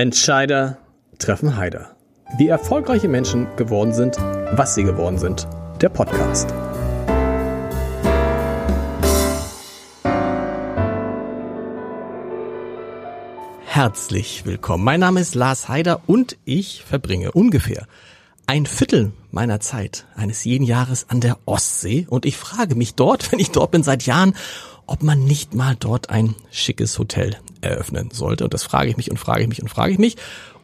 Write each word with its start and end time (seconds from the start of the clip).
Entscheider 0.00 0.78
treffen 1.18 1.58
Heider. 1.58 1.94
Wie 2.38 2.48
erfolgreiche 2.48 3.06
Menschen 3.06 3.54
geworden 3.56 3.92
sind, 3.92 4.16
was 4.16 4.74
sie 4.74 4.82
geworden 4.82 5.18
sind. 5.18 5.46
Der 5.82 5.90
Podcast. 5.90 6.48
Herzlich 13.66 14.46
willkommen. 14.46 14.84
Mein 14.84 15.00
Name 15.00 15.20
ist 15.20 15.34
Lars 15.34 15.68
Heider 15.68 16.00
und 16.06 16.38
ich 16.46 16.82
verbringe 16.82 17.32
ungefähr 17.32 17.86
ein 18.50 18.66
Viertel 18.66 19.12
meiner 19.30 19.60
Zeit 19.60 20.06
eines 20.16 20.42
jeden 20.42 20.64
Jahres 20.64 21.08
an 21.08 21.20
der 21.20 21.38
Ostsee 21.44 22.08
und 22.10 22.26
ich 22.26 22.36
frage 22.36 22.74
mich 22.74 22.96
dort, 22.96 23.30
wenn 23.32 23.38
ich 23.38 23.52
dort 23.52 23.70
bin 23.70 23.84
seit 23.84 24.06
Jahren, 24.06 24.34
ob 24.90 25.04
man 25.04 25.22
nicht 25.24 25.54
mal 25.54 25.76
dort 25.78 26.10
ein 26.10 26.34
schickes 26.50 26.98
Hotel 26.98 27.36
eröffnen 27.60 28.10
sollte. 28.10 28.42
Und 28.42 28.52
das 28.52 28.64
frage 28.64 28.90
ich 28.90 28.96
mich 28.96 29.08
und 29.08 29.18
frage 29.18 29.42
ich 29.42 29.48
mich 29.48 29.62
und 29.62 29.68
frage 29.68 29.92
ich 29.92 29.98
mich. 29.98 30.16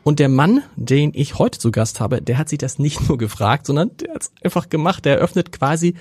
Und 0.02 0.18
der 0.18 0.28
Mann, 0.28 0.64
den 0.74 1.12
ich 1.14 1.38
heute 1.38 1.60
zu 1.60 1.70
Gast 1.70 2.00
habe, 2.00 2.20
der 2.20 2.36
hat 2.36 2.48
sich 2.48 2.58
das 2.58 2.80
nicht 2.80 3.08
nur 3.08 3.18
gefragt, 3.18 3.66
sondern 3.66 3.96
der 3.98 4.14
hat 4.14 4.22
es 4.22 4.32
einfach 4.42 4.68
gemacht. 4.68 5.04
Der 5.04 5.18
eröffnet 5.18 5.52
quasi 5.52 5.94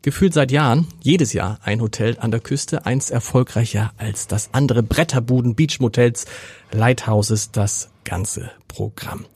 gefühlt 0.00 0.32
seit 0.32 0.50
Jahren, 0.50 0.86
jedes 1.02 1.34
Jahr 1.34 1.58
ein 1.62 1.82
Hotel 1.82 2.16
an 2.18 2.30
der 2.30 2.40
Küste, 2.40 2.86
eins 2.86 3.10
erfolgreicher 3.10 3.92
als 3.98 4.26
das 4.26 4.48
andere. 4.52 4.82
Bretterbuden, 4.82 5.54
Beachmotels, 5.54 6.24
Lighthouses, 6.72 7.50
das 7.50 7.90
ganze 8.02 8.50
Programm. 8.66 9.26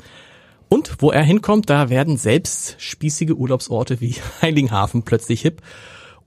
Und 0.71 1.03
wo 1.03 1.11
er 1.11 1.23
hinkommt, 1.23 1.69
da 1.69 1.91
werden 1.91 2.17
selbst 2.17 2.77
spießige 2.79 3.35
Urlaubsorte 3.37 4.01
wie 4.01 4.15
Heiligenhafen 4.41 5.03
plötzlich 5.03 5.43
hip. 5.43 5.61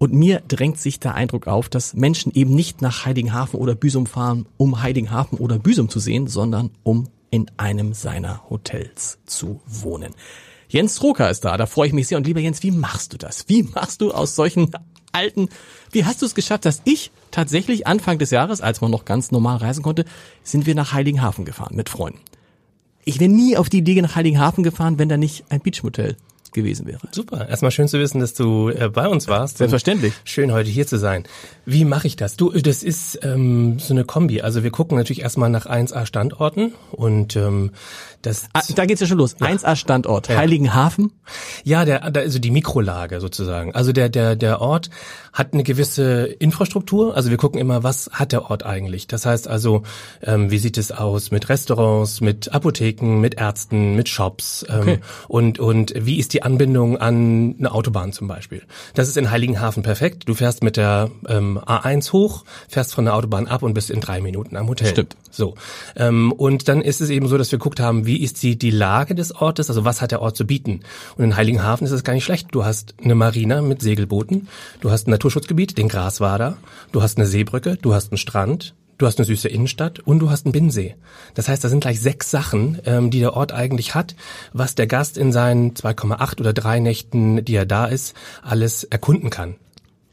Und 0.05 0.14
mir 0.14 0.44
drängt 0.48 0.80
sich 0.80 1.00
der 1.00 1.16
Eindruck 1.16 1.48
auf, 1.48 1.68
dass 1.68 1.95
Menschen 1.95 2.32
eben 2.32 2.54
nicht 2.54 2.80
nach 2.84 3.08
Heiligenhafen 3.08 3.59
oder 3.59 3.73
Büsum 3.73 4.05
fahren, 4.05 4.45
um 4.55 4.84
Heiligenhafen 4.84 5.40
oder 5.40 5.58
Büsum 5.58 5.90
zu 5.90 6.00
sehen, 6.00 6.28
sondern 6.28 6.70
um 6.84 7.05
in 7.31 7.50
einem 7.58 7.95
seiner 7.95 8.48
Hotels 8.52 9.18
zu 9.26 9.62
wohnen. 9.66 10.14
Jens 10.70 11.02
Roker 11.02 11.31
ist 11.31 11.44
da, 11.44 11.58
da 11.58 11.66
freue 11.66 11.88
ich 11.88 11.94
mich 11.94 12.08
sehr. 12.08 12.20
Und 12.20 12.28
lieber 12.28 12.39
Jens, 12.39 12.62
wie 12.62 12.70
machst 12.70 13.14
du 13.14 13.17
das? 13.17 13.45
Wie 13.47 13.64
machst 13.64 14.00
du 14.02 14.12
aus 14.12 14.36
solchen 14.36 14.70
alten, 15.12 15.50
wie 15.89 16.06
hast 16.06 16.22
du 16.22 16.28
es 16.28 16.36
geschafft, 16.36 16.66
dass 16.66 16.84
ich 16.84 17.09
tatsächlich 17.31 17.88
Anfang 17.88 18.19
des 18.19 18.30
Jahres, 18.30 18.62
als 18.62 18.81
man 18.81 18.92
noch 18.92 19.06
ganz 19.06 19.31
normal 19.31 19.58
reisen 19.58 19.81
konnte, 19.81 20.06
sind 20.44 20.67
wir 20.67 20.75
nach 20.75 20.94
Heiligenhafen 20.94 21.45
gefahren 21.45 21.75
mit 21.75 21.90
Freunden. 21.90 22.19
Ich 23.06 23.19
wäre 23.19 23.31
nie 23.31 23.58
auf 23.58 23.69
die 23.69 23.80
Idee 23.80 24.00
nach 24.03 24.16
Heiligenhafen 24.16 24.64
gefahren, 24.64 25.00
wenn 25.00 25.09
da 25.09 25.17
nicht 25.17 25.45
ein 25.50 25.62
Beachmotel 25.62 26.16
gewesen 26.56 26.88
wäre. 26.88 27.02
Super. 27.11 27.48
Erstmal 27.48 27.70
schön 27.70 27.88
zu 27.88 28.00
wissen, 28.00 28.20
dass 28.20 28.34
du 28.34 28.70
äh, 28.70 28.89
bei 28.89 29.08
uns 29.08 29.28
warst. 29.28 29.59
Selbstverständlich. 29.59 30.14
Schön 30.23 30.52
heute 30.52 30.70
hier 30.70 30.88
zu 30.88 30.97
sein. 30.97 31.25
Wie 31.66 31.86
mache 31.86 32.08
ich 32.08 32.16
das? 32.16 32.36
Du, 32.36 32.50
das 32.50 32.81
ist 32.81 33.20
ähm, 33.22 33.78
so 33.78 33.94
eine 33.94 34.03
Kombi. 34.03 34.42
Also 34.42 34.64
wir 34.64 34.72
gucken 34.72 34.97
natürlich 34.97 35.22
erstmal 35.22 35.52
nach 35.52 35.67
1A 35.67 36.08
Standorten 36.08 36.73
und 36.92 37.36
ähm, 37.36 37.72
das. 38.26 38.48
Ah, 38.54 38.62
da 38.76 38.86
geht's 38.86 39.02
ja 39.02 39.08
schon 39.08 39.18
los. 39.18 39.36
Ja. 39.40 39.48
1A 39.48 39.76
Standort, 39.76 40.30
ja. 40.30 40.38
Heiligenhafen. 40.38 41.12
Ja, 41.64 41.86
der, 41.86 42.04
also 42.04 42.40
die 42.40 42.52
Mikrolage 42.52 43.20
sozusagen. 43.20 43.73
Also 43.73 43.92
der 43.92 44.09
der 44.09 44.36
der 44.36 44.62
Ort 44.62 44.90
hat 45.34 45.54
eine 45.54 45.64
gewisse 45.64 46.26
Infrastruktur. 46.26 47.16
Also 47.16 47.30
wir 47.30 47.38
gucken 47.38 47.59
immer, 47.59 47.84
was 47.84 48.09
hat 48.14 48.31
der 48.31 48.50
Ort 48.50 48.64
eigentlich. 48.64 49.08
Das 49.08 49.26
heißt 49.26 49.48
also, 49.48 49.84
ähm, 50.23 50.52
wie 50.52 50.58
sieht 50.58 50.78
es 50.78 50.92
aus 50.92 51.31
mit 51.31 51.50
Restaurants, 51.50 52.22
mit 52.22 52.53
Apotheken, 52.53 53.20
mit 53.20 53.36
Ärzten, 53.36 53.96
mit 53.96 54.09
Shops 54.09 54.66
ähm, 54.70 54.80
okay. 54.80 55.00
und 55.28 55.59
und 55.59 55.94
wie 55.96 56.18
ist 56.18 56.34
die 56.34 56.44
Anbindung 56.44 56.98
an 56.98 57.56
eine 57.59 57.72
Autobahn 57.72 58.14
zum 58.14 58.28
Beispiel. 58.28 58.64
Das 58.94 59.08
ist 59.08 59.18
in 59.18 59.31
Heiligenhafen 59.31 59.84
perfekt. 59.84 60.28
Du 60.28 60.34
fährst 60.34 60.64
mit 60.64 60.78
der 60.78 61.12
ähm, 61.28 61.59
A1 61.59 62.12
hoch, 62.14 62.46
fährst 62.68 62.94
von 62.94 63.06
der 63.06 63.16
Autobahn 63.16 63.48
ab 63.48 63.64
und 63.64 63.73
bist 63.73 63.90
in 63.90 64.00
drei 64.00 64.22
Minuten 64.22 64.56
am 64.58 64.68
Hotel. 64.68 64.88
Stimmt. 64.88 65.16
So. 65.31 65.56
Ähm, 65.96 66.31
und 66.31 66.68
dann 66.68 66.81
ist 66.81 67.02
es 67.02 67.09
eben 67.09 67.28
so, 67.28 67.38
dass 67.38 67.52
wir 67.52 67.59
geguckt 67.59 67.80
haben, 67.80 68.06
wie 68.06 68.14
ist 68.23 68.41
die, 68.44 68.58
die 68.58 68.71
Lage 68.71 69.16
des 69.16 69.35
Ortes, 69.35 69.69
also 69.69 69.85
was 69.85 70.02
hat 70.02 70.11
der 70.11 70.21
Ort 70.21 70.38
zu 70.38 70.45
bieten. 70.45 70.81
Und 71.17 71.23
in 71.23 71.35
Heiligenhafen 71.35 71.85
ist 71.85 71.91
es 71.91 72.03
gar 72.03 72.13
nicht 72.13 72.23
schlecht. 72.23 72.47
Du 72.52 72.66
hast 72.66 72.95
eine 73.03 73.16
Marina 73.16 73.61
mit 73.61 73.81
Segelbooten, 73.81 74.47
du 74.81 74.91
hast 74.91 75.07
ein 75.07 75.12
Naturschutzgebiet, 75.12 75.78
den 75.78 75.90
Graswader, 75.90 76.57
du 76.91 77.01
hast 77.01 77.17
eine 77.17 77.28
Seebrücke, 77.28 77.78
du 77.81 77.94
hast 77.94 78.12
einen 78.12 78.17
Strand, 78.17 78.75
du 78.97 79.06
hast 79.06 79.19
eine 79.19 79.25
süße 79.25 79.50
Innenstadt 79.50 80.00
und 80.00 80.19
du 80.19 80.29
hast 80.29 80.45
einen 80.45 80.53
Binnensee. 80.53 80.95
Das 81.34 81.47
heißt, 81.47 81.63
da 81.63 81.69
sind 81.69 81.81
gleich 81.81 82.00
sechs 82.00 82.31
Sachen, 82.31 82.79
ähm, 82.85 83.12
die 83.12 83.19
der 83.19 83.34
Ort 83.34 83.51
eigentlich 83.51 83.95
hat, 83.95 84.16
was 84.53 84.75
der 84.75 84.88
Gast 84.88 85.17
in 85.17 85.31
seinen 85.31 85.73
2,8 85.73 86.40
oder 86.40 86.53
drei 86.53 86.79
Nächten, 86.79 87.44
die 87.44 87.56
er 87.56 87.66
da 87.66 87.85
ist, 87.85 88.16
alles 88.41 88.84
erkunden 88.84 89.29
kann. 89.29 89.56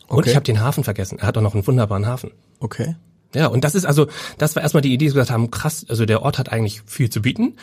Und 0.08 0.18
okay. 0.18 0.30
ich 0.30 0.36
habe 0.36 0.44
den 0.44 0.60
Hafen 0.60 0.84
vergessen. 0.84 1.18
Er 1.18 1.28
hat 1.28 1.38
auch 1.38 1.42
noch 1.42 1.54
einen 1.54 1.66
wunderbaren 1.66 2.06
Hafen. 2.06 2.32
Okay. 2.60 2.96
Ja, 3.34 3.46
und 3.46 3.64
das 3.64 3.74
ist 3.74 3.84
also, 3.84 4.06
das 4.38 4.56
war 4.56 4.62
erstmal 4.62 4.82
die 4.82 4.92
Idee, 4.92 5.06
dass 5.06 5.14
wir 5.14 5.22
gesagt 5.22 5.30
haben, 5.30 5.50
krass, 5.50 5.86
also 5.88 6.06
der 6.06 6.22
Ort 6.22 6.38
hat 6.38 6.52
eigentlich 6.52 6.82
viel 6.86 7.10
zu 7.10 7.22
bieten 7.22 7.54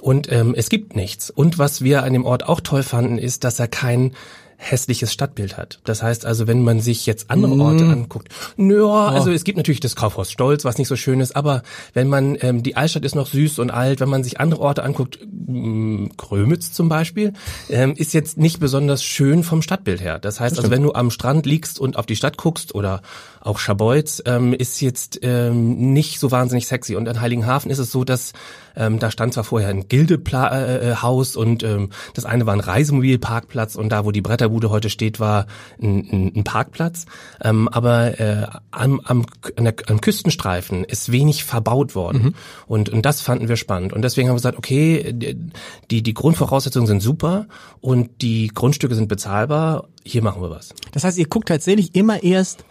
und 0.00 0.30
ähm, 0.30 0.54
es 0.56 0.68
gibt 0.68 0.96
nichts. 0.96 1.30
Und 1.30 1.58
was 1.58 1.82
wir 1.82 2.02
an 2.02 2.12
dem 2.12 2.24
Ort 2.24 2.48
auch 2.48 2.60
toll 2.60 2.82
fanden, 2.82 3.18
ist, 3.18 3.44
dass 3.44 3.58
er 3.58 3.68
kein 3.68 4.12
hässliches 4.58 5.12
Stadtbild 5.12 5.56
hat. 5.56 5.80
Das 5.84 6.02
heißt 6.02 6.24
also, 6.24 6.46
wenn 6.46 6.62
man 6.62 6.80
sich 6.80 7.06
jetzt 7.06 7.30
andere 7.30 7.56
mm. 7.56 7.60
Orte 7.60 7.84
anguckt, 7.84 8.28
ja, 8.56 8.82
oh. 8.82 8.92
also 8.92 9.30
es 9.30 9.44
gibt 9.44 9.56
natürlich 9.58 9.80
das 9.80 9.96
Kaufhaus 9.96 10.30
Stolz, 10.30 10.64
was 10.64 10.78
nicht 10.78 10.88
so 10.88 10.96
schön 10.96 11.20
ist, 11.20 11.36
aber 11.36 11.62
wenn 11.92 12.08
man, 12.08 12.36
ähm, 12.40 12.62
die 12.62 12.76
Altstadt 12.76 13.04
ist 13.04 13.14
noch 13.14 13.26
süß 13.26 13.58
und 13.58 13.70
alt, 13.70 14.00
wenn 14.00 14.08
man 14.08 14.24
sich 14.24 14.40
andere 14.40 14.60
Orte 14.60 14.82
anguckt, 14.82 15.18
mh, 15.46 16.10
Krömitz 16.16 16.72
zum 16.72 16.88
Beispiel, 16.88 17.34
ähm, 17.68 17.94
ist 17.96 18.14
jetzt 18.14 18.38
nicht 18.38 18.58
besonders 18.58 19.04
schön 19.04 19.42
vom 19.42 19.62
Stadtbild 19.62 20.00
her. 20.00 20.18
Das 20.18 20.40
heißt 20.40 20.58
also, 20.58 20.70
wenn 20.70 20.82
du 20.82 20.94
am 20.94 21.10
Strand 21.10 21.46
liegst 21.46 21.78
und 21.78 21.96
auf 21.96 22.06
die 22.06 22.16
Stadt 22.16 22.38
guckst 22.38 22.74
oder 22.74 23.02
auch 23.46 23.58
Schabolz, 23.58 24.22
ähm, 24.26 24.52
ist 24.52 24.80
jetzt 24.80 25.20
ähm, 25.22 25.92
nicht 25.92 26.18
so 26.18 26.30
wahnsinnig 26.30 26.66
sexy. 26.66 26.96
Und 26.96 27.06
in 27.08 27.20
Heiligenhafen 27.20 27.70
ist 27.70 27.78
es 27.78 27.92
so, 27.92 28.04
dass 28.04 28.32
ähm, 28.76 28.98
da 28.98 29.10
stand 29.10 29.34
zwar 29.34 29.44
vorher 29.44 29.68
ein 29.70 29.88
Gildehaus 29.88 31.36
und 31.36 31.62
ähm, 31.62 31.90
das 32.14 32.26
eine 32.26 32.46
war 32.46 32.52
ein 32.52 32.60
Reisemobilparkplatz 32.60 33.74
und 33.76 33.90
da, 33.90 34.04
wo 34.04 34.10
die 34.10 34.20
Bretterbude 34.20 34.70
heute 34.70 34.90
steht, 34.90 35.18
war 35.18 35.46
ein, 35.80 36.08
ein, 36.10 36.32
ein 36.36 36.44
Parkplatz. 36.44 37.06
Ähm, 37.42 37.68
aber 37.68 38.20
äh, 38.20 38.46
am, 38.70 39.00
am, 39.04 39.26
der, 39.58 39.74
am 39.88 40.00
Küstenstreifen 40.00 40.84
ist 40.84 41.10
wenig 41.10 41.44
verbaut 41.44 41.94
worden. 41.94 42.22
Mhm. 42.22 42.34
Und, 42.66 42.88
und 42.90 43.06
das 43.06 43.22
fanden 43.22 43.48
wir 43.48 43.56
spannend. 43.56 43.92
Und 43.92 44.02
deswegen 44.02 44.28
haben 44.28 44.34
wir 44.34 44.38
gesagt, 44.38 44.58
okay, 44.58 45.12
die, 45.12 46.02
die 46.02 46.14
Grundvoraussetzungen 46.14 46.86
sind 46.86 47.02
super 47.02 47.46
und 47.80 48.22
die 48.22 48.48
Grundstücke 48.48 48.94
sind 48.94 49.08
bezahlbar. 49.08 49.88
Hier 50.04 50.22
machen 50.22 50.42
wir 50.42 50.50
was. 50.50 50.74
Das 50.92 51.04
heißt, 51.04 51.18
ihr 51.18 51.26
guckt 51.26 51.48
tatsächlich 51.48 51.94
immer 51.94 52.22
erst 52.22 52.64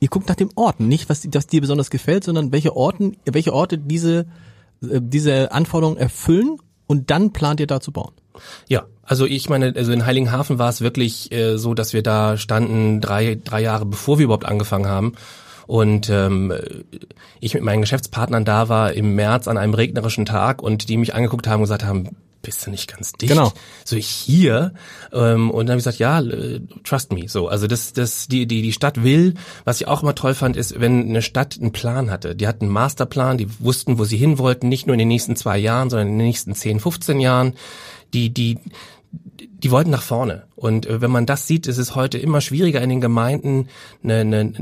ihr 0.00 0.08
guckt 0.08 0.28
nach 0.28 0.36
dem 0.36 0.50
Orten, 0.56 0.88
nicht 0.88 1.08
was, 1.08 1.26
was 1.32 1.46
dir 1.46 1.60
besonders 1.60 1.90
gefällt, 1.90 2.24
sondern 2.24 2.52
welche 2.52 2.74
Orten, 2.74 3.16
welche 3.24 3.52
Orte 3.52 3.78
diese, 3.78 4.26
äh, 4.82 5.00
diese 5.00 5.52
Anforderungen 5.52 5.98
erfüllen 5.98 6.56
und 6.86 7.10
dann 7.10 7.32
plant 7.32 7.60
ihr 7.60 7.66
da 7.66 7.80
zu 7.80 7.92
bauen. 7.92 8.12
Ja, 8.68 8.86
also 9.04 9.26
ich 9.26 9.48
meine, 9.48 9.74
also 9.76 9.92
in 9.92 10.06
Heiligenhafen 10.06 10.58
war 10.58 10.70
es 10.70 10.80
wirklich 10.80 11.30
äh, 11.32 11.58
so, 11.58 11.74
dass 11.74 11.92
wir 11.92 12.02
da 12.02 12.36
standen 12.36 13.00
drei, 13.00 13.38
drei 13.42 13.60
Jahre 13.60 13.84
bevor 13.86 14.18
wir 14.18 14.24
überhaupt 14.24 14.46
angefangen 14.46 14.86
haben. 14.86 15.12
Und 15.66 16.10
ähm, 16.10 16.52
ich 17.38 17.54
mit 17.54 17.62
meinen 17.62 17.80
Geschäftspartnern 17.80 18.44
da 18.44 18.68
war 18.68 18.92
im 18.92 19.14
März 19.14 19.46
an 19.46 19.56
einem 19.56 19.74
regnerischen 19.74 20.26
Tag 20.26 20.62
und 20.62 20.88
die 20.88 20.96
mich 20.96 21.14
angeguckt 21.14 21.46
haben 21.46 21.60
und 21.60 21.64
gesagt 21.64 21.84
haben, 21.84 22.16
bist 22.42 22.66
du 22.66 22.70
nicht 22.70 22.88
ganz 22.92 23.12
dicht? 23.12 23.32
Genau. 23.32 23.52
So 23.84 23.96
ich 23.96 24.06
hier 24.06 24.72
ähm, 25.12 25.50
und 25.50 25.66
dann 25.66 25.74
habe 25.74 25.78
ich 25.78 25.84
gesagt, 25.84 25.98
ja, 25.98 26.22
trust 26.84 27.12
me. 27.12 27.28
So, 27.28 27.48
also 27.48 27.66
das, 27.66 27.92
das, 27.92 28.28
die, 28.28 28.46
die, 28.46 28.62
die 28.62 28.72
Stadt 28.72 29.02
will. 29.02 29.34
Was 29.64 29.80
ich 29.80 29.88
auch 29.88 30.02
immer 30.02 30.14
toll 30.14 30.34
fand, 30.34 30.56
ist, 30.56 30.80
wenn 30.80 31.08
eine 31.08 31.22
Stadt 31.22 31.58
einen 31.60 31.72
Plan 31.72 32.10
hatte. 32.10 32.34
Die 32.34 32.46
hatten 32.46 32.66
einen 32.66 32.72
Masterplan, 32.72 33.38
die 33.38 33.48
wussten, 33.60 33.98
wo 33.98 34.04
sie 34.04 34.16
hin 34.16 34.38
wollten, 34.38 34.68
nicht 34.68 34.86
nur 34.86 34.94
in 34.94 34.98
den 35.00 35.08
nächsten 35.08 35.36
zwei 35.36 35.58
Jahren, 35.58 35.90
sondern 35.90 36.08
in 36.08 36.18
den 36.18 36.26
nächsten 36.26 36.54
10, 36.54 36.80
15 36.80 37.20
Jahren. 37.20 37.54
Die, 38.12 38.30
die, 38.30 38.58
die 39.48 39.70
wollten 39.70 39.90
nach 39.90 40.02
vorne. 40.02 40.44
Und 40.56 40.86
äh, 40.86 41.00
wenn 41.00 41.10
man 41.10 41.26
das 41.26 41.46
sieht, 41.46 41.66
ist 41.66 41.78
es 41.78 41.94
heute 41.94 42.18
immer 42.18 42.40
schwieriger 42.40 42.80
in 42.80 42.90
den 42.90 43.00
Gemeinden 43.00 43.68
eine, 44.02 44.20
eine, 44.20 44.40
eine 44.40 44.54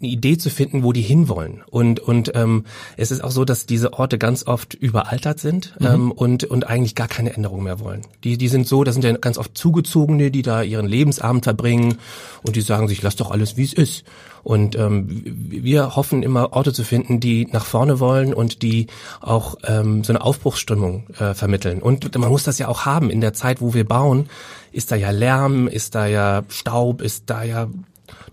Idee 0.00 0.38
zu 0.38 0.50
finden, 0.50 0.82
wo 0.82 0.92
die 0.92 1.02
hinwollen. 1.02 1.62
Und 1.70 2.00
und 2.00 2.32
ähm, 2.34 2.64
es 2.96 3.10
ist 3.10 3.22
auch 3.22 3.30
so, 3.30 3.44
dass 3.44 3.66
diese 3.66 3.92
Orte 3.94 4.18
ganz 4.18 4.46
oft 4.46 4.74
überaltert 4.74 5.40
sind 5.40 5.74
mhm. 5.78 5.86
ähm, 5.86 6.12
und 6.12 6.44
und 6.44 6.66
eigentlich 6.66 6.94
gar 6.94 7.08
keine 7.08 7.34
Änderung 7.34 7.62
mehr 7.62 7.80
wollen. 7.80 8.02
Die 8.24 8.36
die 8.36 8.48
sind 8.48 8.66
so, 8.66 8.84
das 8.84 8.94
sind 8.94 9.04
ja 9.04 9.12
ganz 9.12 9.38
oft 9.38 9.56
Zugezogene, 9.56 10.30
die 10.30 10.42
da 10.42 10.62
ihren 10.62 10.86
Lebensabend 10.86 11.44
verbringen 11.44 11.98
und 12.42 12.56
die 12.56 12.60
sagen 12.60 12.88
sich, 12.88 13.02
lass 13.02 13.16
doch 13.16 13.30
alles 13.30 13.56
wie 13.56 13.64
es 13.64 13.72
ist. 13.72 14.04
Und 14.46 14.76
ähm, 14.76 15.24
wir 15.24 15.96
hoffen 15.96 16.22
immer 16.22 16.52
Orte 16.52 16.72
zu 16.72 16.84
finden, 16.84 17.18
die 17.18 17.48
nach 17.50 17.64
vorne 17.64 17.98
wollen 17.98 18.32
und 18.32 18.62
die 18.62 18.86
auch 19.20 19.56
ähm, 19.64 20.04
so 20.04 20.12
eine 20.12 20.22
Aufbruchsstimmung 20.22 21.10
äh, 21.18 21.34
vermitteln. 21.34 21.82
Und 21.82 22.16
man 22.16 22.30
muss 22.30 22.44
das 22.44 22.56
ja 22.60 22.68
auch 22.68 22.86
haben 22.86 23.10
in 23.10 23.20
der 23.20 23.32
Zeit, 23.32 23.60
wo 23.60 23.74
wir 23.74 23.84
bauen 23.84 24.28
ist 24.76 24.92
da 24.92 24.96
ja 24.96 25.10
Lärm, 25.10 25.68
ist 25.68 25.94
da 25.94 26.06
ja 26.06 26.44
Staub, 26.48 27.00
ist 27.00 27.30
da 27.30 27.42
ja 27.42 27.68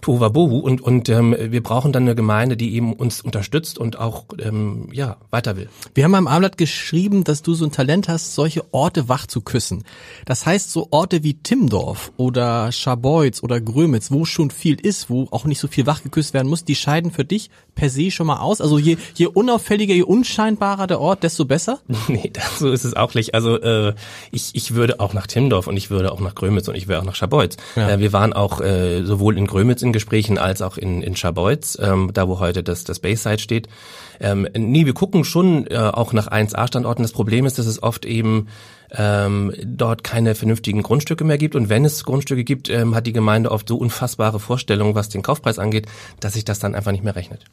Tohuwabohu 0.04 0.60
und 0.60 0.82
und 0.82 1.10
ähm, 1.10 1.36
wir 1.40 1.64
brauchen 1.64 1.92
dann 1.92 2.04
eine 2.04 2.14
Gemeinde, 2.16 2.58
die 2.58 2.76
eben 2.76 2.94
uns 2.94 3.22
unterstützt 3.22 3.80
und 3.80 3.98
auch 3.98 4.26
ähm, 4.40 4.90
ja 4.92 5.18
weiter 5.32 5.58
will. 5.58 5.70
Wir 5.96 6.04
haben 6.04 6.14
im 6.14 6.28
Abendblatt 6.28 6.58
geschrieben, 6.58 7.24
dass 7.24 7.42
du 7.42 7.54
so 7.54 7.66
ein 7.66 7.72
Talent 7.72 8.10
hast, 8.10 8.36
solche 8.36 8.64
Orte 8.74 9.10
wach 9.10 9.26
zu 9.28 9.42
küssen. 9.42 9.84
Das 10.26 10.46
heißt, 10.46 10.72
so 10.72 10.90
Orte 10.92 11.24
wie 11.24 11.36
Timmendorf 11.36 12.12
oder 12.18 12.72
Scharbeutz 12.72 13.42
oder 13.42 13.62
Grömitz, 13.62 14.12
wo 14.12 14.26
schon 14.26 14.52
viel 14.52 14.78
ist, 14.80 15.10
wo 15.10 15.28
auch 15.32 15.46
nicht 15.46 15.60
so 15.60 15.68
viel 15.68 15.86
wach 15.86 16.04
geküsst 16.04 16.34
werden 16.34 16.50
muss, 16.50 16.66
die 16.66 16.76
scheiden 16.76 17.12
für 17.12 17.26
dich 17.26 17.50
per 17.76 17.90
se 17.90 18.12
schon 18.12 18.28
mal 18.28 18.40
aus. 18.40 18.62
Also 18.62 18.78
je, 18.78 18.98
je 19.16 19.28
unauffälliger, 19.28 19.94
je 19.94 20.04
unscheinbarer 20.04 20.88
der 20.88 21.00
Ort, 21.00 21.24
desto 21.24 21.46
besser? 21.46 21.80
Nee, 22.10 22.30
das, 22.32 22.60
so 22.60 22.70
ist 22.70 22.84
es 22.84 22.96
auch 22.96 23.14
nicht. 23.16 23.34
Also 23.34 23.60
äh, 23.60 23.94
ich, 24.32 24.52
ich 24.54 24.76
würde 24.76 25.00
auch 25.00 25.14
nach 25.14 25.26
Timmendorf 25.26 25.68
und 25.68 25.78
ich 25.78 25.90
würde 25.90 26.12
auch 26.12 26.20
nach 26.20 26.36
Grömitz 26.36 26.68
und 26.68 26.76
ich 26.76 26.88
wäre 26.88 27.00
auch 27.00 27.06
nach 27.06 27.16
Scharbeutz. 27.16 27.58
Ja. 27.76 27.92
Äh, 27.92 28.00
wir 28.00 28.14
waren 28.14 28.34
auch 28.34 28.60
äh, 28.60 29.04
sowohl 29.04 29.38
in 29.38 29.48
Grömitz 29.48 29.82
in 29.82 29.93
Gesprächen 29.94 30.38
als 30.38 30.62
auch 30.62 30.78
in, 30.78 31.02
in 31.02 31.16
Scharbeutz, 31.16 31.78
ähm, 31.82 32.12
da 32.14 32.28
wo 32.28 32.40
heute 32.40 32.64
das, 32.64 32.84
das 32.84 33.00
Bayside 33.00 33.40
steht. 33.40 33.70
Ähm, 34.20 34.48
nee, 34.56 34.86
wir 34.86 34.94
gucken 34.94 35.24
schon 35.24 35.68
äh, 35.68 35.78
auch 35.78 36.12
nach 36.14 36.28
1A-Standorten. 36.28 37.04
Das 37.04 37.14
Problem 37.14 37.46
ist, 37.46 37.58
dass 37.60 37.66
es 37.66 37.82
oft 37.82 38.06
eben 38.06 38.48
ähm, 38.92 39.54
dort 39.64 40.04
keine 40.04 40.36
vernünftigen 40.36 40.84
Grundstücke 40.84 41.24
mehr 41.24 41.38
gibt. 41.38 41.56
Und 41.56 41.70
wenn 41.70 41.86
es 41.86 42.04
Grundstücke 42.04 42.44
gibt, 42.44 42.70
ähm, 42.70 42.96
hat 42.96 43.08
die 43.08 43.14
Gemeinde 43.14 43.52
oft 43.52 43.68
so 43.68 43.78
unfassbare 43.78 44.40
Vorstellungen, 44.40 44.96
was 44.96 45.10
den 45.10 45.22
Kaufpreis 45.22 45.60
angeht, 45.60 45.88
dass 46.20 46.34
sich 46.34 46.46
das 46.46 46.60
dann 46.60 46.76
einfach 46.76 46.92
nicht 46.92 47.04
mehr 47.04 47.16
rechnet. 47.16 47.46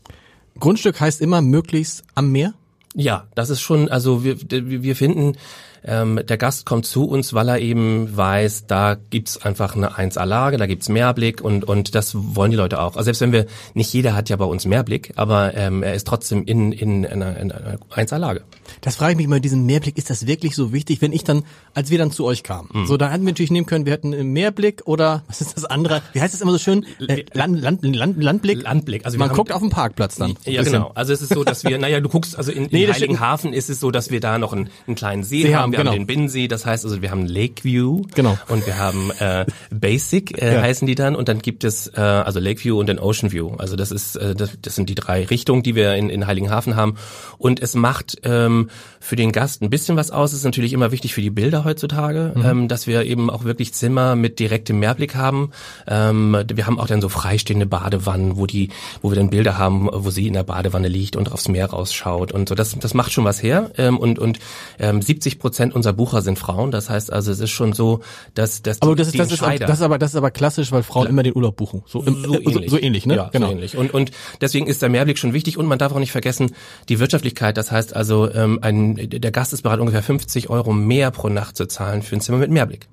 Grundstück 0.59 1.01
heißt 1.01 1.21
immer 1.21 1.41
möglichst 1.41 2.03
am 2.15 2.33
Meer? 2.33 2.55
Ja, 2.95 3.29
das 3.35 3.51
ist 3.51 3.61
schon, 3.61 3.89
also 3.89 4.25
wir, 4.25 4.37
wir 4.51 4.97
finden, 4.97 5.37
ähm, 5.85 6.21
der 6.23 6.37
Gast 6.37 6.67
kommt 6.67 6.87
zu 6.87 7.09
uns, 7.09 7.35
weil 7.35 7.49
er 7.49 7.59
eben 7.59 8.17
weiß, 8.17 8.67
da 8.67 8.97
gibt's 9.11 9.43
einfach 9.43 9.77
eine 9.77 9.93
1A-Lage, 9.93 10.57
da 10.57 10.67
gibt's 10.67 10.89
Mehrblick 10.89 11.41
und, 11.41 11.65
und 11.65 11.95
das 11.95 12.13
wollen 12.15 12.51
die 12.51 12.57
Leute 12.57 12.81
auch. 12.81 12.97
Also 12.97 13.05
selbst 13.05 13.21
wenn 13.21 13.33
wir, 13.33 13.47
nicht 13.75 13.93
jeder 13.93 14.15
hat 14.15 14.29
ja 14.29 14.37
bei 14.37 14.45
uns 14.45 14.67
Mehrblick, 14.67 15.13
aber 15.17 15.55
ähm, 15.55 15.83
er 15.83 15.95
ist 15.95 16.07
trotzdem 16.07 16.45
in, 16.45 16.73
in, 16.73 17.05
in 17.05 17.23
einer, 17.23 17.37
in 17.39 17.53
einer 17.53 17.79
1A-Lage. 17.95 18.43
Das 18.81 18.97
frage 18.97 19.13
ich 19.13 19.17
mich 19.17 19.27
mal, 19.27 19.41
diesen 19.41 19.67
Mehrblick, 19.67 19.97
ist 19.97 20.11
das 20.11 20.27
wirklich 20.27 20.55
so 20.55 20.73
wichtig, 20.73 21.03
wenn 21.03 21.13
ich 21.13 21.25
dann, 21.25 21.45
als 21.75 21.91
wir 21.91 21.99
dann 21.99 22.11
zu 22.11 22.25
euch 22.25 22.43
kamen, 22.43 22.69
mhm. 22.73 22.87
so, 22.87 22.97
da 22.97 23.11
hätten 23.11 23.25
wir 23.25 23.33
natürlich 23.33 23.51
nehmen 23.51 23.67
können, 23.67 23.87
wir 23.87 23.93
hätten 23.93 24.13
einen 24.13 24.33
Mehrblick 24.33 24.83
oder, 24.85 25.23
was 25.29 25.41
ist 25.41 25.57
das 25.57 25.65
andere, 25.65 26.03
wie 26.13 26.21
heißt 26.21 26.35
das 26.35 26.41
immer 26.41 26.53
so 26.53 26.59
schön, 26.59 26.85
äh, 27.07 27.25
Land, 27.33 27.61
Land, 27.61 27.85
Land, 27.85 28.23
Landblick? 28.23 28.63
Landblick. 28.63 29.05
Also 29.05 29.19
Man 29.19 29.31
haben, 29.31 29.37
guckt 29.37 29.53
auf 29.53 29.61
den 29.61 29.71
Parkplatz 29.71 30.17
dann. 30.17 30.37
Ja, 30.45 30.63
genau. 30.63 30.93
Also 30.95 31.13
es 31.13 31.23
ist 31.23 31.33
so, 31.33 31.45
dass 31.45 31.65
wir, 31.65 31.79
naja, 31.79 32.01
du 32.01 32.09
guckst, 32.09 32.37
also 32.37 32.53
in, 32.53 32.65
in 32.65 32.71
nee, 32.71 32.89
Heiligenhafen 32.89 33.53
ist 33.53 33.71
es 33.71 33.81
so, 33.81 33.91
dass 33.91 34.11
wir 34.11 34.21
da 34.21 34.39
noch 34.39 34.53
einen, 34.53 34.69
einen 34.87 34.97
kleinen 34.97 35.23
See, 35.23 35.43
See 35.43 35.55
haben, 35.55 35.63
haben, 35.63 35.73
wir 35.73 35.79
genau. 35.79 35.91
haben 35.93 36.01
den 36.01 36.07
Binnensee, 36.07 36.49
das 36.49 36.67
heißt 36.67 36.85
also, 36.85 37.03
wir 37.03 37.11
haben 37.11 37.27
Lakeview 37.27 38.03
genau. 38.15 38.39
und 38.49 38.67
wir 38.67 38.79
haben 38.79 39.11
äh, 39.19 39.47
Basic, 39.71 40.41
äh, 40.41 40.55
ja. 40.55 40.63
heißen 40.63 40.87
die 40.87 40.95
dann, 40.95 41.17
und 41.17 41.29
dann 41.29 41.41
gibt 41.41 41.65
es 41.65 41.89
äh, 41.89 42.01
also 42.01 42.41
Lakeview 42.41 42.79
und 42.79 42.89
dann 42.89 42.99
Ocean 42.99 43.33
View. 43.33 43.55
Also 43.57 43.77
das 43.77 43.91
ist, 43.91 44.17
äh, 44.17 44.35
das, 44.35 44.51
das 44.61 44.75
sind 44.75 44.89
die 44.89 44.95
drei 44.95 45.25
Richtungen, 45.25 45.63
die 45.63 45.75
wir 45.75 45.95
in, 45.95 46.11
in 46.11 46.27
Heiligenhafen 46.27 46.77
haben. 46.77 46.97
Und 47.39 47.61
es 47.61 47.75
macht 47.75 48.19
ähm, 48.25 48.60
für 49.01 49.17
den 49.17 49.33
Gast 49.33 49.63
ein 49.63 49.71
bisschen 49.71 49.97
was 49.97 50.11
aus. 50.11 50.33
Es 50.33 50.39
ist 50.39 50.45
natürlich 50.45 50.73
immer 50.73 50.93
wichtig 50.93 51.15
für 51.15 51.23
die 51.23 51.31
Bilder 51.31 51.65
heutzutage, 51.65 52.33
mhm. 52.35 52.45
ähm, 52.45 52.69
dass 52.69 52.87
wir 52.87 53.05
eben 53.05 53.31
auch 53.31 53.45
wirklich 53.45 53.73
Zimmer 53.75 54.17
mit 54.17 54.39
direktem 54.39 54.79
Mehrblick 54.79 55.15
haben. 55.15 55.51
Ähm, 55.87 56.37
wir 56.53 56.67
haben 56.67 56.79
auch 56.79 56.87
dann 56.87 57.01
so 57.01 57.09
freistehende 57.09 57.67
Badewannen, 57.67 58.37
wo 58.37 58.47
die, 58.47 58.71
wo 59.03 59.11
wir 59.11 59.17
dann 59.17 59.31
Bilder 59.31 59.59
haben, 59.59 59.89
wo 59.93 60.11
sie 60.11 60.27
in 60.27 60.35
der 60.35 60.45
Badewanne 60.45 60.89
liegt 60.89 61.17
und 61.17 61.33
aufs 61.33 61.49
Meer 61.49 61.71
rausschaut 61.71 62.33
und 62.33 62.49
so. 62.49 62.55
Das, 62.55 62.79
das 62.79 62.95
macht 62.95 63.13
schon 63.13 63.25
was 63.25 63.43
her. 63.43 63.71
Ähm, 63.77 63.99
und 63.99 64.19
und 64.19 64.39
ähm, 64.79 65.03
70 65.03 65.39
Prozent 65.39 65.75
unserer 65.75 65.93
Bucher 65.93 66.23
sind 66.23 66.39
Frauen. 66.39 66.71
Das 66.71 66.91
heißt 66.91 67.13
also, 67.13 67.33
es 67.33 67.41
ist 67.41 67.51
schon 67.51 67.73
so, 67.73 68.01
dass, 68.35 68.63
dass 68.63 68.83
aber 68.83 68.97
das 68.97 69.09
ist, 69.09 69.19
das 69.19 69.33
ist, 69.33 69.43
das 69.43 69.79
ist 69.79 69.83
aber 69.83 69.99
das 69.99 70.11
ist 70.11 70.17
aber 70.17 70.31
klassisch, 70.31 70.73
weil 70.73 70.83
Frauen 70.83 71.07
immer 71.07 71.23
den 71.23 71.35
Urlaub 71.35 71.57
buchen. 71.57 71.83
So, 71.87 72.03
im, 72.03 72.25
so, 72.25 72.35
ähnlich. 72.35 72.71
So, 72.71 72.77
so, 72.77 72.83
ähnlich, 72.83 73.07
ne? 73.07 73.17
Ja, 73.17 73.29
genau. 73.33 73.47
so 73.47 73.53
ähnlich. 73.53 73.77
Und 73.77 73.95
und 73.95 74.11
deswegen 74.41 74.67
ist 74.67 74.83
der 74.83 74.89
Mehrblick 74.89 75.19
schon 75.19 75.33
wichtig 75.33 75.59
und 75.59 75.67
man 75.67 75.79
darf 75.79 75.93
auch 75.93 75.99
nicht 75.99 76.13
vergessen 76.13 76.53
die 76.89 76.99
Wirtschaftlichkeit. 76.99 77.57
Das 77.57 77.71
heißt 77.71 77.95
also, 77.95 78.31
ähm, 78.33 78.50
ein 78.59 78.97
der 78.97 79.31
Gast 79.31 79.53
ist 79.53 79.63
bereit, 79.63 79.81
ungefähr 79.81 80.03
50 80.03 80.51
Euro 80.51 80.73
mehr 80.73 81.11
pro 81.11 81.29
Nacht 81.29 81.57
zu 81.57 81.67
zahlen 81.67 82.03
für 82.03 82.17
ein 82.17 82.21
Zimmer 82.21 82.39
mit 82.39 82.51
Mehrblick. 82.51 82.89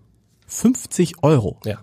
50 0.47 1.23
Euro? 1.23 1.59
Ja. 1.65 1.79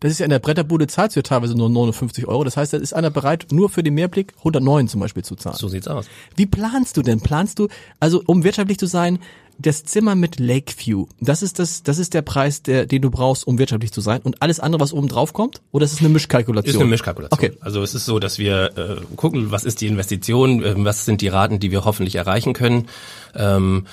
Das 0.00 0.10
ist 0.10 0.18
ja 0.18 0.24
in 0.24 0.30
der 0.30 0.38
Bretterbude 0.38 0.86
zahlst 0.86 1.14
du 1.14 1.20
ja 1.20 1.22
teilweise 1.22 1.54
nur 1.54 1.68
59 1.68 2.26
Euro. 2.26 2.42
Das 2.42 2.56
heißt, 2.56 2.72
da 2.72 2.78
ist 2.78 2.94
einer 2.94 3.10
bereit, 3.10 3.48
nur 3.50 3.68
für 3.68 3.82
den 3.82 3.94
Mehrblick 3.94 4.32
109 4.38 4.88
zum 4.88 5.00
Beispiel 5.00 5.22
zu 5.22 5.36
zahlen. 5.36 5.56
So 5.58 5.68
sieht's 5.68 5.88
aus. 5.88 6.06
Wie 6.36 6.46
planst 6.46 6.96
du 6.96 7.02
denn? 7.02 7.20
Planst 7.20 7.58
du, 7.58 7.68
also 8.00 8.22
um 8.26 8.42
wirtschaftlich 8.42 8.78
zu 8.78 8.86
sein, 8.86 9.18
das 9.60 9.84
Zimmer 9.84 10.14
mit 10.14 10.38
Lakeview, 10.38 11.06
das 11.20 11.42
ist 11.42 11.58
das, 11.58 11.82
das 11.82 11.98
ist 11.98 12.14
der 12.14 12.22
Preis, 12.22 12.62
der, 12.62 12.86
den 12.86 13.02
du 13.02 13.10
brauchst, 13.10 13.46
um 13.46 13.58
wirtschaftlich 13.58 13.92
zu 13.92 14.00
sein. 14.00 14.20
Und 14.22 14.42
alles 14.42 14.60
andere, 14.60 14.80
was 14.80 14.92
oben 14.92 15.08
drauf 15.08 15.32
kommt? 15.32 15.60
Oder 15.72 15.84
ist 15.84 15.92
es 15.92 16.00
eine 16.00 16.08
Mischkalkulation? 16.08 16.74
Ist 16.74 16.80
eine 16.80 16.90
Mischkalkulation. 16.90 17.38
Okay. 17.38 17.56
Also 17.60 17.82
es 17.82 17.94
ist 17.94 18.06
so, 18.06 18.18
dass 18.18 18.38
wir 18.38 18.76
äh, 18.76 19.16
gucken, 19.16 19.50
was 19.50 19.64
ist 19.64 19.80
die 19.80 19.86
Investition, 19.86 20.62
äh, 20.62 20.74
was 20.76 21.04
sind 21.04 21.20
die 21.20 21.28
Raten, 21.28 21.60
die 21.60 21.70
wir 21.70 21.84
hoffentlich 21.84 22.14
erreichen 22.14 22.52
können. 22.52 22.88
Ähm, 23.34 23.86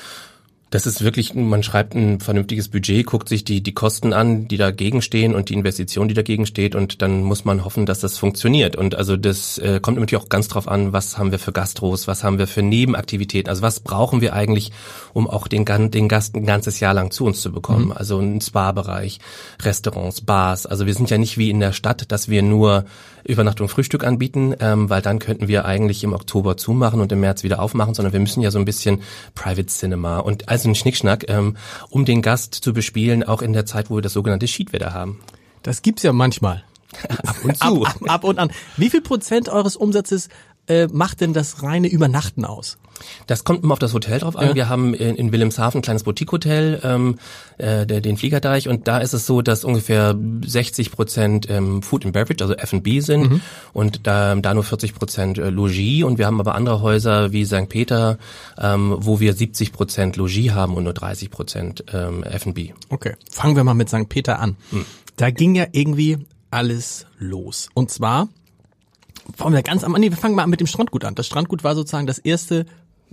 das 0.69 0.85
ist 0.85 1.01
wirklich, 1.01 1.33
man 1.33 1.63
schreibt 1.63 1.95
ein 1.95 2.19
vernünftiges 2.19 2.67
Budget, 2.67 3.05
guckt 3.05 3.29
sich 3.29 3.45
die, 3.45 3.63
die 3.63 3.73
Kosten 3.73 4.11
an, 4.11 4.49
die 4.49 4.57
dagegen 4.57 5.01
stehen 5.01 5.33
und 5.33 5.47
die 5.47 5.53
Investition, 5.53 6.09
die 6.09 6.13
dagegen 6.13 6.45
steht 6.45 6.75
und 6.75 7.01
dann 7.01 7.23
muss 7.23 7.45
man 7.45 7.63
hoffen, 7.63 7.85
dass 7.85 8.01
das 8.01 8.17
funktioniert. 8.17 8.75
Und 8.75 8.95
also 8.95 9.15
das 9.15 9.57
äh, 9.59 9.79
kommt 9.81 9.97
natürlich 9.97 10.21
auch 10.21 10.29
ganz 10.29 10.49
drauf 10.49 10.67
an, 10.67 10.91
was 10.91 11.17
haben 11.17 11.31
wir 11.31 11.39
für 11.39 11.53
Gastros, 11.53 12.07
was 12.07 12.25
haben 12.25 12.37
wir 12.37 12.47
für 12.47 12.63
Nebenaktivitäten, 12.63 13.49
also 13.49 13.61
was 13.61 13.79
brauchen 13.79 14.19
wir 14.19 14.33
eigentlich, 14.33 14.73
um 15.13 15.29
auch 15.29 15.47
den, 15.47 15.63
den 15.65 16.09
Gast 16.09 16.35
ein 16.35 16.45
ganzes 16.45 16.81
Jahr 16.81 16.93
lang 16.93 17.11
zu 17.11 17.25
uns 17.25 17.41
zu 17.41 17.51
bekommen. 17.53 17.85
Mhm. 17.85 17.91
Also 17.93 18.19
ein 18.19 18.41
Spa-Bereich, 18.41 19.19
Restaurants, 19.61 20.19
Bars. 20.19 20.65
Also 20.65 20.85
wir 20.85 20.93
sind 20.93 21.09
ja 21.09 21.17
nicht 21.17 21.37
wie 21.37 21.49
in 21.49 21.61
der 21.61 21.71
Stadt, 21.71 22.11
dass 22.11 22.27
wir 22.27 22.41
nur 22.41 22.85
Übernachtung, 23.27 23.69
Frühstück 23.69 24.03
anbieten, 24.03 24.55
ähm, 24.59 24.89
weil 24.89 25.01
dann 25.01 25.19
könnten 25.19 25.47
wir 25.47 25.65
eigentlich 25.65 26.03
im 26.03 26.13
Oktober 26.13 26.57
zumachen 26.57 27.01
und 27.01 27.11
im 27.11 27.19
März 27.19 27.43
wieder 27.43 27.61
aufmachen, 27.61 27.93
sondern 27.93 28.13
wir 28.13 28.19
müssen 28.19 28.41
ja 28.41 28.51
so 28.51 28.59
ein 28.59 28.65
bisschen 28.65 29.01
Private 29.35 29.67
Cinema 29.67 30.19
und 30.19 30.49
also 30.49 30.69
ein 30.69 30.75
Schnickschnack, 30.75 31.29
ähm, 31.29 31.57
um 31.89 32.05
den 32.05 32.21
Gast 32.21 32.55
zu 32.55 32.73
bespielen, 32.73 33.23
auch 33.23 33.41
in 33.41 33.53
der 33.53 33.65
Zeit, 33.65 33.89
wo 33.89 33.95
wir 33.95 34.01
das 34.01 34.13
sogenannte 34.13 34.47
Schiedwetter 34.47 34.93
haben. 34.93 35.19
Das 35.63 35.81
gibt's 35.81 36.03
ja 36.03 36.13
manchmal. 36.13 36.63
ab 37.09 37.35
und 37.43 37.57
zu. 37.57 37.85
Ab, 37.85 37.95
ab, 38.01 38.09
ab, 38.09 38.23
und 38.23 38.39
an. 38.39 38.51
Wie 38.77 38.89
viel 38.89 39.01
Prozent 39.01 39.49
eures 39.49 39.75
Umsatzes 39.75 40.29
äh, 40.67 40.87
macht 40.87 41.21
denn 41.21 41.33
das 41.33 41.63
reine 41.63 41.87
Übernachten 41.87 42.45
aus? 42.45 42.77
Das 43.27 43.43
kommt 43.43 43.63
immer 43.63 43.73
auf 43.73 43.79
das 43.79 43.93
Hotel 43.93 44.19
drauf 44.19 44.35
an. 44.35 44.49
Ja. 44.49 44.55
Wir 44.55 44.69
haben 44.69 44.93
in, 44.93 45.15
in 45.15 45.31
Wilhelmshaven 45.31 45.79
ein 45.79 45.81
kleines 45.81 46.03
Boutique-Hotel, 46.03 46.81
ähm, 46.83 47.19
äh, 47.57 47.85
der, 47.85 48.01
den 48.01 48.17
Fliegerdeich, 48.17 48.67
und 48.67 48.87
da 48.87 48.99
ist 48.99 49.13
es 49.13 49.25
so, 49.25 49.41
dass 49.41 49.63
ungefähr 49.63 50.15
60 50.45 50.91
Prozent 50.91 51.49
ähm, 51.49 51.81
Food 51.81 52.05
and 52.05 52.13
Beverage, 52.13 52.43
also 52.43 52.55
F&B 52.55 52.99
sind, 52.99 53.31
mhm. 53.31 53.41
und 53.73 54.07
da, 54.07 54.35
da 54.35 54.53
nur 54.53 54.63
40 54.63 54.95
Prozent 54.95 55.37
äh, 55.37 55.49
Logis. 55.49 56.03
Und 56.03 56.17
wir 56.17 56.25
haben 56.25 56.39
aber 56.39 56.55
andere 56.55 56.81
Häuser 56.81 57.31
wie 57.31 57.45
St. 57.45 57.69
Peter, 57.69 58.17
ähm, 58.57 58.95
wo 58.97 59.19
wir 59.19 59.33
70 59.33 59.73
Prozent 59.73 60.15
Logis 60.15 60.51
haben 60.51 60.75
und 60.75 60.83
nur 60.83 60.93
30 60.93 61.29
Prozent 61.29 61.83
ähm, 61.93 62.23
F&B. 62.23 62.71
Okay, 62.89 63.15
fangen 63.31 63.55
wir 63.55 63.63
mal 63.63 63.73
mit 63.73 63.89
St. 63.89 64.09
Peter 64.09 64.39
an. 64.39 64.55
Mhm. 64.71 64.85
Da 65.15 65.31
ging 65.31 65.55
ja 65.55 65.65
irgendwie 65.71 66.19
alles 66.51 67.05
los. 67.17 67.69
Und 67.73 67.91
zwar 67.91 68.29
Fangen 69.35 69.55
wir 69.55 69.61
ganz 69.61 69.83
am 69.83 69.91
nee, 69.93 70.09
wir 70.09 70.17
fangen 70.17 70.35
mal 70.35 70.47
mit 70.47 70.59
dem 70.59 70.67
Strandgut 70.67 71.03
an. 71.03 71.15
Das 71.15 71.27
Strandgut 71.27 71.63
war 71.63 71.75
sozusagen 71.75 72.07
das 72.07 72.17
erste 72.17 72.65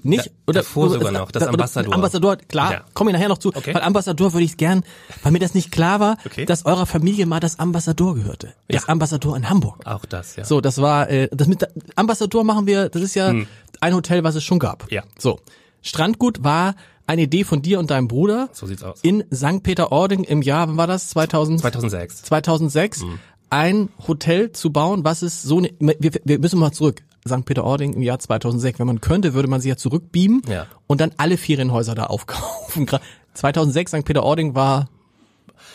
nicht? 0.02 0.30
oder 0.46 0.60
davor 0.60 0.90
sogar 0.90 1.12
noch, 1.12 1.30
das 1.30 1.44
Ambassador. 1.44 1.94
Ambassador, 1.94 2.36
klar, 2.36 2.72
ja. 2.72 2.84
komme 2.94 3.10
ich 3.10 3.14
nachher 3.14 3.28
noch 3.28 3.38
zu. 3.38 3.48
Okay. 3.54 3.74
Weil 3.74 3.82
Ambassador 3.82 4.32
würde 4.32 4.44
ich 4.44 4.56
gern, 4.56 4.84
weil 5.22 5.32
mir 5.32 5.38
das 5.38 5.54
nicht 5.54 5.70
klar 5.70 6.00
war, 6.00 6.16
okay. 6.26 6.44
dass 6.44 6.66
eurer 6.66 6.86
Familie 6.86 7.26
mal 7.26 7.40
das 7.40 7.58
Ambassador 7.58 8.14
gehörte. 8.14 8.54
Das 8.68 8.82
ja. 8.82 8.88
Ambassador 8.88 9.36
in 9.36 9.48
Hamburg. 9.48 9.86
Auch 9.86 10.04
das, 10.04 10.36
ja. 10.36 10.44
So, 10.44 10.60
das 10.60 10.80
war, 10.80 11.08
äh, 11.10 11.28
das 11.32 11.48
mit 11.48 11.66
Ambassador 11.96 12.44
machen 12.44 12.66
wir, 12.66 12.88
das 12.88 13.02
ist 13.02 13.14
ja 13.14 13.28
hm. 13.28 13.46
ein 13.80 13.94
Hotel, 13.94 14.24
was 14.24 14.34
es 14.34 14.44
schon 14.44 14.58
gab. 14.58 14.90
Ja. 14.90 15.02
So. 15.18 15.40
Strandgut 15.82 16.42
war 16.42 16.74
eine 17.06 17.22
Idee 17.22 17.44
von 17.44 17.60
dir 17.60 17.78
und 17.78 17.90
deinem 17.90 18.08
Bruder. 18.08 18.48
So 18.52 18.66
sieht's 18.66 18.82
aus. 18.82 19.00
In 19.02 19.24
St. 19.32 19.62
Peter-Ording 19.62 20.24
im 20.24 20.40
Jahr, 20.40 20.68
wann 20.68 20.76
war 20.76 20.86
das? 20.86 21.08
2000? 21.10 21.60
2006. 21.60 22.22
2006. 22.22 23.02
Hm 23.02 23.18
ein 23.54 23.88
Hotel 24.08 24.50
zu 24.50 24.72
bauen, 24.72 25.04
was 25.04 25.22
es 25.22 25.42
so, 25.42 25.60
ne, 25.60 25.70
wir, 25.78 26.10
wir 26.24 26.38
müssen 26.40 26.58
mal 26.58 26.72
zurück. 26.72 27.02
St. 27.26 27.44
Peter-Ording 27.44 27.94
im 27.94 28.02
Jahr 28.02 28.18
2006. 28.18 28.78
Wenn 28.78 28.86
man 28.86 29.00
könnte, 29.00 29.34
würde 29.34 29.48
man 29.48 29.60
sich 29.60 29.70
ja 29.70 29.76
zurückbeamen 29.76 30.42
ja. 30.48 30.66
und 30.86 31.00
dann 31.00 31.12
alle 31.16 31.36
Ferienhäuser 31.36 31.94
da 31.94 32.04
aufkaufen. 32.06 32.86
2006 33.34 33.90
St. 33.90 34.04
Peter-Ording 34.04 34.54
war 34.54 34.88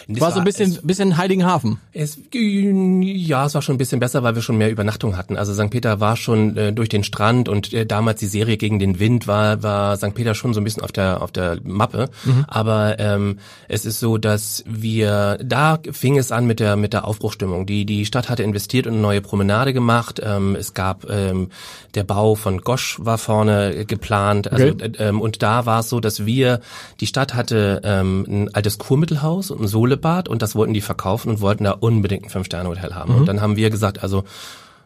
war, 0.09 0.21
war 0.21 0.31
so 0.31 0.39
ein 0.39 0.45
bisschen, 0.45 0.71
es, 0.71 0.81
bisschen 0.81 1.17
Heiligenhafen. 1.17 1.79
Es, 1.93 2.17
ja, 2.33 3.45
es 3.45 3.53
war 3.53 3.61
schon 3.61 3.75
ein 3.75 3.77
bisschen 3.77 3.99
besser, 3.99 4.23
weil 4.23 4.35
wir 4.35 4.41
schon 4.41 4.57
mehr 4.57 4.71
Übernachtung 4.71 5.15
hatten. 5.17 5.37
Also 5.37 5.53
St. 5.53 5.69
Peter 5.69 5.99
war 5.99 6.15
schon 6.15 6.57
äh, 6.57 6.73
durch 6.73 6.89
den 6.89 7.03
Strand 7.03 7.47
und 7.47 7.73
äh, 7.73 7.85
damals 7.85 8.19
die 8.19 8.25
Serie 8.25 8.57
gegen 8.57 8.79
den 8.79 8.99
Wind 8.99 9.27
war, 9.27 9.61
war 9.61 9.97
St. 9.97 10.15
Peter 10.15 10.33
schon 10.33 10.53
so 10.53 10.61
ein 10.61 10.63
bisschen 10.63 10.83
auf 10.83 10.91
der, 10.91 11.21
auf 11.21 11.31
der 11.31 11.59
Mappe. 11.63 12.09
Mhm. 12.23 12.45
Aber 12.47 12.97
ähm, 12.99 13.39
es 13.67 13.85
ist 13.85 13.99
so, 13.99 14.17
dass 14.17 14.63
wir, 14.67 15.37
da 15.43 15.79
fing 15.91 16.17
es 16.17 16.31
an 16.31 16.47
mit 16.47 16.59
der, 16.59 16.75
mit 16.75 16.93
der 16.93 17.05
Aufbruchstimmung. 17.05 17.65
Die, 17.65 17.85
die 17.85 18.05
Stadt 18.05 18.29
hatte 18.29 18.43
investiert 18.43 18.87
und 18.87 18.93
eine 18.93 19.01
neue 19.01 19.21
Promenade 19.21 19.73
gemacht. 19.73 20.19
Ähm, 20.23 20.55
es 20.55 20.73
gab, 20.73 21.09
ähm, 21.09 21.49
der 21.93 22.03
Bau 22.03 22.35
von 22.35 22.61
Gosch 22.61 22.97
war 22.99 23.17
vorne 23.17 23.85
geplant. 23.85 24.51
Also, 24.51 24.69
okay. 24.69 24.91
äh, 24.97 25.09
ähm, 25.09 25.21
und 25.21 25.43
da 25.43 25.65
war 25.65 25.81
es 25.81 25.89
so, 25.89 25.99
dass 25.99 26.25
wir, 26.25 26.61
die 26.99 27.07
Stadt 27.07 27.35
hatte 27.35 27.81
ähm, 27.83 28.25
ein 28.27 28.55
altes 28.55 28.77
Kurmittelhaus 28.77 29.51
und 29.51 29.61
ein 29.61 29.67
Solebad 29.99 30.27
und 30.27 30.41
das 30.41 30.55
wollten 30.55 30.73
die 30.73 30.81
verkaufen 30.81 31.29
und 31.29 31.41
wollten 31.41 31.65
da 31.65 31.71
unbedingt 31.71 32.25
ein 32.25 32.29
Fünf-Sterne-Hotel 32.29 32.95
haben. 32.95 33.15
Und 33.15 33.25
dann 33.27 33.41
haben 33.41 33.55
wir 33.55 33.69
gesagt, 33.69 34.01
also 34.01 34.23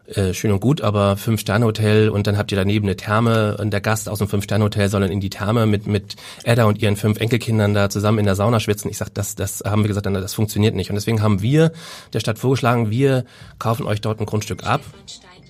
äh, 0.06 0.34
schön 0.34 0.52
und 0.52 0.60
gut, 0.60 0.82
aber 0.82 1.16
Fünf-Sterne-Hotel 1.16 2.10
und 2.10 2.26
dann 2.26 2.36
habt 2.36 2.52
ihr 2.52 2.58
daneben 2.58 2.86
eine 2.86 2.96
Therme 2.96 3.56
und 3.56 3.70
der 3.70 3.80
Gast 3.80 4.08
aus 4.08 4.18
dem 4.18 4.28
Fünf-Sterne-Hotel 4.28 4.88
soll 4.88 5.00
dann 5.00 5.10
in 5.10 5.20
die 5.20 5.30
Therme 5.30 5.66
mit, 5.66 5.86
mit 5.86 6.16
Edda 6.42 6.64
und 6.64 6.82
ihren 6.82 6.96
fünf 6.96 7.20
Enkelkindern 7.20 7.74
da 7.74 7.88
zusammen 7.88 8.18
in 8.18 8.26
der 8.26 8.34
Sauna 8.34 8.60
schwitzen. 8.60 8.90
Ich 8.90 8.98
sag, 8.98 9.14
das, 9.14 9.34
das 9.34 9.62
haben 9.64 9.82
wir 9.82 9.88
gesagt, 9.88 10.06
das 10.06 10.34
funktioniert 10.34 10.74
nicht. 10.74 10.90
Und 10.90 10.96
deswegen 10.96 11.22
haben 11.22 11.40
wir 11.40 11.72
der 12.12 12.20
Stadt 12.20 12.38
vorgeschlagen, 12.38 12.90
wir 12.90 13.24
kaufen 13.58 13.86
euch 13.86 14.00
dort 14.00 14.20
ein 14.20 14.26
Grundstück 14.26 14.64
ab. 14.64 14.82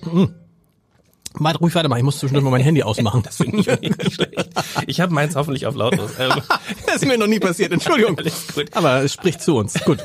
Mhm. 0.03 0.33
Mal 1.39 1.55
ruhig 1.55 1.75
weitermachen, 1.75 1.99
ich 1.99 2.05
muss 2.05 2.19
zwischendurch 2.19 2.43
mal 2.43 2.51
mein 2.51 2.61
Handy 2.61 2.83
ausmachen. 2.83 3.23
Das 3.25 3.37
finde 3.37 3.59
ich 3.59 3.81
nicht 3.81 4.13
schlecht. 4.13 4.49
Ich 4.87 5.01
habe 5.01 5.13
meins 5.13 5.35
hoffentlich 5.35 5.65
auf 5.65 5.75
lautlos. 5.75 6.11
Ähm, 6.19 6.31
das 6.85 6.97
ist 6.97 7.05
mir 7.05 7.17
noch 7.17 7.27
nie 7.27 7.39
passiert, 7.39 7.73
Entschuldigung. 7.73 8.17
Aber 8.71 9.03
es 9.03 9.13
spricht 9.13 9.41
zu 9.41 9.57
uns. 9.57 9.73
Gut. 9.83 9.99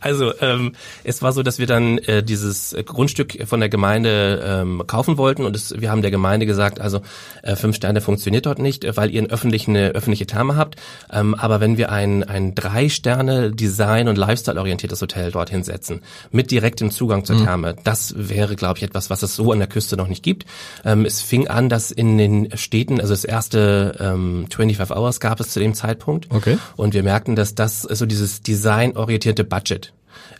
Also 0.00 0.32
ähm, 0.40 0.72
es 1.04 1.22
war 1.22 1.32
so, 1.32 1.42
dass 1.42 1.58
wir 1.58 1.66
dann 1.66 1.98
äh, 1.98 2.22
dieses 2.22 2.74
Grundstück 2.84 3.46
von 3.46 3.60
der 3.60 3.68
Gemeinde 3.68 4.42
ähm, 4.44 4.82
kaufen 4.86 5.18
wollten 5.18 5.44
und 5.44 5.54
es, 5.54 5.80
wir 5.80 5.90
haben 5.90 6.02
der 6.02 6.10
Gemeinde 6.10 6.46
gesagt, 6.46 6.80
also 6.80 7.00
äh, 7.42 7.56
fünf 7.56 7.76
Sterne 7.76 8.00
funktioniert 8.00 8.46
dort 8.46 8.58
nicht, 8.58 8.84
äh, 8.84 8.96
weil 8.96 9.10
ihr 9.10 9.20
einen 9.20 9.30
öffentlichen, 9.30 9.76
eine 9.76 9.90
öffentliche 9.90 10.26
Therme 10.26 10.56
habt. 10.56 10.76
Ähm, 11.12 11.34
aber 11.34 11.60
wenn 11.60 11.76
wir 11.76 11.92
ein, 11.92 12.24
ein 12.24 12.54
drei 12.54 12.88
Sterne 12.88 13.52
Design 13.52 14.08
und 14.08 14.16
Lifestyle 14.16 14.58
orientiertes 14.58 15.00
Hotel 15.00 15.30
dorthin 15.30 15.62
setzen 15.62 16.02
mit 16.30 16.50
direktem 16.50 16.90
Zugang 16.90 17.24
zur 17.24 17.38
Therme, 17.38 17.76
das 17.84 18.14
wäre, 18.16 18.56
glaube 18.56 18.78
ich, 18.78 18.84
etwas, 18.84 19.10
was 19.10 19.22
es 19.22 19.36
so 19.36 19.52
an 19.52 19.58
der 19.58 19.68
Küste 19.68 19.96
noch 19.96 20.08
nicht 20.08 20.22
gibt. 20.22 20.46
Ähm, 20.84 21.04
es 21.04 21.20
fing 21.20 21.48
an, 21.48 21.68
dass 21.68 21.90
in 21.90 22.18
den 22.18 22.56
Städten, 22.56 23.00
also 23.00 23.12
das 23.12 23.24
erste 23.24 23.96
ähm, 24.00 24.46
25 24.50 24.96
Hours 24.96 25.20
gab 25.20 25.40
es 25.40 25.50
zu 25.50 25.60
dem 25.60 25.74
Zeitpunkt. 25.74 26.28
Okay. 26.30 26.58
Und 26.76 26.94
wir 26.94 27.02
merkten, 27.02 27.36
dass 27.36 27.54
das 27.54 27.82
so 27.82 28.06
dieses 28.06 28.42
designorientierte 28.42 29.44
Budget 29.44 29.92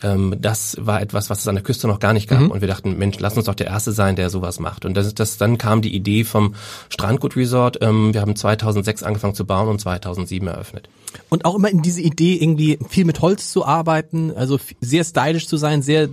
ähm, 0.03 0.35
das 0.39 0.77
war 0.79 1.01
etwas, 1.01 1.29
was 1.29 1.39
es 1.39 1.47
an 1.47 1.55
der 1.55 1.63
Küste 1.63 1.87
noch 1.87 1.99
gar 1.99 2.13
nicht 2.13 2.29
gab. 2.29 2.41
Und 2.51 2.61
wir 2.61 2.67
dachten, 2.67 2.97
Mensch, 2.97 3.17
lass 3.19 3.37
uns 3.37 3.45
doch 3.45 3.55
der 3.55 3.67
Erste 3.67 3.91
sein, 3.91 4.15
der 4.15 4.29
sowas 4.29 4.59
macht. 4.59 4.85
Und 4.85 4.95
das, 4.95 5.13
das 5.13 5.37
dann 5.37 5.57
kam 5.57 5.81
die 5.81 5.95
Idee 5.95 6.23
vom 6.23 6.55
Strandgut 6.89 7.35
Resort. 7.35 7.77
Ähm, 7.81 8.13
wir 8.13 8.21
haben 8.21 8.35
2006 8.35 9.03
angefangen 9.03 9.35
zu 9.35 9.45
bauen 9.45 9.69
und 9.69 9.79
2007 9.79 10.47
eröffnet. 10.47 10.89
Und 11.29 11.45
auch 11.45 11.55
immer 11.55 11.69
in 11.69 11.81
diese 11.81 12.01
Idee, 12.01 12.35
irgendwie 12.35 12.79
viel 12.89 13.05
mit 13.05 13.21
Holz 13.21 13.51
zu 13.51 13.65
arbeiten, 13.65 14.31
also 14.31 14.59
sehr 14.81 15.03
stylisch 15.03 15.47
zu 15.47 15.57
sein, 15.57 15.81
sehr 15.81 16.09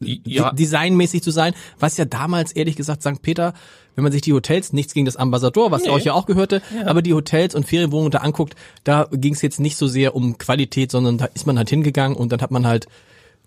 Ja. 0.00 0.50
de- 0.50 0.56
designmäßig 0.56 1.22
zu 1.22 1.30
sein, 1.30 1.52
was 1.78 1.96
ja 1.96 2.04
damals 2.04 2.52
ehrlich 2.52 2.76
gesagt 2.76 3.02
St. 3.02 3.20
Peter, 3.22 3.52
wenn 3.96 4.02
man 4.04 4.12
sich 4.12 4.22
die 4.22 4.32
Hotels, 4.32 4.72
nichts 4.72 4.94
gegen 4.94 5.04
das 5.06 5.16
Ambassador, 5.16 5.70
was 5.70 5.82
Nee. 5.84 5.90
euch 5.90 6.04
ja 6.04 6.14
auch 6.14 6.24
gehörte, 6.26 6.62
aber 6.86 7.02
die 7.02 7.12
Hotels 7.12 7.54
und 7.54 7.66
Ferienwohnungen 7.66 8.10
da 8.10 8.18
anguckt, 8.18 8.54
da 8.84 9.08
ging 9.12 9.34
es 9.34 9.42
jetzt 9.42 9.60
nicht 9.60 9.76
so 9.76 9.86
sehr 9.86 10.14
um 10.14 10.38
Qualität, 10.38 10.90
sondern 10.90 11.18
da 11.18 11.26
ist 11.26 11.46
man 11.46 11.58
halt 11.58 11.68
hingegangen 11.68 12.16
und 12.16 12.32
dann 12.32 12.40
hat 12.40 12.50
man 12.50 12.66
halt 12.66 12.86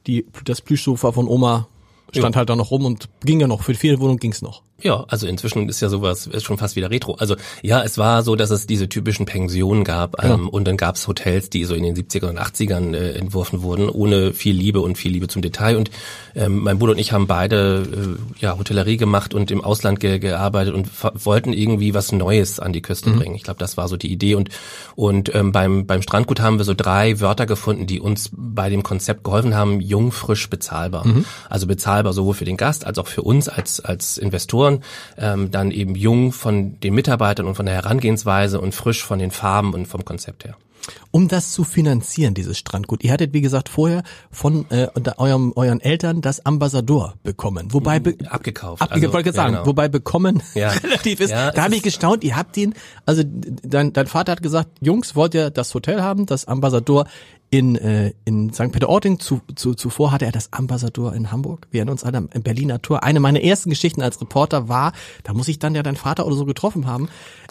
die, 0.06 0.26
das 0.46 0.62
Plüschsofa 0.62 1.12
von 1.12 1.28
Oma 1.28 1.68
stand 2.12 2.36
Ja. 2.36 2.40
halt 2.40 2.50
da 2.50 2.56
noch 2.56 2.70
rum 2.72 2.86
und 2.86 3.10
ging 3.26 3.40
ja 3.40 3.48
noch, 3.48 3.64
für 3.64 3.72
die 3.72 3.80
Ferienwohnung 3.80 4.18
ging's 4.18 4.42
noch. 4.44 4.62
Ja, 4.84 5.06
also 5.08 5.28
inzwischen 5.28 5.70
ist 5.70 5.80
ja 5.82 5.88
sowas 5.88 6.28
ist 6.28 6.44
schon 6.44 6.58
fast 6.58 6.76
wieder 6.76 6.92
Retro. 6.92 7.16
Also 7.16 7.36
ja, 7.62 7.82
es 7.84 7.98
war 7.98 8.22
so, 8.22 8.36
dass 8.36 8.52
es 8.52 8.68
diese 8.68 8.90
typischen 8.90 9.26
Pensionen 9.26 9.86
gab 9.86 10.22
ähm, 10.24 10.50
und 10.50 10.66
dann 10.66 10.76
gab 10.76 10.96
es 10.96 11.08
Hotels, 11.08 11.50
die 11.50 11.64
so 11.64 11.74
in 11.74 11.84
den 11.84 11.96
70er 11.96 12.30
und 12.30 12.40
80ern 12.40 12.94
äh, 12.94 13.14
entworfen 13.14 13.62
wurden, 13.62 13.90
ohne 13.90 14.34
viel 14.34 14.56
Liebe 14.56 14.82
und 14.82 14.98
viel 14.98 15.12
Liebe 15.12 15.30
zum 15.30 15.42
Detail. 15.42 15.78
Und 15.78 15.90
ähm, 16.36 16.60
mein 16.60 16.80
Bruder 16.80 16.94
und 16.94 17.00
ich 17.00 17.14
haben 17.14 17.28
beide 17.28 18.18
äh, 18.40 18.42
ja 18.42 18.58
Hotellerie 18.58 18.98
gemacht 18.98 19.34
und 19.34 19.52
im 19.52 19.64
Ausland 19.64 20.00
ge 20.00 20.20
gearbeitet 20.20 20.74
und 20.74 20.90
wollten 21.26 21.54
irgendwie 21.54 21.94
was 21.94 22.12
Neues 22.12 22.60
an 22.60 22.74
die 22.74 22.82
Küste 22.82 23.12
bringen. 23.12 23.36
Ich 23.36 23.44
glaube, 23.44 23.60
das 23.60 23.78
war 23.78 23.88
so 23.88 23.98
die 23.98 24.12
Idee. 24.12 24.36
Und 24.36 24.50
und 24.96 25.34
ähm, 25.34 25.52
beim 25.52 25.86
beim 25.86 26.02
Strandgut 26.02 26.42
haben 26.42 26.58
wir 26.58 26.66
so 26.66 26.74
drei 26.74 27.20
Wörter 27.20 27.46
gefunden, 27.46 27.88
die 27.88 28.00
uns 28.00 28.30
bei 28.34 28.70
dem 28.70 28.84
Konzept 28.84 29.24
geholfen 29.24 29.56
haben: 29.56 29.80
jung, 29.80 30.12
frisch, 30.12 30.50
bezahlbar. 30.50 31.06
Also 31.50 31.68
bezahlbar 31.68 32.14
sowohl 32.14 32.34
für 32.34 32.46
den 32.46 32.58
Gast 32.58 32.86
als 32.86 32.98
auch 32.98 33.08
für 33.08 33.22
uns 33.22 33.48
als 33.48 33.80
als 33.80 34.18
Investoren. 34.18 34.73
Ähm, 35.18 35.52
dann 35.52 35.72
eben 35.72 35.96
jung 35.96 36.32
von 36.32 36.80
den 36.80 36.94
Mitarbeitern 36.94 37.46
und 37.46 37.56
von 37.56 37.66
der 37.66 37.76
Herangehensweise 37.76 38.60
und 38.60 38.74
frisch 38.74 39.04
von 39.04 39.20
den 39.20 39.32
Farben 39.32 39.74
und 39.74 39.88
vom 39.88 40.06
Konzept 40.06 40.46
her. 40.46 40.56
Um 41.12 41.28
das 41.28 41.52
zu 41.52 41.64
finanzieren, 41.64 42.34
dieses 42.34 42.58
Strandgut. 42.58 43.04
Ihr 43.04 43.12
hattet, 43.12 43.34
wie 43.34 43.42
gesagt, 43.42 43.70
vorher 43.70 44.04
von 44.32 44.66
äh, 44.70 44.88
unter 44.94 45.20
eurem, 45.20 45.54
euren 45.56 45.80
Eltern 45.80 46.22
das 46.22 46.46
Ambassador 46.46 47.16
bekommen. 47.24 47.74
Wobei 47.74 48.00
be 48.00 48.18
Abgekauft. 48.30 48.82
Abge 48.82 48.96
Also, 48.96 49.14
wollte 49.14 49.30
ja, 49.30 49.34
sagen, 49.34 49.54
genau. 49.54 49.66
wobei 49.66 49.88
bekommen 49.88 50.42
Ja. 50.56 50.70
relativ 50.84 51.20
ist. 51.20 51.32
Ja, 51.32 51.52
da 51.52 51.64
habe 51.64 51.76
ich 51.76 51.84
gestaunt, 51.84 52.24
ihr 52.24 52.36
habt 52.36 52.58
ihn, 52.58 52.74
also 53.06 53.24
dein, 53.26 53.94
dein 53.94 54.08
Vater 54.08 54.34
hat 54.34 54.42
gesagt, 54.42 54.70
Jungs, 54.82 55.16
wollt 55.16 55.34
ihr 55.34 55.50
das 55.50 55.74
Hotel 55.74 56.02
haben, 56.02 56.26
das 56.26 56.46
Ambassador 56.46 57.06
in, 57.54 57.76
äh, 57.76 58.14
in 58.26 58.52
St. 58.52 58.72
Peter-Ording. 58.72 59.20
Zu, 59.20 59.42
zu, 59.56 59.76
zuvor 59.76 60.12
hatte 60.12 60.26
er 60.26 60.32
das 60.32 60.52
Ambassador 60.52 61.14
in 61.14 61.32
Hamburg. 61.32 61.68
Wir 61.70 61.82
erinnern 61.82 61.94
uns 61.94 62.04
am 62.04 62.30
im 62.34 62.42
Berliner 62.42 62.82
Tor. 62.82 63.04
Eine 63.04 63.20
meiner 63.20 63.42
ersten 63.42 63.70
Geschichten 63.70 64.02
als 64.02 64.20
Reporter 64.20 64.68
war, 64.70 64.92
da 65.24 65.34
muss 65.34 65.48
ich 65.48 65.60
dann 65.60 65.76
ja 65.76 65.84
deinen 65.84 65.96
Vater 65.96 66.26
oder 66.26 66.36
so 66.36 66.46
getroffen 66.46 66.88
haben, 66.88 67.10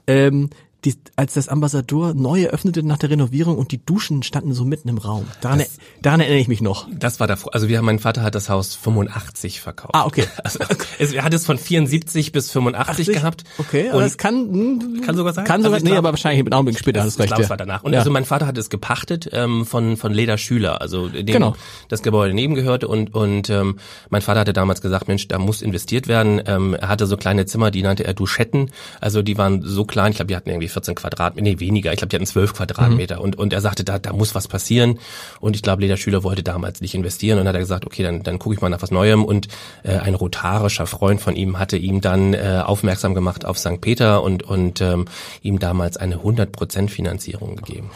ähm, 0.09 0.51
die, 0.85 0.97
als 1.17 1.35
das 1.35 1.49
Ambassador 1.49 2.13
neu 2.15 2.43
eröffnete 2.43 2.83
nach 2.83 2.99
der 2.99 3.11
Renovierung 3.11 3.57
und 3.57 3.71
die 3.71 3.85
Duschen 3.85 4.23
standen 4.25 4.53
so 4.53 4.65
mitten 4.65 4.89
im 4.89 4.99
Raum. 4.99 5.27
Daran, 5.41 5.63
daran 6.03 6.21
erinnere 6.21 6.41
ich 6.41 6.49
mich 6.49 6.61
noch. 6.61 6.89
Das 6.93 7.21
war 7.21 7.27
davor. 7.29 7.55
Also 7.55 7.69
wir 7.69 7.79
haben, 7.79 7.85
mein 7.85 8.01
Vater 8.01 8.23
hat 8.23 8.35
das 8.35 8.49
Haus 8.49 8.75
85 8.75 9.61
verkauft. 9.61 9.95
Ah, 9.95 10.07
okay. 10.07 10.25
Also, 10.43 10.59
es, 10.99 11.13
er 11.13 11.23
hat 11.25 11.35
es 11.35 11.47
von 11.47 11.57
74 11.59 12.33
bis 12.33 12.51
85 12.51 13.09
gehabt. 13.09 13.45
Okay, 13.59 13.89
aber 13.91 13.99
und 13.99 14.03
das 14.05 14.19
kann, 14.19 14.35
hm, 14.35 15.01
Kann 15.05 15.17
sogar 15.17 15.33
sein. 15.33 15.45
Kann 15.45 15.63
sogar, 15.63 15.75
Also 15.75 15.85
nee, 15.85 15.91
glaub- 15.91 15.99
aber 15.99 16.11
wahrscheinlich 16.11 16.43
mit 16.45 16.53
Augenblick 16.53 16.79
später, 16.79 16.99
Das, 17.05 17.07
das 17.07 17.15
ich 17.15 17.21
recht. 17.21 17.29
glaube, 17.29 17.43
es 17.45 17.51
war 17.51 17.57
danach. 17.57 17.83
Und 17.85 17.93
Ja. 17.93 18.01
also 18.01 18.11
mein 18.11 18.25
Vater 18.25 18.47
hat 18.47 18.59
es 18.59 18.69
gepachtet 18.71 19.29
ähm, 19.33 19.65
von 19.67 19.97
von 19.97 20.13
Leder 20.13 20.37
Schüler, 20.39 20.81
also 20.81 21.09
dem 21.09 21.27
Genau. 21.27 21.55
das 21.89 22.03
Gebäude 22.03 22.31
daneben 22.31 22.55
gehörte 22.55 22.89
und 22.89 23.15
und 23.15 23.51
ähm, 23.51 23.79
mein 24.11 24.23
Vater 24.23 24.41
hatte 24.41 24.53
damals 24.53 24.81
gesagt, 24.81 25.07
Mensch, 25.09 25.29
da 25.29 25.39
muss 25.39 25.63
investiert 25.63 26.09
werden. 26.09 26.43
Ähm, 26.47 26.75
er 26.75 26.89
hatte 26.89 27.07
so 27.07 27.17
kleine 27.17 27.47
Zimmer, 27.47 27.71
die 27.71 27.83
nannte 27.83 28.05
er 28.05 28.15
Duschetten. 28.15 28.71
Also 29.01 29.23
die 29.23 29.39
waren 29.39 29.63
so 29.63 29.85
klein, 29.85 30.11
ich 30.11 30.17
glaube, 30.17 30.29
die 30.29 30.37
hatten 30.37 30.49
irgendwie 30.51 30.69
14 30.73 30.95
Quadratmeter, 30.95 31.43
nee 31.45 31.61
weniger. 31.61 31.93
Ich 31.93 31.99
glaube, 31.99 32.09
die 32.09 32.17
hatten 32.17 32.27
12 32.27 32.55
Quadratmeter 32.55 33.17
Mhm. 33.17 33.23
und 33.23 33.37
und 33.39 33.53
er 33.53 33.61
sagte, 33.61 33.85
da 33.85 33.99
da 33.99 34.13
muss 34.13 34.35
was 34.35 34.49
passieren. 34.49 34.99
Und 35.41 35.57
ich 35.57 35.63
glaube, 35.63 35.83
Leder 35.83 35.97
Schüler 35.97 36.23
wollte 36.25 36.43
damals 36.43 36.81
nicht 36.81 36.95
investieren 36.95 37.39
und 37.39 37.45
dann 37.45 37.49
hat 37.49 37.57
er 37.57 37.61
gesagt, 37.61 37.87
okay, 37.87 38.03
dann 38.03 38.23
dann 38.23 38.39
gucke 38.39 38.55
ich 38.55 38.61
mal 38.61 38.69
nach 38.69 38.83
was 38.83 38.91
Neuem. 38.91 39.25
Und 39.25 39.49
äh, 39.85 39.97
ein 39.99 40.15
rotarischer 40.15 40.87
Freund 40.87 41.21
von 41.21 41.37
ihm 41.37 41.59
hatte 41.59 41.77
ihm 41.77 42.01
dann 42.01 42.35
äh, 42.35 42.63
aufmerksam 42.65 43.15
gemacht 43.15 43.45
auf 43.45 43.59
St. 43.59 43.81
Peter 43.81 44.23
und 44.23 44.43
und 44.43 44.81
ähm, 44.81 45.05
ihm 45.43 45.59
damals 45.59 45.97
eine 45.97 46.17
100% 46.19 46.89
Finanzierung 46.89 47.57
gegeben. 47.57 47.91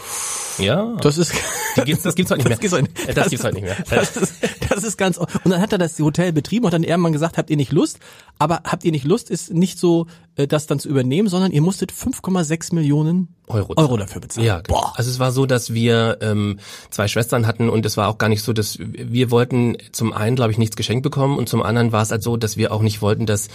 Ja. 0.58 0.96
Das 1.02 1.18
ist, 1.18 1.32
Die 1.76 1.82
gibt's, 1.82 2.02
das 2.02 2.14
gibt's 2.14 2.30
heute 2.30 2.48
nicht 2.48 2.48
mehr. 2.48 2.56
Das 2.56 2.60
gibt's 2.60 2.74
heute 2.74 2.84
nicht. 2.88 3.08
Äh, 3.08 3.14
Das 3.14 3.28
gibt's 3.30 3.44
heute 3.44 3.54
nicht 3.56 3.64
mehr. 3.64 3.76
Das 3.90 4.16
ist, 4.16 4.34
das 4.70 4.84
ist 4.84 4.96
ganz, 4.96 5.18
und 5.18 5.28
dann 5.44 5.60
hat 5.60 5.72
er 5.72 5.78
das 5.78 5.98
Hotel 5.98 6.32
betrieben 6.32 6.64
und 6.64 6.72
dann 6.72 6.82
irgendwann 6.82 7.12
gesagt, 7.12 7.36
habt 7.36 7.50
ihr 7.50 7.56
nicht 7.58 7.72
Lust? 7.72 7.98
Aber 8.38 8.60
habt 8.64 8.84
ihr 8.84 8.92
nicht 8.92 9.04
Lust, 9.04 9.30
ist 9.30 9.52
nicht 9.52 9.78
so, 9.78 10.06
äh, 10.36 10.46
das 10.46 10.66
dann 10.66 10.78
zu 10.78 10.88
übernehmen, 10.88 11.28
sondern 11.28 11.52
ihr 11.52 11.60
musstet 11.62 11.92
5,6 11.92 12.65
Millionen 12.72 13.28
Euro, 13.46 13.74
Euro 13.76 13.96
dafür 13.96 14.20
bezahlen. 14.20 14.46
Ja, 14.46 14.60
genau. 14.60 14.80
Boah. 14.80 14.92
also 14.96 15.10
es 15.10 15.18
war 15.18 15.32
so, 15.32 15.46
dass 15.46 15.72
wir 15.72 16.18
ähm, 16.20 16.58
zwei 16.90 17.08
Schwestern 17.08 17.46
hatten 17.46 17.68
und 17.68 17.86
es 17.86 17.96
war 17.96 18.08
auch 18.08 18.18
gar 18.18 18.28
nicht 18.28 18.42
so, 18.42 18.52
dass 18.52 18.78
wir 18.80 19.30
wollten 19.30 19.76
zum 19.92 20.12
einen, 20.12 20.36
glaube 20.36 20.52
ich, 20.52 20.58
nichts 20.58 20.76
geschenkt 20.76 21.02
bekommen 21.02 21.38
und 21.38 21.48
zum 21.48 21.62
anderen 21.62 21.92
war 21.92 22.02
es 22.02 22.10
halt 22.10 22.22
so, 22.22 22.36
dass 22.36 22.56
wir 22.56 22.72
auch 22.72 22.82
nicht 22.82 23.02
wollten, 23.02 23.26
dass 23.26 23.48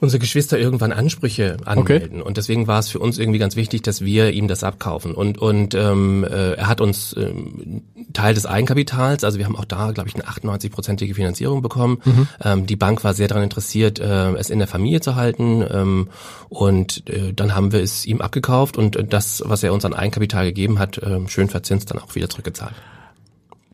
unsere 0.00 0.18
Geschwister 0.18 0.58
irgendwann 0.58 0.92
Ansprüche 0.92 1.58
anmelden. 1.64 2.22
Und 2.22 2.36
deswegen 2.36 2.66
war 2.66 2.78
es 2.78 2.88
für 2.88 2.98
uns 2.98 3.18
irgendwie 3.18 3.38
ganz 3.38 3.56
wichtig, 3.56 3.82
dass 3.82 4.00
wir 4.00 4.30
ihm 4.30 4.48
das 4.48 4.64
abkaufen. 4.64 5.14
Und 5.14 5.38
und 5.38 5.74
ähm, 5.74 6.24
äh, 6.24 6.54
er 6.54 6.68
hat 6.68 6.80
uns 6.80 7.14
ähm, 7.16 7.82
Teil 8.12 8.34
des 8.34 8.46
Eigenkapitals, 8.46 9.24
also 9.24 9.38
wir 9.38 9.44
haben 9.44 9.56
auch 9.56 9.64
da 9.64 9.92
glaube 9.92 10.08
ich 10.08 10.14
eine 10.14 10.24
98-prozentige 10.24 11.14
Finanzierung 11.14 11.62
bekommen. 11.62 12.00
Ähm, 12.42 12.66
die 12.66 12.76
Bank 12.76 13.04
war 13.04 13.14
sehr 13.14 13.28
daran 13.28 13.44
interessiert, 13.44 13.98
äh, 13.98 14.32
es 14.34 14.50
in 14.50 14.58
der 14.58 14.68
Familie 14.68 15.00
zu 15.00 15.16
halten. 15.16 15.64
Ähm, 15.70 16.08
und 16.48 17.08
äh, 17.08 17.32
dann 17.32 17.54
haben 17.54 17.72
wir 17.72 17.80
es 17.80 18.06
ihm 18.06 18.20
abgekauft. 18.20 18.76
Und 18.76 18.96
äh, 18.96 19.04
das, 19.04 19.42
was 19.46 19.62
er 19.62 19.72
uns 19.72 19.84
an 19.84 19.94
Eigenkapital 19.94 20.46
gegeben 20.46 20.78
hat, 20.78 20.98
äh, 20.98 21.20
schön 21.28 21.48
verzinst 21.48 21.90
dann 21.90 21.98
auch 21.98 22.14
wieder 22.14 22.28
zurückgezahlt. 22.28 22.74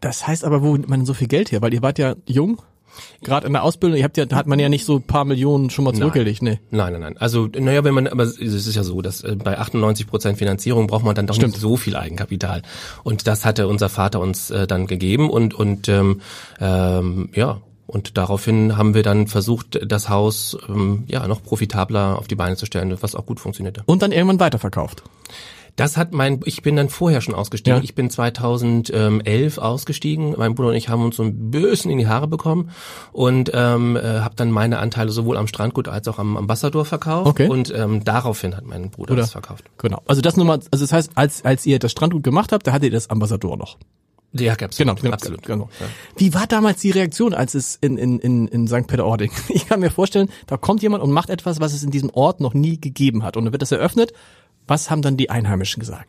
Das 0.01 0.27
heißt 0.27 0.45
aber, 0.45 0.63
wo 0.63 0.73
nimmt 0.73 0.89
man 0.89 1.01
denn 1.01 1.07
so 1.07 1.15
viel 1.15 1.29
Geld 1.29 1.53
her? 1.53 1.63
Weil 1.63 1.73
ihr 1.73 1.83
wart 1.83 1.99
ja 1.99 2.15
jung, 2.27 2.61
gerade 3.23 3.47
in 3.47 3.53
der 3.53 3.63
Ausbildung, 3.63 3.99
ihr 3.99 4.05
habt 4.05 4.17
ja, 4.17 4.27
da 4.27 4.37
hat 4.37 4.47
man 4.47 4.59
ja 4.59 4.69
nicht 4.69 4.85
so 4.85 4.97
ein 4.97 5.03
paar 5.03 5.25
Millionen 5.25 5.71
schon 5.71 5.85
mal 5.85 5.95
zurückgelegt, 5.95 6.43
ne? 6.43 6.59
Nein, 6.71 6.93
nein, 6.93 7.03
nein. 7.03 7.19
Also, 7.19 7.47
naja, 7.47 7.85
wenn 7.85 7.95
man, 7.95 8.07
aber 8.07 8.25
es 8.25 8.39
ist 8.39 8.75
ja 8.75 8.83
so, 8.83 9.03
dass 9.03 9.23
äh, 9.23 9.37
bei 9.37 9.59
98 9.59 10.07
Prozent 10.07 10.39
Finanzierung 10.39 10.87
braucht 10.87 11.05
man 11.05 11.15
dann 11.15 11.27
doch 11.27 11.35
Stimmt. 11.35 11.55
nicht 11.55 11.61
so 11.61 11.77
viel 11.77 11.97
Eigenkapital. 11.97 12.63
Und 13.03 13.27
das 13.27 13.45
hatte 13.45 13.69
unser 13.69 13.89
Vater 13.89 14.21
uns 14.21 14.51
äh, 14.51 14.67
dann 14.67 14.87
gegeben 14.87 15.31
und 15.31 15.55
und 15.55 15.89
ähm, 15.89 16.21
ähm, 16.61 17.31
ja. 17.35 17.61
Und 17.89 18.19
daraufhin 18.19 18.77
haben 18.77 18.95
wir 18.95 19.05
dann 19.05 19.29
versucht, 19.29 19.79
das 19.87 20.09
Haus 20.09 20.59
ähm, 20.69 21.05
ja 21.07 21.29
noch 21.29 21.45
profitabler 21.45 22.19
auf 22.19 22.27
die 22.27 22.35
Beine 22.35 22.57
zu 22.57 22.67
stellen, 22.67 22.97
was 23.01 23.15
auch 23.15 23.27
gut 23.27 23.39
funktionierte. 23.39 23.85
Und 23.87 24.03
dann 24.03 24.11
irgendwann 24.11 24.41
weiterverkauft. 24.41 25.05
Das 25.77 25.99
hat 25.99 26.13
mein, 26.13 26.41
ich 26.45 26.63
bin 26.63 26.75
dann 26.75 26.89
vorher 26.89 27.21
schon 27.21 27.35
ausgestiegen. 27.35 27.79
Ja. 27.79 27.85
Ich 27.85 27.95
bin 27.95 28.09
2011 28.09 29.59
ausgestiegen. 29.59 30.35
Mein 30.37 30.55
Bruder 30.55 30.71
und 30.71 30.75
ich 30.75 30.89
haben 30.89 31.05
uns 31.05 31.17
so 31.17 31.23
ein 31.23 31.51
bisschen 31.51 31.91
in 31.91 31.99
die 31.99 32.09
Haare 32.09 32.27
bekommen 32.27 32.71
und 33.13 33.51
ähm, 33.53 33.97
äh, 33.97 34.21
habe 34.21 34.35
dann 34.37 34.51
meine 34.51 34.79
Anteile 34.79 35.11
sowohl 35.11 35.37
am 35.37 35.47
Strandgut 35.47 35.89
als 35.89 36.09
auch 36.09 36.19
am 36.19 36.37
Ambassador 36.37 36.85
verkauft. 36.87 37.27
Okay. 37.27 37.49
Und 37.49 37.73
ähm, 37.75 38.03
daraufhin 38.05 38.57
hat 38.57 38.65
mein 38.65 38.91
Bruder 38.91 39.13
Oder? 39.13 39.23
das 39.23 39.33
verkauft. 39.33 39.65
Genau. 39.77 40.03
Also 40.07 40.23
das 40.23 40.37
nur 40.37 40.47
mal, 40.47 40.61
also 40.71 40.85
das 40.85 40.93
heißt, 40.93 41.11
als, 41.15 41.45
als 41.45 41.67
ihr 41.67 41.79
das 41.79 41.93
Strandgut 41.93 42.23
gemacht 42.23 42.53
habt, 42.53 42.67
da 42.67 42.73
hattet 42.73 42.85
ihr 42.85 42.93
das 42.93 43.11
Ambassador 43.11 43.57
noch. 43.59 43.77
Ja, 44.33 44.55
gab's. 44.55 44.77
Genau, 44.77 44.95
genau, 44.95 45.13
absolut. 45.13 45.43
Genau. 45.43 45.69
Wie 46.17 46.35
war 46.35 46.47
damals 46.47 46.81
die 46.81 46.91
Reaktion, 46.91 47.35
als 47.35 47.55
es 47.55 47.77
in, 47.81 47.97
in, 47.97 48.19
in, 48.19 48.49
in 48.49 48.67
St. 48.67 48.87
Peter-Ording? 48.87 49.31
Ich 49.49 49.67
kann 49.67 49.81
mir 49.81 49.91
vorstellen, 49.91 50.29
da 50.47 50.57
kommt 50.57 50.83
jemand 50.83 51.03
und 51.03 51.11
macht 51.13 51.31
etwas, 51.31 51.61
was 51.61 51.73
es 51.73 51.83
in 51.83 51.91
diesem 51.91 52.11
Ort 52.11 52.41
noch 52.41 52.55
nie 52.55 52.81
gegeben 52.81 53.23
hat. 53.23 53.37
Und 53.37 53.45
dann 53.45 53.53
wird 53.53 53.63
das 53.63 53.73
eröffnet. 53.73 54.13
Was 54.67 54.91
haben 54.91 55.03
dann 55.03 55.17
die 55.17 55.31
Einheimischen 55.31 55.81
gesagt? 55.81 56.09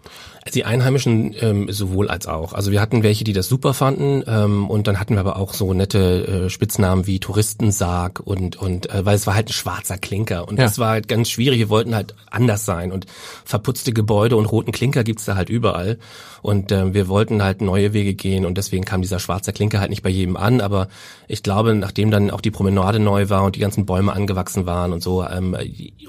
Die 0.54 0.66
Einheimischen 0.66 1.36
ähm, 1.40 1.72
sowohl 1.72 2.10
als 2.10 2.28
auch. 2.28 2.54
Also 2.54 2.72
wir 2.72 2.82
hatten 2.82 3.04
welche, 3.04 3.24
die 3.24 3.34
das 3.34 3.48
super 3.48 3.74
fanden 3.74 4.24
ähm, 4.28 4.70
und 4.70 4.88
dann 4.88 5.00
hatten 5.00 5.14
wir 5.16 5.20
aber 5.20 5.38
auch 5.38 5.54
so 5.54 5.74
nette 5.74 6.46
äh, 6.46 6.50
Spitznamen 6.50 7.08
wie 7.08 7.20
Touristensarg 7.20 8.20
und 8.20 8.56
und 8.58 8.90
äh, 8.90 9.06
weil 9.06 9.16
es 9.16 9.28
war 9.28 9.36
halt 9.36 9.50
ein 9.50 9.54
schwarzer 9.54 9.98
Klinker 9.98 10.48
und 10.48 10.58
Ja. 10.58 10.66
das 10.66 10.80
war 10.80 10.90
halt 10.92 11.08
ganz 11.08 11.30
schwierig. 11.30 11.60
Wir 11.60 11.70
wollten 11.70 11.96
halt 11.96 12.16
anders 12.30 12.66
sein 12.66 12.92
und 12.92 13.06
verputzte 13.46 13.94
Gebäude 13.94 14.36
und 14.38 14.46
roten 14.46 14.72
Klinker 14.72 15.04
gibt's 15.04 15.26
da 15.26 15.36
halt 15.36 15.50
überall 15.50 15.98
und 16.42 16.72
ähm, 16.72 16.94
wir 16.94 17.08
wollten 17.08 17.44
halt 17.44 17.62
neue 17.62 17.94
Wege 17.94 18.14
gehen 18.14 18.46
und 18.46 18.58
deswegen 18.58 18.86
kam 18.86 19.02
dieser 19.02 19.20
schwarze 19.20 19.52
Klinker 19.54 19.80
halt 19.80 19.90
nicht 19.90 20.04
bei 20.04 20.10
jedem 20.10 20.38
an. 20.38 20.62
Aber 20.62 20.88
ich 21.28 21.44
glaube, 21.44 21.74
nachdem 21.76 22.12
dann 22.12 22.32
auch 22.32 22.42
die 22.42 22.52
Promenade 22.52 23.00
neu 23.00 23.30
war 23.30 23.44
und 23.44 23.56
die 23.56 23.60
ganzen 23.60 23.86
Bäume 23.86 24.14
angewachsen 24.14 24.66
waren 24.66 24.94
und 24.94 25.02
so 25.04 25.26
ähm, 25.26 25.56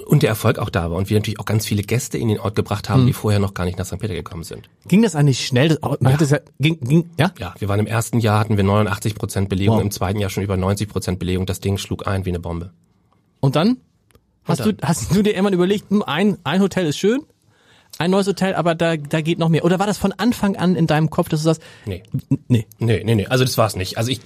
und 0.06 0.22
der 0.22 0.28
Erfolg 0.30 0.58
auch 0.58 0.70
da 0.70 0.90
war 0.90 0.96
und 0.98 1.10
wir 1.10 1.18
natürlich 1.18 1.40
auch 1.40 1.44
ganz 1.44 1.66
viele 1.66 1.82
Gäste 1.82 2.18
in 2.18 2.28
den 2.28 2.38
Ort 2.40 2.54
gebracht 2.54 2.88
haben, 2.88 3.06
die 3.06 3.12
vorher 3.12 3.40
noch 3.40 3.54
gar 3.54 3.64
nicht 3.64 3.78
nach 3.78 3.86
St. 3.86 3.98
Peter 3.98 4.14
gekommen 4.14 4.27
sind. 4.44 4.68
Ging 4.86 5.02
das 5.02 5.14
eigentlich 5.14 5.46
schnell? 5.46 5.78
Man 6.00 6.16
es 6.20 6.30
ja, 6.30 6.38
ging, 6.58 6.78
ging, 6.80 7.10
ja? 7.18 7.32
Ja, 7.38 7.54
wir 7.58 7.68
waren 7.68 7.80
im 7.80 7.86
ersten 7.86 8.20
Jahr 8.20 8.40
hatten 8.40 8.56
wir 8.56 8.64
89 8.64 9.14
Prozent 9.14 9.48
Belegung, 9.48 9.76
Wow. 9.76 9.82
im 9.82 9.90
zweiten 9.90 10.18
Jahr 10.18 10.30
schon 10.30 10.42
über 10.42 10.56
90 10.56 10.88
Prozent 10.88 11.18
Belegung. 11.18 11.46
Das 11.46 11.60
Ding 11.60 11.78
schlug 11.78 12.06
ein 12.06 12.24
wie 12.24 12.30
eine 12.30 12.40
Bombe. 12.40 12.72
Und 13.40 13.56
dann? 13.56 13.78
Hast 14.44 14.60
Und 14.62 14.80
du, 14.80 14.86
hast 14.86 15.14
du 15.14 15.22
dir 15.22 15.30
irgendwann 15.34 15.52
überlegt, 15.52 15.90
hm, 15.90 16.02
ein, 16.02 16.38
ein 16.44 16.60
Hotel 16.62 16.86
ist 16.86 16.98
schön, 16.98 17.20
ein 17.98 18.10
neues 18.10 18.26
Hotel, 18.26 18.54
aber 18.54 18.74
da, 18.74 18.96
da 18.96 19.20
geht 19.20 19.38
noch 19.38 19.48
mehr? 19.48 19.64
Oder 19.64 19.78
war 19.78 19.86
das 19.86 19.98
von 19.98 20.12
Anfang 20.12 20.56
an 20.56 20.76
in 20.76 20.86
deinem 20.86 21.10
Kopf, 21.10 21.28
dass 21.28 21.40
du 21.40 21.44
sagst, 21.44 21.62
Nee. 21.84 22.02
nee, 22.48 22.66
Nee, 22.78 23.02
nee, 23.04 23.14
nee, 23.14 23.26
also 23.26 23.44
das 23.44 23.58
war's 23.58 23.76
nicht. 23.76 23.98
Also 23.98 24.10
ich, 24.10 24.20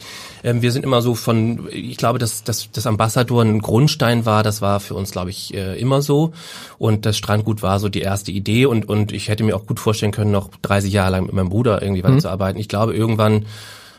ähm, 0.44 0.62
wir 0.62 0.72
sind 0.72 0.84
immer 0.84 1.02
so 1.02 1.14
von, 1.14 1.68
ich 1.70 1.96
glaube, 1.96 2.18
dass, 2.18 2.44
dass 2.44 2.70
das 2.70 2.86
Ambassador 2.86 3.42
ein 3.42 3.60
Grundstein 3.60 4.26
war, 4.26 4.42
das 4.42 4.60
war 4.60 4.78
für 4.80 4.94
uns, 4.94 5.10
glaube 5.10 5.30
ich, 5.30 5.54
äh, 5.54 5.78
immer 5.80 6.02
so. 6.02 6.32
Und 6.78 7.06
das 7.06 7.16
Strandgut 7.16 7.62
war 7.62 7.80
so 7.80 7.88
die 7.88 8.02
erste 8.02 8.30
Idee 8.30 8.66
und, 8.66 8.88
und 8.88 9.12
ich 9.12 9.28
hätte 9.28 9.44
mir 9.44 9.56
auch 9.56 9.66
gut 9.66 9.80
vorstellen 9.80 10.12
können, 10.12 10.30
noch 10.30 10.50
30 10.62 10.92
Jahre 10.92 11.12
lang 11.12 11.24
mit 11.26 11.32
meinem 11.32 11.48
Bruder 11.48 11.80
irgendwie 11.82 12.04
weiterzuarbeiten. 12.04 12.60
Ich 12.60 12.68
glaube, 12.68 12.94
irgendwann 12.94 13.46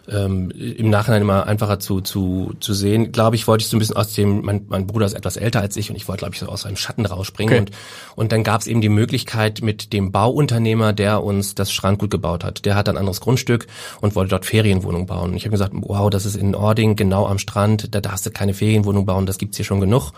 ähm, 0.09 0.51
im 0.51 0.89
Nachhinein 0.89 1.21
immer 1.21 1.47
einfacher 1.47 1.79
zu, 1.79 2.01
zu, 2.01 2.53
zu 2.59 2.73
sehen. 2.73 3.11
Glaube 3.11 3.35
ich, 3.35 3.47
wollte 3.47 3.63
ich 3.63 3.69
so 3.69 3.77
ein 3.77 3.79
bisschen 3.79 3.95
aus 3.95 4.13
dem, 4.13 4.43
mein, 4.43 4.65
mein 4.67 4.85
Bruder 4.87 5.05
ist 5.05 5.13
etwas 5.13 5.37
älter 5.37 5.61
als 5.61 5.77
ich 5.77 5.89
und 5.89 5.95
ich 5.95 6.07
wollte, 6.07 6.19
glaube 6.19 6.33
ich, 6.33 6.39
so 6.39 6.47
aus 6.47 6.61
seinem 6.61 6.75
Schatten 6.75 7.05
rausspringen. 7.05 7.53
Okay. 7.53 7.61
Und, 7.61 7.71
und 8.15 8.31
dann 8.31 8.43
gab 8.43 8.61
es 8.61 8.67
eben 8.67 8.81
die 8.81 8.89
Möglichkeit 8.89 9.61
mit 9.61 9.93
dem 9.93 10.11
Bauunternehmer, 10.11 10.93
der 10.93 11.23
uns 11.23 11.55
das 11.55 11.71
Strandgut 11.71 12.11
gebaut 12.11 12.43
hat. 12.43 12.65
Der 12.65 12.75
hat 12.75 12.89
ein 12.89 12.97
anderes 12.97 13.21
Grundstück 13.21 13.67
und 14.01 14.15
wollte 14.15 14.31
dort 14.31 14.45
Ferienwohnungen 14.45 15.07
bauen. 15.07 15.31
Und 15.31 15.37
ich 15.37 15.43
habe 15.43 15.51
gesagt, 15.51 15.73
wow, 15.75 16.09
das 16.09 16.25
ist 16.25 16.35
in 16.35 16.55
Ording, 16.55 16.95
genau 16.95 17.27
am 17.27 17.39
Strand, 17.39 17.95
da 17.95 18.01
darfst 18.01 18.25
du 18.25 18.31
keine 18.31 18.53
Ferienwohnung 18.53 19.05
bauen, 19.05 19.25
das 19.25 19.37
gibt's 19.37 19.57
hier 19.57 19.65
schon 19.65 19.79
genug. 19.79 20.11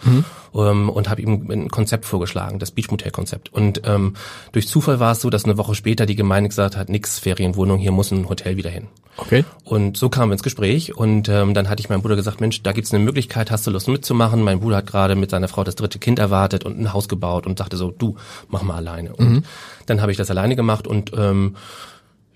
Ähm, 0.56 0.90
und 0.90 1.10
habe 1.10 1.22
ihm 1.22 1.50
ein 1.52 1.70
Konzept 1.70 2.06
vorgeschlagen, 2.06 2.60
das 2.60 2.72
Beachmotel-Konzept. 2.72 3.54
Und 3.54 3.82
ähm, 3.86 4.16
durch 4.52 4.68
Zufall 4.68 5.00
war 5.00 5.12
es 5.12 5.22
so, 5.22 5.30
dass 5.30 5.46
eine 5.46 5.58
Woche 5.58 5.76
später 5.76 6.06
die 6.06 6.16
Gemeinde 6.16 6.50
gesagt 6.50 6.76
hat, 6.78 6.90
nix 6.90 7.20
Ferienwohnung, 7.20 7.78
hier 7.78 7.92
muss 7.92 8.12
ein 8.12 8.30
Hotel 8.30 8.58
wieder 8.58 8.70
hin. 8.70 8.88
okay. 9.18 9.44
Und 9.64 9.75
so 9.96 10.10
kamen 10.10 10.30
wir 10.30 10.34
ins 10.34 10.44
Gespräch 10.44 10.96
und 10.96 11.30
ähm, 11.30 11.54
dann 11.54 11.70
hatte 11.70 11.82
ich 11.82 11.90
meinem 11.90 12.02
Bruder 12.02 12.16
gesagt, 12.16 12.42
Mensch, 12.42 12.62
da 12.64 12.72
gibt's 12.72 12.94
eine 12.94 13.04
Möglichkeit, 13.04 13.52
hast 13.52 13.66
du 13.68 13.72
Lust 13.72 13.88
mitzumachen? 13.88 14.42
Mein 14.42 14.60
Bruder 14.60 14.78
hat 14.78 14.88
gerade 14.88 15.16
mit 15.16 15.32
seiner 15.32 15.48
Frau 15.48 15.64
das 15.64 15.76
dritte 15.76 16.00
Kind 16.00 16.20
erwartet 16.20 16.64
und 16.64 16.80
ein 16.80 16.94
Haus 16.94 17.08
gebaut 17.08 17.46
und 17.48 17.58
sagte 17.58 17.78
so, 17.78 17.92
du, 17.92 18.16
mach 18.48 18.64
mal 18.64 18.76
alleine. 18.76 19.16
Und 19.16 19.44
dann 19.86 20.02
habe 20.02 20.12
ich 20.12 20.18
das 20.18 20.30
alleine 20.30 20.56
gemacht 20.56 20.88
und 20.88 21.12
ähm, 21.18 21.56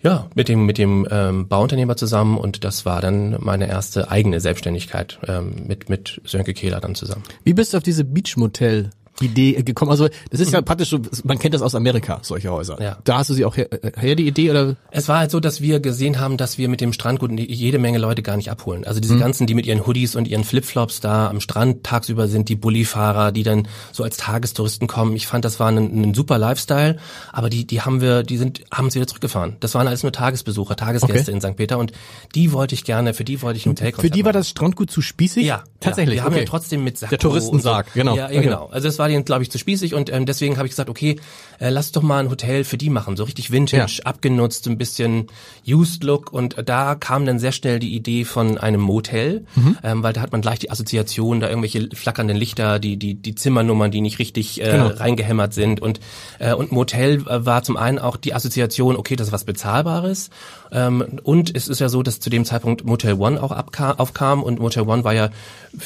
ja, 0.02 0.28
mit 0.34 0.48
dem 0.48 0.66
mit 0.66 0.78
dem 0.78 1.06
ähm, 1.12 1.48
Bauunternehmer 1.48 1.98
zusammen 1.98 2.38
und 2.38 2.64
das 2.64 2.86
war 2.86 3.02
dann 3.02 3.36
meine 3.40 3.68
erste 3.68 4.10
eigene 4.10 4.40
Selbstständigkeit 4.40 5.20
ähm, 5.28 5.66
mit 5.68 5.90
mit 5.90 6.22
Sönke 6.24 6.54
Kehler 6.54 6.80
dann 6.80 6.96
zusammen. 6.96 7.24
Wie 7.44 7.54
bist 7.54 7.74
du 7.74 7.78
auf 7.78 7.84
diese 7.84 8.06
Beachmotel 8.06 8.92
Idee 9.22 9.62
gekommen? 9.64 9.92
Also 9.92 10.08
das 10.32 10.40
ist 10.40 10.52
ja 10.54 10.62
praktisch 10.62 10.90
so, 10.90 11.00
man 11.24 11.40
kennt 11.40 11.54
das 11.54 11.62
aus 11.62 11.76
Amerika, 11.76 12.20
solche 12.22 12.50
Häuser. 12.52 12.82
Ja. 12.82 12.98
Da 13.04 13.18
hast 13.20 13.30
du 13.30 13.34
sie 13.34 13.46
auch 13.46 13.56
her, 13.58 13.68
her 13.98 14.16
die 14.16 14.28
Idee 14.28 14.50
oder? 14.52 14.76
Es 14.92 15.08
war 15.08 15.20
halt 15.20 15.32
so, 15.32 15.40
dass 15.40 15.62
wir 15.62 15.80
gesehen 15.80 16.20
haben, 16.20 16.38
dass 16.38 16.58
wir 16.58 16.70
mit 16.70 16.82
dem 16.82 16.94
Strandgut 16.94 17.32
jede 17.40 17.80
Menge 17.80 17.98
Leute 17.98 18.22
gar 18.22 18.38
nicht 18.38 18.50
abholen. 18.52 18.86
Also 18.86 19.00
diese 19.00 19.18
ganzen, 19.18 19.48
die 19.48 19.54
mit 19.54 19.66
ihren 19.66 19.86
Hoodies 19.86 20.16
und 20.16 20.28
ihren 20.28 20.44
Flipflops 20.44 21.00
da 21.00 21.30
am 21.30 21.40
Strand 21.42 21.84
tagsüber 21.84 22.28
sind, 22.28 22.50
die 22.50 22.56
Bullifahrer, 22.56 23.32
die 23.32 23.44
dann 23.44 23.68
so 23.92 24.04
als 24.04 24.18
Tagestouristen 24.18 24.88
kommen. 24.88 25.16
Ich 25.16 25.28
fand, 25.28 25.46
das 25.46 25.60
war 25.60 25.68
ein, 25.70 25.78
ein 25.78 26.14
super 26.14 26.38
Lifestyle, 26.38 26.98
aber 27.32 27.50
die, 27.50 27.66
die 27.66 27.82
haben 27.82 28.02
wir, 28.02 28.24
die 28.24 28.38
sind, 28.38 28.62
haben 28.72 28.86
uns 28.86 28.96
wieder 28.96 29.08
zurückgefahren. 29.08 29.58
Das 29.60 29.74
waren 29.76 29.88
alles 29.88 30.04
nur 30.04 30.12
Tagesbesucher, 30.12 30.76
Tagesgäste 30.76 31.32
Okay. 31.32 31.32
in 31.32 31.42
St. 31.42 31.56
Peter 31.58 31.78
und 31.78 31.92
die 32.36 32.52
wollte 32.54 32.76
ich 32.76 32.84
gerne, 32.84 33.14
für 33.14 33.24
die 33.24 33.42
wollte 33.42 33.58
ich 33.58 33.66
ein 33.66 33.72
Hotel 33.72 33.92
Für 33.94 34.10
die 34.10 34.26
war 34.26 34.34
das 34.34 34.50
Strandgut 34.50 34.90
zu 34.92 35.02
spießig? 35.02 35.46
ja, 35.46 35.64
tatsächlich. 35.80 36.18
Ja. 36.18 36.22
Wir 36.22 36.26
haben 36.26 36.34
okay. 36.34 36.44
ja 36.44 36.50
trotzdem 36.50 36.84
mit 36.84 36.98
Sakko 36.98 37.10
Der 37.12 37.20
Touristensarg, 37.20 37.88
so. 37.88 37.94
genau. 37.94 38.16
Ja, 38.16 38.30
Ja, 38.32 38.42
genau. 38.42 38.68
Also 38.72 38.88
das 38.88 39.00
war 39.00 39.09
denen, 39.10 39.26
glaube 39.26 39.44
ich, 39.44 39.52
zu 39.52 39.58
spießig 39.58 39.94
und 39.94 40.10
ähm, 40.12 40.26
deswegen 40.26 40.56
habe 40.58 40.68
ich 40.68 40.72
gesagt, 40.72 40.90
okay, 40.90 41.18
äh, 41.60 41.70
lass 41.70 41.92
doch 41.92 42.02
mal 42.02 42.20
ein 42.24 42.30
Hotel 42.30 42.64
für 42.64 42.78
die 42.78 42.90
machen, 42.90 43.18
so 43.18 43.26
richtig 43.26 43.52
Vintage, 43.52 44.02
abgenutzt, 44.06 44.64
so 44.64 44.70
ein 44.70 44.78
bisschen 44.78 45.28
Used 45.68 46.04
Look 46.06 46.32
und 46.32 46.56
da 46.66 46.96
kam 46.96 47.26
dann 47.26 47.40
sehr 47.40 47.52
schnell 47.52 47.80
die 47.80 47.94
Idee 47.96 48.24
von 48.24 48.58
einem 48.58 48.80
Motel, 48.82 49.46
Mhm. 49.56 49.78
ähm, 49.84 50.04
weil 50.04 50.14
da 50.14 50.22
hat 50.22 50.32
man 50.32 50.42
gleich 50.42 50.60
die 50.60 50.72
Assoziation, 50.72 51.40
da 51.42 51.50
irgendwelche 51.50 51.90
flackernden 51.94 52.38
Lichter, 52.38 52.80
die 52.80 52.96
die 52.98 53.16
die 53.16 53.36
Zimmernummern, 53.36 53.92
die 53.92 54.02
nicht 54.02 54.20
richtig 54.20 54.62
äh, 54.62 54.72
Genau. 54.72 54.88
reingehämmert 54.88 55.54
sind 55.54 55.82
und 55.82 56.00
äh, 56.40 56.54
und 56.54 56.72
Motel 56.72 57.24
äh, 57.28 57.46
war 57.46 57.64
zum 57.64 57.76
einen 57.78 58.00
auch 58.00 58.16
die 58.18 58.34
Assoziation, 58.34 58.96
okay, 58.96 59.16
das 59.16 59.28
ist 59.28 59.34
was 59.34 59.44
bezahlbares 59.44 60.30
ähm, 60.72 61.20
und 61.24 61.56
es 61.56 61.68
ist 61.68 61.80
ja 61.80 61.90
so, 61.90 62.04
dass 62.04 62.20
zu 62.20 62.30
dem 62.30 62.46
Zeitpunkt 62.46 62.86
Motel 62.86 63.14
One 63.16 63.42
auch 63.42 63.52
abkam, 63.52 63.98
aufkam 63.98 64.44
und 64.44 64.60
Motel 64.60 64.84
One 64.84 65.04
war 65.04 65.14
ja 65.14 65.30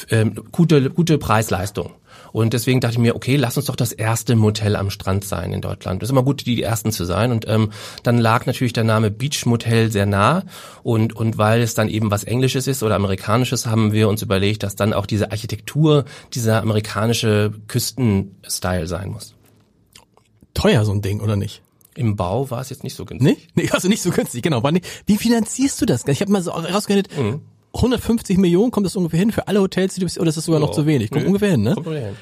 ähm, 0.10 0.36
gute 0.52 0.90
gute 0.90 1.18
Preis-Leistung. 1.18 1.92
Und 2.34 2.54
deswegen 2.54 2.82
dachte 2.82 2.94
ich 2.94 3.00
mir, 3.00 3.16
okay, 3.16 3.36
lass 3.36 3.58
uns 3.58 3.68
doch 3.68 3.76
das 3.76 3.92
erste 3.92 4.36
Motel 4.36 4.76
am 4.76 4.90
Strand 4.90 5.24
sein 5.24 5.54
in 5.54 5.62
Deutschland. 5.62 6.02
Das 6.02 6.08
ist 6.08 6.12
immer 6.12 6.24
gut, 6.24 6.46
die 6.46 6.62
ersten 6.62 6.92
zu 6.92 7.06
sein. 7.06 7.32
Und 7.32 7.48
ähm, 7.48 7.72
dann 8.02 8.18
lag 8.18 8.48
natürlich 8.48 8.74
der 8.74 8.84
Name 8.84 9.12
Beach 9.12 9.46
Motel 9.46 9.92
sehr 9.92 10.08
nah. 10.08 10.44
Und, 10.82 11.16
und 11.16 11.38
weil 11.38 11.62
es 11.62 11.76
dann 11.76 11.88
eben 11.88 12.10
was 12.10 12.24
Englisches 12.24 12.66
ist 12.66 12.82
oder 12.82 12.96
Amerikanisches, 12.96 13.68
haben 13.68 13.94
wir 13.94 14.10
uns 14.10 14.24
überlegt, 14.24 14.64
dass 14.64 14.76
dann 14.76 14.94
auch 14.94 15.06
diese 15.06 15.32
Architektur, 15.32 16.06
dieser 16.34 16.64
amerikanische 16.64 17.54
Küstenstyle 17.68 18.88
sein 18.88 19.12
muss. 19.12 19.36
teuer 20.56 20.86
so 20.86 20.92
ein 20.92 21.04
Ding 21.04 21.22
oder 21.22 21.36
nicht? 21.36 21.62
Im 21.96 22.16
Bau 22.16 22.50
war 22.50 22.62
es 22.62 22.72
jetzt 22.72 22.84
nicht 22.84 22.96
so 22.96 23.06
günstig. 23.06 23.38
Nicht? 23.38 23.56
Nee, 23.56 23.70
also 23.72 23.88
nicht 23.88 24.02
so 24.02 24.10
günstig, 24.10 24.42
genau. 24.42 24.64
War 24.64 24.72
nicht. 24.72 24.88
Wie 25.06 25.18
finanzierst 25.18 25.80
du 25.80 25.86
das? 25.86 26.08
Ich 26.08 26.22
habe 26.22 26.32
mal 26.32 26.42
so 26.42 26.50
rausgerechnet, 26.50 27.10
150 27.74 28.38
Millionen 28.38 28.72
kommt 28.72 28.86
das 28.86 28.96
ungefähr 28.96 29.20
hin 29.20 29.32
für 29.32 29.48
alle 29.48 29.60
Hotels, 29.62 29.96
die 29.96 30.00
du 30.02 30.06
bist, 30.06 30.20
oder 30.20 30.30
ist 30.30 30.36
das 30.38 30.46
sogar 30.46 30.60
noch 30.60 30.70
Ja. 30.70 30.74
zu 30.76 30.86
wenig? 30.86 31.10
Kommt 31.10 31.24
Nö. 31.24 31.28
ungefähr 31.30 31.52
hin, 31.52 31.62
ne? 31.64 31.74
Kommt 31.74 31.88
hin. 31.88 32.16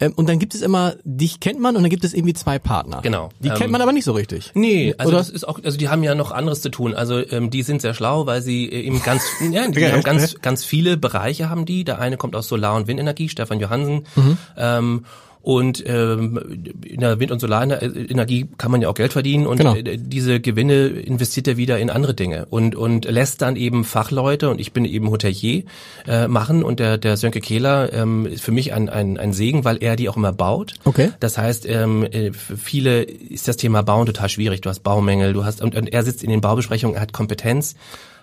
Ähm, 0.00 0.12
und 0.16 0.28
dann 0.28 0.40
gibt 0.40 0.56
es 0.56 0.62
immer, 0.62 0.94
dich 1.04 1.38
kennt 1.38 1.60
man 1.60 1.76
und 1.76 1.82
dann 1.84 1.90
gibt 1.90 2.02
es 2.04 2.14
irgendwie 2.14 2.32
zwei 2.34 2.58
Partner. 2.58 3.00
Genau. 3.02 3.28
Die 3.38 3.48
Ähm, 3.48 3.54
kennt 3.54 3.70
man 3.70 3.80
aber 3.80 3.92
nicht 3.92 4.04
so 4.04 4.10
richtig. 4.12 4.50
Nee, 4.54 4.92
also 4.98 5.10
Oder? 5.10 5.18
das 5.18 5.30
ist 5.30 5.46
auch, 5.46 5.60
also 5.62 5.78
die 5.78 5.88
haben 5.88 6.02
ja 6.02 6.16
noch 6.16 6.32
anderes 6.32 6.62
zu 6.62 6.68
tun. 6.70 6.94
Also 6.94 7.20
ähm, 7.30 7.50
die 7.50 7.62
sind 7.62 7.80
sehr 7.80 7.94
schlau, 7.94 8.26
weil 8.26 8.42
sie 8.42 8.64
äh, 8.68 8.80
eben 8.80 9.00
ganz, 9.04 9.22
ja, 9.52 9.68
die 9.68 9.86
haben 9.92 10.02
ganz, 10.02 10.34
ganz 10.42 10.64
viele 10.64 10.96
Bereiche 10.96 11.48
haben 11.48 11.64
die. 11.64 11.84
Der 11.84 12.00
eine 12.00 12.16
kommt 12.16 12.34
aus 12.34 12.48
Solar- 12.48 12.74
und 12.74 12.88
Windenergie, 12.88 13.28
Stefan 13.28 13.60
Johansen. 13.60 14.04
Mhm. 14.16 14.38
Ähm, 14.56 15.04
und 15.44 15.84
ähm, 15.86 16.40
in 16.86 17.00
der 17.00 17.20
Wind- 17.20 17.30
und 17.30 17.38
Solarenergie 17.38 18.46
kann 18.56 18.70
man 18.70 18.80
ja 18.80 18.88
auch 18.88 18.94
Geld 18.94 19.12
verdienen 19.12 19.46
und 19.46 19.58
Genau. 19.58 19.74
äh, 19.76 19.98
diese 19.98 20.40
Gewinne 20.40 20.86
investiert 20.86 21.46
er 21.46 21.56
wieder 21.58 21.78
in 21.78 21.90
andere 21.90 22.14
Dinge 22.14 22.46
und 22.48 22.74
und 22.74 23.04
lässt 23.04 23.42
dann 23.42 23.56
eben 23.56 23.84
Fachleute 23.84 24.48
und 24.48 24.58
ich 24.58 24.72
bin 24.72 24.86
eben 24.86 25.10
Hotelier 25.10 25.64
äh, 26.06 26.28
machen 26.28 26.64
und 26.64 26.80
der 26.80 26.96
der 26.96 27.18
Sönke 27.18 27.40
Kehler 27.40 27.92
ähm, 27.92 28.24
ist 28.26 28.42
für 28.42 28.52
mich 28.52 28.72
ein, 28.72 28.88
ein 28.88 29.18
ein 29.18 29.34
Segen, 29.34 29.64
weil 29.66 29.76
er 29.82 29.96
die 29.96 30.08
auch 30.08 30.16
immer 30.16 30.32
baut. 30.32 30.74
Okay. 30.84 31.10
Das 31.20 31.36
heißt, 31.36 31.66
ähm, 31.68 32.04
äh, 32.04 32.32
für 32.32 32.56
viele 32.56 33.02
ist 33.02 33.46
das 33.46 33.58
Thema 33.58 33.82
Bauen 33.82 34.06
total 34.06 34.30
schwierig. 34.30 34.62
Du 34.62 34.70
hast 34.70 34.80
Baumängel, 34.80 35.34
du 35.34 35.44
hast 35.44 35.60
und, 35.60 35.74
und 35.74 35.92
er 35.92 36.02
sitzt 36.04 36.22
in 36.24 36.30
den 36.30 36.40
Baubesprechungen, 36.40 36.96
er 36.96 37.02
hat 37.02 37.12
Kompetenz. 37.12 37.74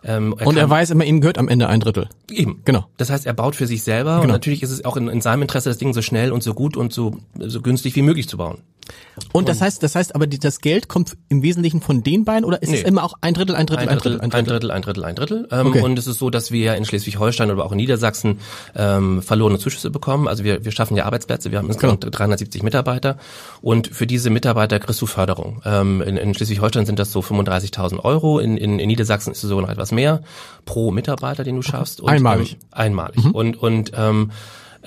Ähm, 0.03 0.33
Und 0.33 0.57
er 0.57 0.69
weiß 0.69 0.89
immer, 0.89 1.03
ihm 1.05 1.21
gehört 1.21 1.37
am 1.37 1.47
Ende 1.47 1.67
ein 1.67 1.79
Drittel. 1.79 2.09
Eben. 2.31 2.61
Genau. 2.65 2.85
Das 2.97 3.09
heißt, 3.09 3.25
er 3.25 3.33
baut 3.33 3.55
für 3.55 3.67
sich 3.67 3.83
selber 3.83 4.15
und 4.15 4.21
Genau. 4.23 4.33
natürlich 4.33 4.63
ist 4.63 4.71
es 4.71 4.83
auch 4.85 4.97
in, 4.97 5.07
in 5.07 5.21
seinem 5.21 5.43
Interesse, 5.43 5.69
das 5.69 5.77
Ding 5.77 5.93
so 5.93 6.01
schnell 6.01 6.31
und 6.31 6.41
so 6.43 6.53
gut 6.53 6.75
und 6.77 6.91
so, 6.93 7.17
so 7.37 7.61
günstig 7.61 7.95
wie 7.95 8.01
möglich 8.01 8.27
zu 8.27 8.37
bauen. 8.37 8.59
Und 9.31 9.47
das 9.47 9.61
heißt, 9.61 9.83
das 9.83 9.95
heißt 9.95 10.15
aber, 10.15 10.25
das 10.27 10.59
Geld 10.59 10.89
kommt 10.89 11.15
im 11.29 11.43
Wesentlichen 11.43 11.79
von 11.81 12.03
den 12.03 12.25
beiden 12.25 12.43
oder 12.43 12.61
ist 12.61 12.73
es 12.73 12.81
Nee. 12.81 12.87
immer 12.89 13.03
auch 13.03 13.13
ein 13.21 13.33
Drittel, 13.35 13.55
ein 13.55 13.65
Drittel, 13.67 13.87
Ein 13.87 13.99
Drittel, 13.99 14.19
ein 14.21 14.29
Drittel, 14.45 14.71
ein 14.71 14.81
Drittel, 14.81 15.05
ein 15.05 15.15
Drittel. 15.15 15.47
Ähm, 15.51 15.67
Okay. 15.67 15.81
Und 15.81 15.99
es 15.99 16.07
ist 16.07 16.17
so, 16.17 16.29
dass 16.29 16.51
wir 16.51 16.59
ja 16.61 16.73
in 16.73 16.83
Schleswig-Holstein 16.83 17.51
oder 17.51 17.63
auch 17.63 17.71
in 17.71 17.77
Niedersachsen 17.77 18.39
ähm, 18.75 19.21
verlorene 19.21 19.59
Zuschüsse 19.59 19.91
bekommen. 19.91 20.27
Also 20.27 20.43
wir, 20.43 20.65
wir 20.65 20.71
schaffen 20.71 20.97
ja 20.97 21.05
Arbeitsplätze, 21.05 21.51
wir 21.51 21.59
haben 21.59 21.67
insgesamt 21.67 22.05
370 22.09 22.63
Mitarbeiter 22.63 23.17
und 23.61 23.87
für 23.87 24.07
diese 24.07 24.29
Mitarbeiter 24.29 24.79
kriegst 24.79 25.01
du 25.01 25.05
Förderung. 25.05 25.61
Ähm, 25.63 26.01
in, 26.01 26.17
in 26.17 26.33
Schleswig-Holstein 26.33 26.85
sind 26.87 26.97
das 26.99 27.11
so 27.11 27.19
35.000 27.19 27.99
Euro, 28.03 28.39
in, 28.39 28.57
in, 28.57 28.79
in 28.79 28.87
Niedersachsen 28.87 29.31
ist 29.31 29.43
es 29.43 29.49
sogar 29.49 29.61
noch 29.65 29.71
etwas 29.71 29.90
mehr 29.91 30.21
pro 30.65 30.91
Mitarbeiter, 30.91 31.43
den 31.43 31.55
du 31.57 31.61
schaffst. 31.61 32.01
Und, 32.01 32.09
Einmalig. 32.09 32.53
Ähm, 32.53 32.59
einmalig. 32.71 33.25
Und, 33.33 33.57
und 33.57 33.91
ähm, 33.95 34.31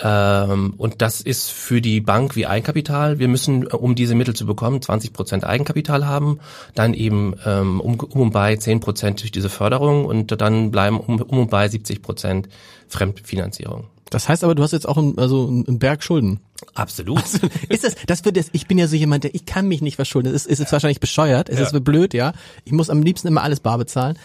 Ähm, 0.03 0.75
und 0.77 1.03
das 1.03 1.21
ist 1.21 1.51
für 1.51 1.81
die 1.81 2.01
Bank 2.01 2.35
wie 2.35 2.47
Eigenkapital. 2.47 3.19
Wir 3.19 3.29
müssen, 3.29 3.67
um 3.67 3.95
diese 3.95 4.15
Mittel 4.15 4.35
zu 4.35 4.45
bekommen, 4.45 4.83
20 4.83 5.13
Prozent 5.13 5.45
Eigenkapital 5.45 6.07
haben, 6.07 6.41
dann 6.75 6.95
eben 6.95 7.35
ähm, 7.47 7.81
um, 7.81 8.01
um 8.01 8.21
und 8.23 8.31
bei 8.33 8.57
10 8.57 8.81
Prozent 8.81 9.21
durch 9.23 9.31
diese 9.31 9.49
Förderung 9.49 10.05
und 10.05 10.41
dann 10.41 10.71
bleiben 10.73 10.99
um, 10.99 11.21
um 11.21 11.39
und 11.39 11.51
bei 11.51 11.69
70 11.69 12.03
Prozent 12.03 12.49
Fremdfinanzierung. 12.89 13.85
Das 14.11 14.29
heißt 14.29 14.45
aber, 14.45 14.55
du 14.55 14.63
hast 14.63 14.73
jetzt 14.73 14.89
auch 14.89 14.97
einen, 14.97 15.19
also 15.19 15.49
einen 15.49 15.79
Berg 15.79 16.03
Schulden. 16.03 16.41
Absolut. 16.75 17.23
Also, 17.23 17.39
ist 17.69 17.85
das, 17.85 17.95
das 18.07 18.25
wird 18.25 18.37
jetzt, 18.37 18.51
ich 18.53 18.67
bin 18.67 18.79
ja 18.79 18.87
so 18.87 18.97
jemand, 18.97 19.25
der, 19.25 19.35
ich 19.35 19.47
kann 19.47 19.67
mich 19.67 19.81
nicht 19.81 19.97
verschulden. 19.97 20.33
Das 20.33 20.43
ist, 20.43 20.51
ist 20.51 20.59
jetzt 20.59 20.73
wahrscheinlich 20.73 21.01
bescheuert, 21.01 21.49
es 21.49 21.59
ja. 21.59 21.67
ist 21.67 21.85
blöd, 21.85 22.15
ja. 22.15 22.33
Ich 22.65 22.73
muss 22.73 22.91
am 22.91 23.03
liebsten 23.03 23.29
immer 23.29 23.43
alles 23.43 23.61
bar 23.61 23.79
bezahlen. 23.79 24.19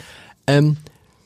Ähm, 0.50 0.78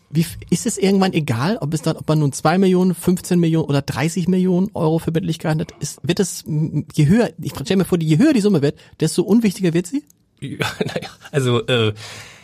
wie, 0.10 0.26
ist 0.52 0.68
es 0.68 0.78
irgendwann 0.78 1.14
egal, 1.14 1.58
ob 1.60 1.74
es 1.74 1.82
dann, 1.82 1.96
ob 1.98 2.08
man 2.08 2.20
nun 2.20 2.32
zwei 2.34 2.60
Millionen, 2.60 2.94
15 2.94 3.40
Millionen 3.40 3.66
oder 3.66 3.82
30 3.82 4.28
Millionen 4.28 4.70
Euro 4.76 5.00
Verbindlichkeit 5.00 5.60
hat? 5.60 5.74
Ist, 5.80 6.00
wird 6.04 6.20
es, 6.20 6.44
je 6.46 7.08
höher, 7.08 7.32
ich 7.42 7.54
stelle 7.54 7.78
mir 7.78 7.86
vor, 7.86 8.00
je 8.00 8.18
höher 8.20 8.34
die 8.34 8.42
Summe 8.42 8.62
wird, 8.62 8.78
desto 9.00 9.24
unwichtiger 9.24 9.74
wird 9.74 9.88
sie? 9.88 10.04
Ja, 10.40 10.68
naja, 10.86 11.10
also, 11.32 11.66
äh, 11.66 11.94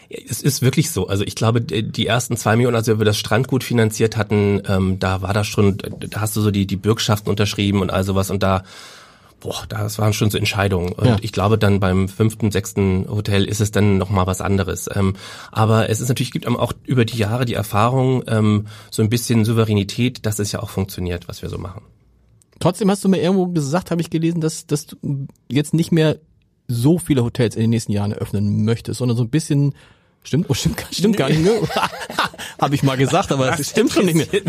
es 0.09 0.41
ist 0.41 0.63
wirklich 0.63 0.89
so. 0.89 1.07
Also 1.07 1.23
ich 1.23 1.35
glaube, 1.35 1.61
die 1.61 2.07
ersten 2.07 2.35
zwei 2.35 2.55
Millionen, 2.55 2.75
als 2.75 2.87
wir 2.87 2.95
das 2.95 3.19
Strandgut 3.19 3.63
finanziert 3.63 4.17
hatten, 4.17 4.63
ähm, 4.67 4.97
da 4.97 5.21
war 5.21 5.33
das 5.33 5.45
schon, 5.45 5.77
da 5.77 6.21
hast 6.21 6.35
du 6.35 6.41
so 6.41 6.49
die, 6.49 6.65
die 6.65 6.77
Bürgschaften 6.77 7.29
unterschrieben 7.29 7.81
und 7.81 7.91
all 7.91 8.03
sowas 8.03 8.31
und 8.31 8.41
da 8.41 8.63
boah, 9.39 9.65
das 9.67 9.99
waren 9.99 10.13
schon 10.13 10.29
so 10.29 10.37
Entscheidungen. 10.37 10.93
Und 10.93 11.05
ja. 11.05 11.17
ich 11.21 11.31
glaube, 11.31 11.57
dann 11.57 11.79
beim 11.79 12.07
fünften, 12.07 12.51
sechsten 12.51 13.07
Hotel 13.09 13.45
ist 13.45 13.61
es 13.61 13.71
dann 13.71 13.97
nochmal 13.97 14.27
was 14.27 14.41
anderes. 14.41 14.89
Ähm, 14.93 15.15
aber 15.51 15.89
es 15.89 16.01
ist 16.01 16.09
natürlich, 16.09 16.31
gibt 16.31 16.47
auch 16.47 16.73
über 16.85 17.05
die 17.05 17.17
Jahre 17.17 17.45
die 17.45 17.53
Erfahrung, 17.53 18.23
ähm, 18.27 18.67
so 18.91 19.01
ein 19.01 19.09
bisschen 19.09 19.45
Souveränität, 19.45 20.25
dass 20.25 20.39
es 20.39 20.51
ja 20.51 20.61
auch 20.61 20.69
funktioniert, 20.69 21.27
was 21.27 21.41
wir 21.41 21.49
so 21.49 21.57
machen. 21.57 21.81
Trotzdem 22.59 22.91
hast 22.91 23.03
du 23.03 23.09
mir 23.09 23.21
irgendwo 23.21 23.47
gesagt, 23.47 23.91
habe 23.91 24.01
ich 24.01 24.09
gelesen, 24.09 24.41
dass, 24.41 24.67
dass 24.67 24.87
du 24.87 25.27
jetzt 25.49 25.73
nicht 25.73 25.91
mehr 25.91 26.17
so 26.67 26.99
viele 26.99 27.23
Hotels 27.23 27.55
in 27.55 27.61
den 27.61 27.69
nächsten 27.71 27.91
Jahren 27.91 28.11
eröffnen 28.11 28.63
möchtest, 28.63 28.99
sondern 28.99 29.17
so 29.17 29.23
ein 29.23 29.29
bisschen 29.29 29.73
Stimmt, 30.29 30.45
oh, 30.47 30.53
stimmt, 30.53 30.85
stimmt 30.91 31.17
gar 31.17 31.27
nicht 31.27 31.39
mehr. 31.43 31.59
Habe 32.61 32.75
ich 32.75 32.83
mal 32.83 32.97
gesagt, 32.97 33.31
aber 33.31 33.47
das 33.47 33.71
stimmt 33.71 33.91
schon 33.91 34.05
nicht 34.05 34.31
mehr. 34.31 34.43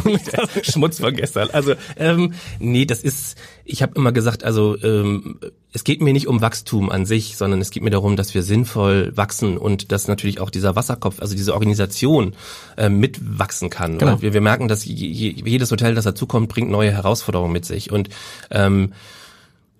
Schmutz 0.62 1.00
von 1.00 1.16
gestern. 1.16 1.48
Also 1.52 1.72
ähm, 1.96 2.34
nee, 2.58 2.84
das 2.84 3.00
ist. 3.00 3.38
Ich 3.64 3.80
habe 3.80 3.94
immer 3.94 4.12
gesagt, 4.12 4.44
also 4.44 4.76
ähm, 4.82 5.40
es 5.72 5.82
geht 5.82 6.02
mir 6.02 6.12
nicht 6.12 6.26
um 6.26 6.42
Wachstum 6.42 6.90
an 6.90 7.06
sich, 7.06 7.38
sondern 7.38 7.62
es 7.62 7.70
geht 7.70 7.82
mir 7.82 7.88
darum, 7.88 8.16
dass 8.16 8.34
wir 8.34 8.42
sinnvoll 8.42 9.16
wachsen 9.16 9.56
und 9.56 9.90
dass 9.90 10.06
natürlich 10.06 10.38
auch 10.38 10.50
dieser 10.50 10.76
Wasserkopf, 10.76 11.18
also 11.22 11.34
diese 11.34 11.54
Organisation 11.54 12.34
äh, 12.76 12.90
mitwachsen 12.90 13.70
kann. 13.70 13.96
Genau. 13.96 14.20
Wir, 14.20 14.34
wir 14.34 14.42
merken, 14.42 14.68
dass 14.68 14.84
jedes 14.84 15.70
Hotel, 15.70 15.94
das 15.94 16.04
dazukommt, 16.04 16.50
bringt 16.50 16.70
neue 16.70 16.92
Herausforderungen 16.92 17.54
mit 17.54 17.64
sich 17.64 17.90
und 17.90 18.10
ähm, 18.50 18.92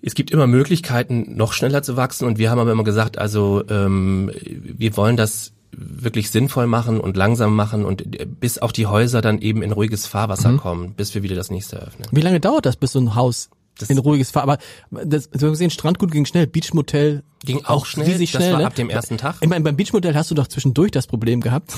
es 0.01 0.15
gibt 0.15 0.31
immer 0.31 0.47
Möglichkeiten, 0.47 1.37
noch 1.37 1.53
schneller 1.53 1.83
zu 1.83 1.99
wachsen 1.99 2.25
und 2.25 2.39
wir 2.39 2.51
haben 2.51 2.59
aber 2.59 2.73
immer 2.73 2.85
gesagt, 2.85 3.19
also 3.19 3.63
ähm, 3.69 4.31
wir 4.41 4.97
wollen 4.97 5.19
das 5.19 5.53
wirklich 5.73 6.31
sinnvoll 6.31 6.67
machen 6.67 7.01
und 7.01 7.17
langsam 7.17 7.55
machen 7.55 7.85
und 7.85 8.05
bis 8.41 8.59
auch 8.59 8.73
die 8.73 8.87
Häuser 8.87 9.21
dann 9.21 9.41
eben 9.41 9.63
in 9.63 9.73
ruhiges 9.73 10.07
Fahrwasser 10.07 10.53
mhm. 10.53 10.59
kommen, 10.59 10.95
bis 10.95 11.15
wir 11.15 11.23
wieder 11.23 11.37
das 11.37 11.51
nächste 11.51 11.77
eröffnen. 11.77 12.09
Wie 12.11 12.21
lange 12.21 12.41
dauert 12.41 12.67
das, 12.67 12.77
bis 12.77 12.93
so 12.93 13.01
ein 13.01 13.15
Haus 13.15 13.51
das 13.79 13.89
in 13.89 13.99
ruhiges 13.99 14.31
Fahr, 14.31 14.43
aber 14.43 14.59
das, 14.91 15.31
wir 15.33 15.41
haben 15.41 15.53
gesehen, 15.53 15.71
Strandgut 15.71 16.11
ging 16.11 16.27
schnell, 16.27 16.47
Beachmotel 16.47 17.23
ging 17.45 17.65
auch, 17.65 17.71
auch 17.71 17.87
schnell, 17.87 18.15
sich 18.15 18.31
schnell, 18.31 18.43
das 18.43 18.53
war 18.53 18.59
ne? 18.61 18.67
ab 18.67 18.75
dem 18.75 18.91
ersten 18.91 19.17
Tag. 19.17 19.37
Ich 19.41 19.49
meine, 19.49 19.65
beim 19.65 19.77
Beachmotel 19.77 20.15
hast 20.15 20.31
du 20.31 20.35
doch 20.35 20.49
zwischendurch 20.49 20.91
das 20.91 21.07
Problem 21.07 21.41
gehabt, 21.41 21.73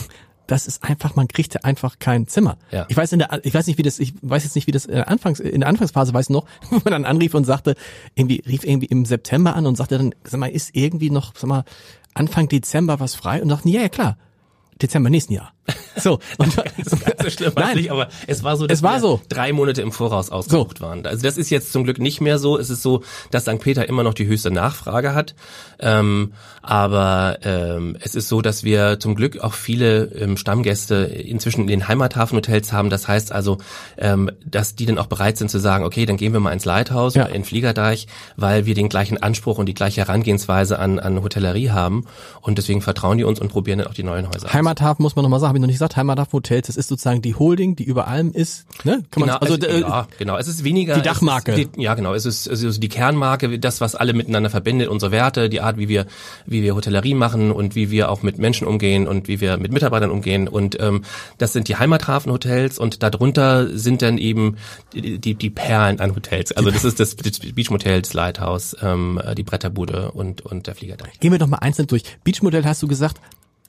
das 0.46 0.66
ist 0.66 0.83
einfach, 0.83 1.14
man 1.14 1.28
kriegt 1.28 1.64
einfach 1.64 1.98
kein 1.98 2.26
Zimmer. 2.26 2.59
Ja. 2.70 2.87
Ich 2.88 2.96
weiß 2.96 3.12
in 3.12 3.20
der, 3.20 3.40
ich 3.44 3.55
weiß 3.55 3.66
nicht, 3.68 3.78
wie 3.78 3.83
das, 3.83 3.98
ich 3.98 4.14
weiß 4.22 4.44
jetzt 4.44 4.55
nicht, 4.55 4.66
wie 4.66 4.72
das 4.72 4.87
in 4.87 4.96
der, 4.96 5.09
Anfangs, 5.09 5.40
in 5.40 5.61
der 5.61 5.68
Anfangsphase 5.68 6.12
weiß 6.12 6.31
noch, 6.31 6.46
wo 6.70 6.76
man 6.85 6.92
dann 6.92 7.05
anrief 7.05 7.35
und 7.35 7.44
sagte, 7.44 7.74
irgendwie, 8.14 8.42
rief 8.46 8.64
irgendwie 8.64 8.87
im 8.87 9.05
September 9.05 9.55
an 9.55 9.66
und 9.66 9.76
sagte 9.76 9.98
dann, 9.98 10.14
sag 10.24 10.40
mal, 10.40 10.50
ist 10.50 10.74
irgendwie 10.74 11.11
noch, 11.11 11.33
sag 11.37 11.48
mal, 11.48 11.64
Anfang 12.14 12.48
Dezember 12.48 13.01
was 13.01 13.14
frei 13.14 13.42
und 13.42 13.48
sagten, 13.48 13.68
ja, 13.68 13.83
ja 13.83 13.88
klar, 13.88 14.18
Dezember 14.81 15.11
nächsten 15.11 15.33
Jahr. 15.33 15.53
So. 15.96 16.18
Und, 16.38 16.57
ganz, 16.57 16.90
ganz 17.05 17.22
so 17.22 17.31
schlimm 17.31 17.53
nein, 17.55 17.77
nicht, 17.77 17.90
aber 17.90 18.09
es 18.27 18.42
war 18.42 18.57
so, 18.57 18.66
dass 18.66 18.79
es 18.79 18.83
war 18.83 19.01
so. 19.01 19.20
drei 19.29 19.53
Monate 19.53 19.83
im 19.83 19.92
Voraus 19.92 20.31
ausgebucht 20.31 20.79
so. 20.79 20.85
waren. 20.85 21.07
Also 21.07 21.22
das 21.22 21.37
ist 21.37 21.51
jetzt 21.51 21.72
zum 21.72 21.85
Glück 21.85 21.98
nicht 21.98 22.20
mehr 22.20 22.38
so. 22.38 22.59
Es 22.59 22.70
ist 22.70 22.83
so, 22.83 23.03
dass 23.31 23.44
St. 23.44 23.61
Peter 23.61 23.88
immer 23.88 24.03
noch 24.03 24.14
die 24.14 24.27
höchste 24.27 24.51
Nachfrage 24.51 25.14
hat. 25.14 25.35
Ähm, 25.79 26.33
aber 26.62 27.38
ähm, 27.42 27.96
es 28.01 28.14
ist 28.14 28.29
so, 28.29 28.40
dass 28.40 28.62
wir 28.64 29.01
zum 29.01 29.14
Glück 29.14 29.38
auch 29.40 29.55
viele 29.55 30.05
ähm, 30.14 30.37
Stammgäste 30.37 30.94
inzwischen 30.94 31.62
in 31.62 31.66
den 31.66 31.88
Heimathafenhotels 31.88 32.72
haben. 32.72 32.88
Das 32.88 33.09
heißt 33.09 33.33
also, 33.33 33.59
ähm, 33.98 34.31
dass 34.44 34.77
die 34.77 34.87
dann 34.87 34.98
auch 34.98 35.07
bereit 35.07 35.37
sind 35.37 35.51
zu 35.51 35.59
sagen, 35.59 35.85
okay, 35.85 36.07
dann 36.07 36.16
gehen 36.16 36.33
wir 36.33 36.40
mal 36.40 36.53
ins 36.53 36.64
Lighthouse 36.64 37.14
ja. 37.14 37.25
oder 37.25 37.35
in 37.35 37.44
Fliegerdeich, 37.44 38.07
weil 38.37 38.64
wir 38.66 38.75
den 38.75 38.88
gleichen 38.88 39.20
Anspruch 39.20 39.59
und 39.59 39.66
die 39.66 39.75
gleiche 39.75 40.03
Herangehensweise 40.03 40.79
an, 40.79 40.98
an 40.98 41.22
Hotellerie 41.22 41.70
haben. 41.70 42.05
Und 42.40 42.59
deswegen 42.59 42.81
vertrauen 42.81 43.18
die 43.18 43.25
uns 43.25 43.40
und 43.40 43.48
probieren 43.48 43.79
dann 43.79 43.88
auch 43.88 43.94
die 43.94 44.05
neuen 44.05 44.29
Häuser. 44.29 44.53
Heimathafen 44.53 45.03
muss 45.03 45.16
man 45.16 45.25
nochmal 45.25 45.40
sagen, 45.40 45.52
habe 45.53 45.59
ich 45.59 45.61
noch 45.61 45.67
nicht 45.67 45.77
gesagt, 45.77 45.97
Heimathafen 45.97 46.33
Hotels, 46.33 46.67
das 46.67 46.77
ist 46.77 46.88
sozusagen 46.88 47.21
die 47.21 47.35
Holding, 47.35 47.77
die 47.77 47.85
über 47.85 48.09
allem 48.09 48.33
ist. 48.33 48.65
Ne? 48.85 49.03
Kann 49.11 49.23
genau, 49.23 49.27
man, 49.27 49.37
also, 49.37 49.55
also, 49.55 49.67
ja, 49.69 50.09
genau. 50.19 50.38
Es 50.38 50.49
ist 50.49 50.65
weniger 50.65 50.95
die 50.95 51.03
Dachmarke. 51.03 51.53
Ist, 51.53 51.71
ja, 51.77 51.95
genau. 51.95 52.15
Es 52.15 52.25
ist, 52.25 52.47
es 52.47 52.62
ist 52.62 52.83
die 52.83 52.88
Kernmarke, 52.88 53.59
das, 53.59 53.83
was 53.83 53.95
alle 53.95 54.15
miteinander 54.15 54.49
verbindet, 54.49 54.88
unsere 54.88 55.12
Werte, 55.12 55.51
die 55.51 55.61
Art, 55.61 55.77
wie 55.77 55.88
wir 55.88 56.07
wie 56.47 56.62
wir 56.62 56.75
Hotellerie 56.75 57.15
machen 57.15 57.53
und 57.53 57.75
wie 57.75 57.91
wir 57.91 58.11
auch 58.11 58.23
mit 58.23 58.38
Menschen 58.38 58.67
umgehen 58.67 59.07
und 59.07 59.29
wie 59.29 59.41
wir 59.41 59.59
mit 59.59 59.73
Mitarbeitern 59.73 60.11
umgehen. 60.11 60.49
Und 60.49 60.81
ähm, 60.81 61.03
das 61.37 61.53
sind 61.53 61.69
die 61.69 61.77
Heimathafenhotels 61.77 62.79
und 62.79 63.03
darunter 63.03 63.77
sind 63.77 64.01
dann 64.01 64.17
eben 64.17 64.57
die, 64.95 65.19
die, 65.19 65.35
die 65.35 65.51
Perlen 65.51 66.01
an 66.01 66.15
Hotels. 66.15 66.53
Also 66.53 66.71
das 66.71 66.85
ist 66.85 66.99
das, 66.99 67.17
das 67.17 67.38
Beach 67.41 67.71
Motel, 67.71 68.01
das 68.03 68.15
Lighthouse, 68.15 68.77
ähm, 68.83 69.21
die 69.37 69.43
Bretterbude 69.43 70.12
und, 70.12 70.41
und 70.41 70.67
der 70.67 70.75
Fliegerdeich. 70.75 71.21
Gehen 71.21 71.33
wir 71.33 71.38
doch 71.38 71.47
mal 71.47 71.59
einzeln 71.59 71.87
durch. 71.87 72.05
Beach 72.25 72.43
Motel 72.43 72.65
hast 72.65 72.83
du 72.83 72.88
gesagt, 72.88 73.21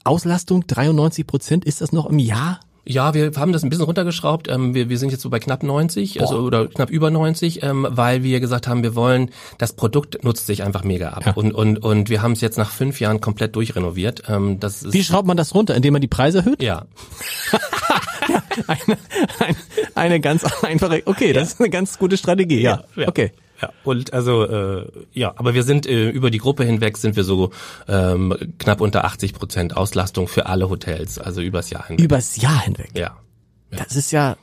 Auslastung 0.04 0.66
93 0.66 1.26
Prozent, 1.26 1.64
ist 1.64 1.80
das 1.80 1.92
noch 1.92 2.06
im 2.06 2.18
Jahr? 2.18 2.60
Ja, 2.86 3.14
wir 3.14 3.32
haben 3.36 3.52
das 3.52 3.64
ein 3.64 3.70
bisschen 3.70 3.86
runtergeschraubt. 3.86 4.48
Ähm, 4.48 4.74
wir, 4.74 4.90
wir 4.90 4.98
sind 4.98 5.10
jetzt 5.10 5.22
so 5.22 5.30
bei 5.30 5.38
knapp 5.38 5.62
90, 5.62 6.20
also 6.20 6.40
oder 6.40 6.68
knapp 6.68 6.90
über 6.90 7.10
90, 7.10 7.62
ähm, 7.62 7.86
weil 7.88 8.22
wir 8.22 8.40
gesagt 8.40 8.68
haben, 8.68 8.82
wir 8.82 8.94
wollen, 8.94 9.30
das 9.56 9.72
Produkt 9.72 10.22
nutzt 10.22 10.46
sich 10.46 10.62
einfach 10.62 10.84
mega 10.84 11.08
ab. 11.10 11.24
Ja. 11.24 11.32
Und, 11.32 11.52
und, 11.52 11.78
und 11.78 12.10
wir 12.10 12.20
haben 12.20 12.32
es 12.32 12.42
jetzt 12.42 12.58
nach 12.58 12.70
fünf 12.70 13.00
Jahren 13.00 13.22
komplett 13.22 13.56
durchrenoviert. 13.56 14.24
Ähm, 14.28 14.60
das 14.60 14.82
ist 14.82 14.92
Wie 14.92 15.02
schraubt 15.02 15.26
man 15.26 15.38
das 15.38 15.54
runter? 15.54 15.74
Indem 15.74 15.94
man 15.94 16.02
die 16.02 16.08
Preise 16.08 16.38
erhöht? 16.38 16.62
Ja. 16.62 16.84
ja 18.28 18.42
eine, 18.66 18.98
eine, 19.38 19.56
eine 19.94 20.20
ganz 20.20 20.44
einfache, 20.62 21.02
okay, 21.06 21.32
das 21.32 21.54
ist 21.54 21.60
eine 21.60 21.70
ganz 21.70 21.98
gute 21.98 22.18
Strategie, 22.18 22.60
ja. 22.60 22.84
ja, 22.96 23.02
ja. 23.02 23.08
Okay. 23.08 23.32
Ja, 23.64 23.72
und 23.84 24.12
also 24.12 24.44
äh, 24.44 24.86
ja, 25.12 25.32
aber 25.36 25.54
wir 25.54 25.62
sind 25.62 25.86
äh, 25.86 26.10
über 26.10 26.30
die 26.30 26.38
Gruppe 26.38 26.64
hinweg 26.64 26.98
sind 26.98 27.16
wir 27.16 27.24
so 27.24 27.50
ähm, 27.88 28.34
knapp 28.58 28.80
unter 28.80 29.04
80 29.04 29.32
Prozent 29.32 29.76
Auslastung 29.76 30.28
für 30.28 30.46
alle 30.46 30.68
Hotels, 30.68 31.18
also 31.18 31.40
übers 31.40 31.70
Jahr 31.70 31.86
hinweg. 31.86 32.04
Übers 32.04 32.36
Jahr 32.36 32.60
hinweg. 32.60 32.90
Ja. 32.94 33.16
ja. 33.70 33.78
Das 33.78 33.96
ist 33.96 34.10
ja 34.10 34.36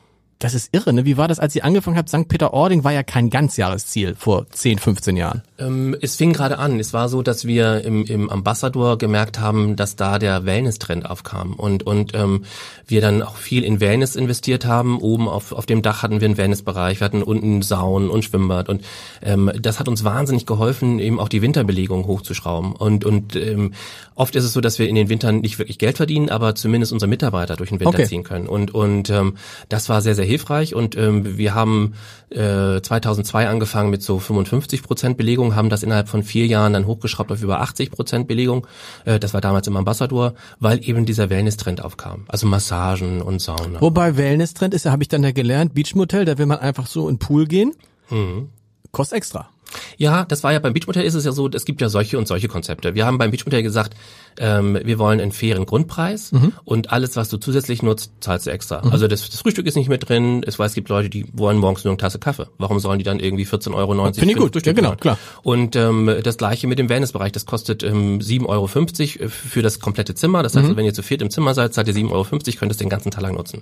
das 0.43 0.55
ist 0.55 0.69
irre, 0.71 0.91
ne? 0.91 1.05
Wie 1.05 1.17
war 1.17 1.27
das, 1.27 1.39
als 1.39 1.55
ihr 1.55 1.63
angefangen 1.63 1.97
habt? 1.97 2.09
St. 2.09 2.27
Peter-Ording 2.27 2.83
war 2.83 2.91
ja 2.91 3.03
kein 3.03 3.29
Ganzjahresziel 3.29 4.15
vor 4.15 4.47
10, 4.49 4.79
15 4.79 5.15
Jahren. 5.15 5.43
Ähm, 5.59 5.95
es 6.01 6.15
fing 6.15 6.33
gerade 6.33 6.57
an. 6.57 6.79
Es 6.79 6.93
war 6.93 7.09
so, 7.09 7.21
dass 7.21 7.45
wir 7.45 7.85
im, 7.85 8.05
im 8.05 8.29
Ambassador 8.29 8.97
gemerkt 8.97 9.39
haben, 9.39 9.75
dass 9.75 9.95
da 9.95 10.17
der 10.17 10.45
Wellness-Trend 10.45 11.07
aufkam 11.07 11.53
und 11.53 11.83
und 11.83 12.13
ähm, 12.15 12.45
wir 12.87 13.01
dann 13.01 13.21
auch 13.21 13.35
viel 13.35 13.63
in 13.63 13.79
Wellness 13.79 14.15
investiert 14.15 14.65
haben. 14.65 14.99
Oben 14.99 15.29
auf 15.29 15.51
auf 15.51 15.67
dem 15.67 15.83
Dach 15.83 16.01
hatten 16.01 16.21
wir 16.21 16.25
einen 16.25 16.37
Wellnessbereich, 16.37 16.99
wir 16.99 17.05
hatten 17.05 17.21
unten 17.21 17.61
Saunen 17.61 18.09
und 18.09 18.23
Schwimmbad 18.25 18.67
und 18.67 18.83
ähm, 19.21 19.51
das 19.59 19.79
hat 19.79 19.87
uns 19.87 20.03
wahnsinnig 20.03 20.47
geholfen, 20.47 20.97
eben 20.97 21.19
auch 21.19 21.29
die 21.29 21.43
Winterbelegung 21.43 22.07
hochzuschrauben. 22.07 22.73
Und 22.73 23.05
und 23.05 23.35
ähm, 23.35 23.73
oft 24.15 24.35
ist 24.35 24.43
es 24.43 24.53
so, 24.53 24.61
dass 24.61 24.79
wir 24.79 24.89
in 24.89 24.95
den 24.95 25.09
Wintern 25.09 25.41
nicht 25.41 25.59
wirklich 25.59 25.77
Geld 25.77 25.97
verdienen, 25.97 26.29
aber 26.29 26.55
zumindest 26.55 26.93
unsere 26.93 27.09
Mitarbeiter 27.09 27.55
durch 27.55 27.69
den 27.69 27.79
Winter 27.79 27.99
okay. 27.99 28.07
ziehen 28.07 28.23
können. 28.23 28.47
Und 28.47 28.73
und 28.73 29.11
ähm, 29.11 29.35
das 29.69 29.87
war 29.87 30.01
sehr 30.01 30.15
sehr 30.15 30.25
hilfreich 30.31 30.75
und 30.75 30.95
ähm, 30.97 31.37
wir 31.37 31.53
haben 31.53 31.93
äh, 32.29 32.81
2002 32.81 33.47
angefangen 33.47 33.89
mit 33.89 34.01
so 34.01 34.19
55 34.19 34.83
Prozent 34.83 35.17
Belegung, 35.17 35.55
haben 35.55 35.69
das 35.69 35.83
innerhalb 35.83 36.09
von 36.09 36.23
vier 36.23 36.47
Jahren 36.47 36.73
dann 36.73 36.85
hochgeschraubt 36.87 37.31
auf 37.31 37.41
über 37.41 37.61
80 37.61 37.91
Prozent 37.91 38.27
Belegung. 38.27 38.65
Äh, 39.05 39.19
das 39.19 39.33
war 39.33 39.41
damals 39.41 39.67
im 39.67 39.77
Ambassador, 39.77 40.33
weil 40.59 40.87
eben 40.87 41.05
dieser 41.05 41.29
Wellness-Trend 41.29 41.83
aufkam. 41.83 42.25
Also 42.27 42.47
Massagen 42.47 43.21
und 43.21 43.39
Sauna. 43.41 43.81
Wobei 43.81 44.17
Wellness-Trend 44.17 44.73
ist, 44.73 44.85
ja 44.85 44.91
habe 44.91 45.03
ich 45.03 45.09
dann 45.09 45.23
ja 45.23 45.31
gelernt, 45.31 45.73
Beachmotel, 45.73 46.25
da 46.25 46.37
will 46.37 46.45
man 46.45 46.59
einfach 46.59 46.87
so 46.87 47.07
in 47.07 47.15
den 47.15 47.19
Pool 47.19 47.45
gehen. 47.45 47.73
Mhm. 48.09 48.49
Kostet 48.91 49.17
extra. 49.17 49.49
Ja, 49.97 50.25
das 50.25 50.43
war 50.43 50.51
ja 50.51 50.59
beim 50.59 50.73
Beachmotel 50.73 51.03
ist 51.03 51.13
es 51.13 51.25
ja 51.25 51.31
so, 51.31 51.49
es 51.49 51.65
gibt 51.65 51.81
ja 51.81 51.89
solche 51.89 52.17
und 52.17 52.27
solche 52.27 52.47
Konzepte. 52.47 52.95
Wir 52.95 53.05
haben 53.05 53.17
beim 53.17 53.31
Beachmotel 53.31 53.63
gesagt, 53.63 53.95
ähm, 54.39 54.77
wir 54.83 54.99
wollen 54.99 55.19
einen 55.19 55.31
fairen 55.31 55.65
Grundpreis 55.65 56.31
Mhm. 56.31 56.53
und 56.63 56.91
alles, 56.91 57.15
was 57.15 57.29
du 57.29 57.37
zusätzlich 57.37 57.83
nutzt, 57.83 58.11
zahlst 58.19 58.47
du 58.47 58.51
extra. 58.51 58.77
Also 58.91 59.07
das, 59.07 59.29
das 59.29 59.41
Frühstück 59.41 59.65
ist 59.67 59.75
nicht 59.75 59.89
mit 59.89 60.07
drin. 60.07 60.43
Es 60.45 60.57
weiß, 60.59 60.71
es 60.71 60.75
gibt 60.75 60.89
Leute, 60.89 61.09
die 61.09 61.25
wollen 61.33 61.57
morgens 61.57 61.83
nur 61.83 61.91
eine 61.91 61.97
Tasse 61.97 62.19
Kaffee. 62.19 62.47
Warum 62.57 62.79
sollen 62.79 62.99
die 62.99 63.05
dann 63.05 63.19
irgendwie 63.19 63.45
14,90 63.45 63.73
Euro 63.75 63.93
Finde 64.13 64.31
ich 64.31 64.37
gut. 64.37 64.53
Frühstück 64.53 64.65
Ja, 64.65 64.73
genau, 64.73 64.95
klar. 64.95 65.17
Und 65.43 65.75
ähm, 65.75 66.13
das 66.23 66.37
gleiche 66.37 66.67
mit 66.67 66.79
dem 66.79 66.89
Wellnessbereich. 66.89 67.31
Das 67.31 67.45
kostet 67.45 67.83
ähm, 67.83 68.19
7,50 68.19 68.47
Euro 69.19 69.29
für 69.29 69.61
das 69.61 69.79
komplette 69.79 70.15
Zimmer. 70.15 70.43
Das 70.43 70.55
heißt, 70.55 70.69
Mhm. 70.69 70.75
wenn 70.77 70.85
ihr 70.85 70.93
zu 70.93 71.03
viert 71.03 71.21
im 71.21 71.29
Zimmer 71.29 71.53
seid, 71.53 71.73
zahlt 71.73 71.87
ihr 71.87 71.93
7,50 71.93 72.11
Euro, 72.11 72.25
könnt 72.59 72.71
es 72.71 72.77
den 72.77 72.89
ganzen 72.89 73.11
Tag 73.11 73.21
lang 73.23 73.35
nutzen. 73.35 73.61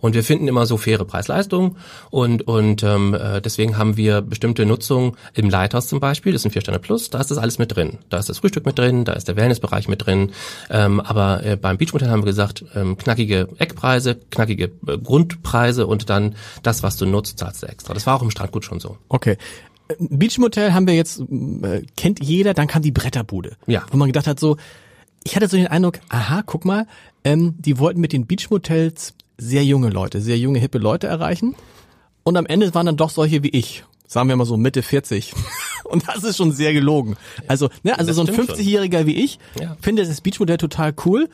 Und 0.00 0.14
wir 0.14 0.22
finden 0.24 0.48
immer 0.48 0.66
so 0.66 0.76
faire 0.76 1.04
Preis-Leistung 1.04 1.76
und, 2.10 2.46
und 2.46 2.82
ähm, 2.82 3.14
äh, 3.14 3.40
deswegen 3.40 3.76
haben 3.78 3.96
wir 3.96 4.20
bestimmte 4.20 4.66
Nutzung 4.66 5.16
im 5.34 5.50
Lighthouse 5.50 5.88
zum 5.88 6.00
Beispiel, 6.00 6.32
das 6.32 6.42
ist 6.42 6.46
ein 6.46 6.50
Vier-Sterne 6.52 6.78
Plus, 6.78 7.10
da 7.10 7.20
ist 7.20 7.30
das 7.30 7.38
alles 7.38 7.58
mit 7.58 7.74
drin. 7.74 7.98
Da 8.08 8.18
ist 8.18 8.28
das 8.28 8.38
Frühstück 8.38 8.66
mit 8.66 8.78
drin, 8.78 9.04
da 9.04 9.12
ist 9.14 9.28
der 9.28 9.36
Wellnessbereich 9.36 9.88
mit 9.88 10.04
drin. 10.05 10.05
Ähm, 10.06 11.00
aber 11.00 11.44
äh, 11.44 11.56
beim 11.56 11.78
Beachmotel 11.78 12.10
haben 12.10 12.20
wir 12.20 12.26
gesagt, 12.26 12.64
ähm, 12.74 12.96
knackige 12.96 13.48
Eckpreise, 13.58 14.16
knackige 14.30 14.72
äh, 14.86 14.98
Grundpreise 14.98 15.86
und 15.86 16.10
dann 16.10 16.34
das, 16.62 16.82
was 16.82 16.96
du 16.96 17.06
nutzt, 17.06 17.38
zahlst 17.38 17.62
du 17.62 17.66
extra. 17.66 17.94
Das 17.94 18.06
war 18.06 18.16
auch 18.16 18.22
im 18.22 18.30
Strandgut 18.30 18.64
schon 18.64 18.80
so. 18.80 18.98
Okay. 19.08 19.36
Beachmotel 19.98 20.74
haben 20.74 20.86
wir 20.86 20.94
jetzt, 20.94 21.20
äh, 21.20 21.82
kennt 21.96 22.22
jeder, 22.22 22.54
dann 22.54 22.66
kam 22.66 22.82
die 22.82 22.90
Bretterbude. 22.90 23.56
Ja. 23.66 23.84
Wo 23.90 23.96
man 23.96 24.08
gedacht 24.08 24.26
hat 24.26 24.40
so, 24.40 24.56
ich 25.24 25.36
hatte 25.36 25.48
so 25.48 25.56
den 25.56 25.68
Eindruck, 25.68 26.00
aha, 26.08 26.42
guck 26.44 26.64
mal, 26.64 26.86
ähm, 27.24 27.54
die 27.58 27.78
wollten 27.78 28.00
mit 28.00 28.12
den 28.12 28.26
Beachmotels 28.26 29.14
sehr 29.38 29.64
junge 29.64 29.90
Leute, 29.90 30.20
sehr 30.20 30.38
junge, 30.38 30.58
hippe 30.58 30.78
Leute 30.78 31.06
erreichen. 31.06 31.54
Und 32.22 32.36
am 32.36 32.46
Ende 32.46 32.74
waren 32.74 32.86
dann 32.86 32.96
doch 32.96 33.10
solche 33.10 33.42
wie 33.42 33.50
ich. 33.50 33.84
Sagen 34.06 34.28
wir 34.28 34.36
mal 34.36 34.44
so 34.44 34.56
Mitte 34.56 34.82
40. 34.82 35.32
Und 35.84 36.06
das 36.08 36.24
ist 36.24 36.36
schon 36.36 36.52
sehr 36.52 36.72
gelogen. 36.72 37.16
Also, 37.48 37.68
ne, 37.82 37.98
also 37.98 38.08
Das 38.08 38.16
so 38.16 38.22
ein 38.22 38.28
stimmt 38.32 38.48
schon. 38.48 38.56
50-Jähriger 38.56 39.06
wie 39.06 39.16
ich 39.24 39.38
Ja. 39.60 39.76
findet 39.80 40.08
das 40.08 40.20
Beachmodell 40.20 40.58
total 40.58 40.94
cool. 41.04 41.28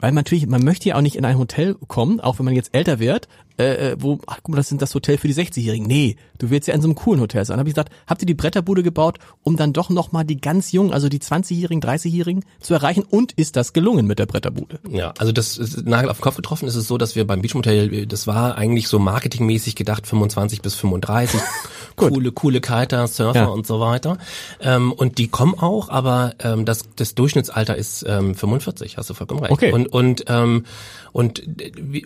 Weil 0.00 0.10
man 0.10 0.16
natürlich, 0.24 0.46
man 0.46 0.62
möchte 0.64 0.88
ja 0.88 0.96
auch 0.96 1.00
nicht 1.00 1.16
in 1.16 1.24
ein 1.24 1.38
Hotel 1.38 1.76
kommen, 1.86 2.20
auch 2.20 2.38
wenn 2.38 2.44
man 2.44 2.54
jetzt 2.54 2.74
älter 2.74 2.98
wird, 2.98 3.28
äh, 3.58 3.92
äh, 3.92 3.96
wo, 3.98 4.18
ach 4.26 4.38
guck 4.42 4.50
mal, 4.50 4.56
das 4.56 4.68
sind 4.68 4.82
das 4.82 4.94
Hotel 4.94 5.16
für 5.18 5.28
die 5.28 5.34
60-Jährigen. 5.34 5.86
Nee, 5.86 6.16
du 6.38 6.50
willst 6.50 6.66
ja 6.68 6.74
in 6.74 6.82
so 6.82 6.88
einem 6.88 6.94
coolen 6.96 7.20
Hotel 7.20 7.44
sein. 7.44 7.58
Habe 7.58 7.68
ich 7.68 7.74
gesagt, 7.74 7.92
habt 8.06 8.22
ihr 8.22 8.26
die 8.26 8.34
Bretterbude 8.34 8.82
gebaut, 8.82 9.18
um 9.42 9.56
dann 9.56 9.72
doch 9.72 9.90
nochmal 9.90 10.24
die 10.24 10.40
ganz 10.40 10.72
jungen, 10.72 10.92
also 10.92 11.08
die 11.08 11.20
20-Jährigen, 11.20 11.80
30-Jährigen 11.82 12.44
zu 12.60 12.74
erreichen? 12.74 13.04
Und 13.08 13.32
ist 13.32 13.56
das 13.56 13.72
gelungen 13.72 14.06
mit 14.06 14.18
der 14.18 14.26
Bretterbude? 14.26 14.80
Ja, 14.90 15.14
also 15.18 15.32
das 15.32 15.56
ist 15.58 15.86
Nagel 15.86 16.10
auf 16.10 16.18
den 16.18 16.22
Kopf 16.22 16.36
getroffen 16.36 16.66
ist 16.66 16.74
es 16.74 16.88
so, 16.88 16.98
dass 16.98 17.14
wir 17.14 17.26
beim 17.26 17.42
Beachmotel, 17.42 18.06
das 18.06 18.26
war 18.26 18.56
eigentlich 18.56 18.88
so 18.88 18.98
marketingmäßig 18.98 19.76
gedacht, 19.76 20.06
25 20.06 20.60
bis 20.62 20.74
35, 20.74 21.40
coole, 21.96 22.32
coole 22.32 22.60
Kiter, 22.60 23.06
Surfer 23.06 23.40
Ja. 23.40 23.46
und 23.46 23.66
so 23.66 23.80
weiter. 23.80 24.18
Ähm, 24.60 24.92
und 24.92 25.18
die 25.18 25.28
kommen 25.28 25.54
auch, 25.58 25.88
aber 25.90 26.34
ähm, 26.40 26.64
das, 26.64 26.84
das 26.96 27.14
Durchschnittsalter 27.14 27.76
ist 27.76 28.04
ähm, 28.08 28.34
45, 28.34 28.96
hast 28.96 29.10
du 29.10 29.14
vollkommen 29.14 29.40
recht. 29.40 29.52
Okay. 29.52 29.72
Und, 29.72 29.86
und, 29.92 30.24
ähm, 30.28 30.64
und, 31.12 31.42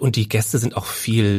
und 0.00 0.16
die 0.16 0.28
Gäste 0.28 0.58
sind 0.58 0.76
auch 0.76 0.84
viel, 0.84 1.37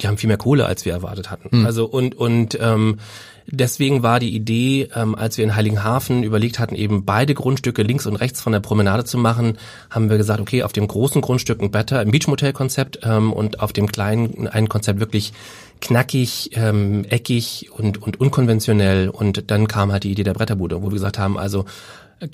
die 0.00 0.08
haben 0.08 0.18
viel 0.18 0.28
mehr 0.28 0.38
Kohle, 0.38 0.66
als 0.66 0.84
wir 0.84 0.92
erwartet 0.92 1.30
hatten. 1.30 1.66
Also 1.66 1.84
und, 1.84 2.14
und 2.14 2.58
ähm, 2.60 2.98
Deswegen 3.46 4.02
war 4.02 4.20
die 4.20 4.34
Idee, 4.34 4.88
ähm, 4.94 5.14
als 5.14 5.36
wir 5.36 5.44
in 5.44 5.56
Heiligenhafen 5.56 6.22
überlegt 6.22 6.58
hatten, 6.58 6.74
eben 6.74 7.04
beide 7.04 7.34
Grundstücke 7.34 7.82
links 7.82 8.06
und 8.06 8.16
rechts 8.16 8.40
von 8.40 8.52
der 8.52 8.60
Promenade 8.60 9.04
zu 9.04 9.18
machen, 9.18 9.58
haben 9.90 10.10
wir 10.10 10.16
gesagt, 10.16 10.40
okay, 10.40 10.62
auf 10.62 10.72
dem 10.72 10.86
großen 10.86 11.20
Grundstück 11.20 11.60
ein 11.60 11.70
Better, 11.70 11.98
ein 11.98 12.10
Beachmotel-Konzept 12.10 13.00
ähm, 13.02 13.32
und 13.32 13.60
auf 13.60 13.72
dem 13.72 13.90
kleinen 13.90 14.48
ein 14.48 14.68
Konzept 14.68 15.00
wirklich 15.00 15.32
knackig, 15.80 16.50
ähm, 16.54 17.04
eckig 17.08 17.70
und, 17.76 18.00
und 18.00 18.20
unkonventionell. 18.20 19.08
Und 19.08 19.50
dann 19.50 19.66
kam 19.66 19.90
halt 19.90 20.04
die 20.04 20.12
Idee 20.12 20.22
der 20.22 20.34
Bretterbude, 20.34 20.80
wo 20.80 20.86
wir 20.86 20.92
gesagt 20.92 21.18
haben, 21.18 21.36
also 21.36 21.64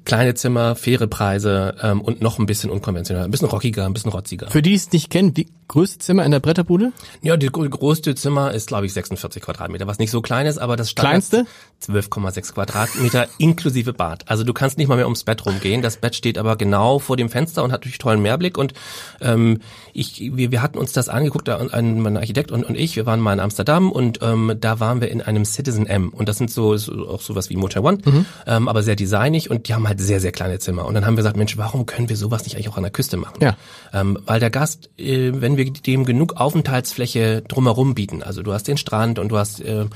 kleine 0.05 0.35
Zimmer, 0.35 0.75
faire 0.75 1.07
Preise 1.07 1.75
ähm, 1.83 2.01
und 2.01 2.21
noch 2.21 2.39
ein 2.39 2.47
bisschen 2.47 2.71
unkonventionell, 2.71 3.25
ein 3.25 3.31
bisschen 3.31 3.49
rockiger, 3.49 3.87
ein 3.87 3.93
bisschen 3.93 4.11
rotziger. 4.11 4.51
Für 4.51 4.63
die, 4.63 4.71
die 4.71 4.77
es 4.77 4.93
nicht 4.93 5.11
kennen, 5.11 5.37
wie 5.37 5.49
größte 5.69 5.99
Zimmer 5.99 6.25
in 6.25 6.31
der 6.31 6.41
Bretterbude? 6.41 6.93
Ja, 7.23 7.37
die 7.37 7.49
größte 7.49 8.15
Zimmer 8.15 8.53
ist, 8.53 8.69
glaube 8.69 8.87
ich, 8.87 8.93
46 8.93 9.43
Quadratmeter, 9.43 9.87
was 9.87 9.99
nicht 9.99 10.11
so 10.11 10.21
klein 10.21 10.47
ist, 10.47 10.59
aber 10.59 10.77
das 10.77 10.91
Standard 10.91 11.29
Kleinste? 11.29 11.47
12,6 11.83 12.55
Quadratmeter 12.55 13.29
inklusive 13.39 13.93
Bad. 13.93 14.29
Also 14.29 14.45
du 14.45 14.53
kannst 14.53 14.79
nicht 14.79 14.89
mal 14.89 14.97
mehr 14.97 15.07
ums 15.07 15.25
Bett 15.25 15.45
rumgehen. 15.47 15.83
Das 15.83 15.99
Bett 15.99 16.15
steht 16.17 16.39
aber 16.39 16.57
genau 16.57 16.99
vor 16.99 17.17
dem 17.17 17.29
Fenster 17.29 17.63
und 17.63 17.73
hat 17.73 17.83
natürlich 17.83 17.99
tollen 17.99 18.21
Mehrblick. 18.21 18.59
Und 18.59 18.75
ähm, 19.21 19.61
ich, 19.93 20.21
wir, 20.35 20.51
wir 20.51 20.63
hatten 20.63 20.79
uns 20.79 20.93
das 20.93 21.09
angeguckt, 21.09 21.49
ein, 21.49 22.01
mein 22.01 22.17
Architekt 22.17 22.51
und, 22.51 22.65
und 22.65 22.75
ich, 22.75 22.97
wir 22.97 23.07
waren 23.07 23.21
mal 23.21 23.33
in 23.33 23.41
Amsterdam 23.41 23.93
und 23.93 24.21
ähm, 24.23 24.55
da 24.61 24.81
waren 24.81 25.01
wir 25.01 25.11
in 25.11 25.23
einem 25.23 25.45
Citizen 25.45 25.87
M. 25.87 26.09
Und 26.11 26.29
das 26.29 26.39
sind 26.39 26.51
so, 26.51 26.77
so 26.77 27.09
auch 27.09 27.21
sowas 27.21 27.51
wie 27.51 27.57
Motel 27.57 27.83
One, 27.83 27.99
ähm, 28.47 28.69
aber 28.69 28.83
sehr 28.83 28.97
designig 28.97 29.51
und 29.51 29.69
die 29.69 29.75
haben 29.75 29.78
halt 29.87 30.01
sehr, 30.01 30.21
sehr 30.21 30.33
kleine 30.33 30.59
Zimmer. 30.59 30.87
Und 30.87 30.95
dann 30.95 31.05
haben 31.07 31.15
wir 31.15 31.19
gesagt, 31.19 31.37
Mensch, 31.37 31.57
warum 31.59 31.87
können 31.87 32.09
wir 32.09 32.17
sowas 32.17 32.45
nicht 32.45 32.57
eigentlich 32.57 32.69
auch 32.71 32.77
an 32.77 32.83
der 32.83 32.93
Küste 32.93 33.17
machen? 33.17 33.37
Ja. 33.41 33.57
Ähm, 33.93 34.19
weil 34.25 34.41
der 34.41 34.51
Gast, 34.51 34.91
äh, 34.99 35.31
wenn 35.35 35.57
wir 35.57 35.71
dem 35.71 36.05
genug 36.05 36.37
Aufenthaltsfläche 36.37 37.43
drumherum 37.47 37.95
bieten, 37.95 38.23
also 38.23 38.43
du 38.43 38.53
hast 38.53 38.67
den 38.67 38.79
Strand 38.79 39.19
und 39.19 39.29
du 39.29 39.39
hast 39.39 39.61
äh, 39.61 39.87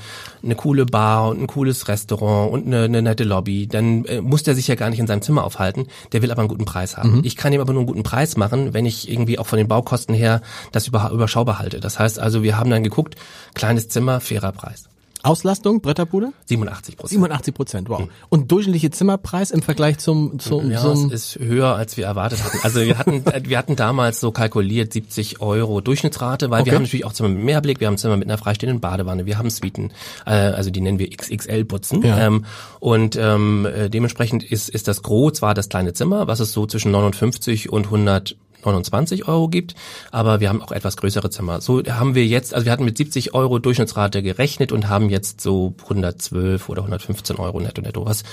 eine 0.43 0.55
coole 0.55 0.85
Bar 0.85 1.29
und 1.29 1.41
ein 1.41 1.47
cooles 1.47 1.87
Restaurant 1.87 2.53
und 2.53 2.67
eine, 2.67 2.83
eine 2.83 3.01
nette 3.01 3.23
Lobby, 3.23 3.67
dann 3.67 4.05
äh, 4.05 4.21
muss 4.21 4.43
der 4.43 4.55
sich 4.55 4.67
ja 4.67 4.75
gar 4.75 4.89
nicht 4.89 4.99
in 4.99 5.07
seinem 5.07 5.21
Zimmer 5.21 5.43
aufhalten, 5.43 5.87
der 6.11 6.21
will 6.21 6.31
aber 6.31 6.41
einen 6.41 6.49
guten 6.49 6.65
Preis 6.65 6.95
haben. 6.95 7.21
Ich 7.23 7.35
kann 7.35 7.51
ihm 7.51 7.61
aber 7.61 7.73
nur 7.73 7.81
einen 7.81 7.87
guten 7.87 8.03
Preis 8.03 8.37
machen, 8.37 8.73
wenn 8.73 8.85
ich 8.85 9.09
irgendwie 9.09 9.39
auch 9.39 9.47
von 9.47 9.57
den 9.57 9.67
Baukosten 9.67 10.15
her 10.15 10.41
das 10.71 10.87
über, 10.87 11.09
überschaubar 11.11 11.59
halte. 11.59 11.79
Das 11.79 11.99
heißt 11.99 12.19
also, 12.19 12.43
wir 12.43 12.57
haben 12.57 12.69
dann 12.69 12.83
geguckt, 12.83 13.15
kleines 13.53 13.89
Zimmer, 13.89 14.19
fairer 14.19 14.51
Preis. 14.51 14.89
Auslastung, 15.23 15.81
Bretterbude? 15.81 16.33
87 16.45 16.97
Prozent. 16.97 17.11
87 17.11 17.53
Prozent, 17.53 17.89
wow. 17.89 18.03
Und 18.29 18.51
durchschnittliche 18.51 18.91
Zimmerpreis 18.91 19.51
im 19.51 19.61
Vergleich 19.61 19.97
zum, 19.97 20.37
zum, 20.39 20.69
Ja, 20.69 20.81
zum 20.81 21.07
es 21.11 21.35
ist 21.35 21.39
höher, 21.39 21.75
als 21.75 21.97
wir 21.97 22.05
erwartet 22.05 22.43
hatten. 22.43 22.57
Also 22.61 22.81
wir 22.81 22.97
hatten, 22.97 23.25
äh, 23.27 23.41
wir 23.45 23.57
hatten 23.57 23.75
damals 23.75 24.19
so 24.19 24.31
kalkuliert 24.31 24.93
70 24.93 25.41
Euro 25.41 25.81
Durchschnittsrate, 25.81 26.49
weil 26.49 26.61
Okay. 26.61 26.71
wir 26.71 26.75
haben 26.75 26.83
natürlich 26.83 27.05
auch 27.05 27.13
Zimmer 27.13 27.29
mit 27.29 27.43
Mehrblick, 27.43 27.79
wir 27.79 27.87
haben 27.87 27.97
Zimmer 27.97 28.17
mit 28.17 28.27
einer 28.27 28.37
freistehenden 28.37 28.81
Badewanne, 28.81 29.25
wir 29.25 29.37
haben 29.37 29.49
Suiten, 29.49 29.91
äh, 30.25 30.31
also 30.31 30.69
die 30.69 30.81
nennen 30.81 30.99
wir 30.99 31.09
XXL 31.09 31.65
putzen. 31.65 32.01
Ja. 32.03 32.19
Ähm, 32.19 32.45
und 32.79 33.15
ähm, 33.15 33.65
äh, 33.65 33.89
dementsprechend 33.89 34.43
ist, 34.43 34.69
ist 34.69 34.87
das 34.87 35.01
Gros 35.03 35.33
zwar 35.33 35.53
das 35.53 35.69
kleine 35.69 35.93
Zimmer, 35.93 36.27
was 36.27 36.39
es 36.41 36.51
so 36.51 36.65
zwischen 36.65 36.91
59 36.91 37.71
und 37.71 37.85
100 37.85 38.35
29 38.65 39.27
Euro 39.27 39.47
gibt, 39.47 39.75
aber 40.11 40.39
wir 40.39 40.49
haben 40.49 40.61
auch 40.61 40.71
etwas 40.71 40.97
größere 40.97 41.29
Zimmer. 41.29 41.61
So 41.61 41.83
haben 41.83 42.15
wir 42.15 42.25
jetzt, 42.25 42.53
also 42.53 42.65
wir 42.65 42.71
hatten 42.71 42.85
mit 42.85 42.97
70 42.97 43.33
Euro 43.33 43.59
Durchschnittsrate 43.59 44.23
gerechnet 44.23 44.71
und 44.71 44.89
haben 44.89 45.09
jetzt 45.09 45.41
so 45.41 45.75
112 45.83 46.69
oder 46.69 46.81
115 46.81 47.37
Euro 47.37 47.59
netto 47.59 47.81
netto, 47.81 48.05
was 48.05 48.23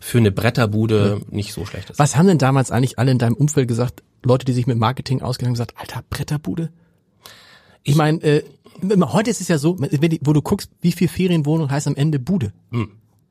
für 0.00 0.18
eine 0.18 0.30
Bretterbude 0.32 1.20
nicht 1.30 1.52
so 1.52 1.64
schlecht 1.66 1.90
ist. 1.90 1.98
Was 1.98 2.16
haben 2.16 2.26
denn 2.26 2.38
damals 2.38 2.70
eigentlich 2.70 2.98
alle 2.98 3.10
in 3.10 3.18
deinem 3.18 3.34
Umfeld 3.34 3.68
gesagt, 3.68 4.02
Leute, 4.24 4.44
die 4.44 4.52
sich 4.52 4.66
mit 4.66 4.78
Marketing 4.78 5.22
auskennen, 5.22 5.50
haben 5.50 5.54
gesagt, 5.54 5.74
alter, 5.76 6.02
Bretterbude? 6.08 6.70
Ich 7.82 7.96
meine, 7.96 8.22
äh, 8.22 8.44
heute 9.00 9.30
ist 9.30 9.40
es 9.40 9.48
ja 9.48 9.58
so, 9.58 9.78
wenn 9.78 10.18
wo 10.22 10.32
du 10.32 10.42
guckst, 10.42 10.70
wie 10.80 10.92
viel 10.92 11.08
Ferienwohnung 11.08 11.70
heißt 11.70 11.86
am 11.86 11.96
Ende 11.96 12.18
Bude. 12.18 12.52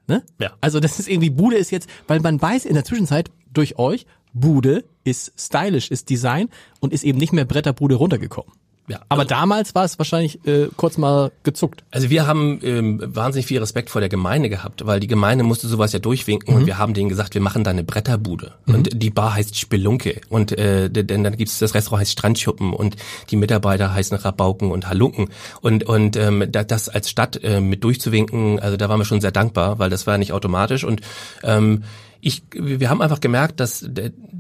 Ne? 0.08 0.24
Ja. 0.40 0.54
Also 0.60 0.80
das 0.80 1.00
ist 1.00 1.08
irgendwie, 1.08 1.30
Bude 1.30 1.56
ist 1.56 1.72
jetzt, 1.72 1.88
weil 2.08 2.20
man 2.20 2.42
weiß 2.42 2.66
in 2.66 2.74
der 2.74 2.84
Zwischenzeit 2.84 3.30
durch 3.54 3.78
euch, 3.78 4.06
Bude 4.34 4.84
ist 5.10 5.34
stylisch, 5.38 5.92
ist 5.92 6.10
Design 6.10 6.50
und 6.80 6.94
ist 6.94 7.04
eben 7.04 7.18
nicht 7.18 7.34
mehr 7.34 7.46
Bretterbude 7.46 7.96
runtergekommen. 7.96 8.52
Ja, 8.88 9.02
Aber 9.08 9.24
damals 9.24 9.76
war 9.76 9.86
es 9.86 10.00
wahrscheinlich 10.00 10.44
äh, 10.48 10.68
kurz 10.76 10.98
mal 10.98 11.32
gezuckt. 11.44 11.84
Also 11.92 12.10
wir 12.10 12.26
haben 12.26 12.60
ähm, 12.64 13.00
wahnsinnig 13.06 13.46
viel 13.46 13.60
Respekt 13.60 13.92
vor 13.92 14.02
der 14.02 14.10
Gemeinde 14.10 14.50
gehabt, 14.50 14.84
weil 14.84 15.00
die 15.00 15.06
Gemeinde 15.06 15.44
musste 15.44 15.68
sowas 15.68 15.94
ja 15.94 16.00
durchwinken 16.00 16.52
Mhm. 16.56 16.62
und 16.62 16.66
wir 16.66 16.80
haben 16.80 16.96
denen 16.96 17.08
gesagt, 17.08 17.36
wir 17.36 17.42
machen 17.42 17.64
da 17.64 17.70
eine 17.70 17.84
Bretterbude 17.84 18.54
und 18.66 18.90
die 19.00 19.12
Bar 19.12 19.36
heißt 19.36 19.60
Spelunke 19.60 20.20
und 20.30 20.58
äh, 20.58 20.90
denn 20.90 21.24
dann 21.24 21.38
gibt's 21.38 21.60
das 21.60 21.76
Restaurant 21.76 22.02
heißt 22.02 22.14
Strandschuppen 22.14 22.74
und 22.74 22.96
die 23.30 23.36
Mitarbeiter 23.36 23.94
heißen 23.94 24.18
Rabauken 24.18 24.72
und 24.72 24.90
Halunken 24.90 25.30
und 25.62 25.84
und 25.84 26.16
ähm, 26.16 26.46
da, 26.52 26.64
das 26.64 26.90
als 26.90 27.12
Stadt 27.12 27.44
äh, 27.44 27.62
mit 27.62 27.84
durchzuwinken, 27.84 28.60
also 28.60 28.76
da 28.76 28.90
waren 28.90 29.00
wir 29.00 29.06
schon 29.06 29.22
sehr 29.22 29.32
dankbar, 29.32 29.78
weil 29.78 29.92
das 29.92 30.08
war 30.08 30.18
nicht 30.18 30.34
automatisch 30.34 30.84
und 30.84 31.02
ähm, 31.44 31.84
ich, 32.22 32.44
wir 32.52 32.90
haben 32.90 33.02
einfach 33.02 33.22
gemerkt, 33.22 33.60
dass 33.60 33.90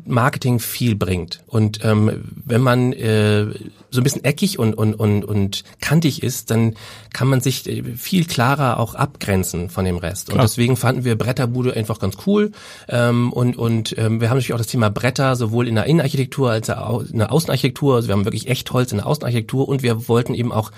Marketing 0.06 0.60
viel 0.60 0.96
bringt. 0.96 1.42
Und 1.48 1.84
ähm, 1.84 2.24
wenn 2.46 2.62
man 2.62 2.94
äh, 2.94 3.48
so 3.92 4.02
ein 4.02 4.04
bisschen 4.04 4.24
eckig 4.24 4.60
und, 4.60 4.74
und, 4.74 4.94
und, 4.94 5.26
und 5.26 5.64
kantig 5.82 6.24
ist, 6.24 6.52
dann 6.52 6.76
kann 7.14 7.28
man 7.28 7.42
sich 7.42 7.68
äh, 7.68 7.84
viel 7.96 8.26
klarer 8.26 8.80
auch 8.80 8.96
abgrenzen 8.96 9.70
von 9.70 9.86
dem 9.86 9.98
Rest. 9.98 10.32
Und 10.32 10.42
deswegen 10.42 10.78
fanden 10.78 11.04
wir 11.04 11.18
Bretterbude 11.18 11.74
einfach 11.74 12.00
ganz 12.00 12.18
cool. 12.26 12.52
Ähm, 12.88 13.34
und 13.34 13.58
und 13.58 13.98
ähm, 13.98 14.22
wir 14.22 14.30
haben 14.30 14.38
natürlich 14.38 14.54
auch 14.54 14.58
das 14.58 14.68
Thema 14.68 14.90
Bretter 14.90 15.36
sowohl 15.36 15.68
in 15.68 15.76
der 15.76 15.86
Innenarchitektur 15.86 16.52
als 16.52 16.70
auch 16.70 17.04
in 17.04 17.20
der 17.20 17.32
Außenarchitektur. 17.32 17.96
Also 17.96 18.08
wir 18.08 18.14
haben 18.14 18.26
wirklich 18.26 18.48
echt 18.48 18.72
Holz 18.72 18.92
in 18.92 18.98
der 19.00 19.08
Außenarchitektur 19.08 19.68
und 19.68 19.84
wir 19.84 20.08
wollten 20.08 20.34
eben 20.34 20.52
auch, 20.52 20.72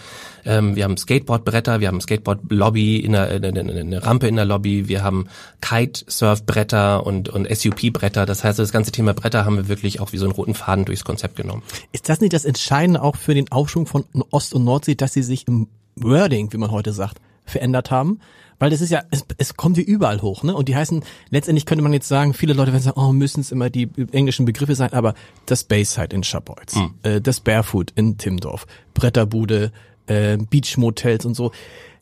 ähm, 0.45 0.76
wir 0.76 0.84
haben 0.84 0.97
Skateboardbretter, 0.97 1.80
wir 1.80 1.88
haben 1.88 2.02
Skateboard-Lobby, 2.02 2.97
in 2.97 3.13
der, 3.13 3.30
eine, 3.30 3.47
eine 3.47 4.06
Rampe 4.06 4.28
in 4.28 4.36
der 4.36 4.45
Lobby, 4.45 4.88
wir 4.88 5.04
haben 5.04 5.28
Kitesurf-Bretter 5.62 7.06
und, 7.06 7.30
und 7.30 7.47
SUP-Bretter. 7.50 8.26
Das 8.26 8.43
heißt, 8.43 8.60
das 8.60 8.71
ganze 8.71 8.91
Thema 8.91 9.13
Bretter 9.13 9.45
haben 9.45 9.58
wir 9.58 9.67
wirklich 9.67 10.00
auch 10.00 10.13
wie 10.13 10.17
so 10.17 10.26
einen 10.26 10.34
roten 10.34 10.54
Faden 10.54 10.86
durchs 10.86 11.04
Konzept 11.04 11.36
genommen. 11.36 11.63
Ist 11.91 12.10
das 12.10 12.21
nicht 12.21 12.34
das 12.34 12.45
Entscheidende 12.45 13.01
auch 13.02 13.16
für 13.16 13.34
den 13.34 13.52
Aufschwung 13.52 13.86
von 13.86 14.06
Ost- 14.32 14.54
und 14.54 14.64
Nordsee, 14.64 14.96
dass 14.96 15.14
sie 15.14 15.24
sich 15.24 15.48
im 15.48 15.68
Wording, 15.96 16.52
wie 16.54 16.58
man 16.58 16.72
heute 16.72 16.94
sagt, 16.94 17.20
verändert 17.46 17.92
haben. 17.92 18.20
Weil 18.60 18.70
das 18.70 18.82
ist 18.82 18.92
ja, 18.92 19.02
es, 19.10 19.26
es 19.40 19.56
kommt 19.56 19.78
wie 19.78 19.82
überall 19.82 20.22
hoch, 20.22 20.44
ne? 20.44 20.56
Und 20.56 20.68
die 20.70 20.76
heißen, 20.76 21.04
letztendlich 21.32 21.66
könnte 21.66 21.84
man 21.84 21.94
jetzt 21.94 22.08
sagen, 22.08 22.36
viele 22.36 22.54
Leute 22.54 22.72
werden 22.72 22.84
sagen, 22.84 23.00
oh, 23.00 23.12
müssen 23.12 23.42
es 23.42 23.52
immer 23.52 23.72
die 23.72 23.90
englischen 24.12 24.46
Begriffe 24.46 24.76
sein, 24.76 24.94
aber 24.94 25.16
das 25.48 25.64
Bayside 25.64 26.16
in 26.16 26.24
Schabolz, 26.24 26.76
mhm. 26.76 26.94
äh, 27.02 27.20
das 27.20 27.40
Barefoot 27.40 27.92
in 27.96 28.20
Timdorf, 28.20 28.68
Bretterbude, 28.94 29.72
äh, 30.06 30.38
Beachmotels 30.38 31.26
und 31.26 31.34
so. 31.34 31.52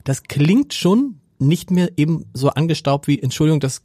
Das 0.03 0.23
klingt 0.23 0.73
schon 0.73 1.18
nicht 1.39 1.71
mehr 1.71 1.89
eben 1.95 2.25
so 2.34 2.49
angestaubt 2.49 3.08
wie, 3.08 3.21
Entschuldigung, 3.21 3.62
das, 3.62 3.82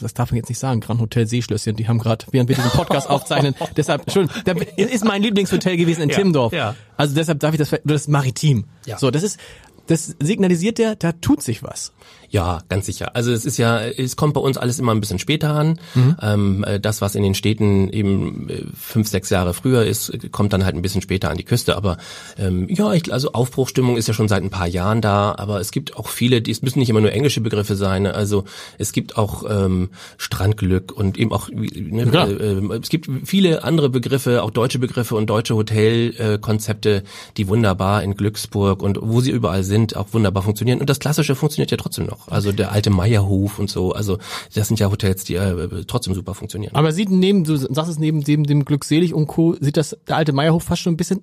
das 0.00 0.14
darf 0.14 0.30
man 0.30 0.36
jetzt 0.36 0.50
nicht 0.50 0.58
sagen, 0.58 0.80
Grand 0.80 1.00
Hotel 1.00 1.26
Seeschlösschen, 1.26 1.74
die 1.74 1.88
haben 1.88 1.98
gerade, 1.98 2.26
während 2.30 2.48
wir 2.48 2.56
diesen 2.56 2.70
Podcast 2.70 3.08
aufzeichnen, 3.10 3.54
deshalb, 3.76 4.02
Entschuldigung, 4.02 4.42
das 4.44 4.90
ist 4.90 5.04
mein 5.04 5.22
Lieblingshotel 5.22 5.76
gewesen 5.76 6.02
in 6.02 6.10
ja, 6.10 6.16
Timdorf. 6.16 6.52
Ja. 6.52 6.76
Also 6.96 7.14
deshalb 7.14 7.40
darf 7.40 7.54
ich 7.54 7.58
das, 7.58 7.70
das 7.70 8.02
ist 8.02 8.08
maritim. 8.08 8.66
Ja. 8.84 8.98
So, 8.98 9.10
das 9.10 9.22
ist, 9.22 9.40
das 9.86 10.14
signalisiert 10.20 10.78
ja, 10.78 10.94
da 10.94 11.12
tut 11.12 11.42
sich 11.42 11.62
was. 11.62 11.92
Ja, 12.30 12.60
ganz 12.68 12.86
sicher. 12.86 13.16
Also 13.16 13.32
es 13.32 13.46
ist 13.46 13.56
ja, 13.56 13.80
es 13.80 14.16
kommt 14.16 14.34
bei 14.34 14.40
uns 14.40 14.58
alles 14.58 14.78
immer 14.78 14.94
ein 14.94 15.00
bisschen 15.00 15.18
später 15.18 15.54
an. 15.54 15.80
Mhm. 15.94 16.16
Ähm, 16.20 16.64
äh, 16.64 16.78
das, 16.78 17.00
was 17.00 17.14
in 17.14 17.22
den 17.22 17.34
Städten 17.34 17.88
eben 17.88 18.50
äh, 18.50 18.64
fünf, 18.76 19.08
sechs 19.08 19.30
Jahre 19.30 19.54
früher 19.54 19.84
ist, 19.84 20.12
kommt 20.30 20.52
dann 20.52 20.64
halt 20.64 20.74
ein 20.74 20.82
bisschen 20.82 21.00
später 21.00 21.30
an 21.30 21.38
die 21.38 21.44
Küste. 21.44 21.76
Aber 21.76 21.96
ähm, 22.38 22.68
ja, 22.68 22.92
ich, 22.92 23.10
also 23.12 23.32
Aufbruchstimmung 23.32 23.96
ist 23.96 24.08
ja 24.08 24.14
schon 24.14 24.28
seit 24.28 24.42
ein 24.42 24.50
paar 24.50 24.66
Jahren 24.66 25.00
da. 25.00 25.34
Aber 25.38 25.58
es 25.60 25.70
gibt 25.70 25.96
auch 25.96 26.08
viele, 26.08 26.42
die, 26.42 26.50
es 26.50 26.60
müssen 26.60 26.80
nicht 26.80 26.90
immer 26.90 27.00
nur 27.00 27.12
englische 27.12 27.40
Begriffe 27.40 27.76
sein. 27.76 28.06
Also 28.06 28.44
es 28.76 28.92
gibt 28.92 29.16
auch 29.16 29.44
ähm, 29.48 29.88
Strandglück 30.18 30.92
und 30.92 31.16
eben 31.16 31.32
auch, 31.32 31.48
ne, 31.50 32.02
äh, 32.12 32.32
äh, 32.32 32.78
es 32.82 32.90
gibt 32.90 33.08
viele 33.24 33.64
andere 33.64 33.88
Begriffe, 33.88 34.42
auch 34.42 34.50
deutsche 34.50 34.78
Begriffe 34.78 35.14
und 35.14 35.30
deutsche 35.30 35.54
Hotelkonzepte, 35.54 37.04
die 37.38 37.48
wunderbar 37.48 38.02
in 38.02 38.14
Glücksburg 38.14 38.82
und 38.82 38.98
wo 39.00 39.22
sie 39.22 39.30
überall 39.30 39.64
sind, 39.64 39.96
auch 39.96 40.12
wunderbar 40.12 40.42
funktionieren. 40.42 40.80
Und 40.80 40.90
das 40.90 40.98
Klassische 40.98 41.34
funktioniert 41.34 41.70
ja 41.70 41.78
trotzdem 41.78 42.04
noch 42.04 42.17
noch. 42.18 42.28
Also 42.28 42.52
der 42.52 42.72
alte 42.72 42.90
Meierhof 42.90 43.58
und 43.58 43.70
so. 43.70 43.92
Also 43.92 44.18
das 44.54 44.68
sind 44.68 44.80
ja 44.80 44.90
Hotels, 44.90 45.24
die 45.24 45.34
äh, 45.34 45.84
trotzdem 45.86 46.14
super 46.14 46.34
funktionieren. 46.34 46.74
Aber 46.74 46.92
sieht 46.92 47.10
neben, 47.10 47.44
du 47.44 47.56
sagst 47.56 47.90
es 47.90 47.98
neben 47.98 48.22
dem, 48.22 48.44
dem 48.44 48.64
Glückselig 48.64 49.14
und 49.14 49.26
Co., 49.26 49.56
sieht 49.60 49.76
das 49.76 49.96
der 50.06 50.16
alte 50.16 50.32
Meierhof 50.32 50.64
fast 50.64 50.82
schon 50.82 50.94
ein 50.94 50.96
bisschen 50.96 51.22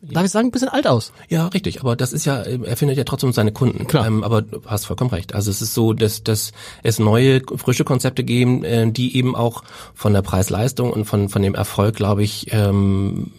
Darf 0.00 0.24
ich 0.24 0.30
sagen, 0.30 0.48
ein 0.48 0.52
bisschen 0.52 0.68
alt 0.68 0.86
aus? 0.86 1.12
Ja, 1.28 1.48
richtig. 1.48 1.80
Aber 1.80 1.96
das 1.96 2.12
ist 2.12 2.24
ja, 2.24 2.42
er 2.42 2.76
findet 2.76 2.96
ja 2.96 3.02
trotzdem 3.02 3.32
seine 3.32 3.50
Kunden. 3.50 3.88
Klar. 3.88 4.06
Ähm, 4.06 4.22
aber 4.22 4.42
du 4.42 4.62
hast 4.64 4.86
vollkommen 4.86 5.10
recht. 5.10 5.34
Also 5.34 5.50
es 5.50 5.60
ist 5.60 5.74
so, 5.74 5.92
dass, 5.92 6.22
dass 6.22 6.52
es 6.84 7.00
neue, 7.00 7.40
frische 7.56 7.82
Konzepte 7.82 8.22
geben, 8.22 8.62
äh, 8.62 8.90
die 8.92 9.16
eben 9.16 9.34
auch 9.34 9.64
von 9.94 10.12
der 10.12 10.22
Preis-Leistung 10.22 10.92
und 10.92 11.04
von, 11.04 11.28
von 11.28 11.42
dem 11.42 11.56
Erfolg, 11.56 11.96
glaube 11.96 12.22
ich, 12.22 12.52
ähm, 12.52 13.32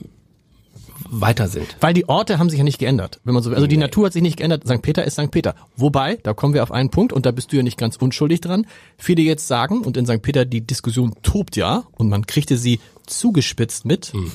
weiter 1.09 1.47
sind. 1.47 1.75
Weil 1.81 1.93
die 1.93 2.07
Orte 2.07 2.39
haben 2.39 2.49
sich 2.49 2.59
ja 2.59 2.63
nicht 2.63 2.79
geändert. 2.79 3.19
Wenn 3.23 3.33
man 3.33 3.43
so, 3.43 3.51
also 3.51 3.67
die 3.67 3.77
nee. 3.77 3.83
Natur 3.83 4.05
hat 4.05 4.13
sich 4.13 4.21
nicht 4.21 4.37
geändert. 4.37 4.67
St. 4.67 4.81
Peter 4.81 5.03
ist 5.03 5.13
St. 5.13 5.31
Peter. 5.31 5.55
Wobei, 5.75 6.17
da 6.17 6.33
kommen 6.33 6.53
wir 6.53 6.63
auf 6.63 6.71
einen 6.71 6.89
Punkt 6.89 7.13
und 7.13 7.25
da 7.25 7.31
bist 7.31 7.51
du 7.51 7.57
ja 7.57 7.63
nicht 7.63 7.77
ganz 7.77 7.95
unschuldig 7.97 8.41
dran. 8.41 8.65
Viele 8.97 9.21
jetzt 9.21 9.47
sagen, 9.47 9.81
und 9.81 9.97
in 9.97 10.05
St. 10.05 10.21
Peter 10.21 10.45
die 10.45 10.61
Diskussion 10.61 11.15
tobt 11.23 11.55
ja 11.55 11.83
und 11.97 12.09
man 12.09 12.27
kriegte 12.27 12.57
sie 12.57 12.79
zugespitzt 13.05 13.85
mit 13.85 14.13
hm. 14.13 14.31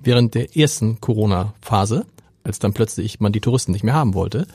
während 0.00 0.34
der 0.34 0.56
ersten 0.56 1.00
Corona-Phase, 1.00 2.06
als 2.44 2.58
dann 2.58 2.72
plötzlich 2.72 3.20
man 3.20 3.32
die 3.32 3.40
Touristen 3.40 3.72
nicht 3.72 3.84
mehr 3.84 3.94
haben 3.94 4.14
wollte. 4.14 4.46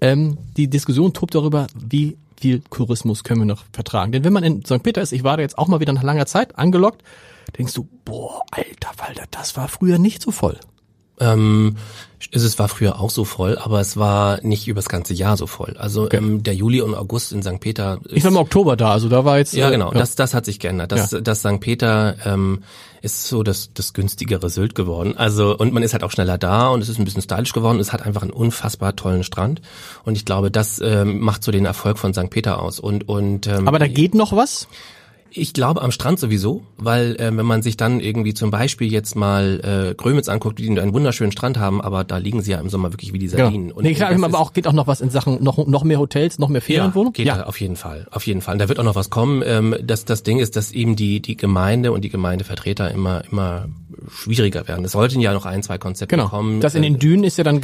Ähm, 0.00 0.38
die 0.56 0.68
Diskussion 0.68 1.12
tobt 1.12 1.34
darüber, 1.34 1.66
wie 1.74 2.16
viel 2.40 2.62
Tourismus 2.70 3.24
können 3.24 3.40
wir 3.40 3.46
noch 3.46 3.64
vertragen. 3.72 4.12
Denn 4.12 4.24
wenn 4.24 4.32
man 4.32 4.44
in 4.44 4.64
St. 4.64 4.82
Peter 4.82 5.02
ist, 5.02 5.12
ich 5.12 5.24
war 5.24 5.36
da 5.36 5.42
jetzt 5.42 5.58
auch 5.58 5.68
mal 5.68 5.80
wieder 5.80 5.92
nach 5.92 6.02
langer 6.02 6.26
Zeit 6.26 6.58
angelockt, 6.58 7.02
denkst 7.56 7.74
du, 7.74 7.88
boah, 8.04 8.42
alter 8.50 8.90
Walter, 8.98 9.24
das 9.30 9.56
war 9.56 9.68
früher 9.68 9.98
nicht 9.98 10.22
so 10.22 10.30
voll. 10.30 10.58
Ähm, 11.20 11.76
es 12.32 12.58
war 12.58 12.68
früher 12.68 13.00
auch 13.00 13.10
so 13.10 13.24
voll, 13.24 13.56
aber 13.58 13.80
es 13.80 13.96
war 13.96 14.40
nicht 14.42 14.66
übers 14.66 14.88
ganze 14.88 15.14
Jahr 15.14 15.36
so 15.36 15.46
voll. 15.46 15.76
Also 15.78 16.04
okay. 16.04 16.16
ähm, 16.16 16.42
der 16.42 16.54
Juli 16.54 16.80
und 16.80 16.94
August 16.94 17.32
in 17.32 17.42
St. 17.42 17.60
Peter. 17.60 18.00
Ist, 18.04 18.16
ich 18.16 18.24
war 18.24 18.30
im 18.30 18.36
Oktober 18.36 18.76
da, 18.76 18.92
also 18.92 19.08
da 19.08 19.24
war 19.24 19.38
jetzt. 19.38 19.54
Ja, 19.54 19.68
äh, 19.68 19.72
genau. 19.72 19.92
Ja. 19.92 19.98
Das, 19.98 20.14
das 20.16 20.34
hat 20.34 20.44
sich 20.44 20.58
geändert. 20.58 20.92
Das, 20.92 21.12
ja. 21.12 21.20
das 21.20 21.40
St. 21.40 21.60
Peter 21.60 22.16
ähm, 22.24 22.64
ist 23.02 23.28
so 23.28 23.42
das, 23.42 23.72
das 23.72 23.92
günstigere 23.92 24.50
Sylt 24.50 24.74
geworden. 24.74 25.16
Also 25.16 25.56
und 25.56 25.72
man 25.72 25.82
ist 25.82 25.92
halt 25.92 26.02
auch 26.02 26.10
schneller 26.10 26.38
da 26.38 26.68
und 26.68 26.82
es 26.82 26.88
ist 26.88 26.98
ein 26.98 27.04
bisschen 27.04 27.22
stylisch 27.22 27.52
geworden. 27.52 27.78
Es 27.78 27.92
hat 27.92 28.04
einfach 28.04 28.22
einen 28.22 28.32
unfassbar 28.32 28.96
tollen 28.96 29.22
Strand 29.22 29.62
und 30.04 30.16
ich 30.16 30.24
glaube, 30.24 30.50
das 30.50 30.80
ähm, 30.80 31.20
macht 31.20 31.44
so 31.44 31.52
den 31.52 31.64
Erfolg 31.64 31.98
von 31.98 32.12
St. 32.12 32.30
Peter 32.30 32.60
aus. 32.60 32.80
Und 32.80 33.08
und. 33.08 33.46
Ähm, 33.46 33.68
aber 33.68 33.78
da 33.78 33.86
geht 33.86 34.14
noch 34.14 34.32
was? 34.32 34.68
Ich 35.30 35.52
glaube 35.52 35.82
am 35.82 35.90
Strand 35.90 36.18
sowieso, 36.18 36.62
weil 36.76 37.16
äh, 37.16 37.36
wenn 37.36 37.46
man 37.46 37.62
sich 37.62 37.76
dann 37.76 38.00
irgendwie 38.00 38.34
zum 38.34 38.50
Beispiel 38.50 38.90
jetzt 38.90 39.16
mal 39.16 39.90
äh, 39.90 39.94
Grömitz 39.94 40.28
anguckt, 40.28 40.58
die 40.58 40.68
einen 40.68 40.94
wunderschönen 40.94 41.32
Strand 41.32 41.58
haben, 41.58 41.80
aber 41.80 42.04
da 42.04 42.16
liegen 42.18 42.42
sie 42.42 42.52
ja 42.52 42.60
im 42.60 42.68
Sommer 42.68 42.92
wirklich 42.92 43.12
wie 43.12 43.18
die 43.18 43.28
Sardinen. 43.28 43.68
Genau. 43.68 43.80
Nee, 43.80 43.94
klar, 43.94 44.10
aber 44.10 44.38
auch 44.38 44.52
geht 44.52 44.66
auch 44.66 44.72
noch 44.72 44.86
was 44.86 45.00
in 45.00 45.10
Sachen 45.10 45.42
noch 45.42 45.66
noch 45.66 45.84
mehr 45.84 45.98
Hotels, 45.98 46.38
noch 46.38 46.48
mehr 46.48 46.62
Ferienwohnungen. 46.62 47.14
Ja, 47.16 47.34
geht 47.34 47.42
ja. 47.42 47.46
auf 47.46 47.60
jeden 47.60 47.76
Fall, 47.76 48.06
auf 48.10 48.26
jeden 48.26 48.40
Fall. 48.40 48.54
Und 48.54 48.60
da 48.60 48.68
wird 48.68 48.78
auch 48.78 48.84
noch 48.84 48.96
was 48.96 49.10
kommen. 49.10 49.42
Ähm, 49.44 49.76
das 49.82 50.04
das 50.04 50.22
Ding 50.22 50.38
ist, 50.38 50.56
dass 50.56 50.72
eben 50.72 50.96
die 50.96 51.20
die 51.20 51.36
Gemeinde 51.36 51.92
und 51.92 52.02
die 52.02 52.10
Gemeindevertreter 52.10 52.90
immer 52.90 53.22
immer 53.30 53.68
schwieriger 54.10 54.68
werden. 54.68 54.84
Es 54.84 54.92
sollten 54.92 55.20
ja 55.20 55.32
noch 55.32 55.46
ein 55.46 55.62
zwei 55.62 55.78
Konzepte 55.78 56.16
genau. 56.16 56.28
kommen. 56.28 56.60
Das 56.60 56.74
in 56.74 56.82
den 56.82 56.98
Dünen 56.98 57.24
ist 57.24 57.38
ja 57.38 57.44
dann 57.44 57.60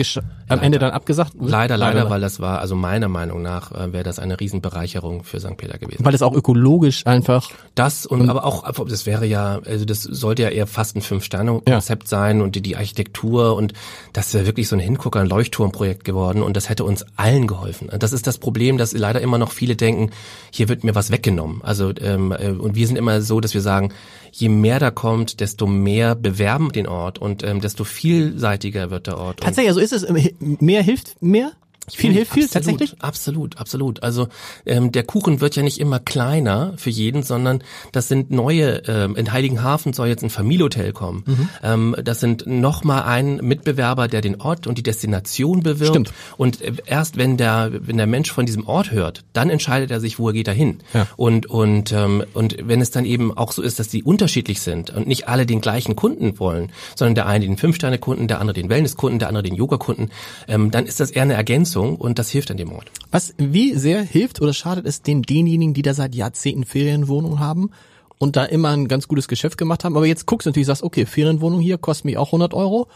am 0.49 0.61
Ende 0.61 0.79
dann 0.79 0.91
abgesagt. 0.91 1.33
Leider, 1.39 1.77
leider, 1.77 1.95
leider, 1.95 2.11
weil 2.11 2.21
das 2.21 2.41
war 2.41 2.61
also 2.61 2.75
meiner 2.75 3.09
Meinung 3.09 3.43
nach 3.43 3.73
äh, 3.73 3.93
wäre 3.93 4.05
das 4.05 4.19
eine 4.19 4.39
Riesenbereicherung 4.39 5.25
für 5.25 5.41
St. 5.41 5.57
Peter 5.57 5.79
gewesen. 5.79 6.05
Weil 6.05 6.15
es 6.15 6.23
auch 6.23 6.35
ökologisch 6.35 7.07
einfach 7.07 7.51
das 7.75 8.07
und, 8.07 8.23
und 8.23 8.31
aber 8.31 8.45
auch, 8.45 8.65
das 8.87 9.07
wäre 9.07 9.27
ja, 9.27 9.61
also 9.65 9.85
das 9.85 10.03
sollte 10.03 10.43
ja 10.43 10.49
eher 10.49 10.67
fast 10.67 10.97
ein 10.97 11.03
Fünf-Sterne-Konzept 11.03 12.05
ja. 12.05 12.09
sein 12.09 12.41
und 12.41 12.57
die, 12.57 12.61
die 12.61 12.77
Architektur 12.77 13.57
und 13.57 13.73
das 14.13 14.29
ist 14.29 14.35
ja 14.35 14.47
wirklich 14.47 14.69
so 14.69 14.77
ein 14.77 14.81
Hingucker, 14.81 15.21
ein 15.21 15.29
Leuchtturmprojekt 15.29 16.05
geworden 16.05 16.43
und 16.43 16.57
das 16.57 16.69
hätte 16.69 16.85
uns 16.85 17.05
allen 17.17 17.47
geholfen. 17.47 17.89
Das 17.99 18.13
ist 18.13 18.27
das 18.27 18.39
Problem, 18.39 18.79
dass 18.79 18.93
leider 18.93 19.21
immer 19.21 19.39
noch 19.39 19.53
viele 19.53 19.77
denken, 19.77 20.11
hier 20.51 20.69
wird 20.69 20.85
mir 20.85 20.95
was 20.95 21.11
weggenommen. 21.11 21.61
Also 21.63 21.93
ähm, 22.01 22.33
äh, 22.33 22.51
und 22.51 22.75
wir 22.75 22.87
sind 22.87 22.97
immer 22.97 23.21
so, 23.21 23.41
dass 23.41 23.55
wir 23.55 23.61
sagen, 23.61 23.93
je 24.35 24.49
mehr 24.49 24.81
da 24.81 24.91
kommt, 24.91 25.41
desto 25.41 25.67
mehr 25.67 26.15
bewerben 26.15 26.73
den 26.73 26.87
Ort 26.87 27.19
und 27.19 27.43
ähm, 27.43 27.61
desto 27.61 27.85
vielseitiger 27.85 28.91
wird 28.91 29.07
der 29.07 29.19
Ort. 29.19 29.41
Tatsächlich, 29.41 29.69
also 29.69 29.81
ist 29.81 29.93
es, 29.93 30.07
mehr 30.41 30.83
hilft 30.83 31.23
mehr? 31.23 31.53
Viel 31.93 32.13
hilft 32.13 32.33
viel, 32.33 32.49
tatsächlich? 32.49 32.97
Absolut, 33.01 33.59
absolut. 33.59 34.03
Also 34.03 34.29
ähm, 34.65 34.91
der 34.91 35.05
Kuchen 35.05 35.41
wird 35.41 35.55
ja 35.57 35.63
nicht 35.63 35.79
immer 35.79 35.99
kleiner 35.99 36.73
für 36.77 36.91
jeden, 36.91 37.23
sondern 37.23 37.63
das 37.93 38.09
sind 38.09 38.31
neue, 38.31 38.83
ähm, 38.87 39.17
in 39.17 39.33
Heiligenhafen 39.33 39.93
soll 39.93 40.09
jetzt 40.09 40.23
ein 40.23 40.31
Familienhotel 40.31 40.93
kommen. 40.93 41.25
Mhm. 41.27 41.49
Ähm, 41.63 41.97
das 42.03 42.21
sind 42.21 42.47
nochmal 42.47 43.03
ein 43.03 43.37
Mitbewerber, 43.37 44.09
der 44.09 44.23
den 44.23 44.41
Ort 44.41 44.67
und 44.67 44.79
die 44.79 44.83
Destination 44.83 45.63
bewirbt. 45.63 45.91
Stimmt. 45.91 46.13
Und 46.39 46.63
äh, 46.63 46.73
erst 46.87 47.19
wenn 47.19 47.37
der, 47.37 47.71
wenn 47.73 47.99
der 47.99 48.07
Mensch 48.07 48.33
von 48.33 48.47
diesem 48.47 48.67
Ort 48.67 48.91
hört, 48.91 49.25
dann 49.35 49.51
entscheidet 49.51 49.91
er 49.91 50.01
sich, 50.01 50.19
wo 50.19 50.29
er 50.29 50.33
geht 50.33 50.49
dahin. 50.49 50.79
Ja. 50.95 51.07
Und, 51.17 51.47
und, 51.47 51.93
ähm, 51.93 52.25
und 52.33 52.57
wenn 52.63 52.81
es 52.81 52.93
dann 52.93 53.05
eben 53.05 53.37
auch 53.37 53.53
so 53.53 53.61
ist, 53.61 53.79
dass 53.79 53.89
die 53.89 54.03
unterschiedlich 54.03 54.61
sind 54.63 54.91
und 54.91 55.07
nicht 55.07 55.29
alle 55.29 55.45
den 55.45 55.61
gleichen 55.61 55.97
Kunden 55.97 56.39
wollen, 56.39 56.73
sondern 56.97 57.15
der 57.15 57.27
eine 57.27 57.45
den 57.45 57.59
Fünf-Sterne-Kunden, 57.59 58.27
der 58.27 58.41
andere 58.41 58.55
den 58.55 58.71
Wellness-Kunden, 58.71 59.19
der 59.19 59.29
andere 59.29 59.43
den 59.43 59.55
Yoga-Kunden, 59.55 60.09
ähm, 60.49 60.71
dann 60.71 60.87
ist 60.87 61.01
das 61.01 61.11
eher 61.11 61.23
eine 61.23 61.35
Ergänzung 61.35 61.74
Ergänzung 61.75 61.97
und 61.97 62.19
das 62.19 62.31
hilft 62.31 62.51
an 62.51 62.57
dem 62.57 62.73
Ort. 62.73 62.91
Was, 63.11 63.35
wie 63.37 63.75
sehr 63.75 64.03
hilft 64.03 64.41
oder 64.41 64.53
schadet 64.53 64.87
es 64.87 65.03
den 65.03 65.23
denjenigen, 65.23 65.75
die 65.75 65.83
da 65.83 65.95
seit 65.95 66.15
Jahrzehnten 66.15 66.65
Ferienwohnungen 66.65 67.41
haben 67.41 67.71
und 68.19 68.37
da 68.37 68.45
immer 68.45 68.71
ein 68.71 68.89
ganz 68.89 69.09
gutes 69.09 69.29
Geschäft 69.29 69.59
gemacht 69.59 69.85
haben, 69.85 69.97
aber 69.97 70.07
jetzt 70.07 70.27
guckst 70.27 70.47
du 70.47 70.51
natürlich, 70.51 70.67
sagst, 70.67 70.83
okay, 70.83 71.07
Ferienwohnung 71.07 71.61
hier 71.61 71.79
kostet 71.79 72.07
mich 72.07 72.17
auch 72.17 72.29
100 72.29 72.55
Euro, 72.55 72.89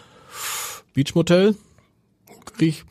Beachmotel, 0.94 1.54
krieg 2.56 2.84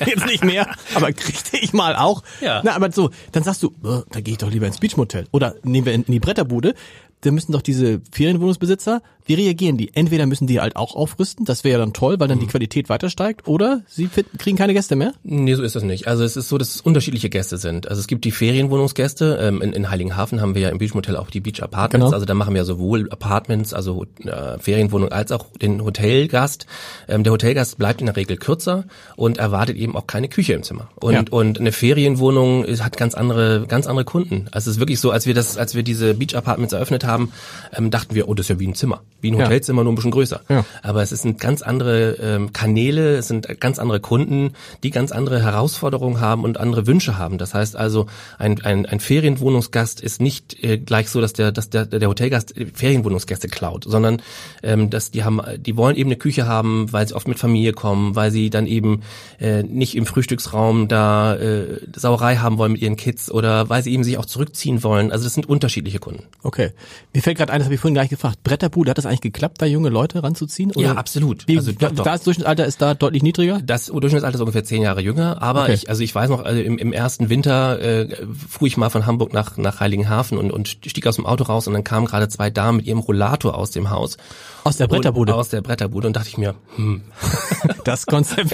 ich 0.00 0.06
jetzt 0.06 0.26
nicht 0.26 0.44
mehr, 0.44 0.68
aber 0.94 1.12
kriegte 1.12 1.56
ich 1.56 1.72
mal 1.72 1.96
auch. 1.96 2.22
Ja. 2.40 2.60
Na, 2.64 2.74
aber 2.74 2.92
so, 2.92 3.10
dann 3.32 3.42
sagst 3.42 3.62
du, 3.62 3.72
oh, 3.82 4.02
da 4.10 4.20
gehe 4.20 4.32
ich 4.32 4.38
doch 4.38 4.50
lieber 4.50 4.66
ins 4.66 4.78
Beachmotel. 4.78 5.26
Oder 5.32 5.54
nehmen 5.62 5.86
wir 5.86 5.94
in 5.94 6.04
die 6.04 6.20
Bretterbude, 6.20 6.74
da 7.22 7.30
müssen 7.30 7.52
doch 7.52 7.62
diese 7.62 8.00
Ferienwohnungsbesitzer, 8.12 9.02
wie 9.28 9.34
reagieren 9.34 9.76
die? 9.76 9.94
Entweder 9.94 10.24
müssen 10.24 10.46
die 10.46 10.58
halt 10.58 10.74
auch 10.76 10.96
aufrüsten, 10.96 11.44
das 11.44 11.62
wäre 11.62 11.72
ja 11.72 11.78
dann 11.78 11.92
toll, 11.92 12.18
weil 12.18 12.28
dann 12.28 12.38
mhm. 12.38 12.42
die 12.42 12.46
Qualität 12.46 12.88
weiter 12.88 13.10
steigt, 13.10 13.46
oder 13.46 13.82
sie 13.86 14.06
finden, 14.06 14.38
kriegen 14.38 14.56
keine 14.56 14.72
Gäste 14.72 14.96
mehr? 14.96 15.12
Nee, 15.22 15.54
so 15.54 15.62
ist 15.62 15.76
das 15.76 15.82
nicht. 15.82 16.06
Also 16.06 16.24
es 16.24 16.36
ist 16.36 16.48
so, 16.48 16.56
dass 16.56 16.76
es 16.76 16.80
unterschiedliche 16.80 17.28
Gäste 17.28 17.58
sind. 17.58 17.88
Also 17.88 18.00
es 18.00 18.06
gibt 18.06 18.24
die 18.24 18.30
Ferienwohnungsgäste, 18.30 19.38
ähm, 19.40 19.60
in, 19.60 19.74
in 19.74 19.90
Heiligenhafen 19.90 20.40
haben 20.40 20.54
wir 20.54 20.62
ja 20.62 20.68
im 20.70 20.78
Beachmotel 20.78 21.16
auch 21.16 21.28
die 21.28 21.40
Beach 21.40 21.62
Apartments, 21.62 22.06
genau. 22.06 22.14
also 22.14 22.24
da 22.24 22.32
machen 22.32 22.54
wir 22.54 22.64
sowohl 22.64 23.10
Apartments, 23.10 23.74
also 23.74 24.06
äh, 24.24 24.58
Ferienwohnung, 24.58 25.12
als 25.12 25.30
auch 25.30 25.46
den 25.60 25.84
Hotelgast. 25.84 26.66
Ähm, 27.06 27.22
der 27.22 27.32
Hotelgast 27.34 27.76
bleibt 27.76 28.00
in 28.00 28.06
der 28.06 28.16
Regel 28.16 28.38
kürzer 28.38 28.84
und 29.16 29.36
erwartet 29.36 29.76
eben 29.76 29.94
auch 29.94 30.06
keine 30.06 30.28
Küche 30.28 30.54
im 30.54 30.62
Zimmer. 30.62 30.88
Und, 30.94 31.12
ja. 31.12 31.24
und 31.30 31.60
eine 31.60 31.72
Ferienwohnung 31.72 32.64
hat 32.64 32.96
ganz 32.96 33.14
andere, 33.14 33.66
ganz 33.66 33.86
andere 33.86 34.06
Kunden. 34.06 34.46
Also 34.52 34.70
es 34.70 34.76
ist 34.76 34.80
wirklich 34.80 35.00
so, 35.00 35.10
als 35.10 35.26
wir 35.26 35.34
das, 35.34 35.58
als 35.58 35.74
wir 35.74 35.82
diese 35.82 36.14
Beach 36.14 36.34
Apartments 36.34 36.72
eröffnet 36.72 37.04
haben, 37.04 37.07
haben, 37.08 37.32
ähm, 37.76 37.90
dachten 37.90 38.14
wir, 38.14 38.28
oh, 38.28 38.34
das 38.34 38.44
ist 38.44 38.50
ja 38.50 38.60
wie 38.60 38.68
ein 38.68 38.74
Zimmer, 38.74 39.02
wie 39.20 39.32
ein 39.32 39.42
Hotelzimmer, 39.42 39.82
nur 39.82 39.92
ein 39.92 39.96
bisschen 39.96 40.12
größer. 40.12 40.40
Ja. 40.48 40.64
Aber 40.82 41.02
es 41.02 41.10
sind 41.10 41.40
ganz 41.40 41.62
andere 41.62 42.12
ähm, 42.20 42.52
Kanäle, 42.52 43.16
es 43.16 43.28
sind 43.28 43.60
ganz 43.60 43.78
andere 43.80 43.98
Kunden, 44.00 44.52
die 44.82 44.90
ganz 44.90 45.10
andere 45.10 45.42
Herausforderungen 45.42 46.20
haben 46.20 46.44
und 46.44 46.60
andere 46.60 46.86
Wünsche 46.86 47.18
haben. 47.18 47.38
Das 47.38 47.54
heißt 47.54 47.74
also, 47.74 48.06
ein, 48.38 48.64
ein, 48.64 48.86
ein 48.86 49.00
Ferienwohnungsgast 49.00 50.00
ist 50.00 50.20
nicht 50.20 50.62
äh, 50.62 50.78
gleich 50.78 51.08
so, 51.10 51.20
dass 51.20 51.32
der, 51.32 51.50
dass 51.52 51.70
der, 51.70 51.86
der 51.86 52.08
Hotelgast 52.08 52.54
Ferienwohnungsgäste 52.74 53.48
klaut, 53.48 53.84
sondern 53.84 54.22
ähm, 54.62 54.90
dass 54.90 55.10
die 55.10 55.24
haben, 55.24 55.40
die 55.58 55.76
wollen 55.76 55.96
eben 55.96 56.08
eine 56.08 56.16
Küche 56.16 56.46
haben, 56.46 56.92
weil 56.92 57.08
sie 57.08 57.14
oft 57.14 57.28
mit 57.28 57.38
Familie 57.38 57.72
kommen, 57.72 58.14
weil 58.14 58.30
sie 58.30 58.50
dann 58.50 58.66
eben 58.66 59.02
äh, 59.40 59.62
nicht 59.62 59.96
im 59.96 60.06
Frühstücksraum 60.06 60.88
da 60.88 61.34
äh, 61.36 61.80
Sauerei 61.94 62.36
haben 62.36 62.58
wollen 62.58 62.72
mit 62.72 62.82
ihren 62.82 62.96
Kids 62.96 63.30
oder 63.30 63.68
weil 63.68 63.82
sie 63.82 63.92
eben 63.92 64.04
sich 64.04 64.18
auch 64.18 64.26
zurückziehen 64.26 64.82
wollen. 64.82 65.12
Also 65.12 65.24
das 65.24 65.34
sind 65.34 65.48
unterschiedliche 65.48 65.98
Kunden. 65.98 66.24
Okay. 66.42 66.72
Mir 67.14 67.22
fällt 67.22 67.38
gerade 67.38 67.52
ein, 67.52 67.58
das 67.58 67.66
habe 67.66 67.74
ich 67.74 67.80
vorhin 67.80 67.94
gleich 67.94 68.10
gefragt. 68.10 68.42
Bretterbude, 68.44 68.90
hat 68.90 68.98
das 68.98 69.06
eigentlich 69.06 69.20
geklappt, 69.20 69.60
da 69.62 69.66
junge 69.66 69.88
Leute 69.88 70.22
ranzuziehen? 70.22 70.70
Oder? 70.72 70.80
Ja, 70.80 70.92
absolut. 70.94 71.48
Wie, 71.48 71.56
Also 71.56 71.72
doch, 71.72 71.90
doch. 71.92 72.04
das 72.04 72.22
Durchschnittsalter 72.22 72.66
ist 72.66 72.80
da 72.82 72.94
deutlich 72.94 73.22
niedriger? 73.22 73.60
Das 73.64 73.86
Durchschnittsalter 73.86 74.36
ist 74.36 74.40
ungefähr 74.40 74.64
zehn 74.64 74.82
Jahre 74.82 75.00
jünger, 75.00 75.42
aber 75.42 75.62
Okay. 75.64 75.74
ich, 75.74 75.88
also 75.88 76.02
ich 76.02 76.14
weiß 76.14 76.28
noch, 76.30 76.44
also 76.44 76.60
im, 76.60 76.78
im 76.78 76.92
ersten 76.92 77.28
Winter 77.30 77.80
äh, 77.80 78.08
fuhr 78.48 78.68
ich 78.68 78.76
mal 78.76 78.90
von 78.90 79.06
Hamburg 79.06 79.32
nach, 79.32 79.56
nach 79.56 79.80
Heiligenhafen 79.80 80.38
und, 80.38 80.50
und 80.50 80.68
stieg 80.68 81.06
aus 81.06 81.16
dem 81.16 81.26
Auto 81.26 81.44
raus 81.44 81.66
und 81.66 81.72
dann 81.74 81.84
kamen 81.84 82.06
gerade 82.06 82.28
zwei 82.28 82.50
Damen 82.50 82.78
mit 82.78 82.86
ihrem 82.86 83.00
Rollator 83.00 83.56
aus 83.56 83.70
dem 83.70 83.90
Haus. 83.90 84.16
Aus 84.64 84.76
der 84.76 84.86
Bretterbude. 84.86 85.32
Und, 85.32 85.38
aus 85.38 85.48
der 85.48 85.62
Bretterbude 85.62 86.06
und 86.06 86.16
dachte 86.16 86.28
ich 86.28 86.38
mir, 86.38 86.54
hm, 86.76 87.02
Das 87.84 88.06
Konzept, 88.06 88.52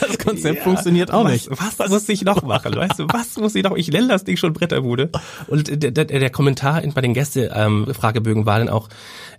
das 0.00 0.18
Konzept 0.18 0.62
funktioniert 0.62 1.10
auch 1.10 1.24
was, 1.24 1.32
nicht. 1.32 1.50
Was 1.50 1.88
muss 1.88 2.08
ich 2.08 2.22
noch 2.22 2.42
machen? 2.42 2.74
Weißt 2.76 2.98
du, 2.98 3.06
was 3.08 3.36
muss 3.36 3.54
ich 3.54 3.64
noch? 3.64 3.76
Ich 3.76 3.88
nenne 3.88 4.08
das 4.08 4.24
Ding 4.24 4.36
schon 4.36 4.52
Bretterbude. 4.52 5.10
Und 5.48 5.68
der, 5.82 5.90
der, 5.90 6.04
der 6.04 6.30
Kommentar 6.30 6.82
bei 6.94 7.00
den 7.00 7.14
Gäste-Fragebögen 7.86 8.46
war 8.46 8.58
dann 8.58 8.68
auch, 8.68 8.88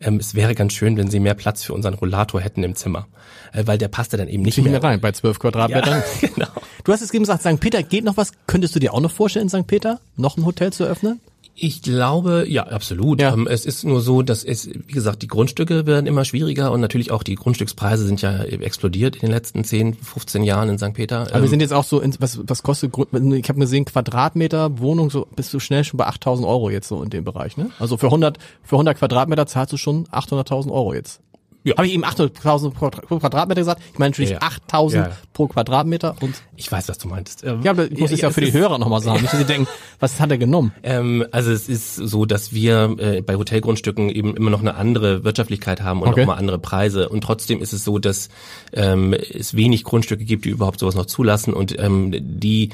ähm, 0.01 0.17
es 0.17 0.35
wäre 0.35 0.55
ganz 0.55 0.73
schön, 0.73 0.97
wenn 0.97 1.09
sie 1.09 1.19
mehr 1.19 1.33
Platz 1.33 1.63
für 1.63 1.73
unseren 1.73 1.93
Rollator 1.93 2.41
hätten 2.41 2.63
im 2.63 2.75
Zimmer. 2.75 3.07
Äh, 3.53 3.63
weil 3.65 3.77
der 3.77 3.87
passte 3.87 4.17
dann 4.17 4.27
eben 4.27 4.43
nicht 4.43 4.57
mehr 4.61 4.71
mehr 4.71 4.83
rein, 4.83 5.01
bei 5.01 5.11
zwölf 5.11 5.39
Quadratmetern. 5.39 6.03
Ja, 6.21 6.27
genau. 6.35 6.47
Du 6.83 6.91
hast 6.91 7.01
es 7.01 7.13
eben 7.13 7.23
gesagt, 7.23 7.41
St. 7.41 7.59
Peter 7.59 7.83
geht 7.83 8.03
noch 8.03 8.17
was. 8.17 8.31
Könntest 8.47 8.75
du 8.75 8.79
dir 8.79 8.93
auch 8.93 9.01
noch 9.01 9.11
vorstellen, 9.11 9.47
in 9.47 9.49
St. 9.49 9.67
Peter 9.67 9.99
noch 10.15 10.37
ein 10.37 10.45
Hotel 10.45 10.71
zu 10.71 10.83
öffnen? 10.83 11.19
Ich 11.61 11.81
glaube, 11.81 12.45
ja, 12.47 12.63
absolut. 12.63 13.21
Ja. 13.21 13.33
Ähm, 13.33 13.47
es 13.47 13.65
ist 13.65 13.83
nur 13.83 14.01
so, 14.01 14.21
dass 14.21 14.43
es, 14.43 14.69
wie 14.69 14.93
gesagt, 14.93 15.21
die 15.21 15.27
Grundstücke 15.27 15.85
werden 15.85 16.07
immer 16.07 16.23
schwieriger 16.23 16.71
und 16.71 16.79
natürlich 16.79 17.11
auch 17.11 17.21
die 17.21 17.35
Grundstückspreise 17.35 18.05
sind 18.05 18.21
ja 18.21 18.43
explodiert 18.43 19.15
in 19.17 19.21
den 19.21 19.31
letzten 19.31 19.63
10, 19.63 19.95
15 19.95 20.43
Jahren 20.43 20.69
in 20.69 20.77
St. 20.77 20.93
Peter. 20.93 21.27
Aber 21.31 21.41
wir 21.41 21.49
sind 21.49 21.59
jetzt 21.59 21.73
auch 21.73 21.83
so, 21.83 21.99
in, 21.99 22.15
was, 22.19 22.39
was 22.47 22.63
kostet, 22.63 22.93
ich 22.95 23.49
habe 23.49 23.59
gesehen, 23.59 23.85
Quadratmeter 23.85 24.79
Wohnung, 24.79 25.09
so 25.09 25.27
bist 25.35 25.53
du 25.53 25.59
schnell 25.59 25.83
schon 25.83 25.97
bei 25.97 26.07
8000 26.07 26.47
Euro 26.47 26.69
jetzt 26.69 26.87
so 26.87 27.03
in 27.03 27.09
dem 27.09 27.25
Bereich, 27.25 27.57
ne? 27.57 27.71
Also 27.79 27.97
für 27.97 28.07
100, 28.07 28.37
für 28.63 28.75
100 28.75 28.97
Quadratmeter 28.97 29.45
zahlst 29.45 29.73
du 29.73 29.77
schon 29.77 30.07
800.000 30.07 30.71
Euro 30.71 30.93
jetzt. 30.93 31.21
Ja. 31.63 31.75
Habe 31.75 31.87
ich 31.87 31.93
eben 31.93 32.05
800.000 32.05 32.71
pro 32.71 33.19
Quadratmeter 33.19 33.59
gesagt? 33.61 33.81
Ich 33.91 33.99
meine 33.99 34.11
natürlich 34.11 34.29
Ja, 34.31 34.37
ja. 34.41 34.47
8000 34.47 35.03
Ja, 35.05 35.09
ja. 35.11 35.17
pro 35.33 35.47
Quadratmeter 35.47 36.15
und 36.21 36.35
ich 36.55 36.71
weiß, 36.71 36.87
was 36.87 36.97
du 36.97 37.07
meintest. 37.09 37.43
Ähm, 37.43 37.61
ja, 37.63 37.71
aber 37.71 37.91
ich 37.91 37.97
muss 37.99 38.11
es 38.11 38.21
ja, 38.21 38.29
für 38.31 38.41
die 38.41 38.53
Hörer 38.53 38.77
nochmal 38.77 39.01
sagen, 39.01 39.21
nicht, 39.21 39.33
dass 39.33 39.39
sie 39.39 39.45
denken, 39.45 39.67
was 39.99 40.19
hat 40.21 40.31
er 40.31 40.37
genommen? 40.37 40.71
Ähm, 40.83 41.25
also 41.31 41.51
es 41.51 41.67
ist 41.67 41.95
so, 41.95 42.25
dass 42.25 42.53
wir 42.53 42.95
äh, 42.97 43.21
bei 43.21 43.35
Hotelgrundstücken 43.35 44.09
eben 44.09 44.37
immer 44.37 44.49
noch 44.49 44.61
eine 44.61 44.75
andere 44.75 45.23
Wirtschaftlichkeit 45.25 45.81
haben 45.81 46.01
und 46.01 46.09
Okay. 46.09 46.21
auch 46.23 46.27
mal 46.27 46.35
andere 46.35 46.59
Preise. 46.59 47.09
Und 47.09 47.21
trotzdem 47.25 47.61
ist 47.61 47.73
es 47.73 47.83
so, 47.83 47.99
dass 47.99 48.29
ähm, 48.73 49.13
es 49.13 49.53
wenig 49.55 49.83
Grundstücke 49.83 50.23
gibt, 50.23 50.45
die 50.45 50.49
überhaupt 50.49 50.79
sowas 50.79 50.95
noch 50.95 51.05
zulassen 51.07 51.53
und 51.53 51.77
ähm, 51.77 52.13
die 52.19 52.69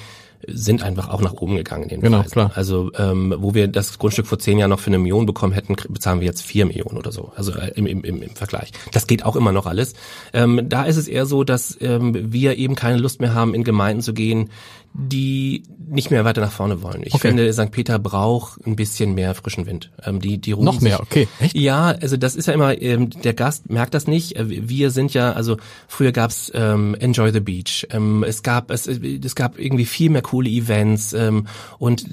sind 0.48 0.84
einfach 0.84 1.10
auch 1.10 1.22
nach 1.22 1.34
oben 1.34 1.56
gegangen 1.56 1.84
in 1.84 1.90
den 1.90 2.02
Genau, 2.02 2.18
Preisen. 2.20 2.32
klar. 2.32 2.52
Also 2.56 2.92
ähm, 2.98 3.34
wo 3.40 3.54
wir 3.54 3.68
das 3.68 3.98
Grundstück 4.00 4.28
vor 4.28 4.40
zehn 4.40 4.58
Jahren 4.58 4.70
noch 4.70 4.80
für 4.80 4.88
eine 4.88 4.98
Million 5.00 5.26
bekommen 5.26 5.54
hätten, 5.54 5.76
bezahlen 5.90 6.20
wir 6.20 6.28
jetzt 6.28 6.42
vier 6.42 6.66
Millionen 6.66 6.98
oder 6.98 7.12
so. 7.12 7.32
Also 7.36 7.54
äh, 7.54 7.72
im, 7.76 7.86
im, 7.88 8.04
im, 8.04 8.36
Vergleich. 8.36 8.72
Das 8.92 9.08
geht 9.08 9.26
auch 9.26 9.36
immer 9.36 9.52
noch 9.52 9.66
alles. 9.66 9.94
Ähm, 10.34 10.62
da 10.70 10.84
ist 10.84 10.98
es 10.98 11.08
eher 11.08 11.26
so, 11.26 11.44
dass 11.44 11.78
ähm, 11.82 12.32
wir 12.34 12.58
eben 12.58 12.76
keine 12.76 12.98
Lust 12.98 13.22
mehr 13.22 13.34
haben, 13.34 13.54
in 13.54 13.64
Gemeinden 13.64 14.02
zu 14.02 14.14
gehen, 14.14 14.50
die 14.98 15.64
nicht 15.90 16.10
mehr 16.10 16.24
weiter 16.24 16.40
nach 16.40 16.52
vorne 16.54 16.82
wollen. 16.82 17.02
Ich 17.04 17.14
Okay. 17.16 17.28
finde, 17.28 17.52
St. 17.52 17.70
Peter 17.72 18.00
braucht 18.00 18.66
ein 18.66 18.78
bisschen 18.78 19.14
mehr 19.14 19.36
frischen 19.36 19.66
Wind. 19.66 19.92
Ähm, 20.06 20.22
die, 20.22 20.38
die 20.38 20.56
Noch 20.56 20.80
mehr, 20.80 20.98
sich- 20.98 21.02
okay. 21.06 21.28
Echt? 21.42 21.56
Ja, 21.58 21.88
also 22.02 22.16
das 22.16 22.36
ist 22.36 22.46
ja 22.48 22.54
immer, 22.54 22.82
ähm, 22.82 23.10
der 23.10 23.34
Gast 23.34 23.70
merkt 23.70 23.94
das 23.94 24.08
nicht. 24.08 24.38
Äh, 24.38 24.46
Wir 24.70 24.92
sind 24.92 25.14
ja, 25.14 25.34
also 25.34 25.58
früher 25.90 26.14
gab's 26.14 26.50
ähm, 26.56 26.96
Enjoy 26.98 27.32
the 27.34 27.42
Beach. 27.42 27.86
Ähm, 27.92 28.24
es 28.26 28.42
gab 28.42 28.72
es, 28.72 28.88
es 28.88 29.36
gab 29.36 29.60
irgendwie 29.60 29.86
viel 29.86 30.10
mehr 30.10 30.22
coole 30.36 30.50
Events 30.50 31.14
ähm, 31.14 31.48
und 31.80 32.06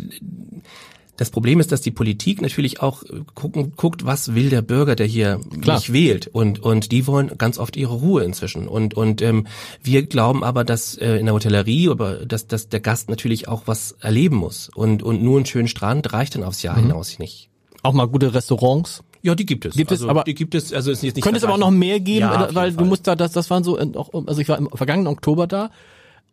das 1.17 1.31
Problem 1.31 1.61
ist, 1.61 1.71
dass 1.71 1.83
die 1.83 1.91
Politik 1.91 2.41
natürlich 2.41 2.81
auch 2.81 3.03
äh, 3.03 3.21
gucken, 3.35 3.75
guckt, 3.77 4.07
was 4.07 4.35
will 4.35 4.49
der 4.49 4.63
Bürger, 4.63 4.97
der 4.97 5.07
hier 5.07 5.41
Klar. 5.61 5.77
mich 5.79 5.93
wählt. 5.93 6.27
Und, 6.29 6.61
und 6.61 6.91
die 6.91 7.07
wollen 7.07 7.37
ganz 7.37 7.59
oft 7.59 7.77
ihre 7.77 7.93
Ruhe 7.95 8.25
inzwischen. 8.25 8.67
Und, 8.67 8.95
und 8.95 9.21
ähm, 9.21 9.47
wir 9.83 10.05
glauben 10.07 10.43
aber, 10.43 10.65
dass 10.65 10.97
äh, 10.97 11.17
in 11.19 11.27
der 11.27 11.35
Hotellerie, 11.35 11.91
aber 11.91 12.25
dass, 12.25 12.47
dass 12.47 12.71
der 12.71 12.81
Gast 12.81 13.11
natürlich 13.11 13.47
auch 13.47 13.65
was 13.67 13.93
erleben 14.01 14.37
muss. 14.37 14.71
Und, 14.75 15.03
und 15.03 15.23
nur 15.23 15.37
einen 15.37 15.47
schönen 15.47 15.69
Strand 15.69 16.13
reicht 16.15 16.35
dann 16.35 16.43
aufs 16.45 16.63
Jahr 16.63 16.77
Mhm. 16.79 16.85
hinaus 16.89 17.19
nicht. 17.19 17.51
Auch 17.83 17.93
mal 17.93 18.07
gute 18.09 18.33
Restaurants. 18.33 19.03
Ja, 19.21 19.35
die 19.35 19.47
gibt 19.47 19.67
es. 19.67 19.75
Gibt 19.75 19.93
es, 19.93 20.01
also, 20.01 20.09
aber- 20.09 20.25
die 20.25 20.35
gibt 20.35 20.55
es, 20.55 20.73
also 20.73 20.91
ist 20.91 21.03
jetzt 21.03 21.15
nicht 21.17 21.23
Könnte 21.25 21.39
es 21.39 21.45
aber 21.45 21.55
auch 21.55 21.59
noch 21.59 21.71
mehr 21.71 22.01
geben, 22.01 22.21
Ja, 22.21 22.47
äh, 22.49 22.55
weil 22.55 22.73
du 22.73 22.85
musst 22.87 23.07
da, 23.07 23.15
das, 23.17 23.33
das 23.33 23.51
waren 23.51 23.63
so, 23.65 23.77
in- 23.77 23.97
auch, 23.97 24.11
also 24.27 24.41
ich 24.41 24.49
war 24.49 24.57
im 24.59 24.69
vergangenen 24.73 25.09
Oktober 25.09 25.47
da 25.47 25.71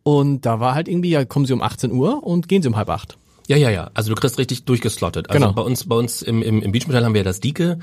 und 0.02 0.46
da 0.46 0.60
war 0.60 0.74
halt 0.74 0.88
irgendwie, 0.88 1.10
ja, 1.10 1.24
kommen 1.24 1.46
sie 1.46 1.52
um 1.52 1.62
18 1.62 1.92
Uhr 1.92 2.22
und 2.22 2.48
gehen 2.48 2.62
sie 2.62 2.68
um 2.68 2.76
halb 2.76 2.90
acht. 2.90 3.16
Ja, 3.48 3.56
ja, 3.56 3.68
ja. 3.68 3.90
Also 3.94 4.14
du 4.14 4.20
kriegst 4.20 4.38
richtig 4.38 4.64
durchgeslottet. 4.64 5.28
Also 5.28 5.40
Genau. 5.40 5.52
bei 5.52 5.62
uns, 5.62 5.88
bei 5.88 5.96
uns 5.96 6.22
im, 6.22 6.40
im, 6.40 6.62
im 6.62 6.70
Beachmotel 6.70 7.04
haben 7.04 7.14
wir 7.14 7.24
das 7.24 7.40
Dike 7.40 7.80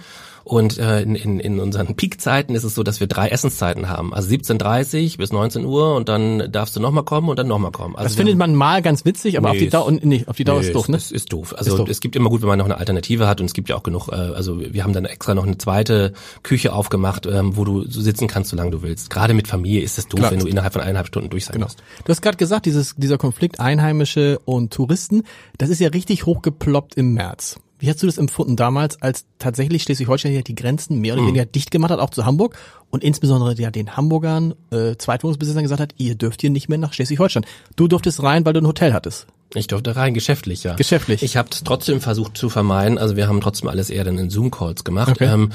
und 0.50 0.78
äh, 0.78 1.02
in, 1.02 1.16
in, 1.16 1.40
in 1.42 1.60
unseren 1.60 1.96
Peakzeiten 1.96 2.56
ist 2.56 2.64
es 2.64 2.74
so, 2.74 2.82
dass 2.84 3.02
wir 3.02 3.08
drei 3.08 3.28
Essenszeiten 3.28 3.90
haben. 3.90 4.14
Also 4.14 4.30
17.30 4.30 5.18
bis 5.18 5.34
19 5.34 5.66
Uhr 5.66 5.96
und 5.96 6.08
dann 6.08 6.50
darfst 6.52 6.74
du 6.76 6.80
nochmal 6.80 7.04
kommen 7.04 7.28
und 7.28 7.38
dann 7.38 7.48
nochmal 7.48 7.72
kommen. 7.72 7.96
Also 7.98 8.06
Das 8.06 8.16
findet 8.16 8.38
man 8.38 8.56
mal 8.56 8.82
ganz 8.82 9.04
witzig, 9.04 9.38
aber 9.38 9.50
Nee, 9.50 9.58
auf 9.58 9.60
die 9.60 9.70
Dauer, 9.70 9.92
ist- 9.92 10.06
nee, 10.06 10.24
auf 10.26 10.38
die 10.38 10.46
Dauer 10.46 10.62
Nee, 10.62 10.68
ist 10.68 10.74
doof, 10.76 10.88
ne? 10.88 10.96
Ist, 10.96 11.12
ist 11.12 11.34
doof. 11.34 11.54
Also 11.58 11.72
Ist 11.72 11.78
doof. 11.80 11.90
es 11.90 12.00
gibt 12.00 12.16
immer 12.16 12.30
gut, 12.30 12.42
wenn 12.42 12.48
man 12.48 12.60
noch 12.60 12.66
eine 12.66 12.78
Alternative 12.78 13.28
hat 13.28 13.42
und 13.42 13.48
es 13.48 13.54
gibt 13.54 13.68
ja 13.68 13.76
auch 13.76 13.84
genug, 13.84 14.08
äh, 14.08 14.16
also 14.16 14.62
wir 14.62 14.84
haben 14.86 14.94
dann 14.94 15.04
extra 15.04 15.36
noch 15.36 15.46
eine 15.46 15.58
zweite 15.58 16.14
Küche 16.44 16.72
aufgemacht, 16.72 17.26
ähm, 17.26 17.58
wo 17.58 17.66
du 17.66 17.84
sitzen 17.90 18.28
kannst, 18.28 18.50
solange 18.52 18.72
du 18.72 18.82
willst. 18.82 19.10
Gerade 19.10 19.34
mit 19.34 19.50
Familie 19.50 19.82
ist 19.82 19.98
es 19.98 20.08
doof, 20.08 20.20
Klar. 20.22 20.32
wenn 20.32 20.40
du 20.40 20.48
innerhalb 20.48 20.72
von 20.72 20.82
eineinhalb 20.82 21.08
Stunden 21.08 21.30
durch 21.30 21.44
sein 21.46 21.56
Genau. 21.56 21.66
musst. 21.66 21.80
Du 22.06 22.10
hast 22.10 22.22
gerade 22.22 22.38
gesagt, 22.38 22.66
dieses, 22.66 22.96
dieser 22.96 23.18
Konflikt 23.18 23.60
Einheimische 23.60 24.40
und 24.46 24.72
Touristen, 24.74 25.24
das 25.58 25.70
ist 25.70 25.82
ja 25.82 25.90
richtig 25.90 26.26
hochgeploppt 26.26 26.96
im 26.96 27.14
März. 27.14 27.58
Wie 27.80 27.90
hast 27.90 28.02
du 28.02 28.08
das 28.08 28.18
empfunden 28.18 28.56
damals, 28.56 29.02
als 29.02 29.26
tatsächlich 29.38 29.84
Schleswig-Holstein 29.84 30.34
ja 30.34 30.42
die 30.42 30.56
Grenzen 30.56 31.00
mehr 31.00 31.14
oder 31.14 31.22
Hm. 31.22 31.28
weniger 31.30 31.46
dicht 31.46 31.70
gemacht 31.72 31.92
hat, 31.92 32.00
auch 32.00 32.10
zu 32.10 32.26
Hamburg 32.26 32.58
und 32.90 33.04
insbesondere 33.04 33.54
ja 33.56 33.70
den 33.70 33.96
Hamburgern, 33.96 34.56
äh, 34.72 34.96
Zweitwohnungsbesitzern 34.98 35.64
gesagt 35.64 35.82
hat, 35.82 35.94
ihr 35.98 36.16
dürft 36.16 36.42
hier 36.42 36.50
nicht 36.50 36.70
mehr 36.70 36.78
nach 36.80 36.94
Schleswig-Holstein. 36.94 37.46
Du 37.76 37.88
durftest 37.88 38.24
rein, 38.24 38.46
weil 38.46 38.54
du 38.54 38.62
ein 38.62 38.68
Hotel 38.68 38.94
hattest. 38.94 39.28
Ich 39.54 39.68
durfte 39.68 39.96
rein, 39.96 40.14
geschäftlich, 40.14 40.64
ja. 40.64 40.76
Geschäftlich. 40.76 41.24
Ich 41.24 41.38
habe 41.38 41.50
es 41.52 41.64
trotzdem 41.64 42.02
versucht 42.02 42.36
zu 42.38 42.50
vermeiden. 42.50 42.98
Also 42.98 43.16
wir 43.16 43.28
haben 43.28 43.40
trotzdem 43.42 43.70
alles 43.70 43.90
eher 43.90 44.04
dann 44.04 44.18
in 44.18 44.30
Zoom-Calls 44.30 44.84
gemacht. 44.84 45.12
Okay. 45.12 45.26
Ähm, 45.32 45.52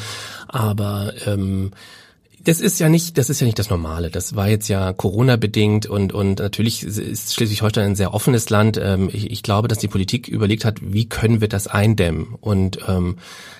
aber 0.48 1.12
ähm, 1.26 1.72
das 2.44 2.60
ist 2.60 2.80
ja 2.80 2.88
nicht, 2.88 3.18
das 3.18 3.30
ist 3.30 3.40
ja 3.40 3.46
nicht 3.46 3.58
das 3.58 3.70
Normale. 3.70 4.10
Das 4.10 4.34
war 4.34 4.48
jetzt 4.48 4.68
ja 4.68 4.92
Corona 4.92 5.36
bedingt 5.36 5.86
und 5.86 6.12
und 6.12 6.40
natürlich 6.40 6.82
ist 6.82 7.34
Schleswig-Holstein 7.34 7.90
ein 7.90 7.96
sehr 7.96 8.14
offenes 8.14 8.50
Land. 8.50 8.80
Ähm, 8.82 9.10
ich, 9.12 9.30
ich 9.30 9.42
glaube, 9.42 9.68
dass 9.68 9.78
die 9.78 9.88
Politik 9.88 10.28
überlegt 10.28 10.64
hat, 10.64 10.78
wie 10.82 11.08
können 11.08 11.40
wir 11.40 11.48
das 11.48 11.66
eindämmen 11.66 12.34
und 12.40 12.78
ähm, 12.88 13.16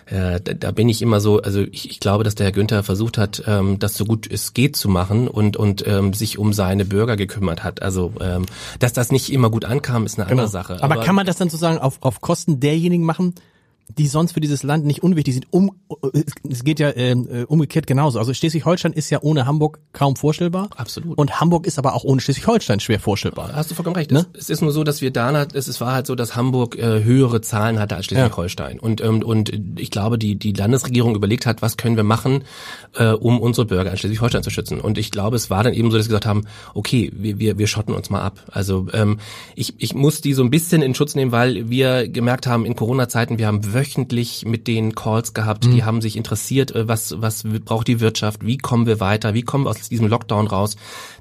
äh, 0.07 0.41
da, 0.41 0.73
bin 0.73 0.89
ich 0.89 1.01
immer 1.01 1.21
so, 1.21 1.41
also 1.41 1.61
ich, 1.61 1.91
ich 1.91 2.01
glaube, 2.01 2.25
dass 2.25 2.35
der 2.35 2.47
Herr 2.47 2.53
Günther 2.53 2.83
versucht 2.83 3.19
hat, 3.19 3.43
ähm, 3.47 3.79
das 3.79 3.95
so 3.95 4.05
gut 4.05 4.31
es 4.31 4.53
geht 4.55 4.77
zu 4.77 4.89
machen 4.89 5.29
und 5.29 5.57
und 5.57 5.87
ähm, 5.87 6.13
sich 6.13 6.39
um 6.39 6.53
seine 6.53 6.85
Bürger 6.85 7.17
gekümmert 7.17 7.63
hat. 7.63 7.83
Also 7.83 8.13
ähm, 8.21 8.47
dass 8.79 8.93
das 8.93 9.13
nicht 9.13 9.33
immer 9.33 9.51
gut 9.51 9.65
ankam, 9.65 10.07
ist 10.07 10.19
eine 10.19 10.29
andere 10.29 10.49
Sache. 10.49 10.75
Genau. 10.75 10.85
Aber, 10.85 11.03
kann 11.03 11.15
man 11.15 11.27
das 11.27 11.37
dann 11.37 11.51
sozusagen 11.51 11.79
auf, 11.79 11.99
auf 12.01 12.21
Kosten 12.21 12.61
derjenigen 12.61 13.05
machen, 13.05 13.35
die 13.89 14.07
sonst 14.07 14.33
für 14.33 14.41
dieses 14.41 14.63
Land 14.63 14.85
nicht 14.85 15.03
unwichtig 15.03 15.35
sind? 15.35 15.47
Um, 15.51 15.73
es 16.49 16.65
geht 16.65 16.81
ja 16.81 16.95
ähm, 16.97 17.29
äh, 17.31 17.45
umgekehrt 17.45 17.87
genauso. 17.87 18.19
Also 18.19 18.33
Schleswig-Holstein 18.33 18.93
ist 18.93 19.11
ja 19.11 19.21
ohne 19.23 19.47
Hamburg 19.47 19.81
kaum 19.93 20.17
vorstellbar. 20.17 20.71
Absolut. 20.77 21.19
Und 21.19 21.41
Hamburg 21.41 21.67
ist 21.67 21.79
aber 21.79 21.95
auch 21.95 22.05
ohne 22.05 22.21
Schleswig-Holstein 22.21 22.81
schwer 22.81 23.01
vorstellbar. 23.01 23.53
Hast 23.55 23.71
du 23.71 23.75
vollkommen 23.75 23.97
recht. 23.97 24.11
Ne? 24.11 24.27
Es, 24.33 24.45
es 24.45 24.51
ist 24.51 24.63
nur 24.63 24.73
so, 24.73 24.85
dass 24.85 25.01
wir 25.03 25.11
da, 25.11 25.47
es, 25.53 25.69
es 25.69 25.81
war 25.81 25.93
halt 25.93 26.07
so, 26.07 26.15
dass 26.15 26.37
Hamburg 26.37 26.77
äh, 26.77 27.05
höhere 27.05 27.41
Zahlen 27.41 27.79
hatte 27.79 27.97
als 27.97 28.07
Schleswig-Holstein. 28.07 28.79
Und, 28.79 29.01
ähm, 29.01 29.23
und 29.23 29.53
ich 29.79 29.91
glaube, 29.91 30.19
die, 30.19 30.37
die 30.37 30.53
Landesregierung 30.53 31.15
überlegt 31.15 31.47
hat, 31.47 31.63
was 31.63 31.77
können 31.77 31.97
wir 31.97 32.05
machen, 32.05 32.45
äh, 32.97 33.13
um 33.13 33.41
unsere 33.41 33.67
Bürger 33.67 33.91
in 33.91 33.97
Schleswig-Holstein 33.97 34.43
zu 34.43 34.51
schützen. 34.51 34.81
Und 34.81 34.99
ich 34.99 35.11
glaube, 35.11 35.37
es 35.37 35.51
war 35.51 35.63
dann 35.63 35.75
eben 35.75 35.91
so, 35.91 35.97
dass 35.97 36.07
sie 36.07 36.11
gesagt 36.11 36.27
haben, 36.27 36.47
okay, 36.75 37.13
wir, 37.15 37.39
wir, 37.39 37.59
wir 37.59 37.67
schotten 37.67 37.95
uns 37.95 38.11
mal 38.11 38.23
ab. 38.23 38.41
Also 38.51 38.87
ähm, 38.93 39.19
ich, 39.55 39.75
ich 39.79 39.95
muss 39.95 40.21
die 40.21 40.35
so 40.35 40.43
ein 40.43 40.51
bisschen 40.51 40.83
in 40.83 40.95
Schutz 40.95 41.15
nehmen, 41.15 41.33
weil 41.33 41.69
wir 41.69 42.09
gemerkt 42.09 42.47
haben, 42.47 42.65
in 42.65 42.77
Corona-Zeiten, 42.77 43.39
wir 43.39 43.47
haben 43.47 43.72
wöchentlich 43.75 44.45
mit 44.47 44.67
den 44.67 44.95
Calls 44.95 45.35
gehabt, 45.35 45.65
die 45.65 45.85
haben 45.85 46.01
sich 46.01 46.17
interessiert, 46.17 46.75
äh, 46.75 46.89
was, 46.89 47.21
was 47.21 47.45
braucht 47.65 47.89
die 47.89 48.01
Wirtschaft, 48.01 48.45
wie 48.45 48.59
kommen 48.59 48.87
wir 48.87 49.01
weiter, 49.01 49.35
wie 49.35 49.43
kommen 49.43 49.65
wir 49.65 49.71
aus 49.71 49.89
diesem 49.89 50.09
Lockdown 50.09 50.47
raus. 50.47 50.77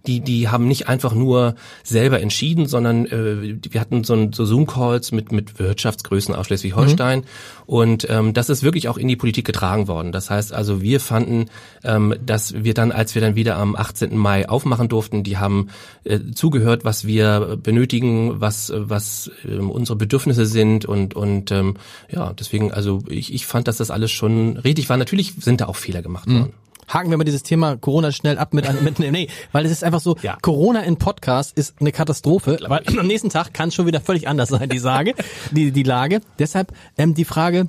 Die, 0.07 0.19
die 0.19 0.49
haben 0.49 0.67
nicht 0.67 0.87
einfach 0.87 1.13
nur 1.13 1.55
selber 1.83 2.21
entschieden, 2.21 2.65
sondern 2.65 3.05
äh, 3.05 3.57
wir 3.69 3.79
hatten 3.81 4.03
so, 4.03 4.13
ein, 4.13 4.33
so 4.33 4.45
Zoom-Calls 4.45 5.11
mit, 5.11 5.31
mit 5.31 5.59
Wirtschaftsgrößen 5.59 6.33
aus 6.33 6.47
Schleswig-Holstein 6.47 7.19
mhm. 7.19 7.25
und 7.67 8.07
ähm, 8.09 8.33
das 8.33 8.49
ist 8.49 8.63
wirklich 8.63 8.89
auch 8.89 8.97
in 8.97 9.07
die 9.07 9.15
Politik 9.15 9.45
getragen 9.45 9.87
worden. 9.87 10.11
Das 10.11 10.29
heißt 10.29 10.53
also, 10.53 10.81
wir 10.81 10.99
fanden, 10.99 11.45
ähm, 11.83 12.15
dass 12.25 12.63
wir 12.63 12.73
dann, 12.73 12.91
als 12.91 13.15
wir 13.15 13.21
dann 13.21 13.35
wieder 13.35 13.57
am 13.57 13.75
18. 13.75 14.17
Mai 14.17 14.49
aufmachen 14.49 14.89
durften, 14.89 15.23
die 15.23 15.37
haben 15.37 15.69
äh, 16.03 16.19
zugehört, 16.33 16.85
was 16.85 17.05
wir 17.05 17.57
benötigen, 17.61 18.41
was, 18.41 18.71
was 18.75 19.31
äh, 19.47 19.57
unsere 19.57 19.97
Bedürfnisse 19.97 20.45
sind 20.45 20.85
und, 20.85 21.15
und 21.15 21.51
ähm, 21.51 21.75
ja, 22.09 22.33
deswegen, 22.41 22.71
also 22.73 23.03
ich, 23.07 23.33
ich 23.33 23.45
fand, 23.45 23.67
dass 23.67 23.77
das 23.77 23.91
alles 23.91 24.11
schon 24.11 24.57
richtig 24.57 24.89
war. 24.89 24.97
Natürlich 24.97 25.35
sind 25.39 25.61
da 25.61 25.67
auch 25.67 25.77
Fehler 25.77 26.01
gemacht 26.01 26.27
mhm. 26.27 26.39
worden 26.39 26.53
haken 26.93 27.09
wir 27.09 27.17
mal 27.17 27.23
dieses 27.23 27.43
Thema 27.43 27.77
Corona 27.77 28.11
schnell 28.11 28.37
ab 28.37 28.53
mit, 28.53 28.65
mit 28.81 28.99
nee, 28.99 29.27
weil 29.51 29.65
es 29.65 29.71
ist 29.71 29.83
einfach 29.83 30.01
so, 30.01 30.17
ja. 30.21 30.37
Corona 30.41 30.81
in 30.81 30.97
Podcast 30.97 31.57
ist 31.57 31.75
eine 31.79 31.91
Katastrophe, 31.91 32.59
weil 32.67 32.83
am 32.99 33.07
nächsten 33.07 33.29
Tag 33.29 33.53
kann 33.53 33.69
es 33.69 33.75
schon 33.75 33.85
wieder 33.85 34.01
völlig 34.01 34.27
anders 34.27 34.49
sein, 34.49 34.69
die 34.69 34.79
Sage, 34.79 35.15
die, 35.51 35.71
die 35.71 35.83
Lage. 35.83 36.21
Deshalb 36.39 36.73
ähm, 36.97 37.13
die 37.13 37.25
Frage, 37.25 37.67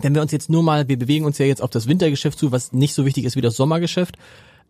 wenn 0.00 0.14
wir 0.14 0.22
uns 0.22 0.32
jetzt 0.32 0.50
nur 0.50 0.62
mal, 0.62 0.88
wir 0.88 0.98
bewegen 0.98 1.24
uns 1.24 1.38
ja 1.38 1.46
jetzt 1.46 1.62
auf 1.62 1.70
das 1.70 1.88
Wintergeschäft 1.88 2.38
zu, 2.38 2.52
was 2.52 2.72
nicht 2.72 2.94
so 2.94 3.06
wichtig 3.06 3.24
ist 3.24 3.36
wie 3.36 3.40
das 3.40 3.56
Sommergeschäft. 3.56 4.16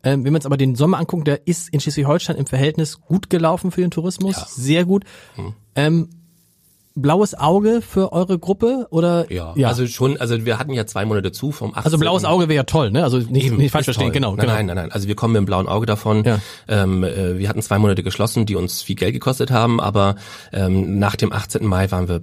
Ähm, 0.04 0.24
wenn 0.24 0.32
wir 0.32 0.38
uns 0.38 0.46
aber 0.46 0.56
den 0.56 0.76
Sommer 0.76 0.98
angucken, 0.98 1.24
der 1.24 1.46
ist 1.46 1.68
in 1.70 1.80
Schleswig-Holstein 1.80 2.36
im 2.36 2.46
Verhältnis 2.46 3.00
gut 3.00 3.30
gelaufen 3.30 3.70
für 3.70 3.80
den 3.80 3.90
Tourismus, 3.90 4.36
ja. 4.36 4.46
sehr 4.48 4.84
gut. 4.84 5.04
Hm. 5.34 5.54
Ähm, 5.74 6.08
blaues 6.96 7.34
Auge 7.34 7.82
für 7.82 8.12
eure 8.12 8.38
Gruppe 8.38 8.86
oder? 8.90 9.30
Ja, 9.30 9.52
ja, 9.54 9.68
also 9.68 9.86
schon, 9.86 10.16
also 10.16 10.44
wir 10.44 10.58
hatten 10.58 10.72
ja 10.72 10.86
zwei 10.86 11.04
Monate 11.04 11.30
zu 11.30 11.52
vom 11.52 11.70
18. 11.70 11.84
Also 11.84 11.98
blaues 11.98 12.24
Auge 12.24 12.48
wäre 12.48 12.56
ja 12.56 12.62
toll, 12.64 12.90
ne? 12.90 13.04
Also 13.04 13.18
nicht, 13.18 13.46
Eben, 13.46 13.58
nicht 13.58 13.70
falsch 13.70 13.84
verstehen, 13.84 14.12
genau, 14.12 14.30
nein, 14.30 14.40
genau. 14.40 14.52
Nein, 14.54 14.66
nein, 14.66 14.76
nein, 14.76 14.92
also 14.92 15.06
wir 15.06 15.14
kommen 15.14 15.34
mit 15.34 15.40
dem 15.40 15.46
blauen 15.46 15.68
Auge 15.68 15.86
davon. 15.86 16.24
Ja. 16.24 16.40
Ähm, 16.66 17.04
äh, 17.04 17.38
wir 17.38 17.48
hatten 17.48 17.62
zwei 17.62 17.78
Monate 17.78 18.02
geschlossen, 18.02 18.46
die 18.46 18.56
uns 18.56 18.82
viel 18.82 18.96
Geld 18.96 19.12
gekostet 19.12 19.50
haben, 19.50 19.80
aber 19.80 20.16
ähm, 20.52 20.98
nach 20.98 21.16
dem 21.16 21.32
18. 21.32 21.64
Mai 21.64 21.90
waren 21.90 22.08
wir 22.08 22.22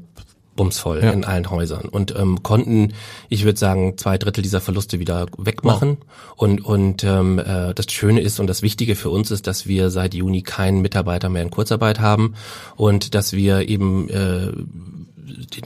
bumsvoll 0.55 1.01
ja. 1.03 1.11
in 1.11 1.25
allen 1.25 1.49
Häusern 1.49 1.85
und 1.89 2.15
ähm, 2.15 2.43
konnten, 2.43 2.93
ich 3.29 3.43
würde 3.43 3.57
sagen, 3.57 3.97
zwei 3.97 4.17
Drittel 4.17 4.41
dieser 4.41 4.61
Verluste 4.61 4.99
wieder 4.99 5.27
wegmachen. 5.37 5.97
Wow. 5.99 6.37
Und 6.37 6.65
und 6.65 7.03
ähm, 7.03 7.39
äh, 7.39 7.73
das 7.73 7.91
Schöne 7.91 8.21
ist 8.21 8.39
und 8.39 8.47
das 8.47 8.61
Wichtige 8.61 8.95
für 8.95 9.09
uns 9.09 9.31
ist, 9.31 9.47
dass 9.47 9.67
wir 9.67 9.89
seit 9.89 10.13
Juni 10.13 10.41
keinen 10.41 10.81
Mitarbeiter 10.81 11.29
mehr 11.29 11.41
in 11.41 11.51
Kurzarbeit 11.51 11.99
haben 11.99 12.35
und 12.75 13.15
dass 13.15 13.33
wir 13.33 13.67
eben 13.67 14.09
äh, 14.09 14.51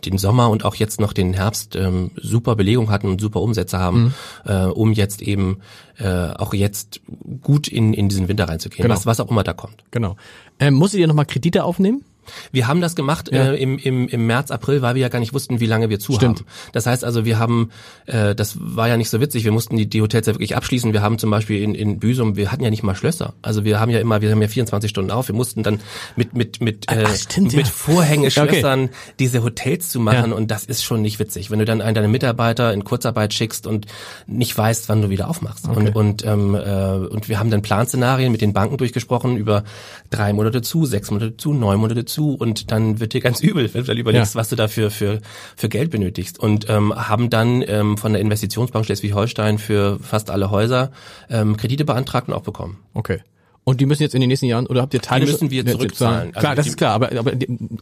den 0.06 0.18
Sommer 0.18 0.50
und 0.50 0.66
auch 0.66 0.76
jetzt 0.76 1.00
noch 1.00 1.14
den 1.14 1.34
Herbst 1.34 1.76
ähm, 1.76 2.12
super 2.16 2.56
Belegung 2.56 2.90
hatten 2.90 3.08
und 3.08 3.22
super 3.22 3.42
Umsätze 3.42 3.80
haben, 3.80 4.14
mhm. 4.46 4.52
äh, 4.52 4.66
um 4.66 4.92
jetzt 4.94 5.22
eben 5.22 5.60
äh, 5.98 6.08
auch 6.08 6.54
jetzt 6.54 7.02
gut 7.42 7.68
in, 7.68 7.94
in 7.94 8.10
diesen 8.10 8.28
Winter 8.28 8.48
reinzugehen, 8.48 8.84
genau. 8.84 8.96
was, 8.96 9.06
was 9.06 9.20
auch 9.20 9.30
immer 9.30 9.44
da 9.44 9.54
kommt. 9.54 9.84
Genau. 9.92 10.16
Ähm, 10.60 10.76
musstet 10.76 11.00
ihr 11.00 11.08
nochmal 11.08 11.26
Kredite 11.26 11.64
aufnehmen? 11.64 12.04
Wir 12.52 12.68
haben 12.68 12.82
das 12.82 12.96
gemacht 12.96 13.30
ja. 13.32 13.52
äh, 13.52 13.56
im, 13.56 13.78
im, 13.78 14.08
im 14.08 14.26
März, 14.26 14.52
April, 14.52 14.82
weil 14.82 14.96
wir 14.96 15.02
ja 15.02 15.10
gar 15.10 15.20
nicht 15.20 15.34
wussten, 15.34 15.60
wie 15.60 15.66
lange 15.66 15.90
wir 15.90 16.00
zu 16.00 16.14
Stimmt. 16.14 16.40
haben. 16.40 16.48
Das 16.74 16.86
heißt 16.86 17.04
also, 17.04 17.26
wir 17.26 17.40
haben, 17.40 17.70
äh, 18.06 18.36
das 18.36 18.58
war 18.60 18.88
ja 18.88 18.98
nicht 18.98 19.10
so 19.10 19.22
witzig, 19.22 19.44
wir 19.44 19.52
mussten 19.52 19.78
die, 19.78 19.88
die 19.88 20.02
Hotels 20.02 20.28
ja 20.28 20.34
wirklich 20.34 20.56
abschließen. 20.56 20.94
Wir 20.94 21.02
haben 21.02 21.18
zum 21.18 21.30
Beispiel 21.30 21.62
in, 21.62 21.76
in 21.76 22.00
Büsum, 22.00 22.36
wir 22.36 22.52
hatten 22.52 22.64
ja 22.64 22.70
nicht 22.70 22.84
mal 22.84 22.96
Schlösser. 22.96 23.34
Also 23.42 23.64
wir 23.64 23.80
haben 23.80 23.92
ja 23.92 24.00
immer, 24.00 24.22
wir 24.22 24.32
haben 24.32 24.42
ja 24.42 24.48
24 24.48 24.90
Stunden 24.90 25.12
auf. 25.12 25.28
Wir 25.28 25.36
mussten 25.36 25.64
dann 25.64 25.80
mit 26.16 26.34
mit 26.34 26.62
mit 26.62 26.92
äh, 26.92 27.04
Ach, 27.06 27.16
stimmt, 27.16 27.54
mit 27.54 27.68
ja. 27.68 27.72
Vorhängeschlössern 27.72 28.86
okay. 28.86 28.94
diese 29.20 29.44
Hotels 29.44 29.90
zu 29.90 30.00
machen 30.00 30.32
ja. 30.32 30.36
und 30.36 30.52
das 30.52 30.66
ist 30.66 30.84
schon 30.84 31.02
nicht 31.02 31.20
witzig, 31.20 31.52
wenn 31.52 31.60
du 31.60 31.66
dann 31.66 31.82
einen 31.82 31.96
deiner 31.96 32.08
Mitarbeiter 32.08 32.74
in 32.74 32.84
Kurzarbeit 32.84 33.34
schickst 33.34 33.68
und 33.68 33.86
nicht 34.26 34.58
weißt, 34.58 34.90
wann 34.90 35.02
du 35.02 35.10
wieder 35.10 35.30
aufmachst. 35.30 35.68
Okay. 35.68 35.78
Und 35.78 35.96
und 35.96 36.26
ähm, 36.26 36.56
äh, 36.56 37.08
und 37.08 37.30
wir 37.30 37.40
haben 37.40 37.50
dann 37.50 37.62
Planszenarien 37.62 38.32
mit 38.32 38.42
den 38.42 38.54
Banken 38.54 38.78
durchgesprochen 38.78 39.38
über 39.38 39.64
drei 40.10 40.34
Monate 40.34 40.62
zu, 40.62 40.86
sechs 40.86 41.12
Monate 41.12 41.38
zu, 41.38 41.54
neun 41.54 41.80
Monate 41.80 42.06
zu 42.06 42.17
und 42.26 42.72
dann 42.72 43.00
wird 43.00 43.14
dir 43.14 43.22
ganz 43.22 43.40
übel, 43.42 43.74
wenn 43.74 43.82
du 43.82 43.88
dann 43.88 43.98
überlegst, 43.98 44.36
ja. 44.36 44.40
was 44.40 44.50
du 44.50 44.56
dafür 44.56 44.92
für, 44.92 45.22
für 45.56 45.70
Geld 45.70 45.92
benötigst. 45.92 46.40
Und 46.40 46.70
ähm, 46.70 46.94
haben 46.96 47.30
dann 47.30 47.64
ähm, 47.68 47.98
von 47.98 48.14
der 48.14 48.22
Investitionsbank 48.22 48.86
Schleswig-Holstein 48.86 49.58
für 49.58 50.00
fast 50.00 50.30
alle 50.30 50.52
Häuser 50.52 50.92
ähm, 51.30 51.58
Kredite 51.58 51.86
beantragt 51.86 52.28
und 52.28 52.34
auch 52.34 52.44
bekommen. 52.44 52.80
Okay. 52.94 53.22
Und 53.68 53.82
die 53.82 53.86
müssen 53.86 54.02
jetzt 54.02 54.16
in 54.16 54.22
den 54.22 54.30
nächsten 54.30 54.46
Jahren, 54.46 54.66
oder 54.66 54.82
habt 54.82 54.94
ihr 54.94 55.02
Teile? 55.02 55.26
Die 55.26 55.32
müssen 55.34 55.52
wir 55.52 55.66
zurückzahlen. 55.66 56.32
Klar, 56.32 56.52
also 56.52 56.56
das 56.56 56.68
ist 56.68 56.78
klar, 56.78 56.94
aber, 56.94 57.12
aber 57.12 57.34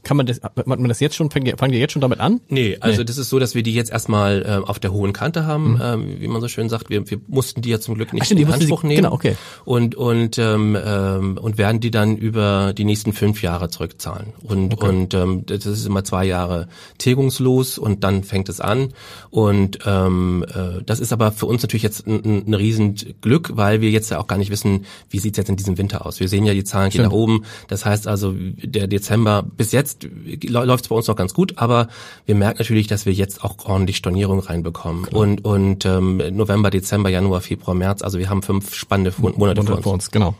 kann 0.02 0.18
man 0.18 0.26
das, 0.26 0.42
man 0.66 0.88
das 0.88 1.00
jetzt 1.00 1.16
schon, 1.16 1.30
fangen 1.30 1.72
die 1.72 1.78
jetzt 1.78 1.92
schon 1.92 2.02
damit 2.02 2.20
an? 2.20 2.42
Nee, 2.50 2.78
also 2.80 3.02
nee. 3.02 3.06
das 3.06 3.20
ist 3.20 3.30
so, 3.30 3.38
dass 3.38 3.54
wir 3.54 3.62
die 3.62 3.76
jetzt 3.76 3.92
erstmal 3.92 4.42
äh, 4.42 4.68
auf 4.68 4.80
der 4.80 4.92
hohen 4.92 5.14
Kante 5.14 5.46
haben, 5.46 5.74
mhm. 5.74 5.82
ähm, 5.84 6.16
wie 6.18 6.28
man 6.28 6.42
so 6.42 6.48
schön 6.48 6.70
sagt. 6.70 6.90
Wir, 6.90 7.08
wir 7.08 7.20
mussten 7.28 7.62
die 7.62 7.70
ja 7.70 7.80
zum 7.80 7.94
Glück 7.94 8.14
nicht 8.14 8.24
Ach, 8.26 8.32
in 8.32 8.52
Anspruch 8.52 8.82
sie, 8.82 8.88
nehmen. 8.88 9.04
Genau, 9.04 9.14
okay. 9.14 9.36
Und, 9.64 9.94
und, 9.94 10.40
ähm, 10.40 10.76
ähm, 10.84 11.38
und 11.38 11.60
werden 11.60 11.82
die 11.82 11.92
dann 11.92 12.18
über 12.18 12.74
die 12.76 12.84
nächsten 12.84 13.14
fünf 13.14 13.44
Jahre 13.44 13.70
zurückzahlen. 13.70 14.34
Und, 14.42 14.74
okay. 14.74 14.90
und 14.90 15.14
ähm, 15.14 15.46
das 15.46 15.68
ist 15.68 15.86
immer 15.86 16.04
zwei 16.04 16.26
Jahre 16.26 16.68
tilgungslos 16.98 17.78
und 17.78 18.04
dann 18.04 18.24
fängt 18.24 18.50
es 18.50 18.60
an. 18.60 18.92
Und 19.30 19.78
ähm, 19.86 20.44
äh, 20.50 20.82
das 20.84 21.00
ist 21.00 21.14
aber 21.14 21.32
für 21.32 21.46
uns 21.46 21.62
natürlich 21.62 21.84
jetzt 21.84 22.08
ein, 22.08 22.48
ein 22.48 22.54
riesen 22.56 22.96
Glück, 23.22 23.52
weil 23.54 23.82
wir 23.82 23.92
jetzt 23.92 24.10
ja 24.10 24.20
auch 24.20 24.26
gar 24.26 24.40
nicht 24.40 24.50
wissen, 24.50 24.86
wie 25.12 25.20
sieht 25.20 25.36
es 25.36 25.38
jetzt 25.38 25.50
in 25.50 25.58
diesem 25.58 25.75
Winter 25.78 26.06
aus. 26.06 26.20
Wir 26.20 26.28
sehen 26.28 26.46
ja, 26.46 26.54
die 26.54 26.64
Zahlen 26.64 26.90
gehen 26.90 27.04
nach 27.04 27.12
oben. 27.12 27.44
Das 27.68 27.86
heißt 27.86 28.08
also, 28.08 28.34
der 28.36 28.88
Dezember, 28.88 29.44
bis 29.44 29.72
jetzt 29.72 30.08
läuft 30.44 30.86
es 30.86 30.90
bei 30.90 30.96
uns 30.96 31.08
noch 31.08 31.16
ganz 31.16 31.34
gut, 31.34 31.54
aber 31.58 31.88
wir 32.26 32.36
merken 32.36 32.60
natürlich, 32.60 32.88
dass 32.88 33.06
wir 33.06 33.14
jetzt 33.14 33.44
auch 33.44 33.66
ordentlich 33.66 33.98
Stornierung 33.98 34.40
reinbekommen. 34.40 35.04
Klar. 35.06 35.22
Und, 35.22 35.46
und 35.46 35.86
ähm, 35.86 36.22
November, 36.32 36.70
Dezember, 36.70 37.10
Januar, 37.10 37.42
Februar, 37.42 37.76
März, 37.76 38.02
also 38.02 38.20
wir 38.20 38.30
haben 38.30 38.42
fünf 38.42 38.74
spannende 38.74 39.14
Monate 39.18 39.64
vor 39.64 39.76
uns. 39.76 39.84
Vor 39.84 39.94
uns 39.94 40.12
genau. 40.12 40.36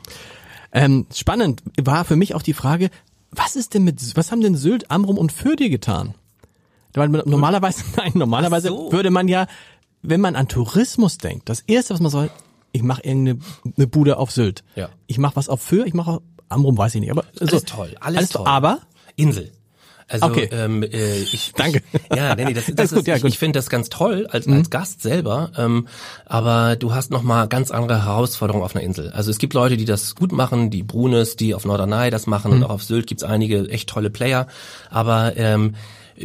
Ähm, 0.72 1.06
spannend 1.14 1.64
war 1.82 2.04
für 2.04 2.16
mich 2.16 2.36
auch 2.36 2.42
die 2.42 2.54
Frage, 2.54 2.90
was 3.32 3.56
ist 3.56 3.74
denn 3.74 3.84
mit, 3.84 4.02
was 4.16 4.32
haben 4.32 4.42
denn 4.42 4.56
Sylt, 4.56 4.92
Amrum 4.92 5.18
und 5.18 5.32
Fürth 5.32 5.58
getan? 5.58 6.16
Weil 6.94 7.10
normalerweise, 7.10 7.84
nein, 7.98 8.12
normalerweise 8.16 8.70
so. 8.70 8.92
würde 8.92 9.10
man 9.10 9.28
ja, 9.28 9.48
wenn 10.02 10.22
man 10.22 10.36
an 10.36 10.48
Tourismus 10.48 11.18
denkt, 11.18 11.50
das 11.50 11.62
erste, 11.62 11.94
was 11.94 12.02
man 12.02 12.12
soll, 12.12 12.30
ich 12.76 12.84
mache 12.84 13.02
irgendeine 13.04 13.40
eine 13.78 13.88
Bude 13.88 14.18
auf 14.18 14.32
Sylt. 14.32 14.64
Ja. 14.76 14.90
Ich 15.08 15.18
mache 15.18 15.38
was 15.38 15.50
auf 15.50 15.62
Föhr, 15.62 15.86
ich 15.86 15.94
mache 15.94 16.22
Amrum, 16.50 16.78
weiß 16.78 16.96
ich 16.96 17.02
nicht. 17.02 17.12
Aber 17.12 17.24
so, 17.34 17.46
alles 17.46 17.64
toll, 17.64 17.96
alles, 18.00 18.18
alles 18.18 18.30
toll. 18.30 18.48
Aber 18.48 18.80
Insel. 19.16 19.52
Also 20.08 20.28
okay. 20.28 20.50
ähm, 20.52 20.84
äh, 20.84 21.18
ich 21.18 21.54
danke. 21.56 21.82
Ich, 22.12 22.16
ja, 22.16 22.36
nee, 22.36 22.54
das, 22.54 22.66
das, 22.66 22.76
das 22.76 22.92
ist, 22.92 22.98
gut, 22.98 23.08
ja, 23.08 23.16
gut. 23.16 23.26
ich, 23.26 23.34
ich 23.34 23.40
finde 23.40 23.58
das 23.58 23.70
ganz 23.70 23.90
toll 23.90 24.28
als 24.30 24.46
mhm. 24.46 24.58
als 24.58 24.70
Gast 24.70 25.02
selber. 25.02 25.52
Ähm, 25.58 25.88
aber 26.26 26.76
du 26.76 26.94
hast 26.94 27.10
noch 27.10 27.24
mal 27.24 27.48
ganz 27.48 27.72
andere 27.72 28.06
Herausforderungen 28.06 28.64
auf 28.64 28.76
einer 28.76 28.84
Insel. 28.84 29.12
Also 29.12 29.32
es 29.32 29.40
gibt 29.40 29.54
Leute, 29.54 29.78
die 29.78 29.86
das 29.86 30.14
gut 30.14 30.32
machen, 30.32 30.70
die 30.70 30.84
Brunes, 30.84 31.38
die 31.38 31.56
auf 31.56 31.66
Norderney 31.66 32.12
das 32.12 32.28
machen 32.28 32.52
mhm. 32.52 32.58
und 32.58 32.64
auch 32.66 32.70
auf 32.72 32.84
Sylt 32.84 33.08
gibt's 33.08 33.24
einige 33.24 33.68
echt 33.70 33.90
tolle 33.90 34.12
Player. 34.12 34.48
Aber 34.92 35.36
ähm, 35.38 35.76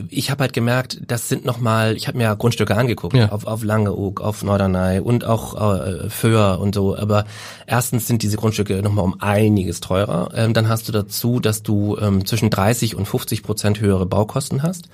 ich 0.09 0.31
habe 0.31 0.43
halt 0.43 0.53
gemerkt, 0.53 1.01
das 1.07 1.29
sind 1.29 1.45
nochmal, 1.45 1.97
ich 1.97 2.07
habe 2.07 2.17
mir 2.17 2.35
Grundstücke 2.37 2.77
angeguckt, 2.77 3.17
ja. 3.17 3.31
auf, 3.31 3.47
auf 3.47 3.65
Langeoog, 3.65 4.21
auf 4.21 4.43
Norderney 4.43 5.01
und 5.01 5.25
auch 5.25 5.81
äh, 5.81 6.09
Föhr 6.09 6.59
und 6.61 6.75
so, 6.75 6.97
aber 6.97 7.25
erstens 7.67 8.07
sind 8.07 8.23
diese 8.23 8.37
Grundstücke 8.37 8.83
nochmal 8.83 9.05
um 9.05 9.21
einiges 9.21 9.81
teurer. 9.81 10.31
Ähm, 10.35 10.55
dann 10.55 10.69
hast 10.69 10.89
du 10.89 10.93
dazu, 10.93 11.41
dass 11.41 11.63
du 11.63 11.97
ähm, 12.01 12.25
zwischen 12.25 12.51
30 12.51 12.95
und 12.95 13.07
50 13.07 13.43
Prozent 13.43 13.81
höhere 13.81 14.07
Baukosten 14.07 14.63
hast. 14.63 14.89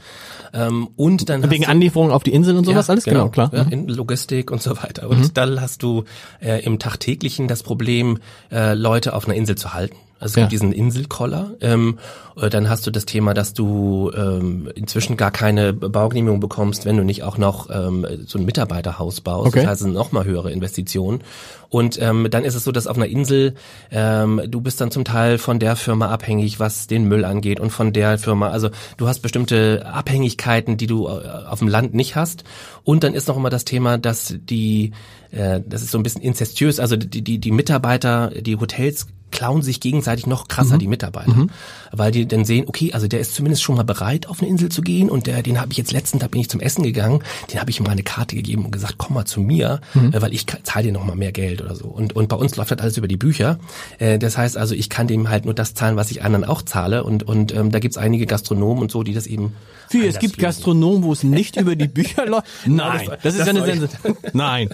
Ähm, 0.54 0.88
und 0.96 1.28
dann 1.28 1.48
Wegen 1.50 1.66
Anlieferung 1.66 2.10
auf 2.10 2.22
die 2.22 2.32
Insel 2.32 2.56
und 2.56 2.64
sowas 2.64 2.86
ja, 2.86 2.92
alles? 2.92 3.04
Genau, 3.04 3.28
genau 3.28 3.30
klar. 3.30 3.50
Ja, 3.52 3.64
mhm. 3.64 3.72
in 3.72 3.88
Logistik 3.88 4.50
und 4.50 4.62
so 4.62 4.76
weiter. 4.82 5.08
Und 5.10 5.18
mhm. 5.18 5.34
dann 5.34 5.60
hast 5.60 5.82
du 5.82 6.04
äh, 6.40 6.64
im 6.64 6.78
Tagtäglichen 6.78 7.48
das 7.48 7.62
Problem, 7.62 8.18
äh, 8.50 8.74
Leute 8.74 9.14
auf 9.14 9.26
einer 9.26 9.34
Insel 9.34 9.56
zu 9.56 9.74
halten. 9.74 9.96
Also 10.18 10.32
es 10.32 10.36
ja. 10.36 10.42
gibt 10.42 10.52
diesen 10.52 10.72
Inselkoller. 10.72 11.54
Ähm, 11.60 11.98
äh, 12.40 12.48
dann 12.48 12.70
hast 12.70 12.86
du 12.86 12.90
das 12.90 13.04
Thema, 13.04 13.34
dass 13.34 13.52
du 13.52 14.10
ähm, 14.16 14.70
inzwischen 14.74 15.16
gar 15.18 15.30
keine 15.30 15.74
Baugenehmigung 15.74 16.40
bekommst, 16.40 16.86
wenn 16.86 16.96
du 16.96 17.04
nicht 17.04 17.22
auch 17.22 17.36
noch 17.36 17.68
ähm, 17.70 18.06
so 18.26 18.38
ein 18.38 18.46
Mitarbeiterhaus 18.46 19.20
baust. 19.20 19.48
Okay. 19.48 19.60
Das 19.60 19.68
heißt, 19.68 19.80
es 19.80 19.84
sind 19.84 19.94
noch 19.94 20.12
mal 20.12 20.24
höhere 20.24 20.50
Investitionen. 20.52 21.22
Und 21.68 22.00
ähm, 22.00 22.28
dann 22.30 22.44
ist 22.44 22.54
es 22.54 22.64
so, 22.64 22.72
dass 22.72 22.86
auf 22.86 22.96
einer 22.96 23.06
Insel 23.06 23.54
ähm, 23.90 24.40
du 24.48 24.60
bist 24.62 24.80
dann 24.80 24.90
zum 24.90 25.04
Teil 25.04 25.36
von 25.36 25.58
der 25.58 25.76
Firma 25.76 26.08
abhängig, 26.08 26.60
was 26.60 26.86
den 26.86 27.04
Müll 27.08 27.24
angeht 27.24 27.60
und 27.60 27.70
von 27.70 27.92
der 27.92 28.18
Firma. 28.18 28.48
Also 28.48 28.70
du 28.96 29.08
hast 29.08 29.20
bestimmte 29.20 29.84
Abhängigkeiten, 29.84 30.78
die 30.78 30.86
du 30.86 31.08
äh, 31.08 31.28
auf 31.46 31.58
dem 31.58 31.68
Land 31.68 31.92
nicht 31.92 32.16
hast. 32.16 32.44
Und 32.84 33.04
dann 33.04 33.12
ist 33.12 33.28
noch 33.28 33.36
immer 33.36 33.50
das 33.50 33.66
Thema, 33.66 33.98
dass 33.98 34.34
die, 34.38 34.92
äh, 35.30 35.60
das 35.66 35.82
ist 35.82 35.90
so 35.90 35.98
ein 35.98 36.02
bisschen 36.02 36.22
inzestiös. 36.22 36.80
Also 36.80 36.96
die 36.96 37.22
die 37.22 37.38
die 37.38 37.50
Mitarbeiter, 37.50 38.30
die 38.30 38.56
Hotels 38.56 39.08
klauen 39.30 39.62
sich 39.62 39.80
gegenseitig 39.80 40.26
noch 40.26 40.48
krasser 40.48 40.78
die 40.78 40.86
Mitarbeiter, 40.86 41.34
mhm. 41.34 41.50
weil 41.92 42.10
die 42.10 42.26
dann 42.26 42.44
sehen, 42.44 42.64
okay, 42.68 42.92
also 42.92 43.08
der 43.08 43.20
ist 43.20 43.34
zumindest 43.34 43.62
schon 43.62 43.76
mal 43.76 43.82
bereit, 43.82 44.28
auf 44.28 44.40
eine 44.40 44.48
Insel 44.48 44.70
zu 44.70 44.82
gehen 44.82 45.10
und 45.10 45.26
der, 45.26 45.42
den 45.42 45.60
habe 45.60 45.72
ich 45.72 45.78
jetzt 45.78 45.92
letztens, 45.92 46.20
da 46.20 46.28
bin 46.28 46.40
ich 46.40 46.48
zum 46.48 46.60
Essen 46.60 46.82
gegangen, 46.82 47.22
den 47.52 47.60
habe 47.60 47.70
ich 47.70 47.78
ihm 47.78 47.84
mal 47.84 47.90
eine 47.90 48.02
Karte 48.02 48.36
gegeben 48.36 48.64
und 48.64 48.70
gesagt, 48.70 48.94
komm 48.98 49.14
mal 49.14 49.24
zu 49.24 49.40
mir, 49.40 49.80
mhm. 49.94 50.12
äh, 50.12 50.22
weil 50.22 50.32
ich 50.32 50.46
zahle 50.62 50.86
dir 50.86 50.92
noch 50.92 51.04
mal 51.04 51.16
mehr 51.16 51.32
Geld 51.32 51.60
oder 51.60 51.74
so. 51.74 51.86
Und 51.86 52.14
und 52.14 52.28
bei 52.28 52.36
uns 52.36 52.56
läuft 52.56 52.70
das 52.70 52.78
alles 52.78 52.96
über 52.96 53.08
die 53.08 53.16
Bücher. 53.16 53.58
Äh, 53.98 54.18
das 54.18 54.38
heißt 54.38 54.56
also, 54.56 54.74
ich 54.74 54.88
kann 54.88 55.06
dem 55.06 55.28
halt 55.28 55.44
nur 55.44 55.54
das 55.54 55.74
zahlen, 55.74 55.96
was 55.96 56.10
ich 56.10 56.22
anderen 56.22 56.44
auch 56.44 56.62
zahle 56.62 57.04
und 57.04 57.22
und 57.24 57.54
ähm, 57.54 57.70
da 57.70 57.78
gibt's 57.78 57.98
einige 57.98 58.26
Gastronomen 58.26 58.82
und 58.82 58.90
so, 58.90 59.02
die 59.02 59.14
das 59.14 59.26
eben 59.26 59.52
wie, 59.90 60.06
es 60.06 60.18
gibt 60.18 60.38
Gastronomen, 60.38 61.02
wo 61.02 61.12
es 61.12 61.22
nicht 61.22 61.56
über 61.60 61.76
die 61.76 61.88
Bücher 61.88 62.26
läuft? 62.26 62.46
Nein, 62.66 63.06
das, 63.06 63.18
das 63.22 63.34
ist 63.34 63.40
das 63.40 63.48
eine 63.48 63.64
Sens 63.64 63.90
Nein. 64.32 64.70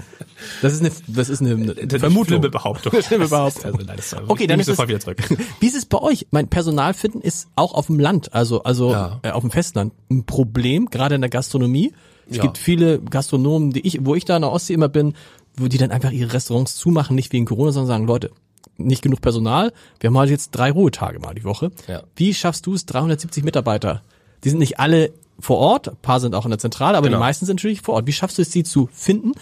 Das 0.60 0.72
ist 0.72 0.80
eine, 0.80 0.90
das 1.06 1.28
ist 1.28 1.40
eine, 1.40 1.52
eine 1.52 1.98
Vermutung. 1.98 2.26
Schlimme 2.26 2.50
Behauptung. 2.50 3.02
Schlimme 3.02 3.28
Behauptung. 3.28 3.62
Also, 3.72 3.86
nein, 3.86 3.96
das 3.96 4.14
okay, 4.28 4.46
dann 4.46 4.60
ist 4.60 4.68
es, 4.68 4.78
wieder 4.78 5.00
zurück. 5.00 5.18
Wie 5.60 5.66
ist 5.66 5.76
es 5.76 5.86
bei 5.86 5.98
euch? 5.98 6.26
Mein 6.30 6.48
Personalfinden 6.48 7.20
ist 7.20 7.48
auch 7.54 7.74
auf 7.74 7.86
dem 7.86 7.98
Land, 7.98 8.34
also, 8.34 8.62
also, 8.64 8.92
ja. 8.92 9.20
äh, 9.22 9.30
auf 9.30 9.42
dem 9.42 9.50
Festland 9.50 9.92
ein 10.10 10.24
Problem, 10.24 10.86
gerade 10.86 11.14
in 11.14 11.20
der 11.20 11.30
Gastronomie. 11.30 11.92
Es 12.28 12.36
ja. 12.36 12.42
gibt 12.42 12.58
viele 12.58 13.00
Gastronomen, 13.00 13.70
die 13.70 13.86
ich, 13.86 14.04
wo 14.04 14.14
ich 14.14 14.24
da 14.24 14.36
in 14.36 14.42
der 14.42 14.52
Ostsee 14.52 14.74
immer 14.74 14.88
bin, 14.88 15.14
wo 15.56 15.68
die 15.68 15.78
dann 15.78 15.90
einfach 15.90 16.10
ihre 16.10 16.32
Restaurants 16.32 16.76
zumachen, 16.76 17.14
nicht 17.14 17.32
wegen 17.32 17.46
Corona, 17.46 17.72
sondern 17.72 17.88
sagen, 17.88 18.06
Leute, 18.06 18.30
nicht 18.76 19.02
genug 19.02 19.20
Personal. 19.20 19.72
Wir 20.00 20.08
haben 20.08 20.18
halt 20.18 20.30
jetzt 20.30 20.50
drei 20.50 20.70
Ruhetage 20.70 21.18
mal 21.18 21.34
die 21.34 21.44
Woche. 21.44 21.70
Ja. 21.88 22.02
Wie 22.16 22.34
schaffst 22.34 22.66
du 22.66 22.74
es, 22.74 22.86
370 22.86 23.44
Mitarbeiter 23.44 24.02
die 24.44 24.50
sind 24.50 24.58
nicht 24.58 24.78
alle 24.80 25.12
vor 25.38 25.58
Ort, 25.58 25.88
ein 25.88 25.96
paar 25.96 26.20
sind 26.20 26.34
auch 26.34 26.44
in 26.44 26.50
der 26.50 26.58
Zentrale, 26.58 26.96
aber 26.96 27.06
genau. 27.06 27.18
die 27.18 27.20
meisten 27.20 27.46
sind 27.46 27.56
natürlich 27.56 27.82
vor 27.82 27.94
Ort. 27.94 28.06
Wie 28.06 28.12
schaffst 28.12 28.38
du 28.38 28.42
es, 28.42 28.52
sie 28.52 28.64
zu 28.64 28.88
finden 28.92 29.32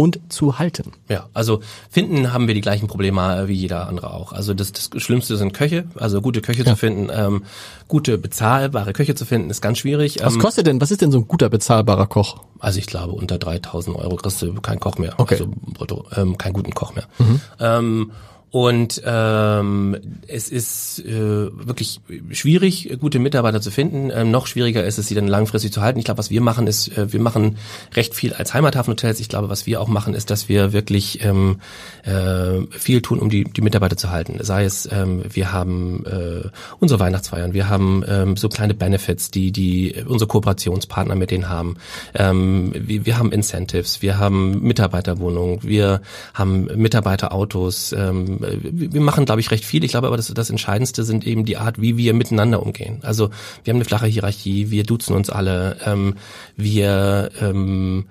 und 0.00 0.18
zu 0.30 0.58
halten. 0.58 0.92
Ja, 1.10 1.28
also 1.34 1.60
finden 1.90 2.32
haben 2.32 2.46
wir 2.46 2.54
die 2.54 2.62
gleichen 2.62 2.88
Probleme 2.88 3.48
wie 3.48 3.52
jeder 3.52 3.86
andere 3.86 4.14
auch. 4.14 4.32
Also 4.32 4.54
das, 4.54 4.72
das 4.72 4.88
Schlimmste 4.96 5.36
sind 5.36 5.52
Köche, 5.52 5.84
also 5.94 6.22
gute 6.22 6.40
Köche 6.40 6.62
ja. 6.62 6.70
zu 6.70 6.76
finden, 6.76 7.10
ähm, 7.12 7.42
gute 7.86 8.16
bezahlbare 8.16 8.94
Köche 8.94 9.14
zu 9.14 9.26
finden, 9.26 9.50
ist 9.50 9.60
ganz 9.60 9.76
schwierig. 9.76 10.20
Was 10.22 10.36
ähm, 10.36 10.40
kostet 10.40 10.66
denn, 10.66 10.80
was 10.80 10.90
ist 10.90 11.02
denn 11.02 11.12
so 11.12 11.18
ein 11.18 11.28
guter 11.28 11.50
bezahlbarer 11.50 12.06
Koch? 12.06 12.44
Also 12.60 12.78
ich 12.78 12.86
glaube, 12.86 13.12
unter 13.12 13.36
3000 13.36 13.94
Euro 13.94 14.16
kriegst 14.16 14.40
du 14.40 14.54
keinen 14.54 14.80
Koch 14.80 14.96
mehr, 14.96 15.12
okay. 15.18 15.34
also 15.34 15.52
brutto, 15.74 16.06
ähm, 16.16 16.38
keinen 16.38 16.54
guten 16.54 16.72
Koch 16.72 16.94
mehr. 16.94 17.04
Mhm. 17.18 17.40
Ähm, 17.60 18.10
und 18.52 19.00
ähm, 19.04 19.96
es 20.26 20.48
ist 20.48 20.98
äh, 21.06 21.12
wirklich 21.12 22.00
schwierig, 22.32 22.96
gute 22.98 23.20
Mitarbeiter 23.20 23.60
zu 23.60 23.70
finden. 23.70 24.10
Ähm, 24.12 24.32
noch 24.32 24.48
schwieriger 24.48 24.84
ist 24.84 24.98
es, 24.98 25.06
sie 25.06 25.14
dann 25.14 25.28
langfristig 25.28 25.72
zu 25.72 25.82
halten. 25.82 26.00
Ich 26.00 26.04
glaube, 26.04 26.18
was 26.18 26.30
wir 26.30 26.40
machen, 26.40 26.66
ist, 26.66 26.88
äh, 26.98 27.12
wir 27.12 27.20
machen 27.20 27.58
recht 27.94 28.16
viel 28.16 28.32
als 28.32 28.52
Heimathafenhotels. 28.52 29.20
Ich 29.20 29.28
glaube, 29.28 29.50
was 29.50 29.66
wir 29.66 29.80
auch 29.80 29.86
machen, 29.86 30.14
ist, 30.14 30.30
dass 30.30 30.48
wir 30.48 30.72
wirklich 30.72 31.24
ähm, 31.24 31.60
äh, 32.02 32.62
viel 32.76 33.02
tun, 33.02 33.20
um 33.20 33.30
die, 33.30 33.44
die 33.44 33.60
Mitarbeiter 33.60 33.96
zu 33.96 34.10
halten. 34.10 34.38
Sei 34.40 34.64
es, 34.64 34.88
ähm, 34.90 35.22
wir 35.28 35.52
haben 35.52 36.04
äh, 36.06 36.48
unsere 36.80 36.98
Weihnachtsfeiern, 36.98 37.52
wir 37.52 37.68
haben 37.68 38.02
ähm, 38.08 38.36
so 38.36 38.48
kleine 38.48 38.74
Benefits, 38.74 39.30
die 39.30 39.52
die 39.52 39.94
unsere 40.08 40.26
Kooperationspartner 40.26 41.14
mit 41.14 41.30
denen 41.30 41.48
haben. 41.48 41.76
Ähm, 42.14 42.72
wir, 42.74 43.06
wir 43.06 43.16
haben 43.16 43.30
Incentives, 43.30 44.02
wir 44.02 44.18
haben 44.18 44.60
Mitarbeiterwohnungen, 44.60 45.62
wir 45.62 46.00
haben 46.34 46.64
Mitarbeiterautos. 46.64 47.92
Ähm, 47.92 48.39
wir 48.40 49.00
machen, 49.00 49.24
glaube 49.24 49.40
ich, 49.40 49.50
recht 49.50 49.64
viel. 49.64 49.84
Ich 49.84 49.92
glaube 49.92 50.06
aber, 50.06 50.16
das, 50.16 50.28
das 50.28 50.50
Entscheidendste 50.50 51.04
sind 51.04 51.26
eben 51.26 51.44
die 51.44 51.56
Art, 51.56 51.80
wie 51.80 51.96
wir 51.96 52.14
miteinander 52.14 52.62
umgehen. 52.62 52.98
Also 53.02 53.30
wir 53.64 53.72
haben 53.72 53.78
eine 53.78 53.84
flache 53.84 54.06
Hierarchie, 54.06 54.70
wir 54.70 54.84
duzen 54.84 55.14
uns 55.14 55.30
alle, 55.30 55.76
ähm, 55.84 56.14
wir 56.56 57.30
ähm, 57.40 58.06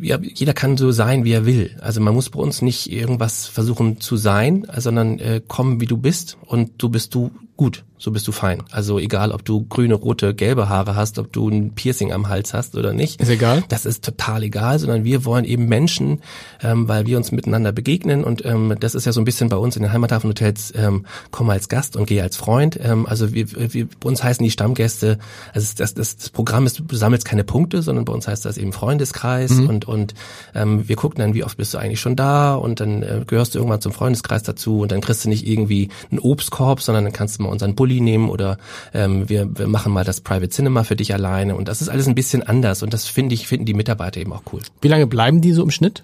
ja, 0.00 0.18
jeder 0.20 0.54
kann 0.54 0.76
so 0.76 0.92
sein, 0.92 1.24
wie 1.24 1.32
er 1.32 1.46
will. 1.46 1.76
Also 1.80 2.00
man 2.00 2.14
muss 2.14 2.30
bei 2.30 2.40
uns 2.40 2.62
nicht 2.62 2.90
irgendwas 2.90 3.46
versuchen 3.46 4.00
zu 4.00 4.16
sein, 4.16 4.66
sondern 4.76 5.18
äh, 5.18 5.40
kommen, 5.46 5.80
wie 5.80 5.86
du 5.86 5.96
bist 5.96 6.38
und 6.46 6.72
du 6.78 6.88
bist 6.88 7.14
du 7.14 7.30
gut 7.58 7.84
so 7.98 8.12
bist 8.12 8.26
du 8.28 8.32
fein. 8.32 8.62
Also 8.70 8.98
egal, 8.98 9.32
ob 9.32 9.44
du 9.44 9.66
grüne, 9.66 9.94
rote, 9.94 10.34
gelbe 10.34 10.68
Haare 10.68 10.94
hast, 10.94 11.18
ob 11.18 11.32
du 11.32 11.48
ein 11.48 11.74
Piercing 11.74 12.12
am 12.12 12.28
Hals 12.28 12.54
hast 12.54 12.76
oder 12.76 12.92
nicht. 12.92 13.20
Ist 13.20 13.28
egal. 13.28 13.64
Das 13.68 13.84
ist 13.84 14.04
total 14.04 14.44
egal, 14.44 14.78
sondern 14.78 15.04
wir 15.04 15.24
wollen 15.24 15.44
eben 15.44 15.66
Menschen, 15.66 16.22
ähm, 16.62 16.88
weil 16.88 17.06
wir 17.06 17.16
uns 17.16 17.32
miteinander 17.32 17.72
begegnen 17.72 18.24
und 18.24 18.44
ähm, 18.44 18.74
das 18.78 18.94
ist 18.94 19.04
ja 19.04 19.12
so 19.12 19.20
ein 19.20 19.24
bisschen 19.24 19.48
bei 19.48 19.56
uns 19.56 19.76
in 19.76 19.82
den 19.82 19.92
Heimathafenhotels, 19.92 20.72
ähm, 20.76 21.04
komm 21.32 21.50
als 21.50 21.68
Gast 21.68 21.96
und 21.96 22.06
geh 22.06 22.20
als 22.20 22.36
Freund. 22.36 22.78
Ähm, 22.80 23.04
also 23.06 23.34
wir, 23.34 23.50
wir, 23.74 23.86
bei 23.86 24.08
uns 24.08 24.22
heißen 24.22 24.44
die 24.44 24.50
Stammgäste, 24.50 25.18
also 25.52 25.74
das, 25.76 25.94
das, 25.94 26.16
das 26.16 26.30
Programm 26.30 26.66
ist, 26.66 26.82
du 26.86 26.96
sammelst 26.96 27.24
keine 27.24 27.44
Punkte, 27.44 27.82
sondern 27.82 28.04
bei 28.04 28.12
uns 28.12 28.28
heißt 28.28 28.44
das 28.44 28.58
eben 28.58 28.72
Freundeskreis 28.72 29.50
mhm. 29.50 29.68
und, 29.68 29.88
und 29.88 30.14
ähm, 30.54 30.88
wir 30.88 30.96
gucken 30.96 31.18
dann, 31.18 31.34
wie 31.34 31.42
oft 31.42 31.56
bist 31.56 31.74
du 31.74 31.78
eigentlich 31.78 32.00
schon 32.00 32.14
da 32.14 32.54
und 32.54 32.78
dann 32.78 33.02
äh, 33.02 33.24
gehörst 33.26 33.54
du 33.54 33.58
irgendwann 33.58 33.80
zum 33.80 33.92
Freundeskreis 33.92 34.44
dazu 34.44 34.80
und 34.80 34.92
dann 34.92 35.00
kriegst 35.00 35.24
du 35.24 35.28
nicht 35.28 35.46
irgendwie 35.46 35.88
einen 36.10 36.20
Obstkorb, 36.20 36.80
sondern 36.80 37.04
dann 37.04 37.12
kannst 37.12 37.38
du 37.38 37.42
mal 37.48 37.52
unseren 37.52 37.74
Bulli 37.74 38.00
nehmen 38.00 38.30
oder 38.30 38.58
ähm, 38.94 39.28
wir, 39.28 39.48
wir 39.58 39.66
machen 39.66 39.92
mal 39.92 40.04
das 40.04 40.20
Private 40.20 40.50
Cinema 40.50 40.84
für 40.84 40.96
dich 40.96 41.12
alleine 41.12 41.56
und 41.56 41.68
das 41.68 41.82
ist 41.82 41.88
alles 41.88 42.06
ein 42.06 42.14
bisschen 42.14 42.42
anders 42.42 42.82
und 42.82 42.92
das 42.92 43.06
finde 43.06 43.34
ich, 43.34 43.48
finden 43.48 43.66
die 43.66 43.74
Mitarbeiter 43.74 44.20
eben 44.20 44.32
auch 44.32 44.42
cool. 44.52 44.60
Wie 44.80 44.88
lange 44.88 45.06
bleiben 45.06 45.40
die 45.40 45.52
so 45.52 45.62
im 45.62 45.70
Schnitt? 45.70 46.02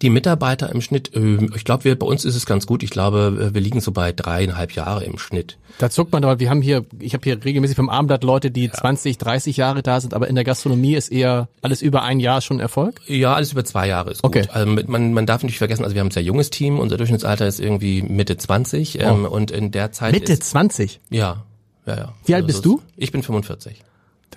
Die 0.00 0.10
Mitarbeiter 0.10 0.70
im 0.70 0.80
Schnitt, 0.80 1.14
äh, 1.14 1.38
ich 1.56 1.64
glaube, 1.64 1.84
wir 1.84 1.98
bei 1.98 2.06
uns 2.06 2.24
ist 2.24 2.36
es 2.36 2.46
ganz 2.46 2.66
gut. 2.66 2.82
Ich 2.82 2.90
glaube, 2.90 3.48
äh, 3.50 3.54
wir 3.54 3.60
liegen 3.60 3.80
so 3.80 3.90
bei 3.90 4.12
dreieinhalb 4.12 4.72
Jahre 4.72 5.04
im 5.04 5.18
Schnitt. 5.18 5.58
Da 5.78 5.90
zuckt 5.90 6.12
man, 6.12 6.22
weil 6.22 6.38
wir 6.38 6.50
haben 6.50 6.62
hier, 6.62 6.84
ich 7.00 7.14
habe 7.14 7.24
hier 7.24 7.44
regelmäßig 7.44 7.76
vom 7.76 7.90
Abendblatt 7.90 8.22
Leute, 8.22 8.50
die 8.50 8.66
ja. 8.66 8.72
20, 8.72 9.18
30 9.18 9.56
Jahre 9.56 9.82
da 9.82 10.00
sind, 10.00 10.14
aber 10.14 10.28
in 10.28 10.36
der 10.36 10.44
Gastronomie 10.44 10.94
ist 10.94 11.10
eher 11.10 11.48
alles 11.62 11.82
über 11.82 12.02
ein 12.02 12.20
Jahr 12.20 12.40
schon 12.40 12.60
Erfolg? 12.60 13.00
Ja, 13.06 13.34
alles 13.34 13.52
über 13.52 13.64
zwei 13.64 13.88
Jahre 13.88 14.12
ist 14.12 14.22
gut. 14.22 14.36
Okay. 14.36 14.48
Also 14.52 14.70
man, 14.86 15.12
man 15.12 15.26
darf 15.26 15.42
nicht 15.42 15.58
vergessen, 15.58 15.82
also 15.82 15.94
wir 15.94 16.00
haben 16.00 16.08
ein 16.08 16.12
sehr 16.12 16.22
junges 16.22 16.50
Team, 16.50 16.78
unser 16.78 16.96
Durchschnittsalter 16.96 17.46
ist 17.46 17.58
irgendwie 17.58 18.02
Mitte 18.02 18.36
20 18.36 19.00
ähm, 19.00 19.24
oh. 19.24 19.34
und 19.34 19.50
in 19.50 19.72
der 19.72 19.90
Zeit 19.90 20.12
Mitte 20.12 20.32
ist, 20.32 20.44
20? 20.44 21.00
Ja, 21.10 21.44
ja, 21.86 21.96
ja. 21.96 22.14
Wie 22.24 22.34
alt 22.34 22.44
also 22.44 22.46
bist 22.46 22.64
du? 22.64 22.82
Ich 22.96 23.10
bin 23.10 23.22
45. 23.22 23.82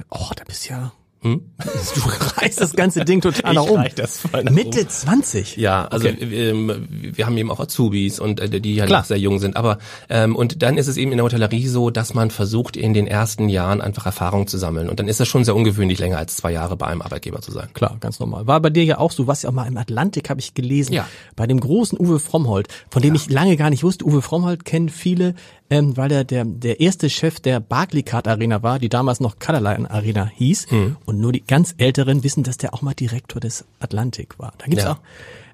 Oh, 0.10 0.30
da 0.36 0.44
bist 0.44 0.68
ja 0.70 0.92
hm? 1.24 1.52
Du 1.96 2.02
reißt 2.42 2.60
das 2.60 2.74
ganze 2.74 3.06
Ding 3.06 3.22
total 3.22 3.54
nach 3.54 3.68
um. 3.68 3.82
Mitte 3.82 4.82
um. 4.82 4.90
20. 4.90 5.56
Ja, 5.58 5.86
also 5.86 6.08
okay. 6.08 6.32
wir, 6.32 6.82
wir, 7.16 7.26
haben 7.26 7.38
eben 7.38 7.52
auch 7.52 7.60
Azubis 7.60 8.20
und 8.20 8.40
äh, 8.40 8.60
die 8.60 8.76
ja 8.76 8.88
noch 8.88 9.06
sehr 9.06 9.20
jung 9.20 9.38
sind. 9.38 9.56
Aber 9.56 9.78
ähm, 10.10 10.36
und 10.36 10.64
dann 10.64 10.78
ist 10.78 10.88
es 10.88 10.98
eben 10.98 11.12
in 11.12 11.18
der 11.18 11.26
Hotellerie 11.26 11.68
so, 11.68 11.92
dass 11.92 12.16
man 12.16 12.32
versucht 12.32 12.76
in 12.76 12.96
den 12.96 13.06
ersten 13.06 13.50
Jahren 13.50 13.82
einfach 13.82 14.08
Erfahrung 14.08 14.48
zu 14.48 14.58
sammeln. 14.58 14.90
Und 14.90 15.00
dann 15.00 15.08
ist 15.08 15.20
das 15.20 15.28
schon 15.28 15.46
sehr 15.46 15.56
ungewöhnlich, 15.56 16.00
länger 16.00 16.18
als 16.18 16.38
zwei 16.38 16.52
Jahre 16.52 16.76
bei 16.76 16.88
einem 16.88 17.04
Arbeitgeber 17.04 17.42
zu 17.42 17.52
sein. 17.52 17.70
Klar, 17.74 17.98
ganz 18.00 18.20
normal. 18.20 18.48
War 18.48 18.60
bei 18.60 18.72
dir 18.72 18.84
ja 18.84 18.98
auch 18.98 19.12
so, 19.12 19.28
was 19.28 19.44
ja 19.44 19.50
auch 19.50 19.54
mal 19.54 19.68
im 19.68 19.78
Atlantik 19.78 20.30
habe 20.30 20.40
ich 20.40 20.56
gelesen. 20.56 20.94
Ja. 20.94 21.08
Bei 21.36 21.46
dem 21.46 21.60
großen 21.60 22.00
Uwe 22.00 22.20
Frommholt, 22.20 22.68
von 22.90 23.04
dem 23.04 23.14
ja. 23.14 23.22
ich 23.22 23.30
lange 23.30 23.58
gar 23.58 23.70
nicht 23.70 23.84
wusste. 23.84 24.06
Uwe 24.06 24.24
Frommholt 24.24 24.66
kennen 24.66 24.90
viele 24.90 25.36
ähm, 25.72 25.96
weil 25.96 26.12
er 26.12 26.26
der, 26.26 26.44
der 26.44 26.82
erste 26.82 27.10
Chef 27.10 27.40
der 27.40 27.62
Barclaycard 27.62 28.28
Arena 28.28 28.62
war, 28.62 28.78
die 28.78 28.90
damals 28.90 29.22
noch 29.22 29.40
Colorline 29.40 29.90
Arena 29.90 30.26
hieß. 30.26 30.70
Mhm. 30.70 30.98
Und 31.06 31.20
nur 31.20 31.32
die 31.32 31.42
ganz 31.42 31.74
Älteren 31.78 32.24
wissen, 32.24 32.44
dass 32.44 32.58
der 32.58 32.74
auch 32.74 32.82
mal 32.82 32.94
Direktor 32.94 33.40
des 33.40 33.64
Atlantik 33.80 34.38
war. 34.38 34.54
Da 34.58 34.66
gibt's 34.66 34.84
ja. 34.84 34.92
auch 34.92 35.00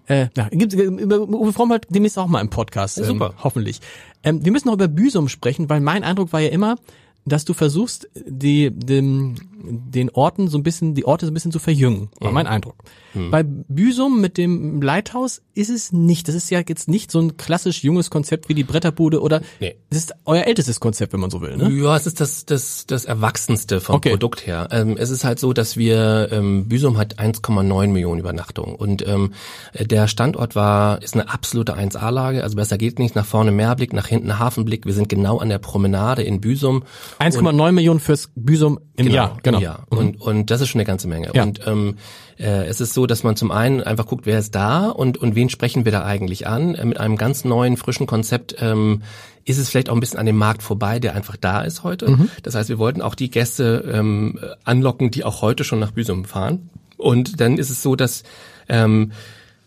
äh, 0.08 0.28
ja, 0.36 0.48
gibt's, 0.50 0.74
über 0.74 1.20
Uwe 1.20 1.54
Fromm 1.54 1.72
halt 1.72 1.86
demnächst 1.90 2.18
auch 2.18 2.28
mal 2.28 2.42
im 2.42 2.50
Podcast, 2.50 2.98
ähm, 2.98 3.06
super. 3.06 3.34
hoffentlich. 3.44 3.82
Ähm, 4.24 4.44
wir 4.44 4.52
müssen 4.52 4.68
noch 4.68 4.76
über 4.76 4.88
Büsum 4.88 5.28
sprechen, 5.28 5.70
weil 5.70 5.82
mein 5.82 6.04
Eindruck 6.04 6.34
war 6.34 6.40
ja 6.40 6.50
immer, 6.50 6.78
dass 7.26 7.46
du 7.46 7.54
versuchst, 7.54 8.10
die, 8.16 8.72
dem, 8.72 9.36
den 9.64 10.10
Orten 10.10 10.48
so 10.48 10.58
ein 10.58 10.64
bisschen, 10.64 10.94
die 10.94 11.06
Orte 11.06 11.26
so 11.26 11.32
ein 11.32 11.34
bisschen 11.34 11.52
zu 11.52 11.60
verjüngen, 11.60 12.10
war 12.20 12.30
mhm. 12.30 12.36
mein 12.36 12.48
Eindruck. 12.48 12.76
Mhm. 13.14 13.32
Bei 13.32 13.44
Büsum 13.44 14.22
mit 14.22 14.38
dem 14.38 14.82
Lighthouse 14.82 15.42
ist 15.54 15.70
es 15.70 15.92
nicht. 15.92 16.28
Das 16.28 16.36
ist 16.36 16.50
ja 16.50 16.62
jetzt 16.68 16.88
nicht 16.88 17.12
so 17.12 17.20
ein 17.20 17.38
klassisch 17.38 17.84
junges 17.84 18.10
Konzept 18.10 18.50
wie 18.50 18.54
die 18.54 18.64
Bretterbude 18.64 19.22
oder 19.22 19.42
nee. 19.60 19.76
das 19.90 20.00
ist 20.00 20.14
euer 20.26 20.44
ältestes 20.44 20.80
Konzept, 20.80 21.14
wenn 21.14 21.20
man 21.20 21.30
so 21.30 21.42
will, 21.42 21.58
ne? 21.58 21.70
Ja, 21.70 21.96
es 21.96 22.06
ist 22.06 22.22
das, 22.22 22.46
das, 22.46 22.86
das 22.86 23.06
Erwachsenste 23.06 23.82
vom 23.82 23.96
okay. 23.96 24.12
Produkt 24.12 24.46
her. 24.46 24.68
Ähm, 24.72 24.96
es 24.98 25.10
ist 25.10 25.24
halt 25.24 25.40
so, 25.40 25.54
dass 25.54 25.78
wir, 25.78 26.30
ähm, 26.32 26.68
Büsum 26.68 26.98
hat 26.98 27.20
1,9 27.20 27.88
Millionen 27.88 28.20
Übernachtungen 28.20 28.76
und 28.76 29.08
ähm, 29.08 29.34
der 29.80 30.08
Standort 30.08 30.56
war, 30.56 31.02
ist 31.02 31.16
eine 31.16 31.30
absolute 31.30 31.76
1A-Lage, 31.76 32.44
also 32.44 32.56
besser 32.56 32.78
geht 32.78 33.00
nicht, 33.00 33.16
nach 33.16 33.26
vorne 33.26 33.52
Meerblick, 33.52 33.94
nach 33.94 34.08
hinten 34.08 34.40
Hafenblick. 34.40 34.86
Wir 34.86 34.94
sind 34.94 35.10
genau 35.10 35.40
an 35.40 35.50
der 35.50 35.60
Promenade 35.60 36.24
in 36.24 36.42
Büsum. 36.42 36.84
1,9 37.20 37.72
Millionen 37.72 38.00
fürs 38.00 38.30
Büsum 38.36 38.80
im 38.96 39.06
genau, 39.06 39.16
Jahr, 39.16 39.38
genau. 39.52 39.64
Jahr. 39.64 39.88
Mhm. 39.92 39.98
Und, 39.98 40.22
und 40.22 40.52
das 40.52 40.62
ist 40.62 40.70
schon 40.70 40.80
eine 40.80 40.86
ganze 40.86 41.08
Menge. 41.08 41.32
Ja. 41.34 41.44
Und 41.44 41.62
ähm, 41.66 41.98
äh, 42.38 42.66
es 42.66 42.82
ist 42.82 42.94
so, 42.94 43.08
dass 43.08 43.24
man 43.24 43.36
zum 43.36 43.52
einen 43.52 43.82
einfach 43.82 44.06
guckt, 44.06 44.26
wer 44.26 44.40
ist 44.40 44.56
da 44.56 44.88
und, 44.88 45.18
und 45.18 45.36
wen 45.36 45.50
sprechen 45.50 45.86
wir 45.86 45.92
da 45.92 46.04
eigentlich 46.04 46.48
an. 46.48 46.76
Äh, 46.76 46.86
mit 46.86 47.00
einem 47.00 47.18
ganz 47.18 47.46
neuen, 47.46 47.78
frischen 47.78 48.08
Konzept 48.08 48.56
ähm, 48.60 49.04
ist 49.46 49.58
es 49.58 49.70
vielleicht 49.70 49.90
auch 49.90 49.94
ein 49.94 50.00
bisschen 50.00 50.20
an 50.20 50.26
dem 50.26 50.38
Markt 50.38 50.62
vorbei, 50.62 51.00
der 51.00 51.16
einfach 51.16 51.38
da 51.38 51.62
ist 51.62 51.84
heute. 51.84 52.10
Mhm. 52.10 52.30
Das 52.44 52.56
heißt, 52.56 52.70
wir 52.70 52.80
wollten 52.80 53.02
auch 53.02 53.16
die 53.16 53.30
Gäste 53.30 53.90
ähm, 53.92 54.40
anlocken, 54.64 55.10
die 55.10 55.24
auch 55.24 55.42
heute 55.42 55.64
schon 55.64 55.80
nach 55.80 55.92
Büsum 55.92 56.26
fahren. 56.26 56.70
Und 56.98 57.40
dann 57.40 57.58
ist 57.58 57.70
es 57.70 57.82
so, 57.82 57.96
dass 57.96 58.24
ähm, 58.68 59.12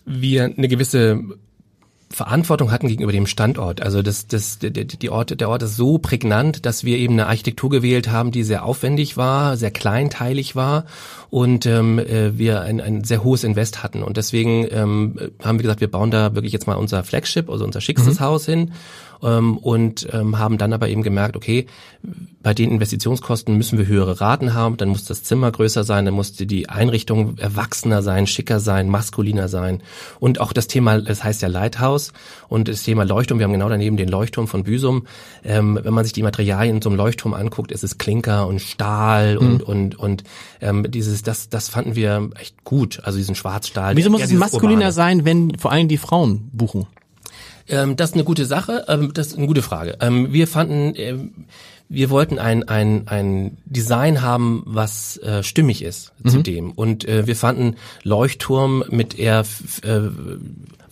wir 0.04 0.44
eine 0.44 0.68
gewisse 0.68 1.22
Verantwortung 2.12 2.72
hatten 2.72 2.88
gegenüber 2.88 3.12
dem 3.12 3.26
Standort. 3.26 3.80
Also 3.80 4.02
das, 4.02 4.26
das, 4.26 4.58
der, 4.58 4.70
die 4.70 5.10
Ort, 5.10 5.40
der 5.40 5.48
Ort 5.48 5.62
ist 5.62 5.76
so 5.76 5.98
prägnant, 5.98 6.66
dass 6.66 6.82
wir 6.82 6.98
eben 6.98 7.14
eine 7.14 7.28
Architektur 7.28 7.70
gewählt 7.70 8.10
haben, 8.10 8.32
die 8.32 8.42
sehr 8.42 8.64
aufwendig 8.64 9.16
war, 9.16 9.56
sehr 9.56 9.70
kleinteilig 9.70 10.56
war 10.56 10.86
und 11.30 11.64
ähm, 11.66 11.98
äh, 11.98 12.36
wir 12.36 12.60
ein, 12.62 12.80
ein 12.80 13.04
sehr 13.04 13.22
hohes 13.22 13.44
Invest 13.44 13.82
hatten. 13.82 14.02
Und 14.02 14.16
deswegen 14.16 14.66
ähm, 14.70 15.16
haben 15.42 15.58
wir 15.58 15.62
gesagt, 15.62 15.80
wir 15.80 15.90
bauen 15.90 16.10
da 16.10 16.34
wirklich 16.34 16.52
jetzt 16.52 16.66
mal 16.66 16.74
unser 16.74 17.04
Flagship, 17.04 17.48
also 17.48 17.64
unser 17.64 17.80
schickstes 17.80 18.18
mhm. 18.18 18.24
Haus 18.24 18.46
hin 18.46 18.72
ähm, 19.22 19.58
und 19.58 20.08
ähm, 20.12 20.38
haben 20.38 20.58
dann 20.58 20.72
aber 20.72 20.88
eben 20.88 21.02
gemerkt, 21.02 21.36
okay, 21.36 21.66
bei 22.42 22.54
den 22.54 22.70
Investitionskosten 22.70 23.56
müssen 23.56 23.78
wir 23.78 23.86
höhere 23.86 24.20
Raten 24.20 24.54
haben, 24.54 24.76
dann 24.78 24.88
muss 24.88 25.04
das 25.04 25.22
Zimmer 25.22 25.50
größer 25.50 25.84
sein, 25.84 26.06
dann 26.06 26.14
muss 26.14 26.32
die 26.32 26.68
Einrichtung 26.68 27.36
erwachsener 27.36 28.02
sein, 28.02 28.26
schicker 28.26 28.60
sein, 28.60 28.88
maskuliner 28.88 29.48
sein 29.48 29.82
und 30.18 30.40
auch 30.40 30.52
das 30.52 30.66
Thema, 30.66 31.00
das 31.00 31.22
heißt 31.22 31.42
ja 31.42 31.48
Lighthouse 31.48 32.12
und 32.48 32.68
das 32.68 32.82
Thema 32.82 33.04
Leuchtturm, 33.04 33.38
wir 33.38 33.44
haben 33.44 33.52
genau 33.52 33.68
daneben 33.68 33.96
den 33.96 34.08
Leuchtturm 34.08 34.48
von 34.48 34.64
Büsum, 34.64 35.06
ähm, 35.44 35.78
wenn 35.82 35.92
man 35.92 36.04
sich 36.04 36.12
die 36.12 36.22
Materialien 36.22 36.76
in 36.76 36.82
so 36.82 36.88
einem 36.88 36.96
Leuchtturm 36.96 37.34
anguckt, 37.34 37.72
ist 37.72 37.84
es 37.84 37.98
Klinker 37.98 38.46
und 38.46 38.60
Stahl 38.60 39.34
mhm. 39.34 39.46
und 39.46 39.62
und 39.62 39.98
und 39.98 40.24
ähm, 40.60 40.90
dieses, 40.90 41.19
das 41.22 41.48
das 41.48 41.68
fanden 41.68 41.94
wir 41.94 42.30
echt 42.38 42.64
gut, 42.64 43.00
also 43.04 43.18
diesen 43.18 43.34
Schwarzstahl. 43.34 43.96
Wieso 43.96 44.10
muss 44.10 44.22
es 44.22 44.32
maskuliner 44.32 44.74
Urbane. 44.74 44.92
sein, 44.92 45.24
wenn 45.24 45.58
vor 45.58 45.72
allem 45.72 45.88
die 45.88 45.98
Frauen 45.98 46.50
buchen? 46.52 46.86
Ähm, 47.68 47.96
das 47.96 48.10
ist 48.10 48.14
eine 48.14 48.24
gute 48.24 48.46
Sache, 48.46 48.84
ähm, 48.88 49.12
das 49.14 49.28
ist 49.28 49.38
eine 49.38 49.46
gute 49.46 49.62
Frage. 49.62 49.96
Ähm, 50.00 50.32
wir 50.32 50.46
fanden, 50.46 50.92
ähm, 50.96 51.46
wir 51.88 52.10
wollten 52.10 52.38
ein, 52.38 52.68
ein, 52.68 53.08
ein 53.08 53.58
Design 53.64 54.22
haben, 54.22 54.62
was 54.66 55.16
äh, 55.18 55.42
stimmig 55.42 55.82
ist 55.82 56.12
mhm. 56.22 56.28
zu 56.28 56.42
dem. 56.42 56.70
Und 56.72 57.04
äh, 57.06 57.26
wir 57.26 57.36
fanden 57.36 57.76
Leuchtturm 58.02 58.84
mit 58.90 59.18
eher 59.18 59.44
äh, 59.82 60.00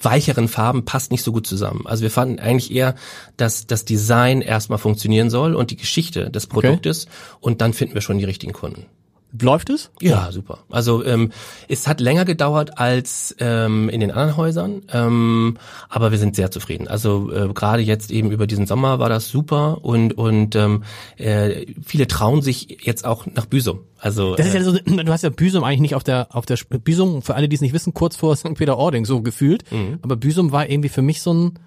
weicheren 0.01 0.49
Farben 0.49 0.85
passt 0.85 1.11
nicht 1.11 1.25
so 1.25 1.33
gut 1.33 1.47
zusammen. 1.47 1.87
Also 1.87 2.03
wir 2.03 2.11
fanden 2.11 2.39
eigentlich 2.39 2.73
eher, 2.73 2.95
dass 3.37 3.67
das 3.67 3.85
Design 3.85 4.41
erstmal 4.41 4.79
funktionieren 4.79 5.31
soll 5.31 5.55
und 5.55 5.71
die 5.71 5.77
Geschichte 5.77 6.31
des 6.31 6.47
Produktes 6.47 7.07
okay. 7.07 7.39
und 7.41 7.61
dann 7.61 7.73
finden 7.73 7.95
wir 7.95 8.01
schon 8.01 8.19
die 8.19 8.25
richtigen 8.25 8.53
Kunden. 8.53 8.87
Läuft 9.39 9.69
es? 9.69 9.91
Ja, 10.01 10.33
super. 10.33 10.61
Also 10.71 11.05
ähm, 11.05 11.33
es 11.69 11.87
hat 11.87 12.01
länger 12.01 12.25
gedauert 12.25 12.79
als 12.79 13.37
ähm, 13.41 13.91
in 13.91 14.01
den 14.01 14.11
anderen 14.11 14.39
Häusern, 14.39 14.83
ähm, 14.91 15.59
aber 15.91 16.11
wir 16.11 16.19
sind 16.19 16.35
sehr 16.35 16.51
zufrieden. 16.51 16.89
Also 16.89 17.31
äh, 17.31 17.53
gerade 17.53 17.83
jetzt 17.83 18.11
eben 18.11 18.31
über 18.31 18.47
diesen 18.47 18.67
Sommer 18.67 18.99
war 18.99 19.11
das 19.11 19.29
super 19.29 19.85
und 19.85 20.17
und 20.17 20.57
ähm, 20.57 20.83
äh, 21.19 21.67
viele 21.85 22.07
trauen 22.07 22.41
sich 22.41 22.79
jetzt 22.83 23.05
auch 23.05 23.27
nach 23.27 23.45
Büsum. 23.45 23.81
Also 23.99 24.35
das 24.35 24.47
ist 24.47 24.55
ja 24.55 24.61
äh, 24.61 24.65
so, 24.65 24.73
du 24.73 25.13
hast 25.13 25.23
ja 25.23 25.31
Büsum 25.31 25.63
eigentlich 25.63 25.81
nicht 25.81 25.95
auf 25.95 26.05
der 26.05 26.29
auf 26.35 26.47
der 26.47 26.57
Büsum 26.83 27.21
für 27.21 27.35
alle, 27.35 27.51
die 27.51 27.57
es 27.57 27.61
nicht 27.61 27.75
wissen, 27.75 27.93
kurz 27.93 28.17
vor 28.17 28.35
St. 28.35 28.55
Peter-Ording 28.55 29.05
so 29.05 29.21
gefühlt. 29.21 29.71
Mhm. 29.71 29.99
Aber 30.01 30.17
Büsum 30.17 30.53
war 30.53 30.71
irgendwie 30.71 30.89
für 30.89 31.03
mich 31.03 31.21
so 31.21 31.35
ein 31.35 31.59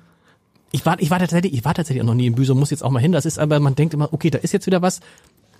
ich 0.74 0.86
war, 0.86 0.99
ich 1.01 1.12
war 1.12 1.20
tatsächlich, 1.20 1.53
ich 1.53 1.66
war 1.66 1.74
tatsächlich 1.74 2.01
auch 2.01 2.07
noch 2.07 2.14
nie 2.14 2.28
in 2.28 2.36
Büsum, 2.36 2.57
muss 2.57 2.72
jetzt 2.72 2.84
auch 2.84 2.91
mal 2.91 2.99
hin. 2.99 3.12
Das 3.12 3.26
ist 3.26 3.38
aber, 3.38 3.59
man 3.59 3.76
denkt 3.76 3.93
immer, 3.93 4.14
okay, 4.14 4.30
da 4.30 4.38
ist 4.38 4.53
jetzt 4.53 4.68
wieder 4.68 4.82
was 4.82 5.01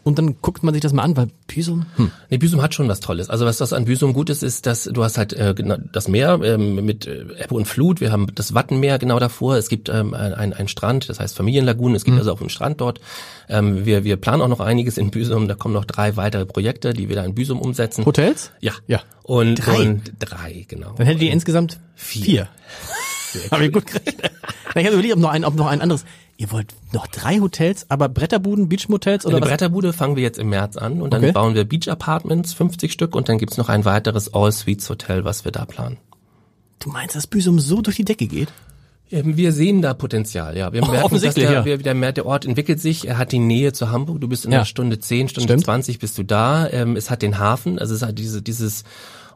und 0.04 0.18
dann 0.18 0.38
guckt 0.42 0.64
man 0.64 0.74
sich 0.74 0.82
das 0.82 0.94
mal 0.94 1.04
an, 1.04 1.16
weil 1.16 1.28
Büsum. 1.48 1.86
Hm. 1.96 2.12
Nee, 2.30 2.38
Büsum 2.38 2.62
hat 2.62 2.74
schon 2.74 2.88
was 2.88 3.00
Tolles. 3.00 3.30
Also 3.30 3.46
was 3.46 3.58
das 3.58 3.72
an 3.72 3.86
Büsum 3.86 4.14
gut 4.14 4.30
ist, 4.30 4.42
ist, 4.42 4.66
dass 4.66 4.86
du 4.86 5.04
hast 5.04 5.18
halt 5.18 5.34
äh, 5.34 5.54
das 5.92 6.08
Meer 6.08 6.40
ähm, 6.44 6.84
mit 6.84 7.06
äh, 7.06 7.26
Ebbe 7.38 7.56
und 7.56 7.66
Flut. 7.66 8.02
Wir 8.02 8.12
haben 8.12 8.28
das 8.34 8.54
Wattenmeer 8.54 8.98
genau 8.98 9.20
davor. 9.20 9.58
Es 9.58 9.70
gibt 9.70 9.90
ähm, 9.90 10.14
ein, 10.14 10.54
ein 10.54 10.68
Strand, 10.68 11.10
das 11.10 11.20
heißt 11.20 11.36
Familienlagunen. 11.36 11.96
Es 11.96 12.04
gibt 12.04 12.16
hm. 12.16 12.20
also 12.20 12.34
auch 12.34 12.40
einen 12.40 12.50
Strand 12.50 12.82
dort. 12.82 13.00
Ähm, 13.48 13.86
wir, 13.86 14.04
wir 14.04 14.18
planen 14.18 14.42
auch 14.42 14.48
noch 14.48 14.60
einiges 14.60 14.98
in 14.98 15.12
Büsum. 15.12 15.48
Da 15.48 15.56
kommen 15.56 15.74
noch 15.74 15.86
drei 15.86 16.16
weitere 16.16 16.46
Projekte, 16.46 16.94
die 16.94 17.08
wir 17.08 17.16
da 17.16 17.24
in 17.24 17.36
Büsum 17.36 17.62
umsetzen. 17.62 18.06
Hotels? 18.06 18.52
Ja. 18.60 18.74
Ja. 18.88 19.02
Und 19.24 19.56
drei, 19.56 19.90
und 19.90 20.12
drei 20.20 20.66
genau. 20.68 20.94
Dann 20.98 21.06
hättet 21.06 21.22
ihr 21.22 21.32
insgesamt 21.32 21.80
vier. 21.96 22.24
vier. 22.24 22.48
Habe 23.52 23.66
ich 23.66 23.72
gut 23.72 23.86
gerechnet. 23.86 24.32
ich 24.76 24.86
habe 24.86 24.94
überlegt, 24.94 25.14
ob 25.14 25.20
noch 25.20 25.30
ein, 25.30 25.46
ob 25.46 25.56
noch 25.56 25.68
ein 25.68 25.82
anderes. 25.82 26.06
Ihr 26.42 26.52
wollt 26.52 26.74
noch 26.92 27.06
drei 27.06 27.40
Hotels, 27.40 27.86
aber 27.90 28.10
Bretterbuden, 28.10 28.68
Beachmotels 28.68 29.28
oder 29.28 29.36
Eine 29.36 29.44
was? 29.44 29.50
Bretterbude 29.52 29.94
fangen 29.94 30.16
wir 30.16 30.24
jetzt 30.24 30.40
im 30.40 30.50
März 30.50 30.76
an 30.76 31.04
und 31.04 31.14
dann 31.14 31.22
okay. 31.24 31.34
bauen 31.34 31.54
wir 31.54 31.66
Beach 31.66 31.88
Apartments, 31.88 32.54
50 32.54 32.92
Stück 32.92 33.16
und 33.16 33.30
dann 33.30 33.38
gibt's 33.38 33.58
noch 33.58 33.70
ein 33.70 33.86
weiteres 33.86 34.34
All 34.34 34.52
Suites 34.52 34.90
Hotel, 34.90 35.24
was 35.24 35.46
wir 35.46 35.52
da 35.52 35.66
planen. 35.66 35.98
Du 36.80 36.90
meinst, 36.90 37.16
dass 37.16 37.28
Büsum 37.28 37.60
so 37.60 37.84
durch 37.84 37.98
die 37.98 38.06
Decke 38.06 38.26
geht? 38.26 38.48
Ähm, 39.12 39.38
wir 39.38 39.52
sehen 39.52 39.84
da 39.84 39.94
Potenzial, 39.94 40.58
ja. 40.58 40.74
Wir 40.74 40.82
oh, 40.82 40.88
merken, 40.88 41.22
dass 41.22 41.36
der, 41.36 41.64
ja. 41.64 41.78
der, 41.78 42.12
der, 42.12 42.26
Ort 42.26 42.46
entwickelt 42.46 42.80
sich. 42.80 43.08
Er 43.08 43.20
hat 43.20 43.34
die 43.34 43.38
Nähe 43.38 43.72
zu 43.72 43.92
Hamburg. 43.92 44.20
Du 44.20 44.28
bist 44.28 44.44
in 44.44 44.52
ja. 44.52 44.60
einer 44.60 44.66
Stunde 44.66 44.98
10, 44.98 45.30
Stunde. 45.30 45.58
20 45.58 46.00
bist 46.00 46.18
du 46.18 46.24
da. 46.24 46.68
Ähm, 46.72 46.96
es 46.96 47.12
hat 47.12 47.22
den 47.22 47.38
Hafen. 47.38 47.78
Also 47.78 47.94
es 47.94 48.02
hat 48.02 48.18
diese, 48.18 48.42
dieses 48.42 48.84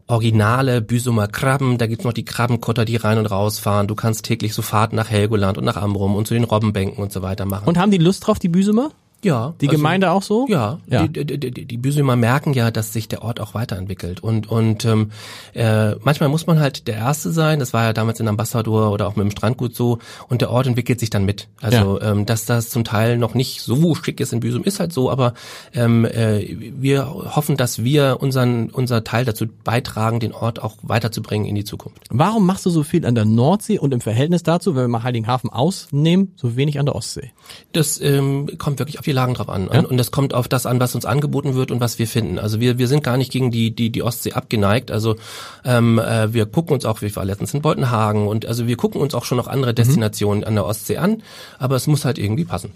originale 0.07 0.81
Büsumer 0.81 1.27
Krabben, 1.27 1.77
da 1.77 1.87
gibt's 1.87 2.05
noch 2.05 2.13
die 2.13 2.25
Krabbenkutter, 2.25 2.85
die 2.85 2.95
rein 2.95 3.17
und 3.17 3.25
rausfahren. 3.25 3.87
Du 3.87 3.95
kannst 3.95 4.25
täglich 4.25 4.53
so 4.53 4.61
Fahrten 4.61 4.95
nach 4.95 5.09
Helgoland 5.09 5.57
und 5.57 5.65
nach 5.65 5.77
Amrum 5.77 6.15
und 6.15 6.27
zu 6.27 6.33
den 6.33 6.43
Robbenbänken 6.43 7.01
und 7.01 7.11
so 7.11 7.21
weiter 7.21 7.45
machen. 7.45 7.67
Und 7.67 7.77
haben 7.77 7.91
die 7.91 7.97
Lust 7.97 8.25
drauf, 8.25 8.39
die 8.39 8.49
Büsumer? 8.49 8.91
Ja. 9.23 9.55
Die 9.59 9.67
also, 9.67 9.77
Gemeinde 9.77 10.11
auch 10.11 10.21
so? 10.21 10.45
Ja. 10.47 10.79
ja. 10.87 11.07
Die, 11.07 11.25
die, 11.25 11.51
die, 11.51 11.65
die 11.65 11.77
Büsumer 11.77 12.15
merken 12.15 12.53
ja, 12.53 12.69
dass 12.69 12.93
sich 12.93 13.07
der 13.07 13.23
Ort 13.23 13.39
auch 13.39 13.53
weiterentwickelt. 13.55 14.21
Und, 14.21 14.49
und 14.49 14.85
ähm, 14.85 15.11
äh, 15.53 15.95
manchmal 15.95 16.29
muss 16.29 16.45
man 16.45 16.59
halt 16.59 16.87
der 16.87 16.95
Erste 16.95 17.31
sein. 17.31 17.59
Das 17.59 17.73
war 17.73 17.85
ja 17.85 17.93
damals 17.93 18.19
in 18.19 18.27
Ambassador 18.27 18.91
oder 18.91 19.07
auch 19.07 19.15
mit 19.15 19.23
dem 19.23 19.31
Strandgut 19.31 19.75
so. 19.75 19.97
Und 20.29 20.41
der 20.41 20.51
Ort 20.51 20.67
entwickelt 20.67 20.99
sich 20.99 21.09
dann 21.09 21.25
mit. 21.25 21.47
Also, 21.59 21.99
ja. 21.99 22.11
ähm, 22.11 22.25
dass 22.25 22.45
das 22.45 22.69
zum 22.69 22.83
Teil 22.83 23.17
noch 23.17 23.33
nicht 23.33 23.61
so 23.61 23.95
schick 23.95 24.19
ist 24.19 24.31
in 24.31 24.41
Büsum, 24.41 24.63
ist 24.63 24.79
halt 24.79 24.93
so. 24.93 25.09
Aber 25.09 25.33
ähm, 25.73 26.05
äh, 26.05 26.45
wir 26.77 27.09
hoffen, 27.09 27.57
dass 27.57 27.83
wir 27.83 28.17
unseren 28.19 28.69
unser 28.69 29.03
Teil 29.03 29.25
dazu 29.25 29.45
beitragen, 29.63 30.19
den 30.19 30.33
Ort 30.33 30.61
auch 30.61 30.75
weiterzubringen 30.83 31.47
in 31.47 31.55
die 31.55 31.63
Zukunft. 31.63 32.03
Warum 32.09 32.45
machst 32.45 32.65
du 32.65 32.69
so 32.69 32.83
viel 32.83 33.05
an 33.05 33.15
der 33.15 33.25
Nordsee 33.25 33.79
und 33.79 33.93
im 33.93 34.01
Verhältnis 34.01 34.43
dazu, 34.43 34.75
wenn 34.75 34.83
wir 34.83 34.87
mal 34.87 35.03
Heiligenhafen 35.03 35.49
ausnehmen, 35.49 36.33
so 36.35 36.55
wenig 36.55 36.79
an 36.79 36.85
der 36.85 36.95
Ostsee? 36.95 37.31
Das 37.73 37.99
ähm, 37.99 38.49
kommt 38.57 38.79
wirklich 38.79 38.99
auf 38.99 39.05
die 39.05 39.14
Lagen 39.15 39.33
drauf 39.33 39.49
an. 39.49 39.69
Ja? 39.71 39.79
Und 39.85 39.97
das 39.97 40.11
kommt 40.11 40.33
auf 40.33 40.47
das 40.47 40.65
an, 40.65 40.79
was 40.79 40.93
uns 40.93 41.05
angeboten 41.05 41.55
wird 41.55 41.71
und 41.71 41.79
was 41.79 41.97
wir 41.97 42.07
finden. 42.07 42.37
Also 42.37 42.59
wir, 42.59 42.77
wir 42.77 42.87
sind 42.87 43.03
gar 43.03 43.17
nicht 43.17 43.31
gegen 43.31 43.49
die, 43.49 43.73
die, 43.73 43.89
die 43.89 44.03
Ostsee 44.03 44.33
abgeneigt. 44.33 44.91
Also 44.91 45.15
ähm, 45.63 45.97
äh, 45.97 46.33
wir 46.33 46.45
gucken 46.45 46.73
uns 46.73 46.85
auch, 46.85 47.01
wie 47.01 47.15
war 47.15 47.25
letztens 47.25 47.53
in 47.53 47.61
Beutenhagen 47.61 48.27
und 48.27 48.45
also 48.45 48.67
wir 48.67 48.77
gucken 48.77 49.01
uns 49.01 49.15
auch 49.15 49.25
schon 49.25 49.37
noch 49.37 49.47
andere 49.47 49.71
mhm. 49.71 49.75
Destinationen 49.75 50.41
mhm. 50.41 50.47
an 50.47 50.55
der 50.55 50.65
Ostsee 50.65 50.97
an, 50.97 51.23
aber 51.57 51.75
es 51.75 51.87
muss 51.87 52.05
halt 52.05 52.17
irgendwie 52.19 52.45
passen. 52.45 52.71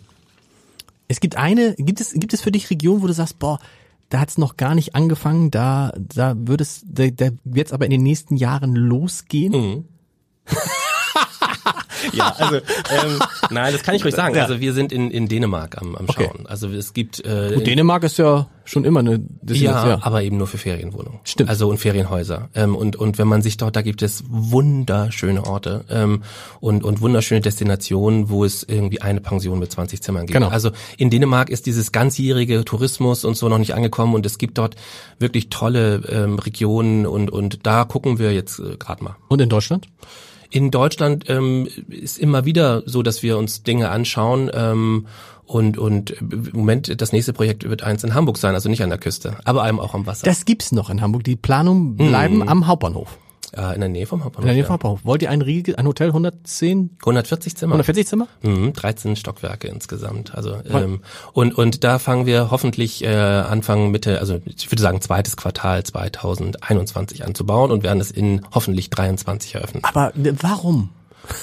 Es 1.07 1.19
gibt 1.19 1.37
eine, 1.37 1.75
gibt 1.75 2.01
es, 2.01 2.13
gibt 2.13 2.33
es 2.33 2.41
für 2.41 2.51
dich 2.51 2.69
Regionen, 2.69 3.01
wo 3.01 3.07
du 3.07 3.13
sagst, 3.13 3.39
boah, 3.39 3.59
da 4.09 4.19
hat 4.19 4.29
es 4.29 4.37
noch 4.37 4.57
gar 4.57 4.75
nicht 4.75 4.95
angefangen, 4.95 5.51
da, 5.51 5.93
da 5.97 6.33
wird 6.35 6.61
es, 6.61 6.81
da, 6.85 7.07
da 7.09 7.29
wird 7.43 7.67
es 7.67 7.73
aber 7.73 7.85
in 7.85 7.91
den 7.91 8.03
nächsten 8.03 8.37
Jahren 8.37 8.75
losgehen? 8.75 9.53
Mhm. 9.53 9.85
ja, 12.13 12.33
also 12.37 12.55
ähm, 12.55 13.19
nein, 13.49 13.73
das 13.73 13.83
kann 13.83 13.95
ich 13.95 14.03
ruhig 14.03 14.15
sagen. 14.15 14.35
Ja. 14.35 14.43
Also 14.43 14.59
wir 14.59 14.73
sind 14.73 14.91
in, 14.91 15.11
in 15.11 15.27
Dänemark 15.27 15.77
am, 15.81 15.95
am 15.95 16.07
Schauen. 16.11 16.25
Okay. 16.25 16.45
Also 16.47 16.69
es 16.69 16.93
gibt 16.93 17.25
äh, 17.25 17.53
Gut, 17.55 17.67
Dänemark 17.67 18.03
ist 18.03 18.17
ja 18.17 18.47
schon 18.65 18.85
immer 18.85 18.99
eine 18.99 19.23
ja, 19.47 19.87
ja, 19.87 19.99
aber 20.01 20.21
eben 20.21 20.37
nur 20.37 20.47
für 20.47 20.57
Ferienwohnungen. 20.57 21.19
Stimmt. 21.23 21.49
Also 21.49 21.69
und 21.69 21.79
Ferienhäuser. 21.79 22.49
Ähm, 22.53 22.75
und 22.75 22.95
und 22.95 23.17
wenn 23.17 23.27
man 23.27 23.41
sich 23.41 23.57
dort, 23.57 23.75
da 23.75 23.81
gibt 23.81 24.01
es 24.01 24.23
wunderschöne 24.27 25.45
Orte 25.45 25.85
ähm, 25.89 26.23
und 26.59 26.83
und 26.83 27.01
wunderschöne 27.01 27.41
Destinationen, 27.41 28.29
wo 28.29 28.45
es 28.45 28.63
irgendwie 28.63 29.01
eine 29.01 29.21
Pension 29.21 29.59
mit 29.59 29.71
20 29.71 30.01
Zimmern 30.01 30.27
gibt. 30.27 30.33
Genau. 30.33 30.49
Also 30.49 30.71
in 30.97 31.09
Dänemark 31.09 31.49
ist 31.49 31.65
dieses 31.65 31.91
ganzjährige 31.91 32.63
Tourismus 32.63 33.25
und 33.25 33.35
so 33.35 33.49
noch 33.49 33.57
nicht 33.57 33.73
angekommen 33.73 34.13
und 34.13 34.25
es 34.25 34.37
gibt 34.37 34.57
dort 34.57 34.75
wirklich 35.17 35.49
tolle 35.49 36.03
ähm, 36.07 36.37
Regionen 36.37 37.07
und 37.07 37.31
und 37.31 37.65
da 37.65 37.85
gucken 37.85 38.19
wir 38.19 38.33
jetzt 38.33 38.59
äh, 38.59 38.77
gerade 38.77 39.03
mal. 39.03 39.15
Und 39.27 39.41
in 39.41 39.49
Deutschland? 39.49 39.87
In 40.49 40.71
Deutschland 40.71 41.25
ähm, 41.27 41.67
ist 41.89 42.17
immer 42.17 42.45
wieder 42.45 42.83
so, 42.85 43.03
dass 43.03 43.21
wir 43.21 43.37
uns 43.37 43.63
Dinge 43.63 43.89
anschauen 43.89 44.49
ähm, 44.53 45.07
und 45.45 45.77
und 45.77 46.11
im 46.11 46.49
Moment 46.53 47.01
das 47.01 47.11
nächste 47.11 47.33
Projekt 47.33 47.67
wird 47.67 47.83
eins 47.83 48.03
in 48.03 48.13
Hamburg 48.13 48.37
sein, 48.37 48.53
also 48.55 48.69
nicht 48.69 48.83
an 48.83 48.89
der 48.89 48.99
Küste, 48.99 49.37
aber 49.45 49.63
einem 49.63 49.79
auch 49.79 49.93
am 49.93 50.05
Wasser. 50.05 50.25
Das 50.25 50.45
gibt's 50.45 50.71
noch 50.71 50.89
in 50.89 51.01
Hamburg. 51.01 51.23
Die 51.23 51.35
Planungen 51.35 51.95
bleiben 51.95 52.41
hm. 52.41 52.49
am 52.49 52.67
Hauptbahnhof. 52.67 53.17
Äh, 53.55 53.73
in 53.73 53.81
der 53.81 53.89
Nähe 53.89 54.05
vom 54.05 54.23
Hauptbahnhof. 54.23 54.43
In 54.43 54.47
der 54.47 54.55
Nähe 54.55 54.65
vom 54.65 54.73
Hauptbahnhof. 54.73 55.05
Wollt 55.05 55.21
ihr 55.21 55.29
ein, 55.29 55.41
Riegel, 55.41 55.75
ein 55.75 55.87
Hotel 55.87 56.07
110? 56.07 56.97
140 56.99 57.55
Zimmer. 57.55 57.73
140 57.73 58.07
Zimmer? 58.07 58.27
Mhm, 58.41 58.73
13 58.73 59.15
Stockwerke 59.15 59.67
insgesamt. 59.67 60.35
Also 60.35 60.55
ähm, 60.69 61.01
und 61.33 61.57
und 61.57 61.83
da 61.83 61.99
fangen 61.99 62.25
wir 62.25 62.51
hoffentlich 62.51 63.03
äh, 63.03 63.09
Anfang 63.09 63.91
Mitte, 63.91 64.19
also 64.19 64.39
ich 64.45 64.71
würde 64.71 64.81
sagen 64.81 65.01
zweites 65.01 65.37
Quartal 65.37 65.83
2021 65.83 67.25
an 67.25 67.35
zu 67.35 67.45
bauen 67.45 67.71
und 67.71 67.83
werden 67.83 67.99
es 67.99 68.11
in 68.11 68.41
hoffentlich 68.53 68.89
23 68.89 69.55
eröffnen. 69.55 69.83
Aber 69.83 70.11
warum? 70.15 70.89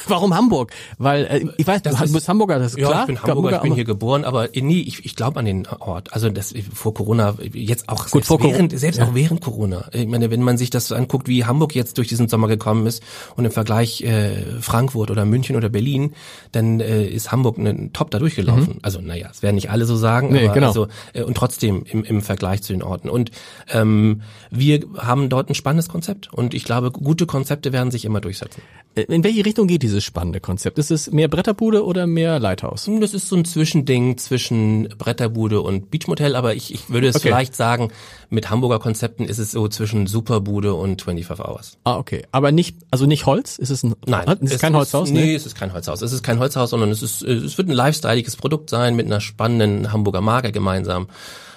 Warum 0.09 0.35
Hamburg? 0.35 0.73
Weil 0.99 1.25
äh, 1.25 1.47
ich 1.57 1.67
weiß, 1.67 1.83
das 1.83 1.99
du 1.99 2.13
bist 2.13 2.29
Hamburger, 2.29 2.59
das 2.59 2.73
ist 2.73 2.79
ja, 2.79 2.89
klar. 2.89 3.01
ich 3.03 3.07
bin 3.07 3.17
Hamburger, 3.17 3.37
Hamburger 3.37 3.57
ich 3.57 3.63
bin 3.63 3.75
hier 3.75 3.85
geboren, 3.85 4.25
aber 4.25 4.49
nie, 4.55 4.83
ich, 4.83 5.05
ich 5.05 5.17
glaube 5.17 5.41
an 5.41 5.47
den 5.47 5.67
Ort. 5.67 6.13
Also 6.13 6.31
das 6.31 6.55
vor 6.73 6.95
Corona, 6.95 7.35
jetzt 7.53 7.89
auch 7.89 8.09
Gut, 8.11 8.25
selbst, 8.25 8.45
während, 8.45 8.79
selbst 8.79 8.99
ja. 8.99 9.07
auch 9.07 9.15
während 9.15 9.41
Corona. 9.41 9.89
Ich 9.93 10.07
meine, 10.07 10.31
wenn 10.31 10.43
man 10.43 10.59
sich 10.59 10.71
das 10.71 10.89
so 10.89 10.95
anguckt, 10.95 11.29
wie 11.29 11.45
Hamburg 11.45 11.75
jetzt 11.75 11.99
durch 11.99 12.09
diesen 12.09 12.29
Sommer 12.29 12.49
gekommen 12.49 12.87
ist 12.87 13.03
und 13.37 13.45
im 13.45 13.51
Vergleich 13.51 14.03
äh, 14.03 14.61
Frankfurt 14.61 15.11
oder 15.11 15.25
München 15.25 15.57
oder 15.57 15.69
Berlin, 15.69 16.15
dann 16.53 16.81
äh, 16.81 17.05
ist 17.05 17.33
Hamburg 17.33 17.59
ne, 17.59 17.91
top 17.93 18.11
da 18.11 18.19
durchgelaufen. 18.19 18.75
Mhm. 18.75 18.81
Also 18.83 19.01
naja, 19.01 19.29
es 19.31 19.43
werden 19.43 19.57
nicht 19.57 19.71
alle 19.71 19.87
so 19.87 19.97
sagen, 19.97 20.33
nee, 20.33 20.45
aber 20.45 20.55
genau. 20.55 20.69
also, 20.69 20.89
äh, 21.13 21.23
und 21.23 21.37
trotzdem 21.37 21.85
im, 21.91 22.05
im 22.05 22.23
Vergleich 22.23 22.63
zu 22.63 22.73
den 22.73 22.83
Orten. 22.83 23.09
Und 23.09 23.31
ähm, 23.73 24.23
wir 24.51 24.81
haben 24.97 25.29
dort 25.29 25.51
ein 25.51 25.55
spannendes 25.55 25.89
Konzept 25.89 26.33
und 26.33 26.55
ich 26.55 26.65
glaube, 26.65 26.91
gute 26.91 27.27
Konzepte 27.27 27.73
werden 27.73 27.91
sich 27.91 28.05
immer 28.05 28.21
durchsetzen. 28.21 28.63
Äh, 28.95 29.03
in 29.03 29.25
welche 29.25 29.45
Richtung 29.45 29.67
geht 29.67 29.85
dieses 29.97 30.05
spannende 30.05 30.41
Konzept? 30.41 30.79
Ist 30.79 30.91
es 30.91 31.11
mehr 31.11 31.29
Bretterbude 31.29 31.85
oder 31.85 32.07
mehr 32.07 32.39
Lighthouse? 32.39 32.89
Das 33.01 33.15
ist 33.15 33.29
so 33.29 33.37
ein 33.37 33.45
Zwischending 33.45 34.19
zwischen 34.19 34.89
Bretterbude 34.99 35.61
und 35.63 35.91
Beachmotel, 35.91 36.37
aber 36.37 36.55
ich, 36.55 36.73
ich 36.75 36.91
würde 36.91 37.09
es 37.09 37.17
Okay. 37.17 37.29
vielleicht 37.29 37.57
sagen, 37.57 37.91
mit 38.29 38.51
Hamburger 38.51 38.79
Konzepten 38.79 39.25
ist 39.25 39.39
es 39.39 39.51
so 39.53 39.69
zwischen 39.69 40.07
Superbude 40.07 40.75
und 40.75 41.03
25 41.03 41.45
Hours. 41.47 41.79
Ah, 41.85 41.97
okay. 41.97 42.23
Aber 42.33 42.53
nicht, 42.53 42.77
also 42.91 43.07
nicht 43.07 43.25
Holz? 43.27 43.59
Ist 43.59 43.71
es 43.71 43.83
ein, 43.83 43.95
Nein, 44.07 44.29
es 44.43 44.53
ist 44.53 44.61
kein 44.61 44.77
Holzhaus? 44.77 45.11
nee, 45.11 45.35
es 45.35 45.47
ist 45.47 45.55
kein 45.57 45.73
Holzhaus. 45.73 46.03
Es 46.03 46.13
ist 46.13 46.23
kein 46.23 46.39
Holzhaus, 46.39 46.71
sondern 46.71 46.91
es 46.91 47.03
ist, 47.03 47.23
es 47.23 47.57
wird 47.57 47.69
ein 47.69 47.73
lifestyleiges 47.75 48.37
Produkt 48.37 48.69
sein 48.71 48.95
mit 48.97 49.07
einer 49.07 49.21
spannenden 49.21 49.93
Hamburger 49.93 50.21
Marke 50.21 50.53
gemeinsam. 50.53 51.09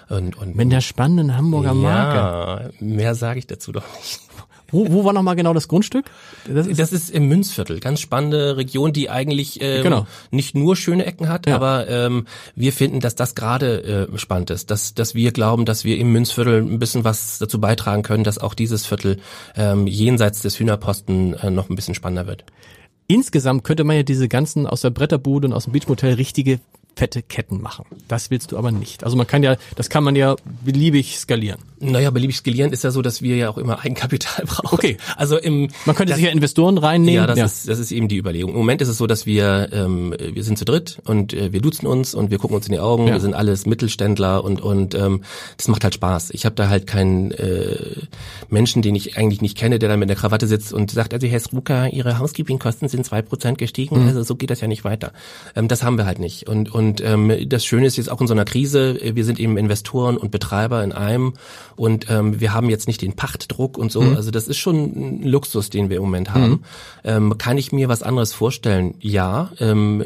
Und, 0.09 0.35
und 0.37 0.55
Mit 0.55 0.65
einer 0.71 0.81
spannenden 0.81 1.37
Hamburger 1.37 1.75
Marke. 1.75 2.17
ja, 2.17 2.69
mehr 2.79 3.13
sage 3.13 3.37
ich 3.39 3.45
dazu 3.47 3.71
doch 3.71 3.83
nicht. 3.99 4.19
Wo, 4.71 4.91
wo 4.91 5.05
war 5.05 5.13
nochmal 5.13 5.35
genau 5.35 5.53
das 5.53 5.67
Grundstück? 5.67 6.05
Das 6.47 6.67
ist, 6.67 6.79
Das 6.79 6.91
ist 6.93 7.09
im 7.09 7.27
Münzviertel, 7.27 7.79
ganz 7.79 7.99
spannende 7.99 8.57
Region, 8.57 8.93
die 8.93 9.09
eigentlich 9.09 9.59
ähm, 9.61 9.83
Genau. 9.83 10.07
nicht 10.31 10.55
nur 10.55 10.75
schöne 10.75 11.05
Ecken 11.05 11.29
hat, 11.29 11.47
Ja. 11.47 11.55
aber 11.55 11.87
ähm, 11.89 12.25
wir 12.55 12.73
finden, 12.73 12.99
dass 12.99 13.15
das 13.15 13.35
gerade 13.35 14.07
äh, 14.13 14.17
spannend 14.17 14.49
ist, 14.51 14.71
dass, 14.71 14.93
dass 14.93 15.15
wir 15.15 15.31
glauben, 15.31 15.65
dass 15.65 15.83
wir 15.83 15.97
im 15.97 16.11
Münzviertel 16.11 16.61
ein 16.61 16.79
bisschen 16.79 17.03
was 17.03 17.39
dazu 17.39 17.59
beitragen 17.59 18.03
können, 18.03 18.23
dass 18.23 18.37
auch 18.37 18.53
dieses 18.53 18.85
Viertel 18.85 19.17
ähm, 19.55 19.87
jenseits 19.87 20.41
des 20.41 20.59
Hühnerposten 20.59 21.33
äh, 21.35 21.49
noch 21.49 21.69
ein 21.69 21.75
bisschen 21.75 21.95
spannender 21.95 22.27
wird. 22.27 22.43
insgesamt 23.07 23.63
könnte 23.63 23.83
man 23.83 23.95
ja 23.95 24.03
diese 24.03 24.27
ganzen 24.27 24.67
aus 24.67 24.81
der 24.81 24.89
Bretterbude 24.91 25.47
und 25.47 25.53
aus 25.53 25.63
dem 25.65 25.73
Beachmotel 25.73 26.13
richtige 26.13 26.59
fette 26.95 27.21
Ketten 27.23 27.61
machen. 27.61 27.85
Das 28.07 28.29
willst 28.29 28.51
du 28.51 28.57
aber 28.57 28.71
nicht. 28.71 29.03
Also 29.05 29.15
man 29.15 29.25
kann 29.25 29.41
ja, 29.41 29.55
das 29.75 29.89
kann 29.89 30.03
man 30.03 30.15
ja 30.15 30.35
beliebig 30.65 31.17
skalieren. 31.17 31.59
Naja, 31.81 32.09
beliebig 32.09 32.35
skalieren 32.35 32.71
ist 32.71 32.83
ja 32.83 32.91
so, 32.91 33.01
dass 33.01 33.21
wir 33.21 33.35
ja 33.35 33.49
auch 33.49 33.57
immer 33.57 33.79
Eigenkapital 33.79 34.45
brauchen. 34.45 34.73
Okay. 34.73 34.97
Also 35.15 35.37
im 35.37 35.69
Man 35.85 35.95
könnte 35.95 36.11
das, 36.11 36.17
sich 36.17 36.25
ja 36.25 36.31
Investoren 36.31 36.77
reinnehmen. 36.77 37.15
Ja, 37.15 37.27
das, 37.27 37.59
Ist, 37.59 37.69
das 37.69 37.79
ist 37.79 37.91
eben 37.91 38.07
die 38.07 38.17
Überlegung. 38.17 38.51
Im 38.51 38.57
Moment 38.57 38.81
ist 38.81 38.89
es 38.89 38.97
so, 38.97 39.07
dass 39.07 39.25
wir 39.25 39.69
ähm, 39.71 40.13
wir 40.19 40.43
sind 40.43 40.57
zu 40.57 40.65
dritt 40.65 40.99
und 41.05 41.33
äh, 41.33 41.53
wir 41.53 41.61
duzen 41.61 41.87
uns 41.87 42.13
und 42.13 42.31
wir 42.31 42.37
gucken 42.37 42.55
uns 42.55 42.67
in 42.67 42.73
die 42.73 42.79
Augen. 42.79 43.07
Ja. 43.07 43.13
Wir 43.13 43.19
sind 43.19 43.33
alles 43.33 43.65
Mittelständler 43.65 44.43
und 44.43 44.61
und 44.61 44.95
ähm, 44.95 45.21
das 45.57 45.67
macht 45.67 45.83
halt 45.83 45.93
Spaß. 45.93 46.31
Ich 46.31 46.45
habe 46.45 46.55
da 46.55 46.69
halt 46.69 46.87
keinen 46.87 47.31
äh, 47.31 47.77
Menschen, 48.49 48.81
den 48.81 48.95
ich 48.95 49.17
eigentlich 49.17 49.41
nicht 49.41 49.57
kenne, 49.57 49.79
der 49.79 49.89
dann 49.89 49.99
mit 49.99 50.09
der 50.09 50.17
Krawatte 50.17 50.47
sitzt 50.47 50.73
und 50.73 50.91
sagt, 50.91 51.13
also 51.13 51.27
Herr 51.27 51.39
Struka, 51.39 51.87
Ihre 51.87 52.19
Housekeeping-Kosten 52.19 52.89
sind 52.89 53.05
zwei 53.05 53.21
Prozent 53.21 53.57
gestiegen. 53.57 54.07
Also 54.07 54.23
so 54.23 54.35
geht 54.35 54.49
das 54.49 54.61
ja 54.61 54.67
nicht 54.67 54.83
weiter. 54.83 55.13
Ähm, 55.55 55.67
das 55.67 55.83
haben 55.83 55.97
wir 55.97 56.05
halt 56.05 56.19
nicht. 56.19 56.47
Und 56.49 56.73
und 56.73 57.01
ähm, 57.01 57.31
das 57.47 57.65
Schöne 57.65 57.85
ist 57.85 57.97
jetzt 57.97 58.11
auch 58.11 58.21
in 58.21 58.27
so 58.27 58.33
einer 58.33 58.45
Krise, 58.45 58.99
wir 59.13 59.25
sind 59.25 59.39
eben 59.39 59.57
Investoren 59.57 60.17
und 60.17 60.31
Betreiber 60.31 60.83
in 60.83 60.91
einem 60.91 61.33
und 61.79 62.09
ähm, 62.09 62.41
wir 62.41 62.53
haben 62.53 62.69
jetzt 62.69 62.87
nicht 62.87 63.01
den 63.01 63.13
Pachtdruck 63.13 63.77
und 63.77 63.89
so. 63.91 64.01
Also 64.01 64.31
das 64.31 64.49
ist 64.49 64.57
schon 64.57 64.75
ein 64.75 65.23
Luxus, 65.23 65.69
den 65.69 65.89
wir 65.89 65.97
im 65.97 66.03
Moment 66.03 66.33
haben. 66.33 66.63
Ähm, 67.05 67.37
kann 67.37 67.57
ich 67.57 67.71
mir 67.71 67.87
was 67.87 68.03
anderes 68.03 68.33
vorstellen? 68.33 68.95
Ja. 68.99 69.51
Ähm, 69.59 70.03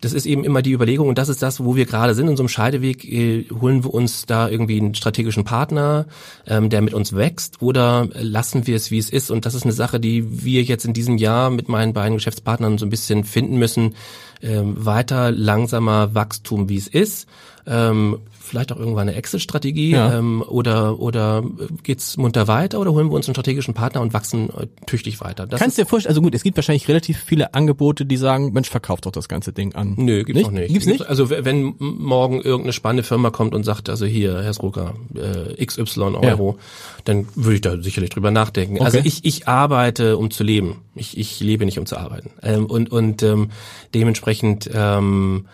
das 0.00 0.14
ist 0.14 0.24
eben 0.26 0.42
immer 0.44 0.62
die 0.62 0.72
Überlegung 0.72 1.08
und 1.08 1.18
das 1.18 1.28
ist 1.28 1.42
das, 1.42 1.62
wo 1.62 1.76
wir 1.76 1.84
gerade 1.84 2.14
sind. 2.14 2.28
In 2.28 2.36
so 2.36 2.42
einem 2.42 2.48
Scheideweg 2.48 3.04
äh, 3.04 3.46
holen 3.60 3.84
wir 3.84 3.92
uns 3.92 4.24
da 4.24 4.48
irgendwie 4.48 4.80
einen 4.80 4.94
strategischen 4.94 5.44
Partner, 5.44 6.06
ähm, 6.46 6.70
der 6.70 6.80
mit 6.80 6.94
uns 6.94 7.14
wächst 7.14 7.60
oder 7.60 8.08
lassen 8.14 8.66
wir 8.66 8.76
es, 8.76 8.90
wie 8.90 8.98
es 8.98 9.10
ist. 9.10 9.30
Und 9.30 9.44
das 9.44 9.54
ist 9.54 9.64
eine 9.64 9.72
Sache, 9.72 10.00
die 10.00 10.44
wir 10.44 10.62
jetzt 10.62 10.86
in 10.86 10.94
diesem 10.94 11.18
Jahr 11.18 11.50
mit 11.50 11.68
meinen 11.68 11.92
beiden 11.92 12.16
Geschäftspartnern 12.16 12.78
so 12.78 12.86
ein 12.86 12.90
bisschen 12.90 13.24
finden 13.24 13.58
müssen. 13.58 13.94
Ähm, 14.42 14.74
weiter 14.84 15.30
langsamer 15.30 16.14
Wachstum, 16.14 16.68
wie 16.68 16.76
es 16.76 16.88
ist. 16.88 17.26
Ähm, 17.66 18.18
vielleicht 18.44 18.70
auch 18.72 18.78
irgendwann 18.78 19.08
eine 19.08 19.16
Exit-Strategie 19.16 19.90
Ja. 19.92 20.18
ähm, 20.18 20.42
oder 20.46 20.98
oder 21.00 21.42
geht's 21.82 22.16
munter 22.16 22.46
weiter 22.48 22.78
oder 22.80 22.92
holen 22.92 23.08
wir 23.08 23.14
uns 23.16 23.26
einen 23.26 23.34
strategischen 23.34 23.74
Partner 23.74 24.00
und 24.00 24.12
wachsen 24.12 24.50
äh, 24.50 24.66
tüchtig 24.86 25.20
weiter. 25.20 25.46
Das 25.46 25.60
Kannst 25.60 25.78
dir 25.78 25.86
vorstellen, 25.86 26.10
also 26.10 26.22
gut, 26.22 26.34
es 26.34 26.42
gibt 26.42 26.56
wahrscheinlich 26.56 26.86
relativ 26.88 27.18
viele 27.18 27.54
Angebote, 27.54 28.04
die 28.06 28.16
sagen, 28.16 28.52
Mensch, 28.52 28.68
verkauft 28.70 29.06
doch 29.06 29.12
das 29.12 29.28
ganze 29.28 29.52
Ding 29.52 29.74
an. 29.74 29.94
Nö, 29.96 30.24
gibt's 30.24 30.42
noch 30.42 30.50
nicht. 30.50 30.72
Gibt's 30.72 30.86
nicht? 30.86 31.06
Also 31.08 31.30
wenn 31.30 31.74
morgen 31.78 32.40
irgendeine 32.42 32.72
spannende 32.72 33.02
Firma 33.02 33.30
kommt 33.30 33.54
und 33.54 33.64
sagt, 33.64 33.88
also 33.88 34.04
hier, 34.06 34.42
Herr 34.42 34.52
Srucker, 34.52 34.94
äh, 35.14 35.64
XY 35.64 36.00
Euro, 36.16 36.58
dann 37.04 37.26
würde 37.34 37.54
ich 37.54 37.60
da 37.60 37.80
sicherlich 37.80 38.10
drüber 38.10 38.30
nachdenken. 38.30 38.80
Also 38.82 38.98
Okay. 38.98 39.08
ich, 39.08 39.24
ich 39.24 39.48
arbeite, 39.48 40.16
um 40.16 40.30
zu 40.30 40.44
leben. 40.44 40.82
Ich, 40.94 41.16
ich 41.18 41.40
lebe 41.40 41.64
nicht, 41.64 41.78
um 41.78 41.86
zu 41.86 41.96
arbeiten. 41.96 42.30
Ähm, 42.42 42.66
und 42.66 42.92
und 42.92 43.22
ähm, 43.22 43.50
dementsprechend 43.94 44.70
ähm, 44.72 45.46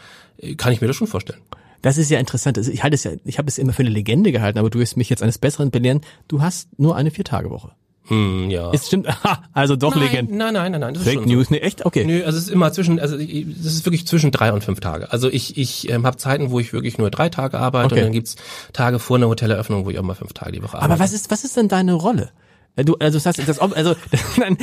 kann 0.57 0.73
ich 0.73 0.81
mir 0.81 0.87
das 0.87 0.97
schon 0.97 1.07
vorstellen. 1.07 1.41
Das 1.83 1.97
ist 1.99 2.11
ja 2.11 2.19
interessant. 2.19 2.59
Also 2.59 2.71
Ich 2.71 2.83
halte 2.83 2.95
es 2.95 3.05
ja, 3.05 3.13
ich 3.25 3.39
habe 3.39 3.49
es 3.49 3.59
immer 3.59 3.73
für 3.73 3.81
eine 3.83 3.91
Legende 3.91 4.33
gehalten, 4.33 4.59
aber 4.59 4.71
du 4.71 4.79
wirst 4.79 4.97
mich 4.97 5.09
jetzt 5.11 5.23
eines 5.23 5.39
Besseren 5.39 5.71
belehren. 5.71 6.01
Du 6.29 6.43
hast 6.43 6.69
nur 6.79 6.97
eine 6.97 7.11
Vier-Tage-Woche. 7.11 7.73
Hm, 8.09 8.51
ja. 8.51 8.73
Es 8.73 8.89
stimmt, 8.89 9.09
aha, 9.25 9.45
also 9.53 9.77
doch 9.77 9.95
nein, 9.95 10.05
Legende. 10.05 10.35
nein, 10.35 10.53
nein, 10.55 10.73
nein, 10.73 10.81
nein, 10.81 10.95
das 10.95 11.03
ist 11.05 11.09
Fake 11.09 11.23
so. 11.23 11.29
News, 11.29 11.51
nee, 11.51 11.59
echt? 11.59 11.87
Okay. 11.87 12.05
Nö, 12.05 12.25
also 12.25 12.39
es 12.39 12.45
ist 12.45 12.51
immer 12.51 12.73
zwischen, 12.73 12.99
also 12.99 13.17
ich- 13.17 13.47
das 13.63 13.73
ist 13.75 13.87
wirklich 13.87 14.07
zwischen 14.07 14.31
drei 14.33 14.53
und 14.53 14.65
fünf 14.65 14.81
Tage. 14.81 15.13
Also 15.13 15.29
ich, 15.31 15.57
ich 15.57 15.89
ähm, 15.91 16.05
habe 16.07 16.17
Zeiten, 16.17 16.51
wo 16.51 16.59
ich 16.59 16.73
wirklich 16.73 16.99
nur 16.99 17.11
drei 17.11 17.29
Tage 17.29 17.59
arbeite 17.59 17.87
Okay. 17.87 18.01
und 18.01 18.05
dann 18.07 18.13
gibt's 18.13 18.37
Tage 18.73 18.99
vor 18.99 19.17
einer 19.17 19.29
Hoteleröffnung, 19.29 19.85
wo 19.85 19.91
ich 19.91 19.99
auch 19.99 20.03
mal 20.03 20.15
fünf 20.15 20.33
Tage 20.33 20.53
die 20.53 20.63
Woche 20.63 20.77
arbeite. 20.79 20.93
Aber 20.93 20.99
was 21.03 21.13
ist, 21.13 21.31
was 21.31 21.45
ist 21.45 21.57
denn 21.57 21.69
deine 21.69 21.93
Rolle? 21.95 22.31
Äh, 22.77 22.85
Du, 22.85 22.95
also 22.97 23.19
das 23.19 23.37
das, 23.37 23.59
also, 23.59 23.95
nein, 24.39 24.57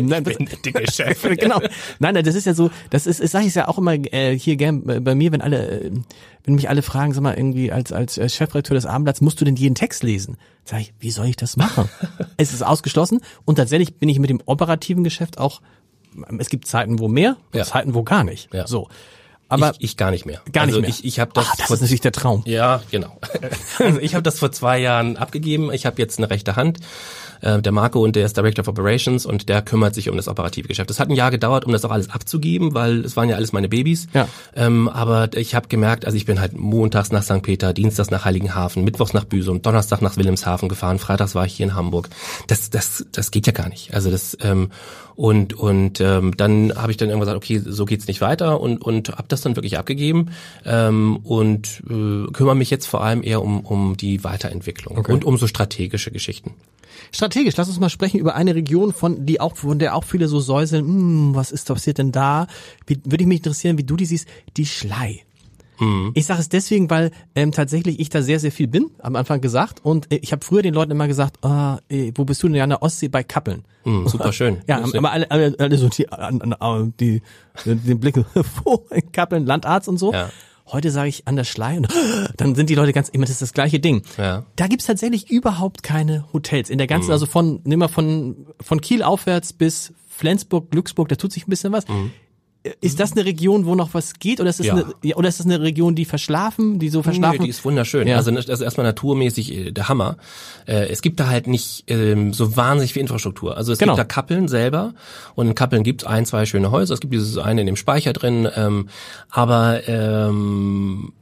nein, 0.00 0.24
der 0.24 0.34
dicke 0.64 0.90
Chef. 0.90 1.22
genau. 1.38 1.60
Nein, 1.98 2.14
nein, 2.14 2.24
das 2.24 2.34
ist 2.34 2.46
ja 2.46 2.54
so, 2.54 2.70
das 2.90 3.06
ist, 3.06 3.22
das 3.22 3.30
sage 3.32 3.46
ich 3.46 3.54
ja 3.54 3.68
auch 3.68 3.78
immer 3.78 3.94
äh, 3.94 4.38
hier 4.38 4.56
gern 4.56 4.82
bei 5.02 5.14
mir, 5.14 5.32
wenn 5.32 5.40
alle, 5.40 5.82
äh, 5.82 5.90
wenn 6.44 6.54
mich 6.54 6.68
alle 6.68 6.82
fragen, 6.82 7.12
sag 7.14 7.22
mal, 7.22 7.34
irgendwie 7.34 7.72
als 7.72 7.92
als 7.92 8.18
äh, 8.18 8.28
Chefredakteur 8.28 8.74
des 8.74 8.86
Abendblatts, 8.86 9.20
musst 9.20 9.40
du 9.40 9.44
denn 9.44 9.56
jeden 9.56 9.74
Text 9.74 10.02
lesen? 10.02 10.36
Sag 10.64 10.80
ich, 10.80 10.94
wie 11.00 11.10
soll 11.10 11.26
ich 11.26 11.36
das 11.36 11.56
machen? 11.56 11.88
es 12.36 12.52
ist 12.52 12.62
ausgeschlossen 12.62 13.20
und 13.44 13.56
tatsächlich 13.56 13.96
bin 13.96 14.08
ich 14.08 14.18
mit 14.18 14.30
dem 14.30 14.40
operativen 14.46 15.04
Geschäft 15.04 15.38
auch, 15.38 15.60
es 16.38 16.48
gibt 16.48 16.66
Zeiten, 16.66 16.98
wo 16.98 17.08
mehr, 17.08 17.36
Ja. 17.52 17.64
Zeiten, 17.64 17.94
wo 17.94 18.02
gar 18.04 18.24
nicht. 18.24 18.52
Ja. 18.54 18.66
So. 18.66 18.88
Aber 19.48 19.72
ich, 19.78 19.90
ich 19.90 19.96
gar 19.96 20.10
nicht 20.10 20.26
mehr. 20.26 20.40
gar 20.52 20.64
also 20.64 20.80
nicht 20.80 20.88
mehr. 20.88 20.90
Ich, 20.90 21.04
ich 21.04 21.20
habe 21.20 21.32
das, 21.34 21.46
ah, 21.46 21.52
das 21.58 21.66
vor, 21.66 21.74
ist 21.74 21.82
natürlich 21.82 22.00
der 22.00 22.12
Traum. 22.12 22.42
ja 22.46 22.82
genau. 22.90 23.18
Also 23.78 24.00
ich 24.00 24.14
habe 24.14 24.22
das 24.22 24.38
vor 24.38 24.52
zwei 24.52 24.78
Jahren 24.78 25.16
abgegeben. 25.16 25.70
Ich 25.72 25.86
habe 25.86 26.00
jetzt 26.00 26.18
eine 26.18 26.30
rechte 26.30 26.56
Hand. 26.56 26.78
Äh, 27.44 27.60
der 27.60 27.72
Marco 27.72 28.02
und 28.02 28.16
der 28.16 28.24
ist 28.24 28.36
Director 28.38 28.62
of 28.62 28.68
Operations 28.68 29.26
und 29.26 29.50
der 29.50 29.60
kümmert 29.60 29.94
sich 29.94 30.08
um 30.08 30.16
das 30.16 30.28
operative 30.28 30.66
Geschäft. 30.66 30.88
Das 30.88 30.98
hat 30.98 31.10
ein 31.10 31.14
Jahr 31.14 31.30
gedauert, 31.30 31.66
um 31.66 31.72
das 31.72 31.84
auch 31.84 31.90
alles 31.90 32.08
abzugeben, 32.08 32.72
weil 32.74 33.04
es 33.04 33.16
waren 33.16 33.28
ja 33.28 33.36
alles 33.36 33.52
meine 33.52 33.68
Babys. 33.68 34.06
Ja. 34.14 34.28
Ähm, 34.56 34.88
aber 34.88 35.28
ich 35.36 35.54
habe 35.54 35.68
gemerkt, 35.68 36.06
also 36.06 36.16
ich 36.16 36.24
bin 36.24 36.40
halt 36.40 36.58
montags 36.58 37.12
nach 37.12 37.22
St. 37.22 37.42
Peter, 37.42 37.74
dienstags 37.74 38.10
nach 38.10 38.24
Heiligenhafen, 38.24 38.82
mittwochs 38.82 39.12
nach 39.12 39.24
Büsum, 39.24 39.60
Donnerstag 39.60 40.00
nach 40.00 40.16
Wilhelmshaven 40.16 40.70
gefahren, 40.70 40.98
freitags 40.98 41.34
war 41.34 41.44
ich 41.44 41.52
hier 41.54 41.66
in 41.66 41.74
Hamburg. 41.74 42.08
Das, 42.46 42.70
das, 42.70 43.04
das 43.12 43.30
geht 43.30 43.46
ja 43.46 43.52
gar 43.52 43.68
nicht. 43.68 43.92
Also 43.92 44.10
das 44.10 44.38
ähm, 44.40 44.70
und 45.14 45.52
und 45.54 46.00
ähm, 46.00 46.34
dann 46.36 46.72
habe 46.74 46.90
ich 46.92 46.96
dann 46.96 47.08
irgendwann 47.08 47.26
gesagt, 47.26 47.44
okay, 47.44 47.60
so 47.64 47.84
geht's 47.84 48.08
nicht 48.08 48.20
weiter 48.20 48.60
und 48.60 48.78
und 48.82 49.10
habe 49.10 49.26
das 49.28 49.42
dann 49.42 49.54
wirklich 49.54 49.78
abgegeben 49.78 50.30
ähm, 50.64 51.18
und 51.22 51.82
äh, 51.88 52.32
kümmere 52.32 52.56
mich 52.56 52.70
jetzt 52.70 52.86
vor 52.86 53.04
allem 53.04 53.22
eher 53.22 53.42
um 53.42 53.60
um 53.60 53.96
die 53.96 54.24
Weiterentwicklung 54.24 54.98
Okay. 54.98 55.12
und 55.12 55.24
um 55.24 55.36
so 55.36 55.46
strategische 55.46 56.10
Geschichten. 56.10 56.54
Strategisch, 57.14 57.56
lass 57.56 57.68
uns 57.68 57.78
mal 57.78 57.90
sprechen 57.90 58.18
über 58.18 58.34
eine 58.34 58.54
Region, 58.54 58.92
von 58.92 59.24
die 59.24 59.40
auch, 59.40 59.56
von 59.56 59.78
der 59.78 59.94
auch 59.94 60.04
viele 60.04 60.26
so 60.26 60.40
säuseln, 60.40 60.84
hm, 60.84 61.34
was 61.34 61.52
ist 61.52 61.68
passiert 61.68 61.98
denn 61.98 62.10
da? 62.12 62.48
Wie, 62.86 63.00
würde 63.04 63.22
ich 63.22 63.28
mich 63.28 63.38
interessieren, 63.38 63.78
wie 63.78 63.84
du 63.84 63.96
die 63.96 64.04
siehst, 64.04 64.26
die 64.56 64.66
Schlei. 64.66 65.22
Ich 66.14 66.26
sage 66.26 66.40
es 66.40 66.48
deswegen, 66.48 66.88
weil 66.88 67.10
ähm, 67.34 67.50
tatsächlich 67.52 67.98
ich 67.98 68.08
da 68.08 68.22
sehr, 68.22 68.38
sehr 68.38 68.52
viel 68.52 68.68
bin, 68.68 68.90
am 69.00 69.16
Anfang 69.16 69.40
gesagt. 69.40 69.84
Und 69.84 70.10
äh, 70.12 70.16
ich 70.16 70.32
habe 70.32 70.44
früher 70.44 70.62
den 70.62 70.74
Leuten 70.74 70.92
immer 70.92 71.08
gesagt, 71.08 71.44
ah, 71.44 71.78
äh, 71.88 72.12
wo 72.14 72.24
bist 72.24 72.42
du 72.42 72.48
denn 72.48 72.56
ja 72.56 72.64
an 72.64 72.70
der 72.70 72.82
Ostsee 72.82 73.08
bei 73.08 73.22
Kappeln? 73.22 73.64
Hm, 73.82 74.06
super 74.08 74.32
schön. 74.32 74.58
Ja, 74.68 74.78
Lustig. 74.78 74.98
aber 74.98 75.10
alle, 75.10 75.30
alle, 75.30 75.54
alle 75.58 75.78
so 75.78 75.88
die, 75.88 76.08
an, 76.08 76.54
die, 77.00 77.22
den 77.64 78.00
Blick, 78.00 78.16
wo, 78.64 78.86
in 78.90 79.10
Kappeln, 79.12 79.46
Landarzt 79.46 79.88
und 79.88 79.98
so. 79.98 80.12
Ja. 80.12 80.30
Heute 80.66 80.90
sage 80.90 81.08
ich 81.08 81.28
an 81.28 81.36
der 81.36 81.44
Schlei 81.44 81.76
und 81.76 81.88
dann 82.38 82.54
sind 82.54 82.70
die 82.70 82.74
Leute 82.74 82.92
ganz, 82.92 83.08
immer 83.10 83.24
das 83.26 83.32
ist 83.32 83.42
das 83.42 83.52
gleiche 83.52 83.80
Ding. 83.80 84.02
Ja. 84.16 84.44
Da 84.56 84.66
gibt's 84.66 84.86
tatsächlich 84.86 85.30
überhaupt 85.30 85.82
keine 85.82 86.24
Hotels. 86.32 86.70
In 86.70 86.78
der 86.78 86.86
ganzen, 86.86 87.08
Mhm. 87.08 87.12
also 87.12 87.26
von, 87.26 87.60
nimm 87.64 87.78
mal 87.80 87.88
von, 87.88 88.46
von 88.60 88.80
Kiel 88.80 89.02
aufwärts 89.02 89.52
bis 89.52 89.92
Flensburg, 90.08 90.70
Glücksburg, 90.70 91.08
da 91.08 91.16
tut 91.16 91.32
sich 91.32 91.46
ein 91.46 91.50
bisschen 91.50 91.72
was. 91.72 91.84
Ist 92.80 92.98
das 92.98 93.12
eine 93.12 93.26
Region, 93.26 93.66
wo 93.66 93.74
noch 93.74 93.92
was 93.92 94.14
geht, 94.18 94.40
oder 94.40 94.48
ist 94.48 94.58
das 94.58 94.66
Mhm. 94.68 94.78
Ja. 94.78 94.84
eine, 95.02 95.14
oder 95.16 95.28
ist 95.28 95.38
das 95.38 95.44
eine 95.44 95.60
Region, 95.60 95.94
die 95.94 96.06
verschlafen, 96.06 96.78
die 96.78 96.88
so 96.88 97.02
verschlafen? 97.02 97.36
Nee, 97.40 97.44
die 97.44 97.50
ist 97.50 97.62
wunderschön. 97.64 98.08
Ja. 98.08 98.16
Also 98.16 98.30
das 98.30 98.46
ist 98.46 98.60
erstmal 98.62 98.86
naturmäßig 98.86 99.52
äh, 99.52 99.70
der 99.70 99.88
Hammer. 99.90 100.16
Äh, 100.66 100.86
es 100.88 101.02
gibt 101.02 101.20
da 101.20 101.26
halt 101.28 101.46
nicht 101.46 101.84
ähm, 101.88 102.32
so 102.32 102.56
wahnsinnig 102.56 102.94
viel 102.94 103.02
Infrastruktur. 103.02 103.56
Also 103.58 103.72
es 103.72 103.78
Genau. 103.78 103.92
gibt 103.96 104.00
da 104.00 104.04
Kappeln 104.04 104.48
selber 104.48 104.94
und 105.34 105.46
in 105.48 105.54
Kappeln 105.54 105.82
gibt's 105.82 106.04
ein, 106.04 106.24
zwei 106.24 106.46
schöne 106.46 106.70
Häuser. 106.70 106.94
Es 106.94 107.00
gibt 107.00 107.12
dieses 107.12 107.36
eine 107.36 107.60
in 107.60 107.66
dem 107.66 107.76
Speicher 107.76 108.14
drin. 108.14 108.48
Ähm, 108.56 108.88
aber 109.28 109.86
ähm, 109.86 111.12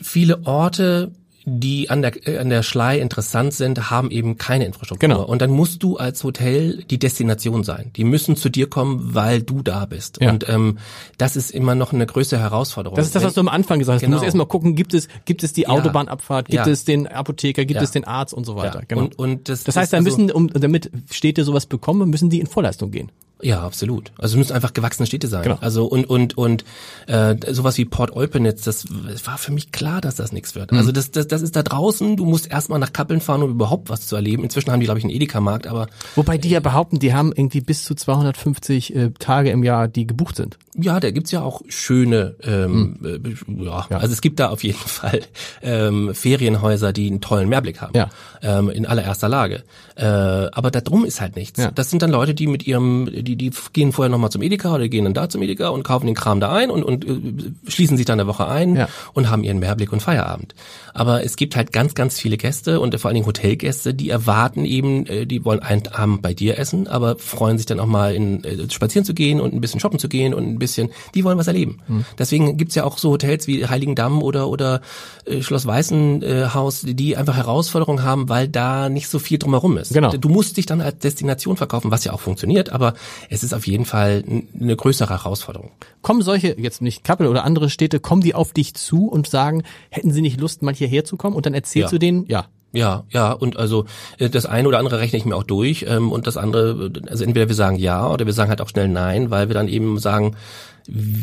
viele 0.00 0.44
Orte 0.46 1.10
die 1.46 1.90
an 1.90 2.00
der, 2.02 2.26
äh, 2.26 2.38
an 2.38 2.48
der 2.48 2.62
Schlei 2.62 2.98
interessant 2.98 3.52
sind, 3.52 3.90
haben 3.90 4.10
eben 4.10 4.38
keine 4.38 4.64
Infrastruktur. 4.64 5.08
Genau. 5.08 5.24
Und 5.24 5.42
dann 5.42 5.50
musst 5.50 5.82
du 5.82 5.96
als 5.98 6.24
Hotel 6.24 6.84
die 6.88 6.98
Destination 6.98 7.64
sein. 7.64 7.90
Die 7.96 8.04
müssen 8.04 8.36
zu 8.36 8.48
dir 8.48 8.68
kommen, 8.70 9.14
weil 9.14 9.42
du 9.42 9.62
da 9.62 9.84
bist. 9.84 10.18
Ja. 10.20 10.30
Und 10.30 10.48
ähm, 10.48 10.78
das 11.18 11.36
ist 11.36 11.50
immer 11.50 11.74
noch 11.74 11.92
eine 11.92 12.06
größere 12.06 12.40
Herausforderung. 12.40 12.96
Das 12.96 13.06
ist 13.06 13.14
das, 13.14 13.24
was 13.24 13.34
du 13.34 13.40
am 13.40 13.48
Anfang 13.48 13.78
gesagt 13.78 13.96
hast. 13.96 14.02
Du 14.02 14.06
Genau. 14.06 14.16
musst 14.16 14.24
erstmal 14.24 14.46
gucken, 14.46 14.74
gibt 14.74 14.94
es, 14.94 15.08
gibt 15.26 15.42
es 15.42 15.52
die 15.52 15.68
Autobahnabfahrt, 15.68 16.46
gibt 16.48 16.66
Ja. 16.66 16.72
es 16.72 16.84
den 16.84 17.06
Apotheker, 17.06 17.64
gibt 17.64 17.76
Ja. 17.78 17.84
es 17.84 17.90
den 17.90 18.04
Arzt 18.04 18.32
und 18.32 18.44
so 18.46 18.56
weiter. 18.56 18.80
Ja. 18.80 18.84
Genau. 18.88 19.02
Und, 19.02 19.18
und 19.18 19.48
das, 19.48 19.64
das 19.64 19.76
heißt, 19.76 19.92
da 19.92 19.98
ist 19.98 20.04
müssen, 20.04 20.30
um, 20.30 20.48
damit 20.48 20.90
Städte 21.10 21.44
sowas 21.44 21.66
bekommen, 21.66 22.08
müssen 22.10 22.30
die 22.30 22.40
in 22.40 22.46
Vorleistung 22.46 22.90
gehen. 22.90 23.10
Ja, 23.42 23.62
absolut. 23.62 24.12
Also 24.16 24.34
es 24.34 24.38
müssen 24.38 24.52
einfach 24.54 24.72
gewachsene 24.72 25.06
Städte 25.06 25.26
sein. 25.26 25.42
Genau. 25.42 25.58
Also 25.60 25.84
und 25.84 26.08
und 26.08 26.38
und 26.38 26.64
äh, 27.08 27.34
sowas 27.52 27.76
wie 27.76 27.84
Port 27.84 28.12
Eupenitz, 28.14 28.62
das 28.62 28.86
war 29.26 29.36
für 29.36 29.52
mich 29.52 29.70
klar, 29.70 30.00
dass 30.00 30.14
das 30.14 30.32
nichts 30.32 30.54
wird. 30.54 30.72
Also 30.72 30.92
das, 30.92 31.10
das 31.10 31.33
das 31.34 31.42
ist 31.42 31.56
da 31.56 31.62
draußen. 31.62 32.16
Du 32.16 32.24
musst 32.24 32.50
erstmal 32.50 32.78
nach 32.78 32.92
Kappeln 32.92 33.20
fahren, 33.20 33.42
um 33.42 33.50
überhaupt 33.50 33.90
was 33.90 34.06
zu 34.06 34.16
erleben. 34.16 34.44
Inzwischen 34.44 34.70
haben 34.72 34.80
die 34.80 34.86
glaube 34.86 34.98
ich 34.98 35.04
einen 35.04 35.12
Edeka-Markt, 35.14 35.66
aber 35.66 35.88
Wobei 36.14 36.38
die 36.38 36.48
ja 36.50 36.60
behaupten, 36.60 36.98
die 36.98 37.12
haben 37.12 37.32
irgendwie 37.34 37.60
bis 37.60 37.84
zu 37.84 37.94
250 37.94 38.94
äh, 38.96 39.10
Tage 39.18 39.50
im 39.50 39.62
Jahr, 39.64 39.88
die 39.88 40.06
gebucht 40.06 40.36
sind. 40.36 40.58
Ja, 40.76 40.98
da 40.98 41.10
gibt's 41.10 41.30
ja 41.30 41.42
auch 41.42 41.62
schöne, 41.68 42.34
ähm, 42.42 42.98
äh, 43.04 43.64
ja, 43.64 43.86
Ja. 43.90 43.98
also 43.98 44.12
es 44.12 44.20
gibt 44.20 44.40
da 44.40 44.48
auf 44.48 44.64
jeden 44.64 44.78
Fall 44.78 45.20
ähm, 45.62 46.14
Ferienhäuser, 46.14 46.92
die 46.92 47.06
einen 47.08 47.20
tollen 47.20 47.48
Mehrblick 47.48 47.80
haben, 47.80 47.92
Ja. 47.96 48.10
ähm, 48.42 48.68
in 48.70 48.86
allererster 48.86 49.28
Lage. 49.28 49.62
Äh, 49.96 50.04
aber 50.04 50.70
da 50.70 50.80
drum 50.80 51.04
ist 51.04 51.20
halt 51.20 51.36
nichts. 51.36 51.60
Ja. 51.60 51.70
Das 51.70 51.90
sind 51.90 52.02
dann 52.02 52.10
Leute, 52.10 52.34
die 52.34 52.46
mit 52.48 52.66
ihrem, 52.66 53.08
die, 53.12 53.36
die 53.36 53.52
gehen 53.72 53.92
vorher 53.92 54.10
nochmal 54.10 54.30
zum 54.30 54.42
Edeka 54.42 54.74
oder 54.74 54.88
gehen 54.88 55.04
dann 55.04 55.14
da 55.14 55.28
zum 55.28 55.42
Edeka 55.42 55.68
und 55.68 55.82
kaufen 55.84 56.06
den 56.06 56.14
Kram 56.16 56.40
da 56.40 56.52
ein 56.52 56.70
und, 56.70 56.82
und 56.82 57.04
äh, 57.04 57.70
schließen 57.70 57.96
sich 57.96 58.06
dann 58.06 58.18
eine 58.18 58.28
Woche 58.28 58.48
ein 58.48 58.74
Ja. 58.76 58.88
und 59.12 59.30
haben 59.30 59.44
ihren 59.44 59.58
Mehrblick 59.60 59.92
und 59.92 60.00
Feierabend. 60.00 60.54
Aber 60.92 61.22
es 61.24 61.36
gibt 61.36 61.56
halt 61.56 61.72
ganz, 61.72 61.94
ganz 61.94 62.20
viele 62.20 62.36
Gäste 62.36 62.80
und 62.80 62.98
vor 63.00 63.08
allen 63.08 63.14
Dingen 63.14 63.26
Hotelgäste, 63.26 63.94
die 63.94 64.10
erwarten 64.10 64.64
eben, 64.64 65.06
äh, 65.06 65.26
die 65.26 65.44
wollen 65.44 65.60
einen 65.60 65.86
Abend 65.88 66.22
bei 66.22 66.34
dir 66.34 66.58
essen, 66.58 66.86
aber 66.86 67.16
freuen 67.16 67.56
sich 67.56 67.66
dann 67.66 67.80
auch 67.80 67.86
mal 67.86 68.14
in, 68.14 68.44
äh, 68.44 68.70
spazieren 68.70 69.04
zu 69.04 69.14
gehen 69.14 69.40
und 69.40 69.54
ein 69.54 69.60
bisschen 69.60 69.80
shoppen 69.80 69.98
zu 69.98 70.08
gehen 70.08 70.34
und 70.34 70.44
ein 70.44 70.58
bisschen, 70.58 70.90
die 71.14 71.24
wollen 71.24 71.38
was 71.38 71.46
erleben. 71.46 71.78
Deswegen 72.18 72.56
gibt's 72.56 72.74
ja 72.74 72.84
auch 72.84 72.98
so 72.98 73.12
Hotels 73.12 73.46
wie 73.46 73.66
Heiligendamm 73.66 74.22
oder, 74.22 74.48
oder 74.48 74.82
äh, 75.24 75.42
Schloss 75.42 75.66
Weißenhaus, 75.66 76.82
die 76.84 77.16
einfach 77.16 77.36
Herausforderungen 77.36 78.02
haben, 78.02 78.28
weil 78.28 78.48
da 78.48 78.88
nicht 78.88 79.08
so 79.08 79.18
viel 79.18 79.38
drumherum 79.38 79.78
ist. 79.78 79.94
Genau. 79.94 80.10
Du 80.10 80.28
musst 80.28 80.56
dich 80.56 80.66
dann 80.66 80.80
als 80.80 80.98
Destination 80.98 81.56
verkaufen, 81.56 81.90
was 81.90 82.04
ja 82.04 82.12
auch 82.12 82.20
funktioniert, 82.20 82.70
aber 82.70 82.94
es 83.30 83.42
ist 83.42 83.54
auf 83.54 83.66
jeden 83.66 83.86
Fall 83.86 84.24
eine 84.60 84.76
größere 84.76 85.10
Herausforderung. 85.10 85.70
Kommen 86.02 86.22
solche, 86.22 86.54
jetzt 86.58 86.82
nicht 86.82 87.02
Kappel 87.04 87.26
oder 87.26 87.44
andere 87.44 87.70
Städte, 87.70 87.98
kommen 88.00 88.20
die 88.20 88.34
auf 88.34 88.52
dich 88.52 88.74
zu 88.74 89.08
und 89.08 89.28
sagen, 89.28 89.62
hätten 89.88 90.12
sie 90.12 90.20
nicht 90.20 90.40
Lust, 90.40 90.62
mal 90.62 90.74
hierher 90.74 91.04
zu 91.04 91.13
kommen? 91.18 91.36
Und 91.36 91.46
dann 91.46 91.54
erzählst 91.54 91.88
Ja. 91.88 91.90
du 91.90 91.98
denen, 91.98 92.26
ja, 92.28 92.46
Ja, 92.72 93.04
ja, 93.10 93.30
und 93.30 93.56
also 93.56 93.84
äh, 94.18 94.28
das 94.28 94.46
eine 94.46 94.66
oder 94.66 94.78
andere 94.80 94.98
rechne 94.98 95.16
ich 95.18 95.24
mir 95.24 95.36
auch 95.36 95.44
durch 95.44 95.86
ähm, 95.88 96.10
und 96.10 96.26
das 96.26 96.36
andere, 96.36 96.90
äh, 96.92 97.08
also 97.08 97.22
entweder 97.22 97.46
wir 97.48 97.54
sagen 97.54 97.76
ja 97.76 98.10
oder 98.10 98.26
wir 98.26 98.32
sagen 98.32 98.50
halt 98.50 98.60
auch 98.60 98.68
schnell 98.68 98.88
nein, 98.88 99.30
weil 99.30 99.48
wir 99.48 99.54
dann 99.54 99.68
eben 99.68 99.98
sagen, 100.00 100.34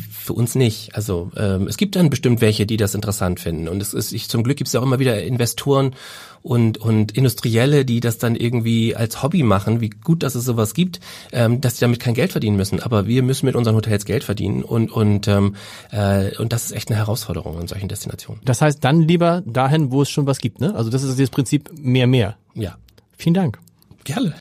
für 0.10 0.34
uns 0.34 0.56
nicht. 0.56 0.96
Also 0.96 1.30
ähm, 1.38 1.68
es 1.68 1.78
gibt 1.78 1.96
dann 1.96 2.10
bestimmt 2.10 2.42
welche, 2.42 2.66
die 2.66 2.78
das 2.78 2.96
interessant 2.96 3.40
finden 3.40 3.68
und 3.68 3.82
es 3.82 3.94
ist, 3.94 4.12
ich, 4.14 4.28
zum 4.30 4.44
Glück 4.44 4.58
gibt 4.58 4.68
es 4.70 4.74
ja 4.74 4.80
auch 4.80 4.86
immer 4.86 4.98
wieder 5.00 5.22
Investoren 5.22 5.94
und 6.42 6.78
und 6.78 7.12
Industrielle, 7.18 7.86
die 7.86 8.00
das 8.00 8.18
dann 8.18 8.36
irgendwie 8.36 8.96
als 8.96 9.22
Hobby 9.24 9.44
machen. 9.44 9.82
Wie 9.82 9.90
gut, 9.90 10.24
dass 10.24 10.36
es 10.36 10.46
sowas 10.46 10.74
gibt, 10.74 11.00
ähm, 11.32 11.62
dass 11.62 11.76
die 11.76 11.82
damit 11.82 12.00
kein 12.00 12.14
Geld 12.14 12.32
verdienen 12.32 12.58
müssen. 12.58 12.80
Aber 12.82 13.08
wir 13.08 13.24
müssen 13.24 13.46
mit 13.46 13.56
unseren 13.56 13.76
Hotels 13.76 14.06
Geld 14.06 14.24
verdienen 14.24 14.64
und 14.64 14.92
und 14.92 15.28
ähm, 15.28 15.56
äh, 15.92 16.36
und 16.38 16.54
das 16.54 16.66
ist 16.66 16.72
echt 16.72 16.90
eine 16.90 16.98
Herausforderung 16.98 17.58
an 17.58 17.68
solchen 17.68 17.88
Destinationen. 17.88 18.42
das 18.46 18.62
heißt 18.62 18.84
dann 18.84 19.02
lieber 19.02 19.44
dahin, 19.46 19.92
wo 19.92 20.02
es 20.02 20.10
schon 20.10 20.26
was 20.26 20.40
gibt, 20.40 20.62
ne? 20.62 20.74
Also 20.76 20.90
das 20.90 21.04
ist 21.04 21.20
das 21.20 21.30
Prinzip 21.30 21.70
mehr, 21.78 22.08
mehr. 22.08 22.38
Ja, 22.56 22.76
Vielen 23.18 23.36
Dank. 23.36 23.60
gerne. 24.04 24.41